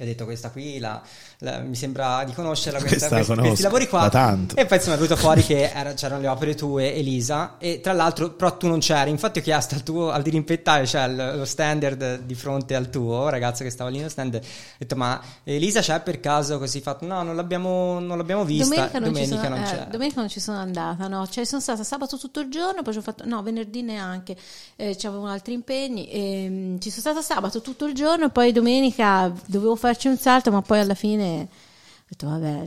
E 0.00 0.04
ho 0.04 0.06
detto 0.06 0.24
questa 0.24 0.48
qui 0.50 0.78
la- 0.78 0.98
la- 1.40 1.58
mi 1.58 1.74
sembra 1.76 2.24
di 2.24 2.32
conoscerla 2.32 2.78
Questa 2.78 2.96
questa, 2.96 3.08
la 3.10 3.14
questi, 3.16 3.30
conosco, 3.32 3.48
questi 3.48 3.62
lavori 3.64 3.86
qua. 3.86 4.08
tanto. 4.08 4.56
e 4.56 4.64
poi 4.64 4.78
insomma 4.78 4.94
è 4.96 4.98
venuto 4.98 5.16
fuori 5.16 5.42
che 5.44 5.70
era- 5.70 5.92
c'erano 5.92 6.22
le 6.22 6.28
opere 6.28 6.54
tue 6.54 6.94
Elisa 6.94 7.56
e 7.58 7.80
tra 7.82 7.92
l'altro 7.92 8.30
però 8.30 8.56
tu 8.56 8.66
non 8.66 8.78
c'eri. 8.78 9.10
Infatti 9.10 9.40
ho 9.40 9.42
chiesto 9.42 9.74
al 9.74 9.82
tuo 9.82 10.10
al 10.10 10.22
dirimpettaio 10.22 10.86
cioè 10.86 11.04
il- 11.04 11.34
lo 11.36 11.44
standard 11.44 12.20
di 12.20 12.34
fronte 12.34 12.74
al 12.74 12.88
tuo 12.88 13.28
ragazzo 13.28 13.62
che 13.62 13.68
stava 13.68 13.90
lì 13.90 13.98
nello 13.98 14.08
stand 14.08 14.36
ho 14.36 14.40
detto 14.78 14.96
ma 14.96 15.20
Elisa 15.44 15.80
c'è 15.82 16.00
per 16.00 16.18
caso 16.20 16.58
così 16.58 16.80
fatto? 16.80 17.04
No 17.04 17.22
non 17.22 17.36
l'abbiamo, 17.36 17.98
non 17.98 18.16
l'abbiamo 18.16 18.44
vista. 18.46 18.64
Domenica 18.88 18.98
non, 18.98 19.14
ci 19.14 19.26
sono, 19.26 19.48
non 19.50 19.58
eh, 19.58 19.64
c'era. 19.64 19.84
domenica 19.84 20.20
non 20.20 20.28
ci 20.30 20.40
sono 20.40 20.58
andata, 20.58 21.08
no, 21.08 21.26
cioè 21.28 21.44
sono 21.44 21.60
stata 21.60 21.84
sabato 21.84 22.16
tutto 22.16 22.40
il 22.40 22.48
giorno, 22.50 22.80
poi 22.82 22.94
ci 22.94 22.98
ho 23.00 23.02
fatto, 23.02 23.24
no, 23.26 23.42
venerdì 23.42 23.82
neanche, 23.82 24.34
eh, 24.76 24.96
c'avevo 24.98 25.26
altri 25.26 25.52
impegni, 25.52 26.08
ehm, 26.10 26.80
ci 26.80 26.88
sono 26.88 27.00
stata 27.02 27.20
sabato 27.20 27.60
tutto 27.60 27.84
il 27.84 27.94
giorno 27.94 28.24
e 28.26 28.30
poi 28.30 28.52
domenica 28.52 29.30
dovevo 29.46 29.76
farci 29.92 30.08
un 30.08 30.16
salto, 30.18 30.50
ma 30.50 30.62
poi 30.62 30.80
alla 30.80 30.94
fine 30.94 31.40
ho 31.42 32.06
detto 32.08 32.26
vabbè, 32.28 32.62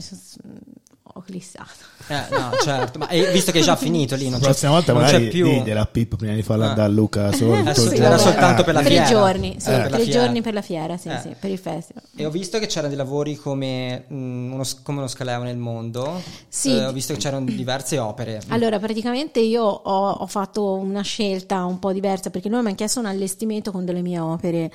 ho 1.16 1.20
clissato. 1.20 1.92
Eh, 2.08 2.22
no, 2.30 2.50
certo, 2.62 2.98
ma 2.98 3.08
eh, 3.08 3.30
visto 3.30 3.52
che 3.52 3.60
è 3.60 3.62
già 3.62 3.76
finito 3.76 4.14
lì, 4.16 4.28
non 4.28 4.40
c'è, 4.40 4.46
prossima 4.46 4.72
volta 4.72 4.92
non 4.92 5.02
magari 5.02 5.24
c'è 5.24 5.30
più. 5.30 5.48
digliela 5.48 5.82
a 5.82 5.86
Pippo 5.86 6.16
prima 6.16 6.34
di 6.34 6.42
farla 6.42 6.66
Ah. 6.66 6.68
andare 6.70 6.88
a 6.88 6.92
Luca 6.92 7.32
solo. 7.32 7.54
Eh, 7.70 7.74
sì, 7.74 7.94
era 7.96 8.18
soltanto 8.18 8.64
per 8.64 8.74
la 8.74 8.80
tre 8.80 8.90
fiera. 8.90 9.06
giorni, 9.06 9.56
sì, 9.58 9.70
Eh, 9.70 9.88
tre 9.88 10.08
giorni 10.08 10.42
per 10.42 10.54
la 10.54 10.60
fiera, 10.62 10.96
sì, 10.96 11.08
Eh. 11.08 11.18
sì, 11.20 11.34
per 11.38 11.50
il 11.50 11.58
festival. 11.58 12.02
E 12.16 12.26
ho 12.26 12.30
visto 12.30 12.58
che 12.58 12.66
c'erano 12.66 12.88
dei 12.88 12.96
lavori 12.96 13.36
come, 13.36 14.04
mm, 14.12 14.52
uno, 14.52 14.64
come 14.82 14.98
uno 14.98 15.06
scaleo 15.06 15.42
nel 15.44 15.56
mondo. 15.56 16.20
Sì. 16.48 16.76
Eh, 16.76 16.84
ho 16.86 16.92
visto 16.92 17.12
che 17.14 17.20
c'erano 17.20 17.44
diverse 17.46 17.98
opere. 17.98 18.40
Allora, 18.48 18.78
praticamente 18.80 19.38
io 19.40 19.62
ho, 19.62 20.10
ho 20.10 20.26
fatto 20.26 20.74
una 20.74 21.02
scelta 21.02 21.64
un 21.64 21.78
po' 21.78 21.92
diversa 21.92 22.28
perché 22.30 22.48
loro 22.48 22.62
mi 22.62 22.68
hanno 22.68 22.76
chiesto 22.76 22.98
un 22.98 23.06
allestimento 23.06 23.70
con 23.70 23.84
delle 23.84 24.02
mie 24.02 24.18
opere 24.18 24.70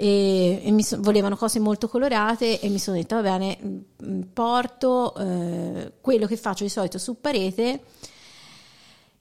e, 0.00 0.62
e 0.64 0.70
mi 0.70 0.82
so- 0.82 0.98
volevano 1.00 1.36
cose 1.36 1.58
molto 1.58 1.86
colorate 1.86 2.58
e 2.58 2.68
mi 2.70 2.78
sono 2.78 2.96
detta 2.96 3.16
va 3.16 3.22
bene, 3.22 3.58
mm, 3.62 4.20
porto 4.32 5.14
eh, 5.14 5.92
quello 6.00 6.26
che 6.26 6.36
faccio 6.38 6.64
di 6.64 6.70
solito 6.70 6.96
su 6.96 7.20
parete 7.20 7.80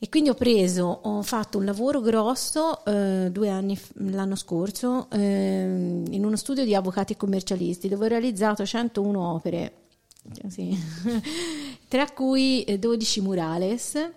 e 0.01 0.07
quindi 0.07 0.29
ho 0.29 0.33
preso, 0.33 0.85
ho 0.85 1.21
fatto 1.21 1.57
un 1.57 1.65
lavoro 1.65 1.99
grosso 1.99 2.85
eh, 2.85 3.27
due 3.29 3.49
anni 3.49 3.77
l'anno 3.95 4.37
scorso 4.37 5.09
ehm, 5.11 6.05
in 6.11 6.23
uno 6.23 6.37
studio 6.37 6.63
di 6.63 6.73
avvocati 6.73 7.11
e 7.11 7.17
commercialisti 7.17 7.89
dove 7.89 8.05
ho 8.05 8.07
realizzato 8.07 8.65
101 8.65 9.33
opere, 9.33 9.73
sì, 10.47 10.73
tra 11.89 12.09
cui 12.11 12.63
eh, 12.63 12.79
12 12.79 13.19
murales. 13.19 14.11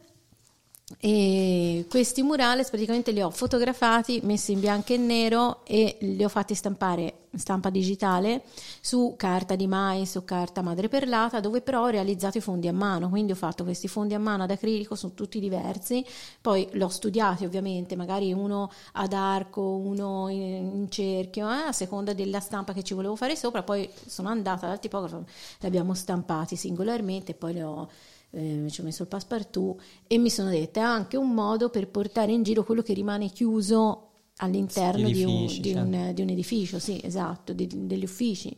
E 0.98 1.86
questi 1.88 2.22
murales 2.22 2.68
praticamente 2.68 3.10
li 3.12 3.20
ho 3.22 3.30
fotografati, 3.30 4.20
messi 4.22 4.52
in 4.52 4.60
bianco 4.60 4.92
e 4.92 4.96
nero 4.96 5.64
e 5.64 5.96
li 6.00 6.22
ho 6.22 6.28
fatti 6.28 6.54
stampare 6.54 7.14
in 7.32 7.38
stampa 7.38 7.70
digitale 7.70 8.42
su 8.80 9.14
carta 9.16 9.56
di 9.56 9.66
mais 9.66 10.14
o 10.16 10.24
carta 10.24 10.60
madreperlata, 10.60 11.40
dove 11.40 11.62
però 11.62 11.84
ho 11.84 11.88
realizzato 11.88 12.38
i 12.38 12.40
fondi 12.40 12.68
a 12.68 12.72
mano. 12.72 13.08
Quindi 13.08 13.32
ho 13.32 13.36
fatto 13.36 13.64
questi 13.64 13.88
fondi 13.88 14.14
a 14.14 14.18
mano 14.18 14.42
ad 14.42 14.50
acrilico, 14.50 14.94
sono 14.94 15.14
tutti 15.14 15.40
diversi. 15.40 16.04
Poi 16.40 16.68
l'ho 16.72 16.88
studiati 16.88 17.44
ovviamente, 17.44 17.96
magari 17.96 18.32
uno 18.32 18.70
ad 18.92 19.12
arco, 19.12 19.62
uno 19.62 20.28
in, 20.28 20.40
in 20.40 20.90
cerchio, 20.90 21.50
eh, 21.50 21.68
a 21.68 21.72
seconda 21.72 22.12
della 22.12 22.40
stampa 22.40 22.72
che 22.72 22.82
ci 22.82 22.94
volevo 22.94 23.16
fare 23.16 23.34
sopra. 23.34 23.62
Poi 23.62 23.88
sono 24.06 24.28
andata 24.28 24.66
dal 24.66 24.78
tipografo, 24.78 25.24
li 25.60 25.66
abbiamo 25.66 25.94
stampati 25.94 26.56
singolarmente 26.56 27.32
e 27.32 27.34
poi 27.34 27.52
li 27.54 27.62
ho 27.62 27.88
eh, 28.32 28.66
ci 28.70 28.80
ho 28.80 28.84
messo 28.84 29.02
il 29.02 29.08
passepartout 29.08 29.80
e 30.06 30.18
mi 30.18 30.30
sono 30.30 30.50
detta 30.50 30.80
è 30.80 30.84
anche 30.84 31.16
un 31.16 31.32
modo 31.32 31.68
per 31.70 31.88
portare 31.88 32.32
in 32.32 32.42
giro 32.42 32.64
quello 32.64 32.82
che 32.82 32.92
rimane 32.94 33.28
chiuso 33.28 34.08
all'interno 34.36 35.08
di 35.08 35.22
un, 35.24 35.30
edifici, 35.30 35.60
di 35.60 35.72
certo. 35.72 35.88
un- 35.88 36.10
di 36.14 36.22
un 36.22 36.28
edificio, 36.30 36.78
sì, 36.78 37.00
esatto, 37.02 37.52
di- 37.52 37.68
degli 37.86 38.04
uffici. 38.04 38.56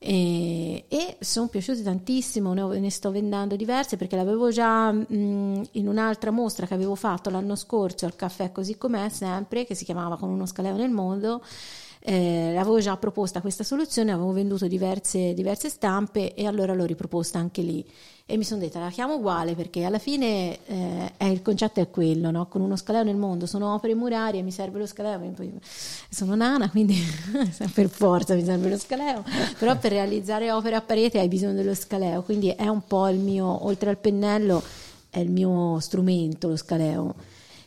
E, 0.00 0.84
e 0.86 1.16
sono 1.20 1.48
piaciute 1.48 1.82
tantissimo, 1.82 2.52
ne, 2.52 2.78
ne 2.78 2.90
sto 2.90 3.10
vendendo 3.10 3.56
diverse 3.56 3.96
perché 3.96 4.14
l'avevo 4.14 4.50
già 4.50 4.92
mh, 4.92 5.62
in 5.72 5.88
un'altra 5.88 6.30
mostra 6.30 6.66
che 6.66 6.74
avevo 6.74 6.94
fatto 6.94 7.30
l'anno 7.30 7.56
scorso 7.56 8.06
al 8.06 8.14
caffè 8.14 8.52
così 8.52 8.76
com'è 8.78 9.08
sempre, 9.08 9.64
che 9.64 9.74
si 9.74 9.84
chiamava 9.84 10.16
Con 10.16 10.28
uno 10.30 10.46
scaleo 10.46 10.76
nel 10.76 10.90
mondo. 10.90 11.42
Eh, 12.00 12.54
avevo 12.56 12.78
già 12.78 12.96
proposta 12.96 13.40
questa 13.40 13.64
soluzione, 13.64 14.12
avevo 14.12 14.30
venduto 14.32 14.68
diverse, 14.68 15.34
diverse 15.34 15.68
stampe 15.68 16.32
e 16.34 16.46
allora 16.46 16.72
l'ho 16.72 16.84
riproposta 16.84 17.38
anche 17.40 17.60
lì 17.62 17.84
e 18.30 18.36
mi 18.36 18.44
sono 18.44 18.60
detta 18.60 18.78
la 18.78 18.90
chiamo 18.90 19.14
uguale 19.14 19.54
perché 19.54 19.84
alla 19.84 19.98
fine 19.98 20.58
eh, 20.66 21.12
è- 21.16 21.24
il 21.24 21.40
concetto 21.40 21.80
è 21.80 21.88
quello, 21.88 22.30
no? 22.30 22.44
con 22.46 22.60
uno 22.60 22.76
scaleo 22.76 23.02
nel 23.02 23.16
mondo 23.16 23.46
sono 23.46 23.72
opere 23.72 23.94
murarie, 23.94 24.42
mi 24.42 24.50
serve 24.50 24.80
lo 24.80 24.86
scaleo, 24.86 25.18
sono 26.10 26.34
nana 26.34 26.68
quindi 26.68 26.94
per 27.72 27.88
forza 27.88 28.34
mi 28.34 28.44
serve 28.44 28.68
lo 28.68 28.76
scaleo, 28.76 29.24
però 29.58 29.78
per 29.78 29.92
realizzare 29.92 30.52
opere 30.52 30.74
a 30.76 30.82
parete 30.82 31.18
hai 31.18 31.28
bisogno 31.28 31.54
dello 31.54 31.74
scaleo, 31.74 32.20
quindi 32.20 32.50
è 32.50 32.68
un 32.68 32.82
po' 32.86 33.08
il 33.08 33.18
mio, 33.18 33.64
oltre 33.64 33.88
al 33.88 33.96
pennello, 33.96 34.62
è 35.08 35.20
il 35.20 35.30
mio 35.30 35.80
strumento 35.80 36.48
lo 36.48 36.56
scaleo. 36.56 37.14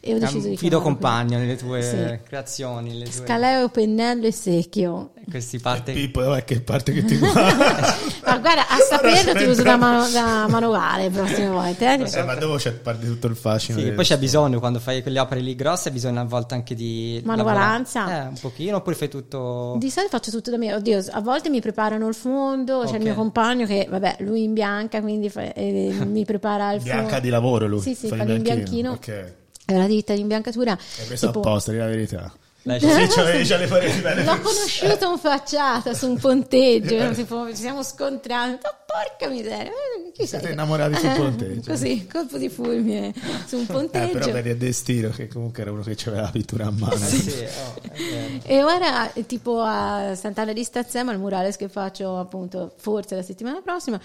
E 0.04 0.14
ho 0.14 0.18
È 0.18 0.20
deciso 0.20 0.46
un 0.46 0.50
di 0.50 0.58
fido 0.58 0.82
compagno 0.82 1.38
nelle 1.38 1.56
tue 1.58 1.84
Sì. 1.84 2.20
creazioni. 2.28 2.98
Le 2.98 3.04
tue... 3.06 3.14
Scaleo, 3.14 3.70
pennello 3.70 4.26
e 4.26 4.32
secchio. 4.32 5.12
Questi 5.30 5.60
parte... 5.60 5.94
Pippo, 5.94 6.24
dov'è 6.24 6.44
che 6.44 6.60
parte 6.62 6.92
che 6.92 7.06
ti 7.06 7.18
guarda? 7.20 7.96
Ma 8.26 8.38
guarda, 8.40 8.68
a 8.68 8.78
saperlo 8.78 9.36
ti 9.36 9.44
uso 9.44 9.62
da, 9.62 9.78
mano- 9.78 10.10
da 10.10 10.48
manovale 10.50 11.04
le 11.04 11.10
prossime 11.12 11.50
volte. 11.50 11.86
eh. 11.86 12.18
Eh, 12.20 12.24
ma 12.24 12.34
dopo 12.34 12.56
c'è 12.56 12.72
parte 12.74 13.06
tutto 13.06 13.28
il 13.28 13.36
fascino. 13.36 13.78
Sì, 13.78 13.84
del- 13.86 13.94
poi 13.94 14.04
c'è 14.04 14.18
bisogno 14.18 14.60
quando 14.60 14.80
fai 14.80 15.04
quelle 15.04 15.20
opere 15.20 15.40
lì 15.42 15.56
grosse, 15.56 15.90
hai 15.90 15.94
bisogno 15.94 16.20
a 16.20 16.26
volte 16.26 16.56
anche 16.56 16.74
di 16.74 17.22
Manovalanza. 17.24 18.00
lavorare. 18.00 18.24
Eh, 18.26 18.28
un 18.30 18.40
pochino, 18.42 18.78
oppure 18.78 18.96
fai 18.96 19.08
tutto 19.10 19.76
Di 19.78 19.90
solito 19.92 20.18
faccio 20.18 20.32
tutto 20.32 20.50
da 20.50 20.58
me. 20.58 20.74
Oddio, 20.74 21.00
a 21.12 21.22
volte 21.22 21.50
mi 21.52 21.62
preparano 21.62 22.08
il 22.08 22.16
fondo. 22.16 22.80
C'è 22.86 22.88
Ok. 22.90 22.96
il 22.96 23.02
mio 23.04 23.14
compagno 23.14 23.68
che, 23.68 23.86
vabbè, 23.88 24.16
lui 24.22 24.42
in 24.44 24.54
bianca, 24.54 25.00
quindi 25.00 25.30
fa- 25.30 25.54
eh, 25.54 25.94
mi 26.08 26.26
prepara 26.26 26.72
il 26.72 26.82
fondo. 26.82 26.96
Bianca 26.96 27.20
di 27.20 27.30
lavoro 27.30 27.68
lui. 27.68 27.82
Sì, 27.82 27.94
sì, 27.94 28.08
fa 28.08 28.24
il 28.24 28.30
in 28.32 28.42
bianchino. 28.42 28.92
Ok. 28.94 29.34
È 29.72 29.76
una 29.76 29.88
ditta 29.88 30.14
di 30.14 30.20
imbiancatura. 30.22 30.78
E 31.00 31.06
questo 31.08 31.28
tipo- 31.28 31.40
apposta, 31.40 31.72
di 31.72 31.78
la 31.78 31.86
verità. 31.88 32.32
Sì. 32.64 32.78
L'ho 32.78 34.40
conosciuto 34.42 35.12
in 35.12 35.18
facciata 35.18 35.94
su 35.96 36.08
un 36.10 36.18
ponteggio, 36.20 37.12
tipo, 37.14 37.48
ci 37.50 37.56
siamo 37.62 37.82
scontrati. 37.82 38.52
Oh, 38.54 38.76
porca 38.86 39.28
miseria, 39.34 39.72
eh, 39.72 40.12
chi 40.14 40.28
Siete 40.28 40.44
sei? 40.46 40.54
innamorati 40.54 40.96
sul 40.96 41.10
ponteggio. 41.16 41.72
Così, 41.72 42.06
colpo 42.12 42.38
di 42.38 42.50
fulmine 42.50 43.14
su 43.48 43.56
un 43.58 43.64
Eh, 43.64 43.66
ponteggio. 43.66 44.12
però 44.20 44.32
vedi 44.32 44.50
a 44.50 44.56
destino 44.56 45.10
che 45.10 45.28
comunque 45.28 45.64
era 45.64 45.72
uno 45.72 45.82
che 45.82 45.98
aveva 46.06 46.22
la 46.22 46.30
pittura 46.30 46.66
a 46.68 46.72
mano. 46.72 46.96
sì, 46.98 47.32
oh, 47.44 47.82
è. 47.94 48.40
E 48.44 48.64
ora, 48.64 49.12
eh, 49.14 49.26
tipo 49.26 49.60
a 49.62 50.14
Sant'Anna 50.16 50.54
di 50.54 50.64
Stazzema, 50.64 51.12
il 51.14 51.20
murales 51.20 51.56
che 51.56 51.68
faccio 51.68 52.18
appunto 52.20 52.74
forse 52.78 53.16
la 53.16 53.24
settimana 53.24 53.62
prossima, 53.62 54.00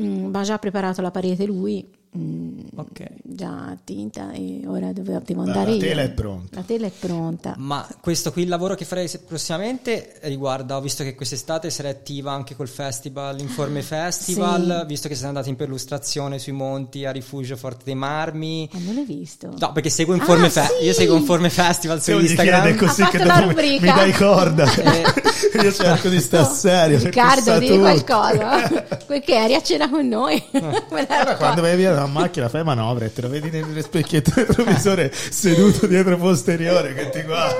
mm, 0.00 0.34
ha 0.34 0.42
già 0.42 0.58
preparato 0.58 1.02
la 1.02 1.10
parete 1.10 1.44
lui, 1.44 1.86
mm, 2.16 2.58
Ok. 2.76 3.04
già 3.22 3.76
tinta 3.84 4.30
e 4.32 4.62
ora 4.66 4.92
dove 4.92 5.20
devo 5.24 5.42
La- 5.44 5.52
andare 5.52 5.70
la 5.70 5.74
io. 5.76 5.80
tela 5.80 6.02
è 6.02 6.10
pronta. 6.10 6.56
La 6.56 6.62
tela 6.62 6.86
è 6.86 6.90
pronta. 6.96 7.54
Ma 7.58 7.86
questo 8.00 8.32
qui, 8.32 8.42
il 8.42 8.48
lavoro 8.48 8.74
che 8.74 8.84
farei 8.84 9.08
prossimamente 9.26 10.14
riguarda, 10.22 10.76
ho 10.76 10.80
visto 10.80 11.02
che 11.04 11.14
quest'estate 11.14 11.70
sarai 11.70 11.92
attiva 11.92 12.32
anche 12.32 12.54
col 12.56 12.68
festival, 12.68 13.40
Informe 13.40 13.82
Festival, 13.82 14.84
visto 14.86 15.08
che 15.08 15.14
siete 15.14 15.28
andati 15.28 15.48
in 15.48 15.56
perlustrazione 15.56 16.38
sui 16.38 16.52
monti 16.52 17.04
a 17.04 17.10
Rifugio 17.10 17.56
Forte 17.56 17.84
dei 17.84 17.94
Marmi. 17.94 18.68
Ma 18.72 18.78
non 18.80 18.94
l'hai 18.94 19.04
visto? 19.04 19.52
No, 19.58 19.72
perché 19.72 19.90
seguo 19.90 20.14
Informe 20.14 20.46
Ah, 20.46 20.50
Fe- 20.50 20.76
sì! 20.78 20.84
io 20.84 20.92
seguo 20.92 21.16
Informe 21.16 21.50
Festival 21.50 22.02
su 22.02 22.12
Instagram. 22.18 22.62
chiede 22.62 22.76
così 22.76 23.02
Ha 23.02 23.08
che 23.08 23.24
la 23.24 23.40
dopo 23.40 23.60
mi, 23.60 23.78
mi 23.80 23.86
dai 23.86 24.12
corda. 24.12 24.66
Eh. 24.78 25.36
Io 25.62 25.72
cerco 25.72 26.08
di 26.08 26.20
stare 26.20 26.44
serio. 26.52 27.00
perché 27.00 27.20
Riccardo, 27.20 27.58
di 27.58 27.78
qualcosa. 27.78 28.86
Quel 29.06 29.20
che 29.22 29.34
eri 29.34 29.54
a 29.54 29.62
cena 29.62 29.88
con 29.88 30.06
noi. 30.06 30.42
Qua. 30.50 31.36
quando 31.36 31.62
vai 31.62 31.76
via 31.76 31.92
dalla 31.98 32.06
macchina 32.06 32.48
fai 32.48 32.62
manovra 32.62 33.04
e 33.04 33.12
te 33.12 33.22
lo 33.22 33.28
vedi 33.28 33.50
nel 33.50 33.82
specchietto 33.82 34.32
retrovisore 34.34 35.12
seduto 35.12 35.86
dietro 35.86 36.16
posteriore 36.16 36.94
che 36.94 37.10
ti 37.10 37.22
guarda. 37.22 37.56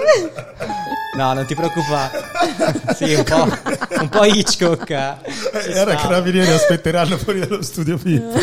No, 1.16 1.32
non 1.32 1.46
ti 1.46 1.54
preoccupare. 1.54 2.22
sì, 2.94 3.14
un 3.14 3.24
po', 3.24 3.48
un 4.00 4.08
po' 4.08 4.24
Hitchcock. 4.24 4.90
eh. 4.90 5.80
Ora 5.80 5.92
i 5.92 5.98
sta. 5.98 6.08
carabinieri 6.08 6.50
aspetteranno 6.52 7.18
fuori 7.18 7.40
dallo 7.40 7.62
studio 7.62 7.96
Pippo. 7.98 8.38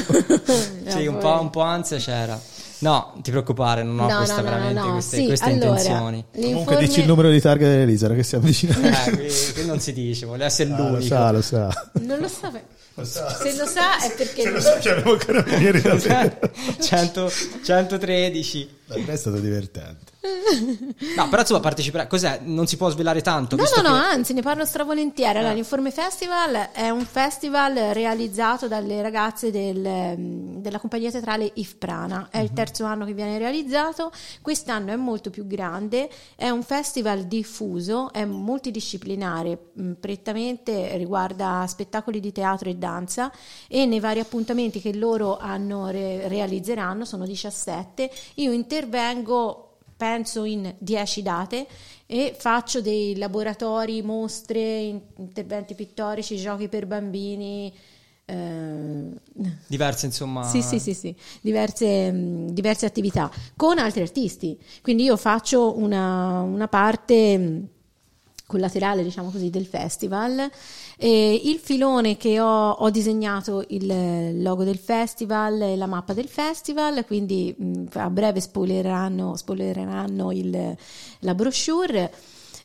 Sì, 0.88 1.08
un 1.08 1.18
po', 1.18 1.40
un 1.40 1.50
po' 1.50 1.62
ansia 1.62 1.98
c'era. 1.98 2.38
No, 2.80 3.12
non 3.14 3.22
ti 3.24 3.32
preoccupare, 3.32 3.84
non 3.84 3.98
ho 4.00 4.08
No, 4.10 4.18
questa, 4.18 4.36
no, 4.38 4.44
veramente 4.44 4.80
no, 4.82 4.92
queste, 4.94 5.18
sì, 5.18 5.26
queste 5.26 5.50
allora, 5.50 5.66
intenzioni. 5.80 6.26
Comunque 6.34 6.78
dici 6.78 7.00
il 7.00 7.08
numero 7.08 7.30
di 7.30 7.40
targa 7.40 7.68
dell'Elisa 7.68 8.10
che 8.10 8.24
si 8.24 8.36
avvicina. 8.36 8.76
Eh, 9.06 9.12
qui, 9.12 9.28
qui 9.54 9.66
non 9.66 9.80
si 9.80 9.94
dice, 9.94 10.26
vuole 10.26 10.46
essere 10.46 10.72
Ah, 10.74 10.78
lo 10.78 10.84
l'unico. 10.90 11.02
sa, 11.06 11.32
lo 11.32 11.42
sa. 11.42 11.90
Non 12.02 12.20
lo 12.20 12.28
sa. 12.28 12.52
Lo 12.98 13.04
sa. 13.06 13.30
Se 13.30 13.56
lo 13.58 13.66
sa 13.66 14.00
è 14.00 14.14
perché 14.16 14.42
Se 14.44 14.50
lo 14.52 14.60
sa 14.62 14.78
carabinieri 15.18 15.82
da 15.84 15.96
te. 15.98 16.38
100 16.80 17.32
113. 17.64 18.70
Per 18.88 18.98
me 19.00 19.14
è 19.14 19.16
stato 19.16 19.38
divertente. 19.40 20.14
No, 21.16 21.28
però 21.30 21.42
insomma 21.42 21.60
parteciperà. 21.60 22.08
Cos'è? 22.08 22.40
Non 22.44 22.68
si 22.68 22.78
può 22.78 22.90
svelare 22.90 23.22
tanto. 23.22 23.56
No, 23.56 23.64
no, 23.78 23.82
no, 23.82 23.94
che- 23.96 24.06
anzi, 24.06 24.34
ne 24.34 24.42
parlo 24.42 24.66
stravolentieri. 24.66 25.38
Allora, 25.38 25.52
Eh. 25.54 25.56
l'Informe 25.56 25.92
Festival 25.92 26.70
è 26.72 26.90
un 26.90 27.06
festival 27.06 27.74
realizzato 27.94 28.68
dalle 28.68 29.02
ragazze 29.02 29.52
del, 29.52 30.16
della 30.62 30.80
compagnia 30.80 31.12
teatrale 31.12 31.52
If 31.56 31.76
Prana. 31.76 32.28
È 32.32 32.40
il 32.40 32.54
terzo 32.54 32.86
anno 32.86 33.06
che 33.06 33.14
viene 33.14 33.38
realizzato. 33.38 34.12
Quest'anno 34.42 34.92
è 34.92 34.96
molto 34.96 35.30
più 35.30 35.46
grande. 35.48 36.10
È 36.36 36.50
un 36.50 36.64
festival 36.64 37.24
diffuso, 37.26 38.12
è 38.12 38.24
multidisciplinare, 38.26 39.58
mh, 39.74 39.92
prettamente 39.94 40.96
riguarda 40.98 41.66
spettacoli 41.68 42.20
di 42.20 42.32
teatro 42.32 42.70
e 42.70 42.76
danza. 42.76 43.32
E 43.68 43.86
nei 43.86 44.00
vari 44.00 44.20
appuntamenti 44.20 44.80
che 44.82 44.94
loro 44.94 45.38
hanno 45.38 45.88
re- 45.90 46.28
realizzeranno, 46.28 47.06
sono 47.06 47.26
17, 47.26 48.10
io 48.36 48.52
intervengo 48.76 49.78
penso 49.98 50.44
in 50.44 50.76
10 50.78 51.22
date 51.22 51.66
e 52.06 52.36
faccio 52.38 52.82
dei 52.82 53.16
laboratori, 53.18 54.02
mostre, 54.02 54.80
in- 54.80 55.02
interventi 55.18 55.74
pittorici, 55.74 56.36
giochi 56.38 56.68
per 56.68 56.86
bambini. 56.86 57.74
eh, 58.26 59.10
Diverse, 59.68 60.06
insomma. 60.08 60.44
sì, 60.44 60.62
sì, 60.62 60.80
sì, 60.80 60.94
sì, 60.94 61.16
diverse, 61.42 62.12
mh, 62.12 62.50
diverse 62.52 62.86
attività 62.86 63.32
con 63.56 63.78
altri 63.78 64.02
artisti. 64.02 64.60
Quindi 64.82 65.04
io 65.04 65.16
faccio 65.16 65.78
una, 65.78 66.42
una 66.42 66.68
parte 66.68 67.38
mh, 67.38 67.68
collaterale, 68.48 69.04
diciamo 69.04 69.30
così, 69.30 69.50
del 69.50 69.66
festival. 69.66 70.50
E 70.98 71.42
il 71.44 71.58
filone 71.58 72.16
che 72.18 72.40
ho, 72.40 72.72
ho 72.72 72.90
disegnato 72.90 73.64
il 73.70 74.42
logo 74.42 74.64
del 74.64 74.78
festival 74.78 75.62
e 75.62 75.76
la 75.76 75.88
mappa 75.88 76.14
del 76.14 76.28
festival, 76.28 77.06
quindi 77.06 77.54
mh, 77.58 77.84
a 77.94 78.10
breve 78.10 78.40
spoileranno, 78.40 79.36
spoileranno 79.36 80.32
il- 80.32 80.76
la 81.20 81.36
brochure. 81.36 82.12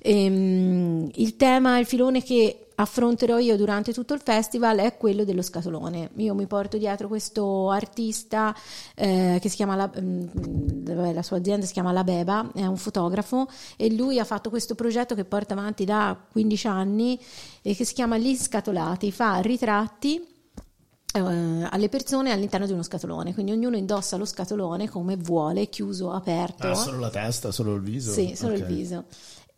Ehm, 0.03 1.11
il 1.15 1.37
tema, 1.37 1.79
il 1.79 1.87
filone 1.87 2.23
che 2.23 2.67
affronterò 2.81 3.39
io 3.39 3.57
durante 3.57 3.93
tutto 3.93 4.15
il 4.15 4.21
festival 4.21 4.79
è 4.79 4.97
quello 4.97 5.25
dello 5.25 5.43
scatolone. 5.43 6.11
Io 6.17 6.35
mi 6.35 6.47
porto 6.47 6.79
dietro 6.79 7.09
questo 7.09 7.71
artista 7.71 8.55
eh, 8.95 9.39
che 9.41 9.49
si 9.51 9.57
chiama 9.57 9.77
la, 9.77 9.91
mm, 10.01 11.13
la 11.13 11.23
sua 11.23 11.37
azienda 11.37 11.67
si 11.67 11.75
chiama 11.75 11.93
La 11.93 12.05
Beba, 12.05 12.51
è 12.55 12.65
un 12.65 12.79
fotografo 12.79 13.49
e 13.77 13.93
lui 13.93 14.19
ha 14.19 14.25
fatto 14.25 14.49
questo 14.49 14.75
progetto 14.75 15.15
che 15.15 15.25
porta 15.25 15.53
avanti 15.53 15.85
da 15.85 16.17
15 16.33 16.67
anni 16.67 17.21
e 17.61 17.75
che 17.75 17.85
si 17.85 17.93
chiama 17.93 18.17
Gli 18.17 18.35
Scatolati, 18.35 19.13
fa 19.13 19.41
ritratti 19.41 20.27
eh, 21.13 21.21
alle 21.21 21.89
persone 21.89 22.33
all'interno 22.33 22.67
di 22.67 22.73
uno 22.73 22.83
scatolone, 22.83 23.35
quindi 23.35 23.53
ognuno 23.53 23.77
indossa 23.77 24.17
lo 24.17 24.25
scatolone 24.25 24.89
come 24.89 25.17
vuole, 25.17 25.69
chiuso, 25.69 26.13
aperto. 26.13 26.69
Ah, 26.69 26.75
solo 26.75 26.99
la 26.99 27.11
testa, 27.11 27.51
solo 27.51 27.75
il 27.75 27.83
viso? 27.83 28.13
Sì, 28.13 28.35
solo 28.37 28.55
Ok. 28.55 28.61
il 28.61 28.67
viso. 28.67 29.05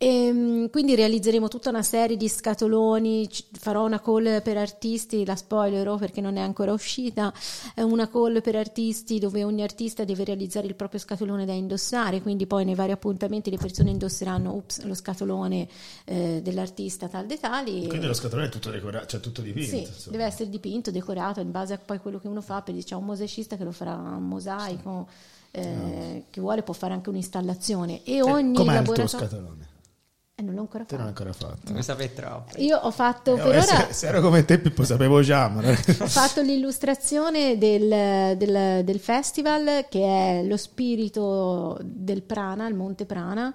E, 0.03 0.69
quindi 0.69 0.95
realizzeremo 0.95 1.47
tutta 1.47 1.69
una 1.69 1.83
serie 1.83 2.17
di 2.17 2.27
scatoloni, 2.27 3.29
farò 3.53 3.85
una 3.85 3.99
call 4.01 4.41
per 4.41 4.57
artisti, 4.57 5.25
la 5.25 5.35
spoilerò 5.35 5.97
perché 5.97 6.21
non 6.21 6.37
è 6.37 6.41
ancora 6.41 6.73
uscita, 6.73 7.33
è 7.73 7.81
una 7.81 8.09
call 8.09 8.41
per 8.41 8.55
artisti 8.55 9.19
dove 9.19 9.43
ogni 9.43 9.63
artista 9.63 10.03
deve 10.03 10.23
realizzare 10.23 10.67
il 10.67 10.75
proprio 10.75 10.99
scatolone 10.99 11.45
da 11.45 11.53
indossare, 11.53 12.21
quindi 12.21 12.47
poi 12.47 12.65
nei 12.65 12.75
vari 12.75 12.91
appuntamenti 12.91 13.49
le 13.49 13.57
persone 13.57 13.91
indosseranno 13.91 14.53
ups, 14.53 14.83
lo 14.83 14.93
scatolone 14.93 15.67
eh, 16.05 16.41
dell'artista 16.43 17.07
tal 17.07 17.25
dei 17.25 17.39
tali. 17.39 17.87
Quindi 17.87 18.07
lo 18.07 18.13
scatolone 18.13 18.47
è 18.47 18.51
tutto 18.51 18.69
decorato, 18.69 19.05
cioè 19.07 19.19
tutto 19.19 19.41
dipinto. 19.41 19.69
Sì, 19.69 19.79
insomma. 19.79 20.17
deve 20.17 20.25
essere 20.25 20.49
dipinto, 20.49 20.91
decorato 20.91 21.39
in 21.39 21.51
base 21.51 21.73
a 21.73 21.77
poi 21.77 21.99
quello 21.99 22.19
che 22.19 22.27
uno 22.27 22.41
fa, 22.41 22.61
per 22.61 22.75
c'è 22.75 22.95
un 22.95 23.05
mosaicista 23.05 23.55
che 23.55 23.63
lo 23.63 23.71
farà 23.71 23.95
un 23.95 24.27
mosaico, 24.27 25.07
eh, 25.51 26.25
chi 26.29 26.39
vuole 26.39 26.63
può 26.63 26.73
fare 26.73 26.93
anche 26.93 27.09
un'installazione 27.09 28.03
e 28.03 28.15
Eh, 28.15 28.21
ogni 28.21 28.55
Com'è 28.55 28.79
il 28.79 28.83
tuo 28.83 28.93
laboratorio... 28.95 29.07
scatolone? 29.07 29.71
Eh, 30.35 30.41
non 30.41 30.55
l'ho 30.55 30.61
ancora 30.61 30.83
Te 30.83 30.95
non 30.97 31.05
fatto. 31.13 31.23
l'hai 31.23 31.29
ancora 31.29 31.53
fatto. 31.55 31.71
Non 31.73 31.83
sapete 31.83 32.13
troppo. 32.15 32.57
Io 32.59 32.75
ho 32.77 32.89
fatto 32.89 33.33
Eh, 33.35 33.37
per 33.37 33.47
ora 33.49 33.61
se, 33.61 33.87
se 33.93 34.07
ero 34.07 34.19
come 34.19 34.43
te, 34.45 34.57
Pippo, 34.57 34.83
sapevo 34.83 35.21
già. 35.21 35.47
Ma 35.47 35.61
ho 35.69 35.73
fatto 36.07 36.41
l'illustrazione 36.41 37.59
del, 37.59 38.35
del- 38.37 38.83
del 38.83 38.99
festival 38.99 39.85
che 39.89 40.01
è 40.39 40.43
lo 40.43 40.57
spirito 40.57 41.77
del 41.83 42.23
Prana, 42.23 42.67
il 42.67 42.73
Monte 42.73 43.05
Prana, 43.05 43.53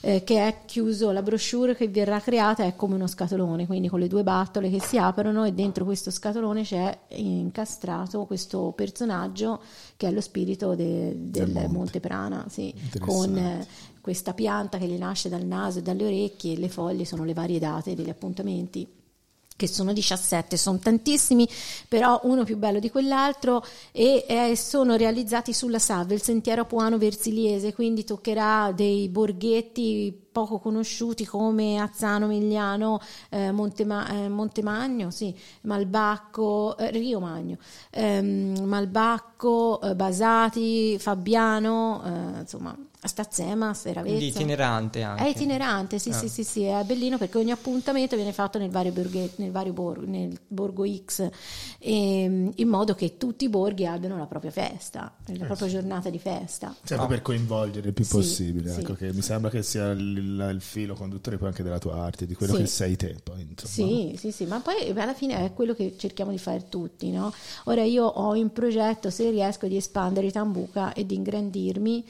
eh, 0.00 0.24
che 0.24 0.46
è 0.46 0.60
chiuso, 0.64 1.10
la 1.10 1.20
brochure 1.20 1.76
che 1.76 1.88
verrà 1.88 2.18
creata 2.20 2.64
è 2.64 2.74
come 2.76 2.94
uno 2.94 3.06
scatolone, 3.08 3.66
quindi 3.66 3.88
con 3.88 4.00
le 4.00 4.08
due 4.08 4.22
battole 4.22 4.70
che 4.70 4.80
si 4.80 4.96
aprono 4.96 5.44
e 5.44 5.52
dentro 5.52 5.84
questo 5.84 6.10
scatolone 6.10 6.62
c'è 6.62 6.98
incastrato 7.08 8.24
questo 8.24 8.72
personaggio 8.74 9.60
che 9.98 10.08
è 10.08 10.10
lo 10.12 10.22
spirito 10.22 10.74
de- 10.74 11.12
del, 11.14 11.50
monte. 11.52 11.68
Monte 11.68 12.00
Prana, 12.00 12.46
sì, 12.48 12.72
con 13.00 13.36
eh, 13.36 13.66
questa 14.06 14.34
pianta 14.34 14.78
che 14.78 14.86
gli 14.86 14.96
nasce 14.96 15.28
dal 15.28 15.42
naso 15.42 15.80
e 15.80 15.82
dalle 15.82 16.04
orecchie 16.04 16.56
le 16.56 16.68
foglie 16.68 17.04
sono 17.04 17.24
le 17.24 17.34
varie 17.34 17.58
date 17.58 17.96
degli 17.96 18.08
appuntamenti 18.08 18.86
che 19.56 19.66
sono 19.66 19.92
17, 19.92 20.56
sono 20.56 20.78
tantissimi, 20.78 21.48
però 21.88 22.20
uno 22.22 22.44
più 22.44 22.56
bello 22.56 22.78
di 22.78 22.88
quell'altro 22.88 23.64
e 23.90 24.24
eh, 24.28 24.54
sono 24.54 24.94
realizzati 24.94 25.52
sulla 25.52 25.80
Save, 25.80 26.14
il 26.14 26.22
sentiero 26.22 26.62
apuano 26.62 26.98
versiliese, 26.98 27.72
quindi 27.72 28.04
toccherà 28.04 28.70
dei 28.72 29.08
borghetti 29.08 30.25
poco 30.36 30.58
conosciuti 30.58 31.24
come 31.24 31.78
Azzano 31.78 32.26
Migliano, 32.26 33.00
eh, 33.30 33.52
Montema- 33.52 34.06
eh, 34.10 34.28
Montemagno, 34.28 35.10
sì, 35.10 35.34
Malbacco, 35.62 36.76
eh, 36.76 36.90
Rio 36.90 37.20
Magno, 37.20 37.56
ehm, 37.90 38.58
Malbacco, 38.64 39.80
eh, 39.80 39.94
Basati, 39.94 40.98
Fabiano, 40.98 42.02
eh, 42.04 42.40
insomma, 42.40 42.76
Stazzema, 43.06 43.72
Seravezza. 43.72 44.16
Quindi 44.16 44.26
itinerante 44.26 45.02
anche. 45.02 45.22
È 45.24 45.28
itinerante, 45.28 45.98
sì, 46.00 46.10
Ah. 46.10 46.14
sì, 46.14 46.28
sì, 46.28 46.42
sì, 46.44 46.62
è 46.64 46.82
bellino 46.84 47.18
perché 47.18 47.38
ogni 47.38 47.52
appuntamento 47.52 48.16
viene 48.16 48.32
fatto 48.32 48.58
nel 48.58 48.68
vario, 48.70 48.90
borghe- 48.90 49.32
nel 49.36 49.52
vario 49.52 49.72
bor- 49.72 50.04
nel 50.06 50.36
borgo 50.48 50.84
X, 50.84 51.28
ehm, 51.78 52.52
in 52.56 52.68
modo 52.68 52.94
che 52.94 53.16
tutti 53.16 53.44
i 53.44 53.48
borghi 53.48 53.86
abbiano 53.86 54.18
la 54.18 54.26
propria 54.26 54.50
festa, 54.50 55.14
la 55.26 55.44
propria 55.44 55.68
giornata 55.68 56.10
di 56.10 56.18
festa. 56.18 56.74
Sempre 56.82 57.06
per 57.06 57.22
coinvolgere 57.22 57.88
il 57.88 57.94
più 57.94 58.04
Sì, 58.04 58.10
possibile. 58.16 58.72
sì. 58.72 58.80
Ecco, 58.80 58.94
che 58.94 59.12
mi 59.12 59.22
sembra 59.22 59.50
che 59.50 59.62
sia 59.62 59.90
il, 59.90 60.00
il 60.26 60.60
filo 60.60 60.94
conduttore 60.94 61.38
poi 61.38 61.48
anche 61.48 61.62
della 61.62 61.78
tua 61.78 61.96
arte, 61.96 62.26
di 62.26 62.34
quello 62.34 62.54
Sì. 62.54 62.60
che 62.60 62.66
sei 62.66 62.96
te. 62.96 63.16
Poi. 63.22 63.46
Sì, 63.64 64.14
sì, 64.18 64.32
sì, 64.32 64.44
ma 64.46 64.60
poi 64.60 64.90
alla 64.94 65.14
fine 65.14 65.44
è 65.44 65.52
quello 65.52 65.74
che 65.74 65.94
cerchiamo 65.96 66.30
di 66.30 66.38
fare 66.38 66.68
tutti, 66.68 67.10
no? 67.10 67.32
Ora 67.64 67.82
io 67.82 68.04
ho 68.04 68.34
in 68.34 68.52
progetto, 68.52 69.10
se 69.10 69.30
riesco, 69.30 69.66
di 69.66 69.76
espandere 69.76 70.30
Tambuca 70.30 70.92
e 70.92 71.06
di 71.06 71.14
ingrandirmi. 71.14 72.04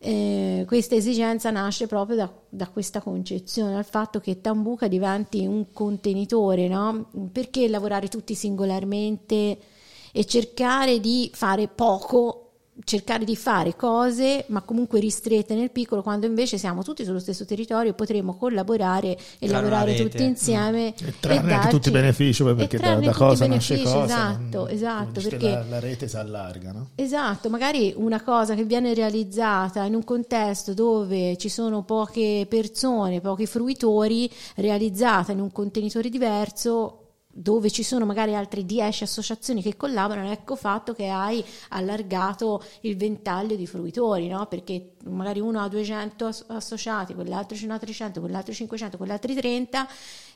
Eh, 0.00 0.64
questa 0.68 0.94
esigenza 0.94 1.50
nasce 1.50 1.88
proprio 1.88 2.16
da, 2.16 2.32
da 2.48 2.68
questa 2.68 3.00
concezione, 3.00 3.72
dal 3.72 3.84
fatto 3.84 4.20
che 4.20 4.40
Tambuca 4.40 4.86
diventi 4.86 5.44
un 5.44 5.72
contenitore, 5.72 6.68
no? 6.68 7.10
Perché 7.32 7.66
lavorare 7.68 8.06
tutti 8.08 8.34
singolarmente 8.36 9.58
e 10.12 10.24
cercare 10.24 11.00
di 11.00 11.30
fare 11.34 11.66
poco, 11.68 12.47
cercare 12.84 13.24
di 13.24 13.36
fare 13.36 13.74
cose, 13.76 14.44
ma 14.48 14.62
comunque 14.62 15.00
ristrette 15.00 15.54
nel 15.54 15.70
piccolo, 15.70 16.02
quando 16.02 16.26
invece 16.26 16.58
siamo 16.58 16.82
tutti 16.82 17.04
sullo 17.04 17.18
stesso 17.18 17.44
territorio 17.44 17.90
e 17.90 17.94
potremo 17.94 18.36
collaborare 18.36 19.16
e 19.38 19.48
una 19.48 19.52
lavorare 19.60 19.92
rete. 19.92 20.08
tutti 20.08 20.22
insieme 20.22 20.94
E 20.94 21.14
trarne 21.20 21.52
anche 21.52 21.68
tutti 21.68 21.88
i 21.88 21.92
benefici, 21.92 22.42
perché 22.44 22.78
da, 22.78 22.94
da 22.96 23.12
cosa 23.12 23.46
nasce 23.46 23.82
cosa. 23.82 24.04
esatto, 24.04 24.58
non- 24.58 24.68
esatto, 24.70 25.20
perché- 25.20 25.50
la, 25.50 25.64
la 25.64 25.80
rete 25.80 26.08
si 26.08 26.16
allarga, 26.16 26.72
no? 26.72 26.88
Esatto, 26.94 27.50
magari 27.50 27.92
una 27.96 28.22
cosa 28.22 28.54
che 28.54 28.64
viene 28.64 28.94
realizzata 28.94 29.84
in 29.84 29.94
un 29.94 30.04
contesto 30.04 30.72
dove 30.74 31.36
ci 31.36 31.48
sono 31.48 31.82
poche 31.82 32.46
persone, 32.48 33.20
pochi 33.20 33.46
fruitori, 33.46 34.30
realizzata 34.56 35.32
in 35.32 35.40
un 35.40 35.50
contenitore 35.52 36.08
diverso 36.08 37.02
dove 37.30 37.70
ci 37.70 37.82
sono 37.82 38.04
magari 38.04 38.34
altre 38.34 38.64
10 38.64 39.04
associazioni 39.04 39.62
che 39.62 39.76
collaborano, 39.76 40.30
ecco 40.32 40.56
fatto 40.56 40.92
che 40.92 41.08
hai 41.08 41.44
allargato 41.68 42.62
il 42.80 42.96
ventaglio 42.96 43.54
di 43.54 43.66
fruitori, 43.66 44.28
no? 44.28 44.46
Perché 44.46 44.94
magari 45.04 45.38
uno 45.38 45.60
ha 45.60 45.68
200 45.68 46.26
as- 46.26 46.44
associati, 46.48 47.14
quell'altro 47.14 47.56
ce 47.56 47.66
n'ha 47.66 47.78
300, 47.78 48.20
quell'altro 48.20 48.52
500, 48.52 48.96
quell'altro 48.96 49.32
30, 49.34 49.86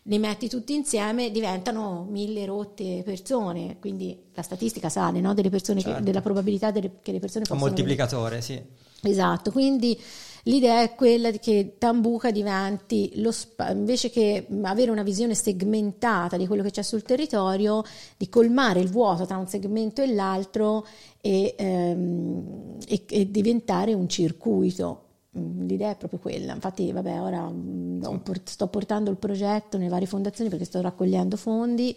li 0.07 0.19
metti 0.19 0.49
tutti 0.49 0.75
insieme, 0.75 1.31
diventano 1.31 2.07
mille 2.09 2.45
rotte 2.45 3.03
persone, 3.05 3.79
quindi 3.81 4.17
la 4.35 4.43
statistica 4.43 4.89
sale, 4.89 5.21
no? 5.21 5.35
Delle 5.35 5.51
persone 5.51 5.81
che- 5.83 5.89
Certo. 5.89 6.05
della 6.05 6.21
probabilità 6.21 6.71
delle- 6.71 6.99
che 7.03 7.11
le 7.13 7.19
persone 7.21 7.45
Un 7.49 7.51
possano 7.57 7.67
moltiplicatore, 7.69 8.41
sì. 8.43 8.63
Esatto, 9.05 9.51
quindi 9.51 9.99
l'idea 10.45 10.83
è 10.83 10.95
quella 10.95 11.31
di 11.31 11.39
che 11.39 11.75
Tambuca 11.79 12.31
diventi 12.31 13.13
lo 13.17 13.31
spa- 13.33 13.71
invece 13.71 14.11
che 14.11 14.47
avere 14.63 14.91
una 14.91 15.03
visione 15.03 15.35
segmentata 15.35 16.37
di 16.37 16.47
quello 16.47 16.63
che 16.63 16.71
c'è 16.71 16.83
sul 16.83 17.03
territorio, 17.03 17.83
di 18.17 18.29
colmare 18.29 18.81
il 18.81 18.89
vuoto 18.91 19.27
tra 19.27 19.37
un 19.37 19.47
segmento 19.47 20.03
e 20.03 20.13
l'altro 20.15 20.87
e, 21.21 21.55
ehm, 21.57 22.77
e- 22.89 23.05
e 23.09 23.31
diventare 23.31 23.95
un 23.95 24.09
circuito. 24.09 25.01
Mm, 25.39 25.67
L'idea 25.67 25.91
è 25.91 25.97
proprio 25.97 26.19
quella. 26.19 26.53
Infatti, 26.55 26.91
vabbè, 26.93 27.21
ora 27.21 27.49
mm, 27.51 28.03
sto 28.45 28.67
portando 28.69 29.11
il 29.11 29.17
progetto 29.17 29.79
nelle 29.79 29.91
varie 29.91 30.07
fondazioni 30.07 30.51
perché 30.51 30.65
sto 30.65 30.81
raccogliendo 30.81 31.37
fondi 31.37 31.97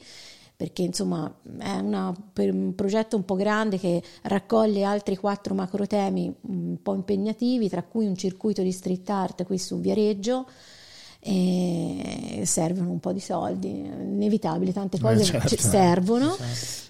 perché 0.55 0.83
insomma 0.83 1.31
è 1.57 1.77
una- 1.79 2.13
per 2.33 2.53
un 2.53 2.73
progetto 2.75 3.15
un 3.15 3.25
po' 3.25 3.35
grande 3.35 3.77
che 3.77 4.01
raccoglie 4.23 4.83
altri 4.83 5.17
quattro 5.17 5.53
macro 5.53 5.85
temi 5.85 6.33
un 6.41 6.77
po' 6.81 6.93
impegnativi, 6.93 7.67
tra 7.69 7.83
cui 7.83 8.05
un 8.07 8.15
circuito 8.15 8.61
di 8.61 8.71
street 8.71 9.09
art 9.09 9.43
qui 9.45 9.57
su 9.57 9.79
Viareggio 9.79 10.45
e 11.27 12.41
servono 12.45 12.91
un 12.91 12.99
po' 12.99 13.11
di 13.11 13.19
soldi, 13.19 13.69
inevitabile, 13.79 14.71
tante 14.71 14.99
cose 14.99 15.23
certo. 15.23 15.47
ci- 15.47 15.57
servono. 15.59 16.35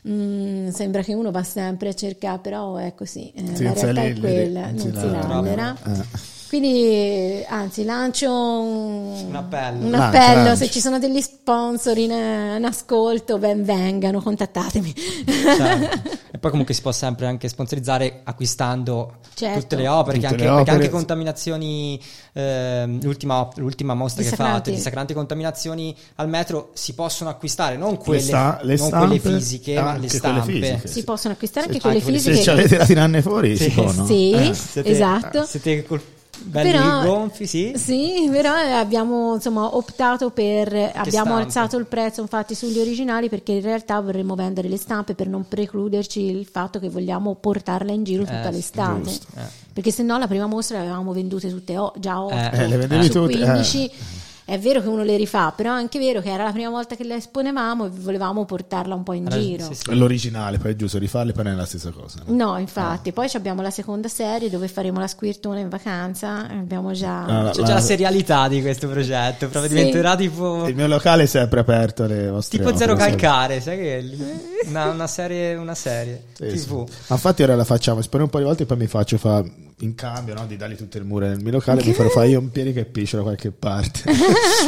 Mm, 0.10 0.68
sembra 0.70 1.02
che 1.02 1.14
uno 1.14 1.32
va 1.32 1.44
sempre 1.44 1.90
a 1.90 1.94
cercare, 1.94 2.40
però 2.40 2.76
è 2.76 2.94
così, 2.94 3.32
eh, 3.32 3.42
la 3.64 3.74
realtà 3.74 4.02
è 4.04 4.14
quella, 4.20 4.72
non 4.72 4.92
non 4.92 4.94
si 4.94 5.08
si. 5.08 5.78
Eh. 5.86 6.35
Quindi, 6.60 7.44
anzi, 7.49 7.84
lancio 7.84 8.32
un, 8.32 9.26
Un 9.27 9.36
appello. 9.36 9.86
un 9.88 9.94
appello, 9.94 10.44
lancia. 10.44 10.56
se 10.56 10.69
ci 10.72 10.80
sono 10.80 10.99
degli 10.99 11.19
sponsor 11.19 11.98
in, 11.98 12.11
in 12.11 12.64
ascolto, 12.64 13.38
ben 13.38 13.65
vengano, 13.65 14.22
contattatemi. 14.22 14.94
Cioè, 14.95 15.90
e 16.32 16.38
poi 16.38 16.49
comunque 16.52 16.73
si 16.73 16.82
può 16.82 16.94
sempre 16.94 17.27
anche 17.27 17.49
sponsorizzare 17.49 18.22
acquistando 18.23 19.15
Certo. 19.34 19.60
tutte 19.60 19.76
le 19.76 19.88
opere, 19.90 20.18
che 20.18 20.27
Tutte 20.27 20.27
anche, 20.27 20.38
le 20.38 20.49
perché 20.49 20.61
opere. 20.61 20.76
anche 20.77 20.90
contaminazioni, 20.90 21.99
ehm, 22.32 23.02
l'ultima, 23.03 23.49
l'ultima 23.56 23.94
mostra 23.94 24.23
che 24.23 24.30
fate, 24.30 24.72
dissacranti 24.72 25.14
contaminazioni 25.14 25.94
al 26.15 26.30
metro, 26.30 26.69
si 26.73 26.94
possono 26.94 27.30
acquistare, 27.30 27.76
non 27.76 27.98
quelle, 27.98 28.22
sta- 28.22 28.60
le 28.61 28.77
non 28.77 28.90
quelle 28.90 29.19
stampe, 29.19 29.38
fisiche, 29.40 29.73
ma 29.76 29.91
le 29.91 29.98
quelle 29.98 30.10
stampe. 30.10 30.52
fisiche. 30.53 30.88
si 30.88 31.03
possono 31.03 31.34
acquistare 31.34 31.65
anche 31.65 31.80
Sì, 31.80 31.82
quelle 31.82 31.95
anche 31.98 32.06
quelle- 32.11 32.19
fisiche. 32.22 32.36
Se 32.38 32.44
ci 32.44 32.49
avete 32.49 32.77
la 32.77 32.86
tiranne 32.86 33.22
fuori, 33.22 33.57
si 33.57 33.69
può, 33.72 33.91
no? 33.91 34.06
Sì, 34.06 34.32
Eh. 34.32 34.53
Siete- 34.53 34.90
esatto. 34.90 35.44
Siete 35.44 35.84
col 35.86 36.02
belli 36.44 36.72
Però- 36.72 37.03
gonfi, 37.03 37.48
sì? 37.48 37.74
Sì, 37.76 38.28
però 38.32 38.53
abbiamo 38.53 39.36
insomma 39.36 39.76
optato 39.76 40.30
per 40.32 40.68
abbiamo 40.95 41.32
stampe? 41.32 41.44
alzato 41.44 41.78
il 41.78 41.86
prezzo 41.86 42.22
infatti 42.22 42.56
sugli 42.56 42.80
originali 42.80 43.30
perché 43.30 43.53
in 43.53 43.62
realtà 43.62 43.99
vorremmo 43.99 44.36
vendere 44.36 44.68
le 44.68 44.78
stampe 44.78 45.14
per 45.16 45.28
non 45.28 45.48
precluderci 45.48 46.22
il 46.22 46.45
fatto 46.45 46.80
che 46.80 46.90
vogliamo 46.90 47.36
portarla 47.36 47.91
in 47.91 48.03
giro 48.03 48.24
tutta 48.24 48.48
Eh, 48.49 48.52
l'estate. 48.52 49.02
giusto, 49.02 49.28
eh. 49.38 49.64
Perché 49.74 49.91
se 49.91 50.03
no 50.03 50.18
la 50.18 50.28
prima 50.28 50.45
mostra 50.48 50.78
le 50.78 50.86
avevamo 50.86 51.12
vendute 51.12 51.49
tutte 51.49 51.78
o- 51.78 51.94
già 51.98 52.22
8 52.22 52.34
Eh, 52.34 52.49
Eh, 52.64 52.68
le 52.68 52.78
vendevi 52.78 53.10
tutte, 53.10 53.40
eh. 53.40 53.91
15. 54.45 54.51
È 54.53 54.59
vero 54.59 54.81
che 54.81 54.88
uno 54.88 55.03
le 55.03 55.17
rifà, 55.17 55.51
però 55.51 55.72
è 55.72 55.77
anche 55.77 55.97
vero 55.99 56.22
che 56.22 56.30
era 56.31 56.43
la 56.43 56.51
prima 56.51 56.69
volta 56.69 56.95
che 56.95 57.03
la 57.03 57.15
esponevamo 57.15 57.85
e 57.85 57.89
volevamo 57.89 58.45
portarla 58.45 58.93
un 58.93 59.03
po' 59.03 59.13
in 59.13 59.26
Era- 59.26 59.38
giro. 59.39 59.63
sì, 59.65 59.73
sì. 59.73 59.95
L'originale, 59.95 60.57
poi 60.59 60.72
è 60.72 60.76
giusto 60.76 60.97
rifarle, 60.99 61.31
poi 61.31 61.43
non 61.45 61.53
è 61.53 61.55
la 61.55 61.65
stessa 61.65 61.89
cosa. 61.91 62.19
no? 62.26 62.35
No, 62.35 62.57
infatti, 62.59 63.11
poi 63.11 63.27
ci 63.27 63.38
abbiamo 63.38 63.61
la 63.61 63.72
seconda 63.72 64.07
serie 64.07 64.49
dove 64.49 64.67
faremo 64.67 64.99
la 64.99 65.07
squirtona 65.07 65.59
in 65.59 65.69
vacanza. 65.69 66.47
Abbiamo 66.47 66.91
già. 66.91 67.26
Ah, 67.26 67.41
la- 67.43 67.49
C'è 67.51 67.63
già 67.63 67.73
la 67.73 67.80
serialità 67.81 68.47
di 68.47 68.61
questo 68.61 68.88
progetto, 68.88 69.47
proprio 69.49 69.63
Sì. 69.63 69.76
diventerà 69.76 70.15
tipo... 70.15 70.67
Il 70.67 70.76
mio 70.76 70.88
locale 70.88 71.23
è 71.23 71.27
sempre 71.27 71.59
aperto 71.61 72.03
alle 72.03 72.30
vostre 72.30 72.57
Tipo 72.59 72.69
opere, 72.69 72.85
Zero. 72.85 72.95
Calcare, 72.97 73.61
sai 73.61 73.77
che 73.77 73.97
è 73.99 74.67
una, 74.67 74.85
una 74.91 75.07
serie, 75.07 75.55
una 75.55 75.76
serie 75.76 76.23
Sì, 76.34 76.57
sì. 76.57 76.65
TV. 76.67 76.77
Ma 77.07 77.15
infatti 77.15 77.41
ora 77.43 77.55
la 77.55 77.63
facciamo, 77.65 78.01
spero 78.01 78.23
un 78.23 78.30
po' 78.30 78.38
di 78.38 78.43
volte 78.43 78.63
e 78.63 78.65
poi 78.67 78.77
mi 78.77 78.88
faccio 78.88 79.17
fa 79.17 79.43
in 79.80 79.93
cambio 79.93 80.34
no, 80.34 80.45
di 80.47 80.56
dargli 80.56 80.76
tutte 80.76 80.99
le 80.99 81.03
mura 81.03 81.27
nel 81.27 81.39
mio 81.41 81.52
locale, 81.52 81.84
mi 81.84 81.91
farò 81.93 82.07
fare 82.10 82.30
io 82.30 82.39
un 82.39 82.49
piede 82.49 82.72
che 82.72 82.85
piscio 82.85 83.18
da 83.18 83.23
qualche 83.23 83.52
parte. 83.52 84.02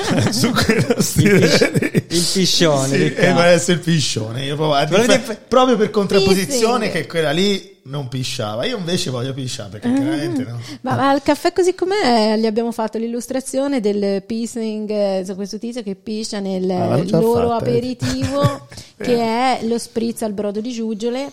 Su 0.32 0.52
quello 0.52 1.02
stile. 1.02 2.04
Il 2.10 2.26
piscione, 2.34 2.88
Sì, 2.88 3.04
e 3.06 3.10
deve 3.14 3.44
essere 3.46 3.78
il 3.78 3.84
piscione. 3.84 4.44
Io 4.46 4.56
proprio, 4.56 4.78
a 4.78 4.86
Volete- 4.86 5.18
differ- 5.18 5.40
proprio 5.48 5.78
per 5.78 5.90
contrapposizione 5.92 6.86
Pissing. 6.88 7.04
che 7.04 7.08
quella 7.08 7.32
lì 7.32 7.76
non 7.84 8.10
pisciava. 8.10 8.66
Io 8.66 8.78
invece 8.78 9.10
voglio 9.10 9.34
pisciare 9.34 9.70
perché 9.70 9.94
chiaramente 9.94 10.44
no. 10.44 10.60
Ma, 10.82 10.96
ma 10.96 11.10
al 11.10 11.22
caffè 11.22 11.54
così 11.54 11.74
com'è 11.74 12.36
gli 12.38 12.46
abbiamo 12.46 12.74
fatto 12.74 12.98
l'illustrazione 12.98 13.80
del 13.80 14.24
pissing, 14.24 14.90
eh, 14.90 15.24
su 15.26 15.36
questo 15.36 15.58
tizio 15.58 15.84
che 15.84 15.96
piscia 15.96 16.40
nel 16.42 16.70
Ah, 16.70 16.98
loro 17.18 17.48
fatta, 17.50 17.66
eh. 17.66 17.70
aperitivo 17.70 18.68
che 19.02 19.16
è 19.18 19.60
lo 19.64 19.78
spritz 19.78 20.22
al 20.24 20.34
brodo 20.34 20.60
di 20.60 20.72
giuggiole 20.74 21.32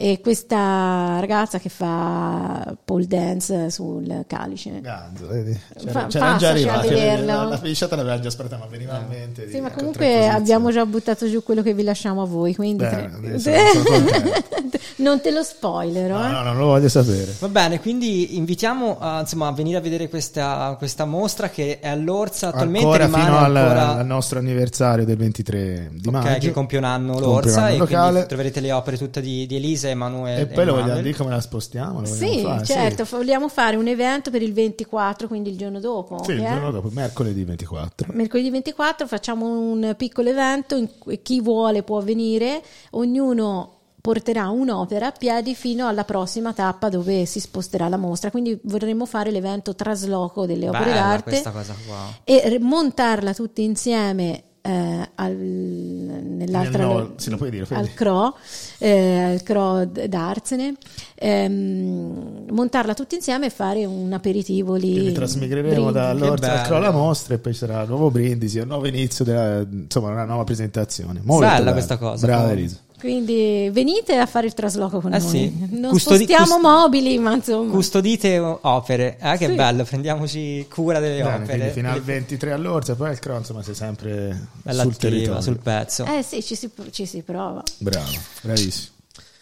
e 0.00 0.20
questa 0.22 1.16
ragazza 1.18 1.58
che 1.58 1.68
fa 1.68 2.72
pole 2.84 3.06
dance 3.08 3.68
sul 3.70 4.24
calice. 4.28 4.80
Ganzo, 4.80 5.26
vedi? 5.26 5.58
C'era, 5.76 5.90
Fa- 5.92 6.06
c'erano 6.06 6.36
già 6.38 6.50
passaci 6.52 6.68
a 6.68 6.72
arrivati. 6.74 6.88
vederlo. 6.88 7.26
La, 7.26 7.44
la 7.44 7.58
pisciata 7.58 7.96
l'aveva 7.96 8.20
già 8.20 8.30
sperata, 8.30 8.56
ma 8.58 8.66
veniva 8.66 8.96
in 8.98 9.08
mente. 9.08 9.46
di 9.46 9.52
Sì, 9.52 9.60
ma 9.60 9.72
comunque 9.72 10.28
abbiamo 10.28 10.70
già 10.70 10.86
buttato 10.86 11.28
giù 11.28 11.42
quello 11.42 11.62
che 11.62 11.74
vi 11.74 11.82
lasciamo 11.82 12.22
a 12.22 12.26
voi, 12.26 12.54
quindi 12.54 12.84
Bene, 12.84 13.40
tre- 13.42 13.72
non 14.98 15.20
te 15.20 15.30
lo 15.32 15.42
spoilerò. 15.42 16.18
No, 16.18 16.26
eh. 16.28 16.30
no, 16.30 16.42
non 16.42 16.56
lo 16.58 16.66
voglio 16.66 16.88
sapere. 16.88 17.34
Va 17.40 17.48
bene, 17.48 17.80
quindi 17.80 18.36
invitiamo 18.36 18.98
a, 19.00 19.20
insomma, 19.20 19.48
a 19.48 19.52
venire 19.52 19.78
a 19.78 19.80
vedere 19.80 20.08
questa, 20.08 20.74
questa 20.78 21.04
mostra 21.06 21.50
che 21.50 21.80
è 21.80 21.88
all'Orsa 21.88 22.48
attualmente 22.48 22.84
ancora 22.86 23.04
rimane 23.06 23.24
fino 23.24 23.38
al, 23.38 23.56
ancora 23.56 23.96
al 23.96 24.06
nostro 24.06 24.38
anniversario 24.38 25.04
del 25.04 25.16
23 25.16 25.90
di 25.92 26.08
ok, 26.08 26.14
maggio. 26.14 26.38
che 26.38 26.50
compie 26.52 26.78
un 26.78 26.84
anno 26.84 27.12
Compie 27.14 27.26
l'Orsa 27.26 27.58
un 27.58 27.64
anno 27.64 27.74
e 27.74 27.78
locale. 27.78 28.10
quindi 28.10 28.28
troverete 28.28 28.60
le 28.60 28.72
opere 28.72 28.96
tutte 28.98 29.20
di, 29.20 29.46
di 29.46 29.56
Elisa, 29.56 29.87
Emanuele 29.90 30.42
E 30.42 30.46
poi 30.46 30.64
lo 30.64 30.74
vogliamo 30.74 31.00
dire 31.00 31.16
come 31.16 31.30
la 31.30 31.40
spostiamo? 31.40 32.04
Sì, 32.04 32.42
fare? 32.42 32.64
certo, 32.64 33.04
fa- 33.04 33.16
vogliamo 33.16 33.48
fare 33.48 33.76
un 33.76 33.86
evento 33.86 34.30
per 34.30 34.42
il 34.42 34.52
24, 34.52 35.28
quindi 35.28 35.50
il 35.50 35.56
giorno 35.56 35.80
dopo. 35.80 36.22
Sì, 36.24 36.32
il 36.32 36.44
eh? 36.44 36.48
giorno 36.48 36.70
dopo, 36.70 36.90
mercoledì 36.92 37.44
24. 37.44 38.12
Mercoledì 38.12 38.50
24 38.50 39.06
facciamo 39.06 39.46
un 39.46 39.94
piccolo 39.96 40.28
evento, 40.28 40.76
in 40.76 40.88
cui 40.98 41.20
chi 41.22 41.40
vuole 41.40 41.82
può 41.82 42.00
venire, 42.00 42.62
ognuno 42.90 43.72
porterà 44.00 44.48
un'opera 44.48 45.08
a 45.08 45.12
piedi 45.12 45.54
fino 45.54 45.86
alla 45.86 46.04
prossima 46.04 46.52
tappa 46.52 46.88
dove 46.88 47.26
si 47.26 47.40
sposterà 47.40 47.88
la 47.88 47.96
mostra, 47.96 48.30
quindi 48.30 48.58
vorremmo 48.62 49.04
fare 49.06 49.30
l'evento 49.30 49.74
trasloco 49.74 50.46
delle 50.46 50.68
opere 50.68 50.84
Bella 50.84 51.00
d'arte 51.00 51.30
questa 51.30 51.50
cosa 51.50 51.74
qua. 51.86 52.06
e 52.24 52.58
montarla 52.60 53.34
tutte 53.34 53.60
insieme 53.60 54.44
eh, 54.62 55.08
al, 55.14 55.34
nell'altra 55.34 56.78
Nel 56.78 56.86
no- 56.86 56.98
lo- 56.98 57.12
se 57.16 57.30
lo 57.30 57.36
puoi 57.36 57.50
dire, 57.50 57.64
puoi 57.64 57.78
al. 57.78 57.94
CRO, 57.94 58.36
eh, 58.78 59.18
al 59.32 59.42
CRO 59.42 59.84
d'Arsene, 59.84 60.74
ehm, 61.14 62.46
montarla 62.50 62.94
tutte 62.94 63.16
insieme 63.16 63.46
e 63.46 63.50
fare 63.50 63.84
un 63.84 64.12
aperitivo 64.12 64.74
lì. 64.74 64.92
Quindi 64.92 65.12
trasmigreremo 65.12 65.90
dall'Orsa 65.90 66.34
Che 66.34 66.50
al 66.50 66.56
bello. 66.56 66.66
Crolla 66.68 66.90
Mostra 66.90 67.34
e 67.34 67.38
poi 67.38 67.52
ci 67.52 67.58
sarà 67.58 67.82
un 67.82 67.88
nuovo 67.88 68.10
brindisi, 68.10 68.58
un 68.58 68.68
nuovo 68.68 68.86
inizio, 68.86 69.24
della, 69.24 69.66
insomma 69.70 70.10
una 70.10 70.24
nuova 70.24 70.44
presentazione. 70.44 71.20
Molto 71.22 71.44
Bella 71.46 71.58
bella. 71.58 71.72
questa 71.72 71.96
cosa, 71.98 72.26
Brava. 72.26 72.52
Elisa. 72.52 72.76
Quindi 72.98 73.70
venite 73.72 74.16
a 74.16 74.26
fare 74.26 74.46
il 74.46 74.54
trasloco 74.54 75.00
con 75.00 75.12
Eh 75.14 75.18
noi. 75.18 75.28
sì. 75.28 75.52
Non 75.70 75.90
Custodi- 75.92 76.24
spostiamo 76.24 76.54
cust- 76.56 76.60
mobili, 76.60 77.18
ma 77.18 77.34
insomma. 77.34 77.70
Custodite 77.72 78.38
opere, 78.38 79.16
eh, 79.20 79.36
che 79.36 79.46
Sì. 79.46 79.52
bello, 79.54 79.84
prendiamoci 79.84 80.66
cura 80.68 80.98
delle 80.98 81.22
Bene, 81.22 81.44
opere. 81.44 81.70
fino 81.70 81.88
al 81.88 82.00
Delle- 82.02 82.04
23 82.18 82.52
all'Orsa, 82.52 82.96
poi 82.96 83.10
al 83.10 83.18
Crolla 83.20 83.38
insomma 83.38 83.62
sei 83.62 83.74
sempre 83.74 84.48
Bella 84.62 84.82
sul 84.82 84.92
attiva, 84.92 85.10
territorio. 85.10 85.40
sul 85.40 85.58
pezzo. 85.60 86.04
Eh 86.06 86.22
sì, 86.22 86.42
ci 86.42 86.54
si, 86.56 86.70
ci 86.90 87.06
si 87.06 87.22
prova. 87.22 87.62
Bravo, 87.78 88.10
bravissimo. 88.42 88.96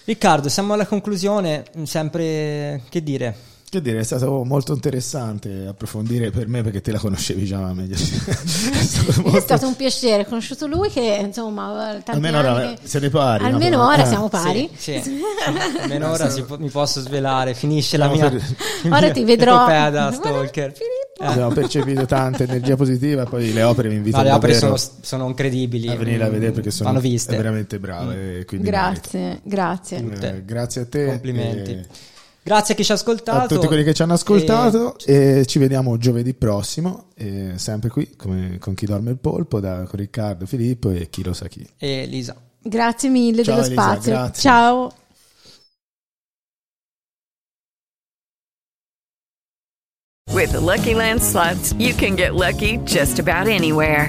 Riccardo, 0.05 0.49
siamo 0.49 0.75
alla 0.75 0.87
conclusione, 0.87 1.65
sempre 1.85 2.83
che 2.91 3.03
dire? 3.03 3.37
Che 3.69 3.83
dire, 3.83 3.99
è 3.99 4.03
stato 4.05 4.45
molto 4.45 4.73
interessante 4.73 5.67
approfondire 5.67 6.31
per 6.31 6.47
me 6.47 6.63
perché 6.63 6.81
te 6.81 6.93
la 6.93 6.99
conoscevi 6.99 7.45
già 7.45 7.59
meglio. 7.75 7.95
è 7.99 7.99
stato 7.99 9.11
È 9.21 9.23
molto- 9.25 9.41
stato 9.41 9.67
un 9.67 9.75
piacere, 9.75 10.23
ho 10.23 10.25
conosciuto 10.27 10.67
lui 10.69 10.89
che 10.89 11.19
insomma 11.21 11.91
tanti 12.05 12.11
Almeno 12.13 12.39
ora 12.39 12.61
che- 12.75 12.79
siete 12.87 13.11
pari. 13.11 13.43
no? 13.43 13.49
Almeno 13.51 13.85
ora 13.85 14.05
eh, 14.05 14.07
siamo 14.07 14.29
pari. 14.29 14.71
Sì, 14.77 15.01
sì. 15.03 15.19
Almeno 15.83 16.11
ora 16.13 16.31
si 16.31 16.43
po- 16.45 16.59
mi 16.59 16.71
posso 16.71 17.01
svelare, 17.01 17.55
finisce 17.55 17.97
la 17.97 18.09
mia, 18.09 18.31
per- 18.31 18.43
Ora 18.93 19.11
ti 19.11 19.25
vedrò. 19.25 19.67
da 19.67 20.13
stalker. 20.13 20.73
Filippo. 20.73 21.05
Abbiamo 21.19 21.51
percepito 21.51 22.05
tanta 22.07 22.45
energia 22.45 22.77
positiva, 22.77 23.25
poi 23.25 23.53
le 23.53 23.63
opere 23.65 23.89
mi 23.89 23.97
invitano 23.97 24.23
No, 24.23 24.29
le 24.29 24.35
opere 24.37 24.55
sono, 24.55 24.77
sono 25.01 25.27
incredibili. 25.27 25.89
a 25.89 25.97
venire 25.97 26.23
a 26.23 26.29
vedere 26.29 26.53
perché 26.53 26.71
sono 26.71 26.91
Vanno 26.91 27.01
viste. 27.01 27.33
è 27.35 27.37
veramente 27.37 27.79
brave. 27.81 28.45
quindi 28.45 28.69
Grazie, 28.69 29.41
grazie. 29.43 30.03
merita. 30.03 30.29
Eh, 30.29 30.45
grazie 30.45 30.81
a 30.83 30.87
te. 30.87 31.07
Complimenti. 31.07 31.71
e 31.73 31.87
Grazie 32.47 32.75
a 32.75 32.77
chi 32.77 32.85
ci 32.85 32.93
ha 32.93 32.95
ascoltato. 32.95 33.43
A 33.43 33.47
tutti 33.49 33.67
quelli 33.67 33.83
che 33.83 33.93
ci 33.93 34.03
hanno 34.03 34.13
ascoltato 34.13 34.97
e, 35.05 35.45
ci 35.47 35.59
vediamo 35.59 35.99
giovedì 35.99 36.33
prossimo, 36.33 37.07
sempre 37.57 37.89
qui 37.89 38.15
come, 38.17 38.59
con 38.61 38.75
chi 38.75 38.87
dorme 38.87 39.11
il 39.11 39.19
polpo, 39.19 39.59
da, 39.59 39.83
con 39.83 39.99
Riccardo, 39.99 40.47
Filippo 40.47 40.91
e 40.91 41.11
chi 41.11 41.25
lo 41.25 41.33
sa 41.33 41.49
chi. 41.49 41.69
E 41.77 42.03
Elisa. 42.03 42.37
Grazie 42.63 43.09
mille 43.09 43.43
Ciao, 43.43 43.57
dello 43.57 43.67
Elisa, 43.67 43.83
spazio. 43.83 44.13
grazie. 44.13 44.43
Ciao. 44.43 44.93
With 50.33 50.53
the 50.53 50.61
Lucky 50.61 50.95
Land 50.95 51.21
slots, 51.21 51.75
you 51.81 51.95
can 51.95 52.15
get 52.15 52.33
lucky 52.33 52.77
just 52.85 53.19
about 53.19 53.49
anywhere. 53.49 54.09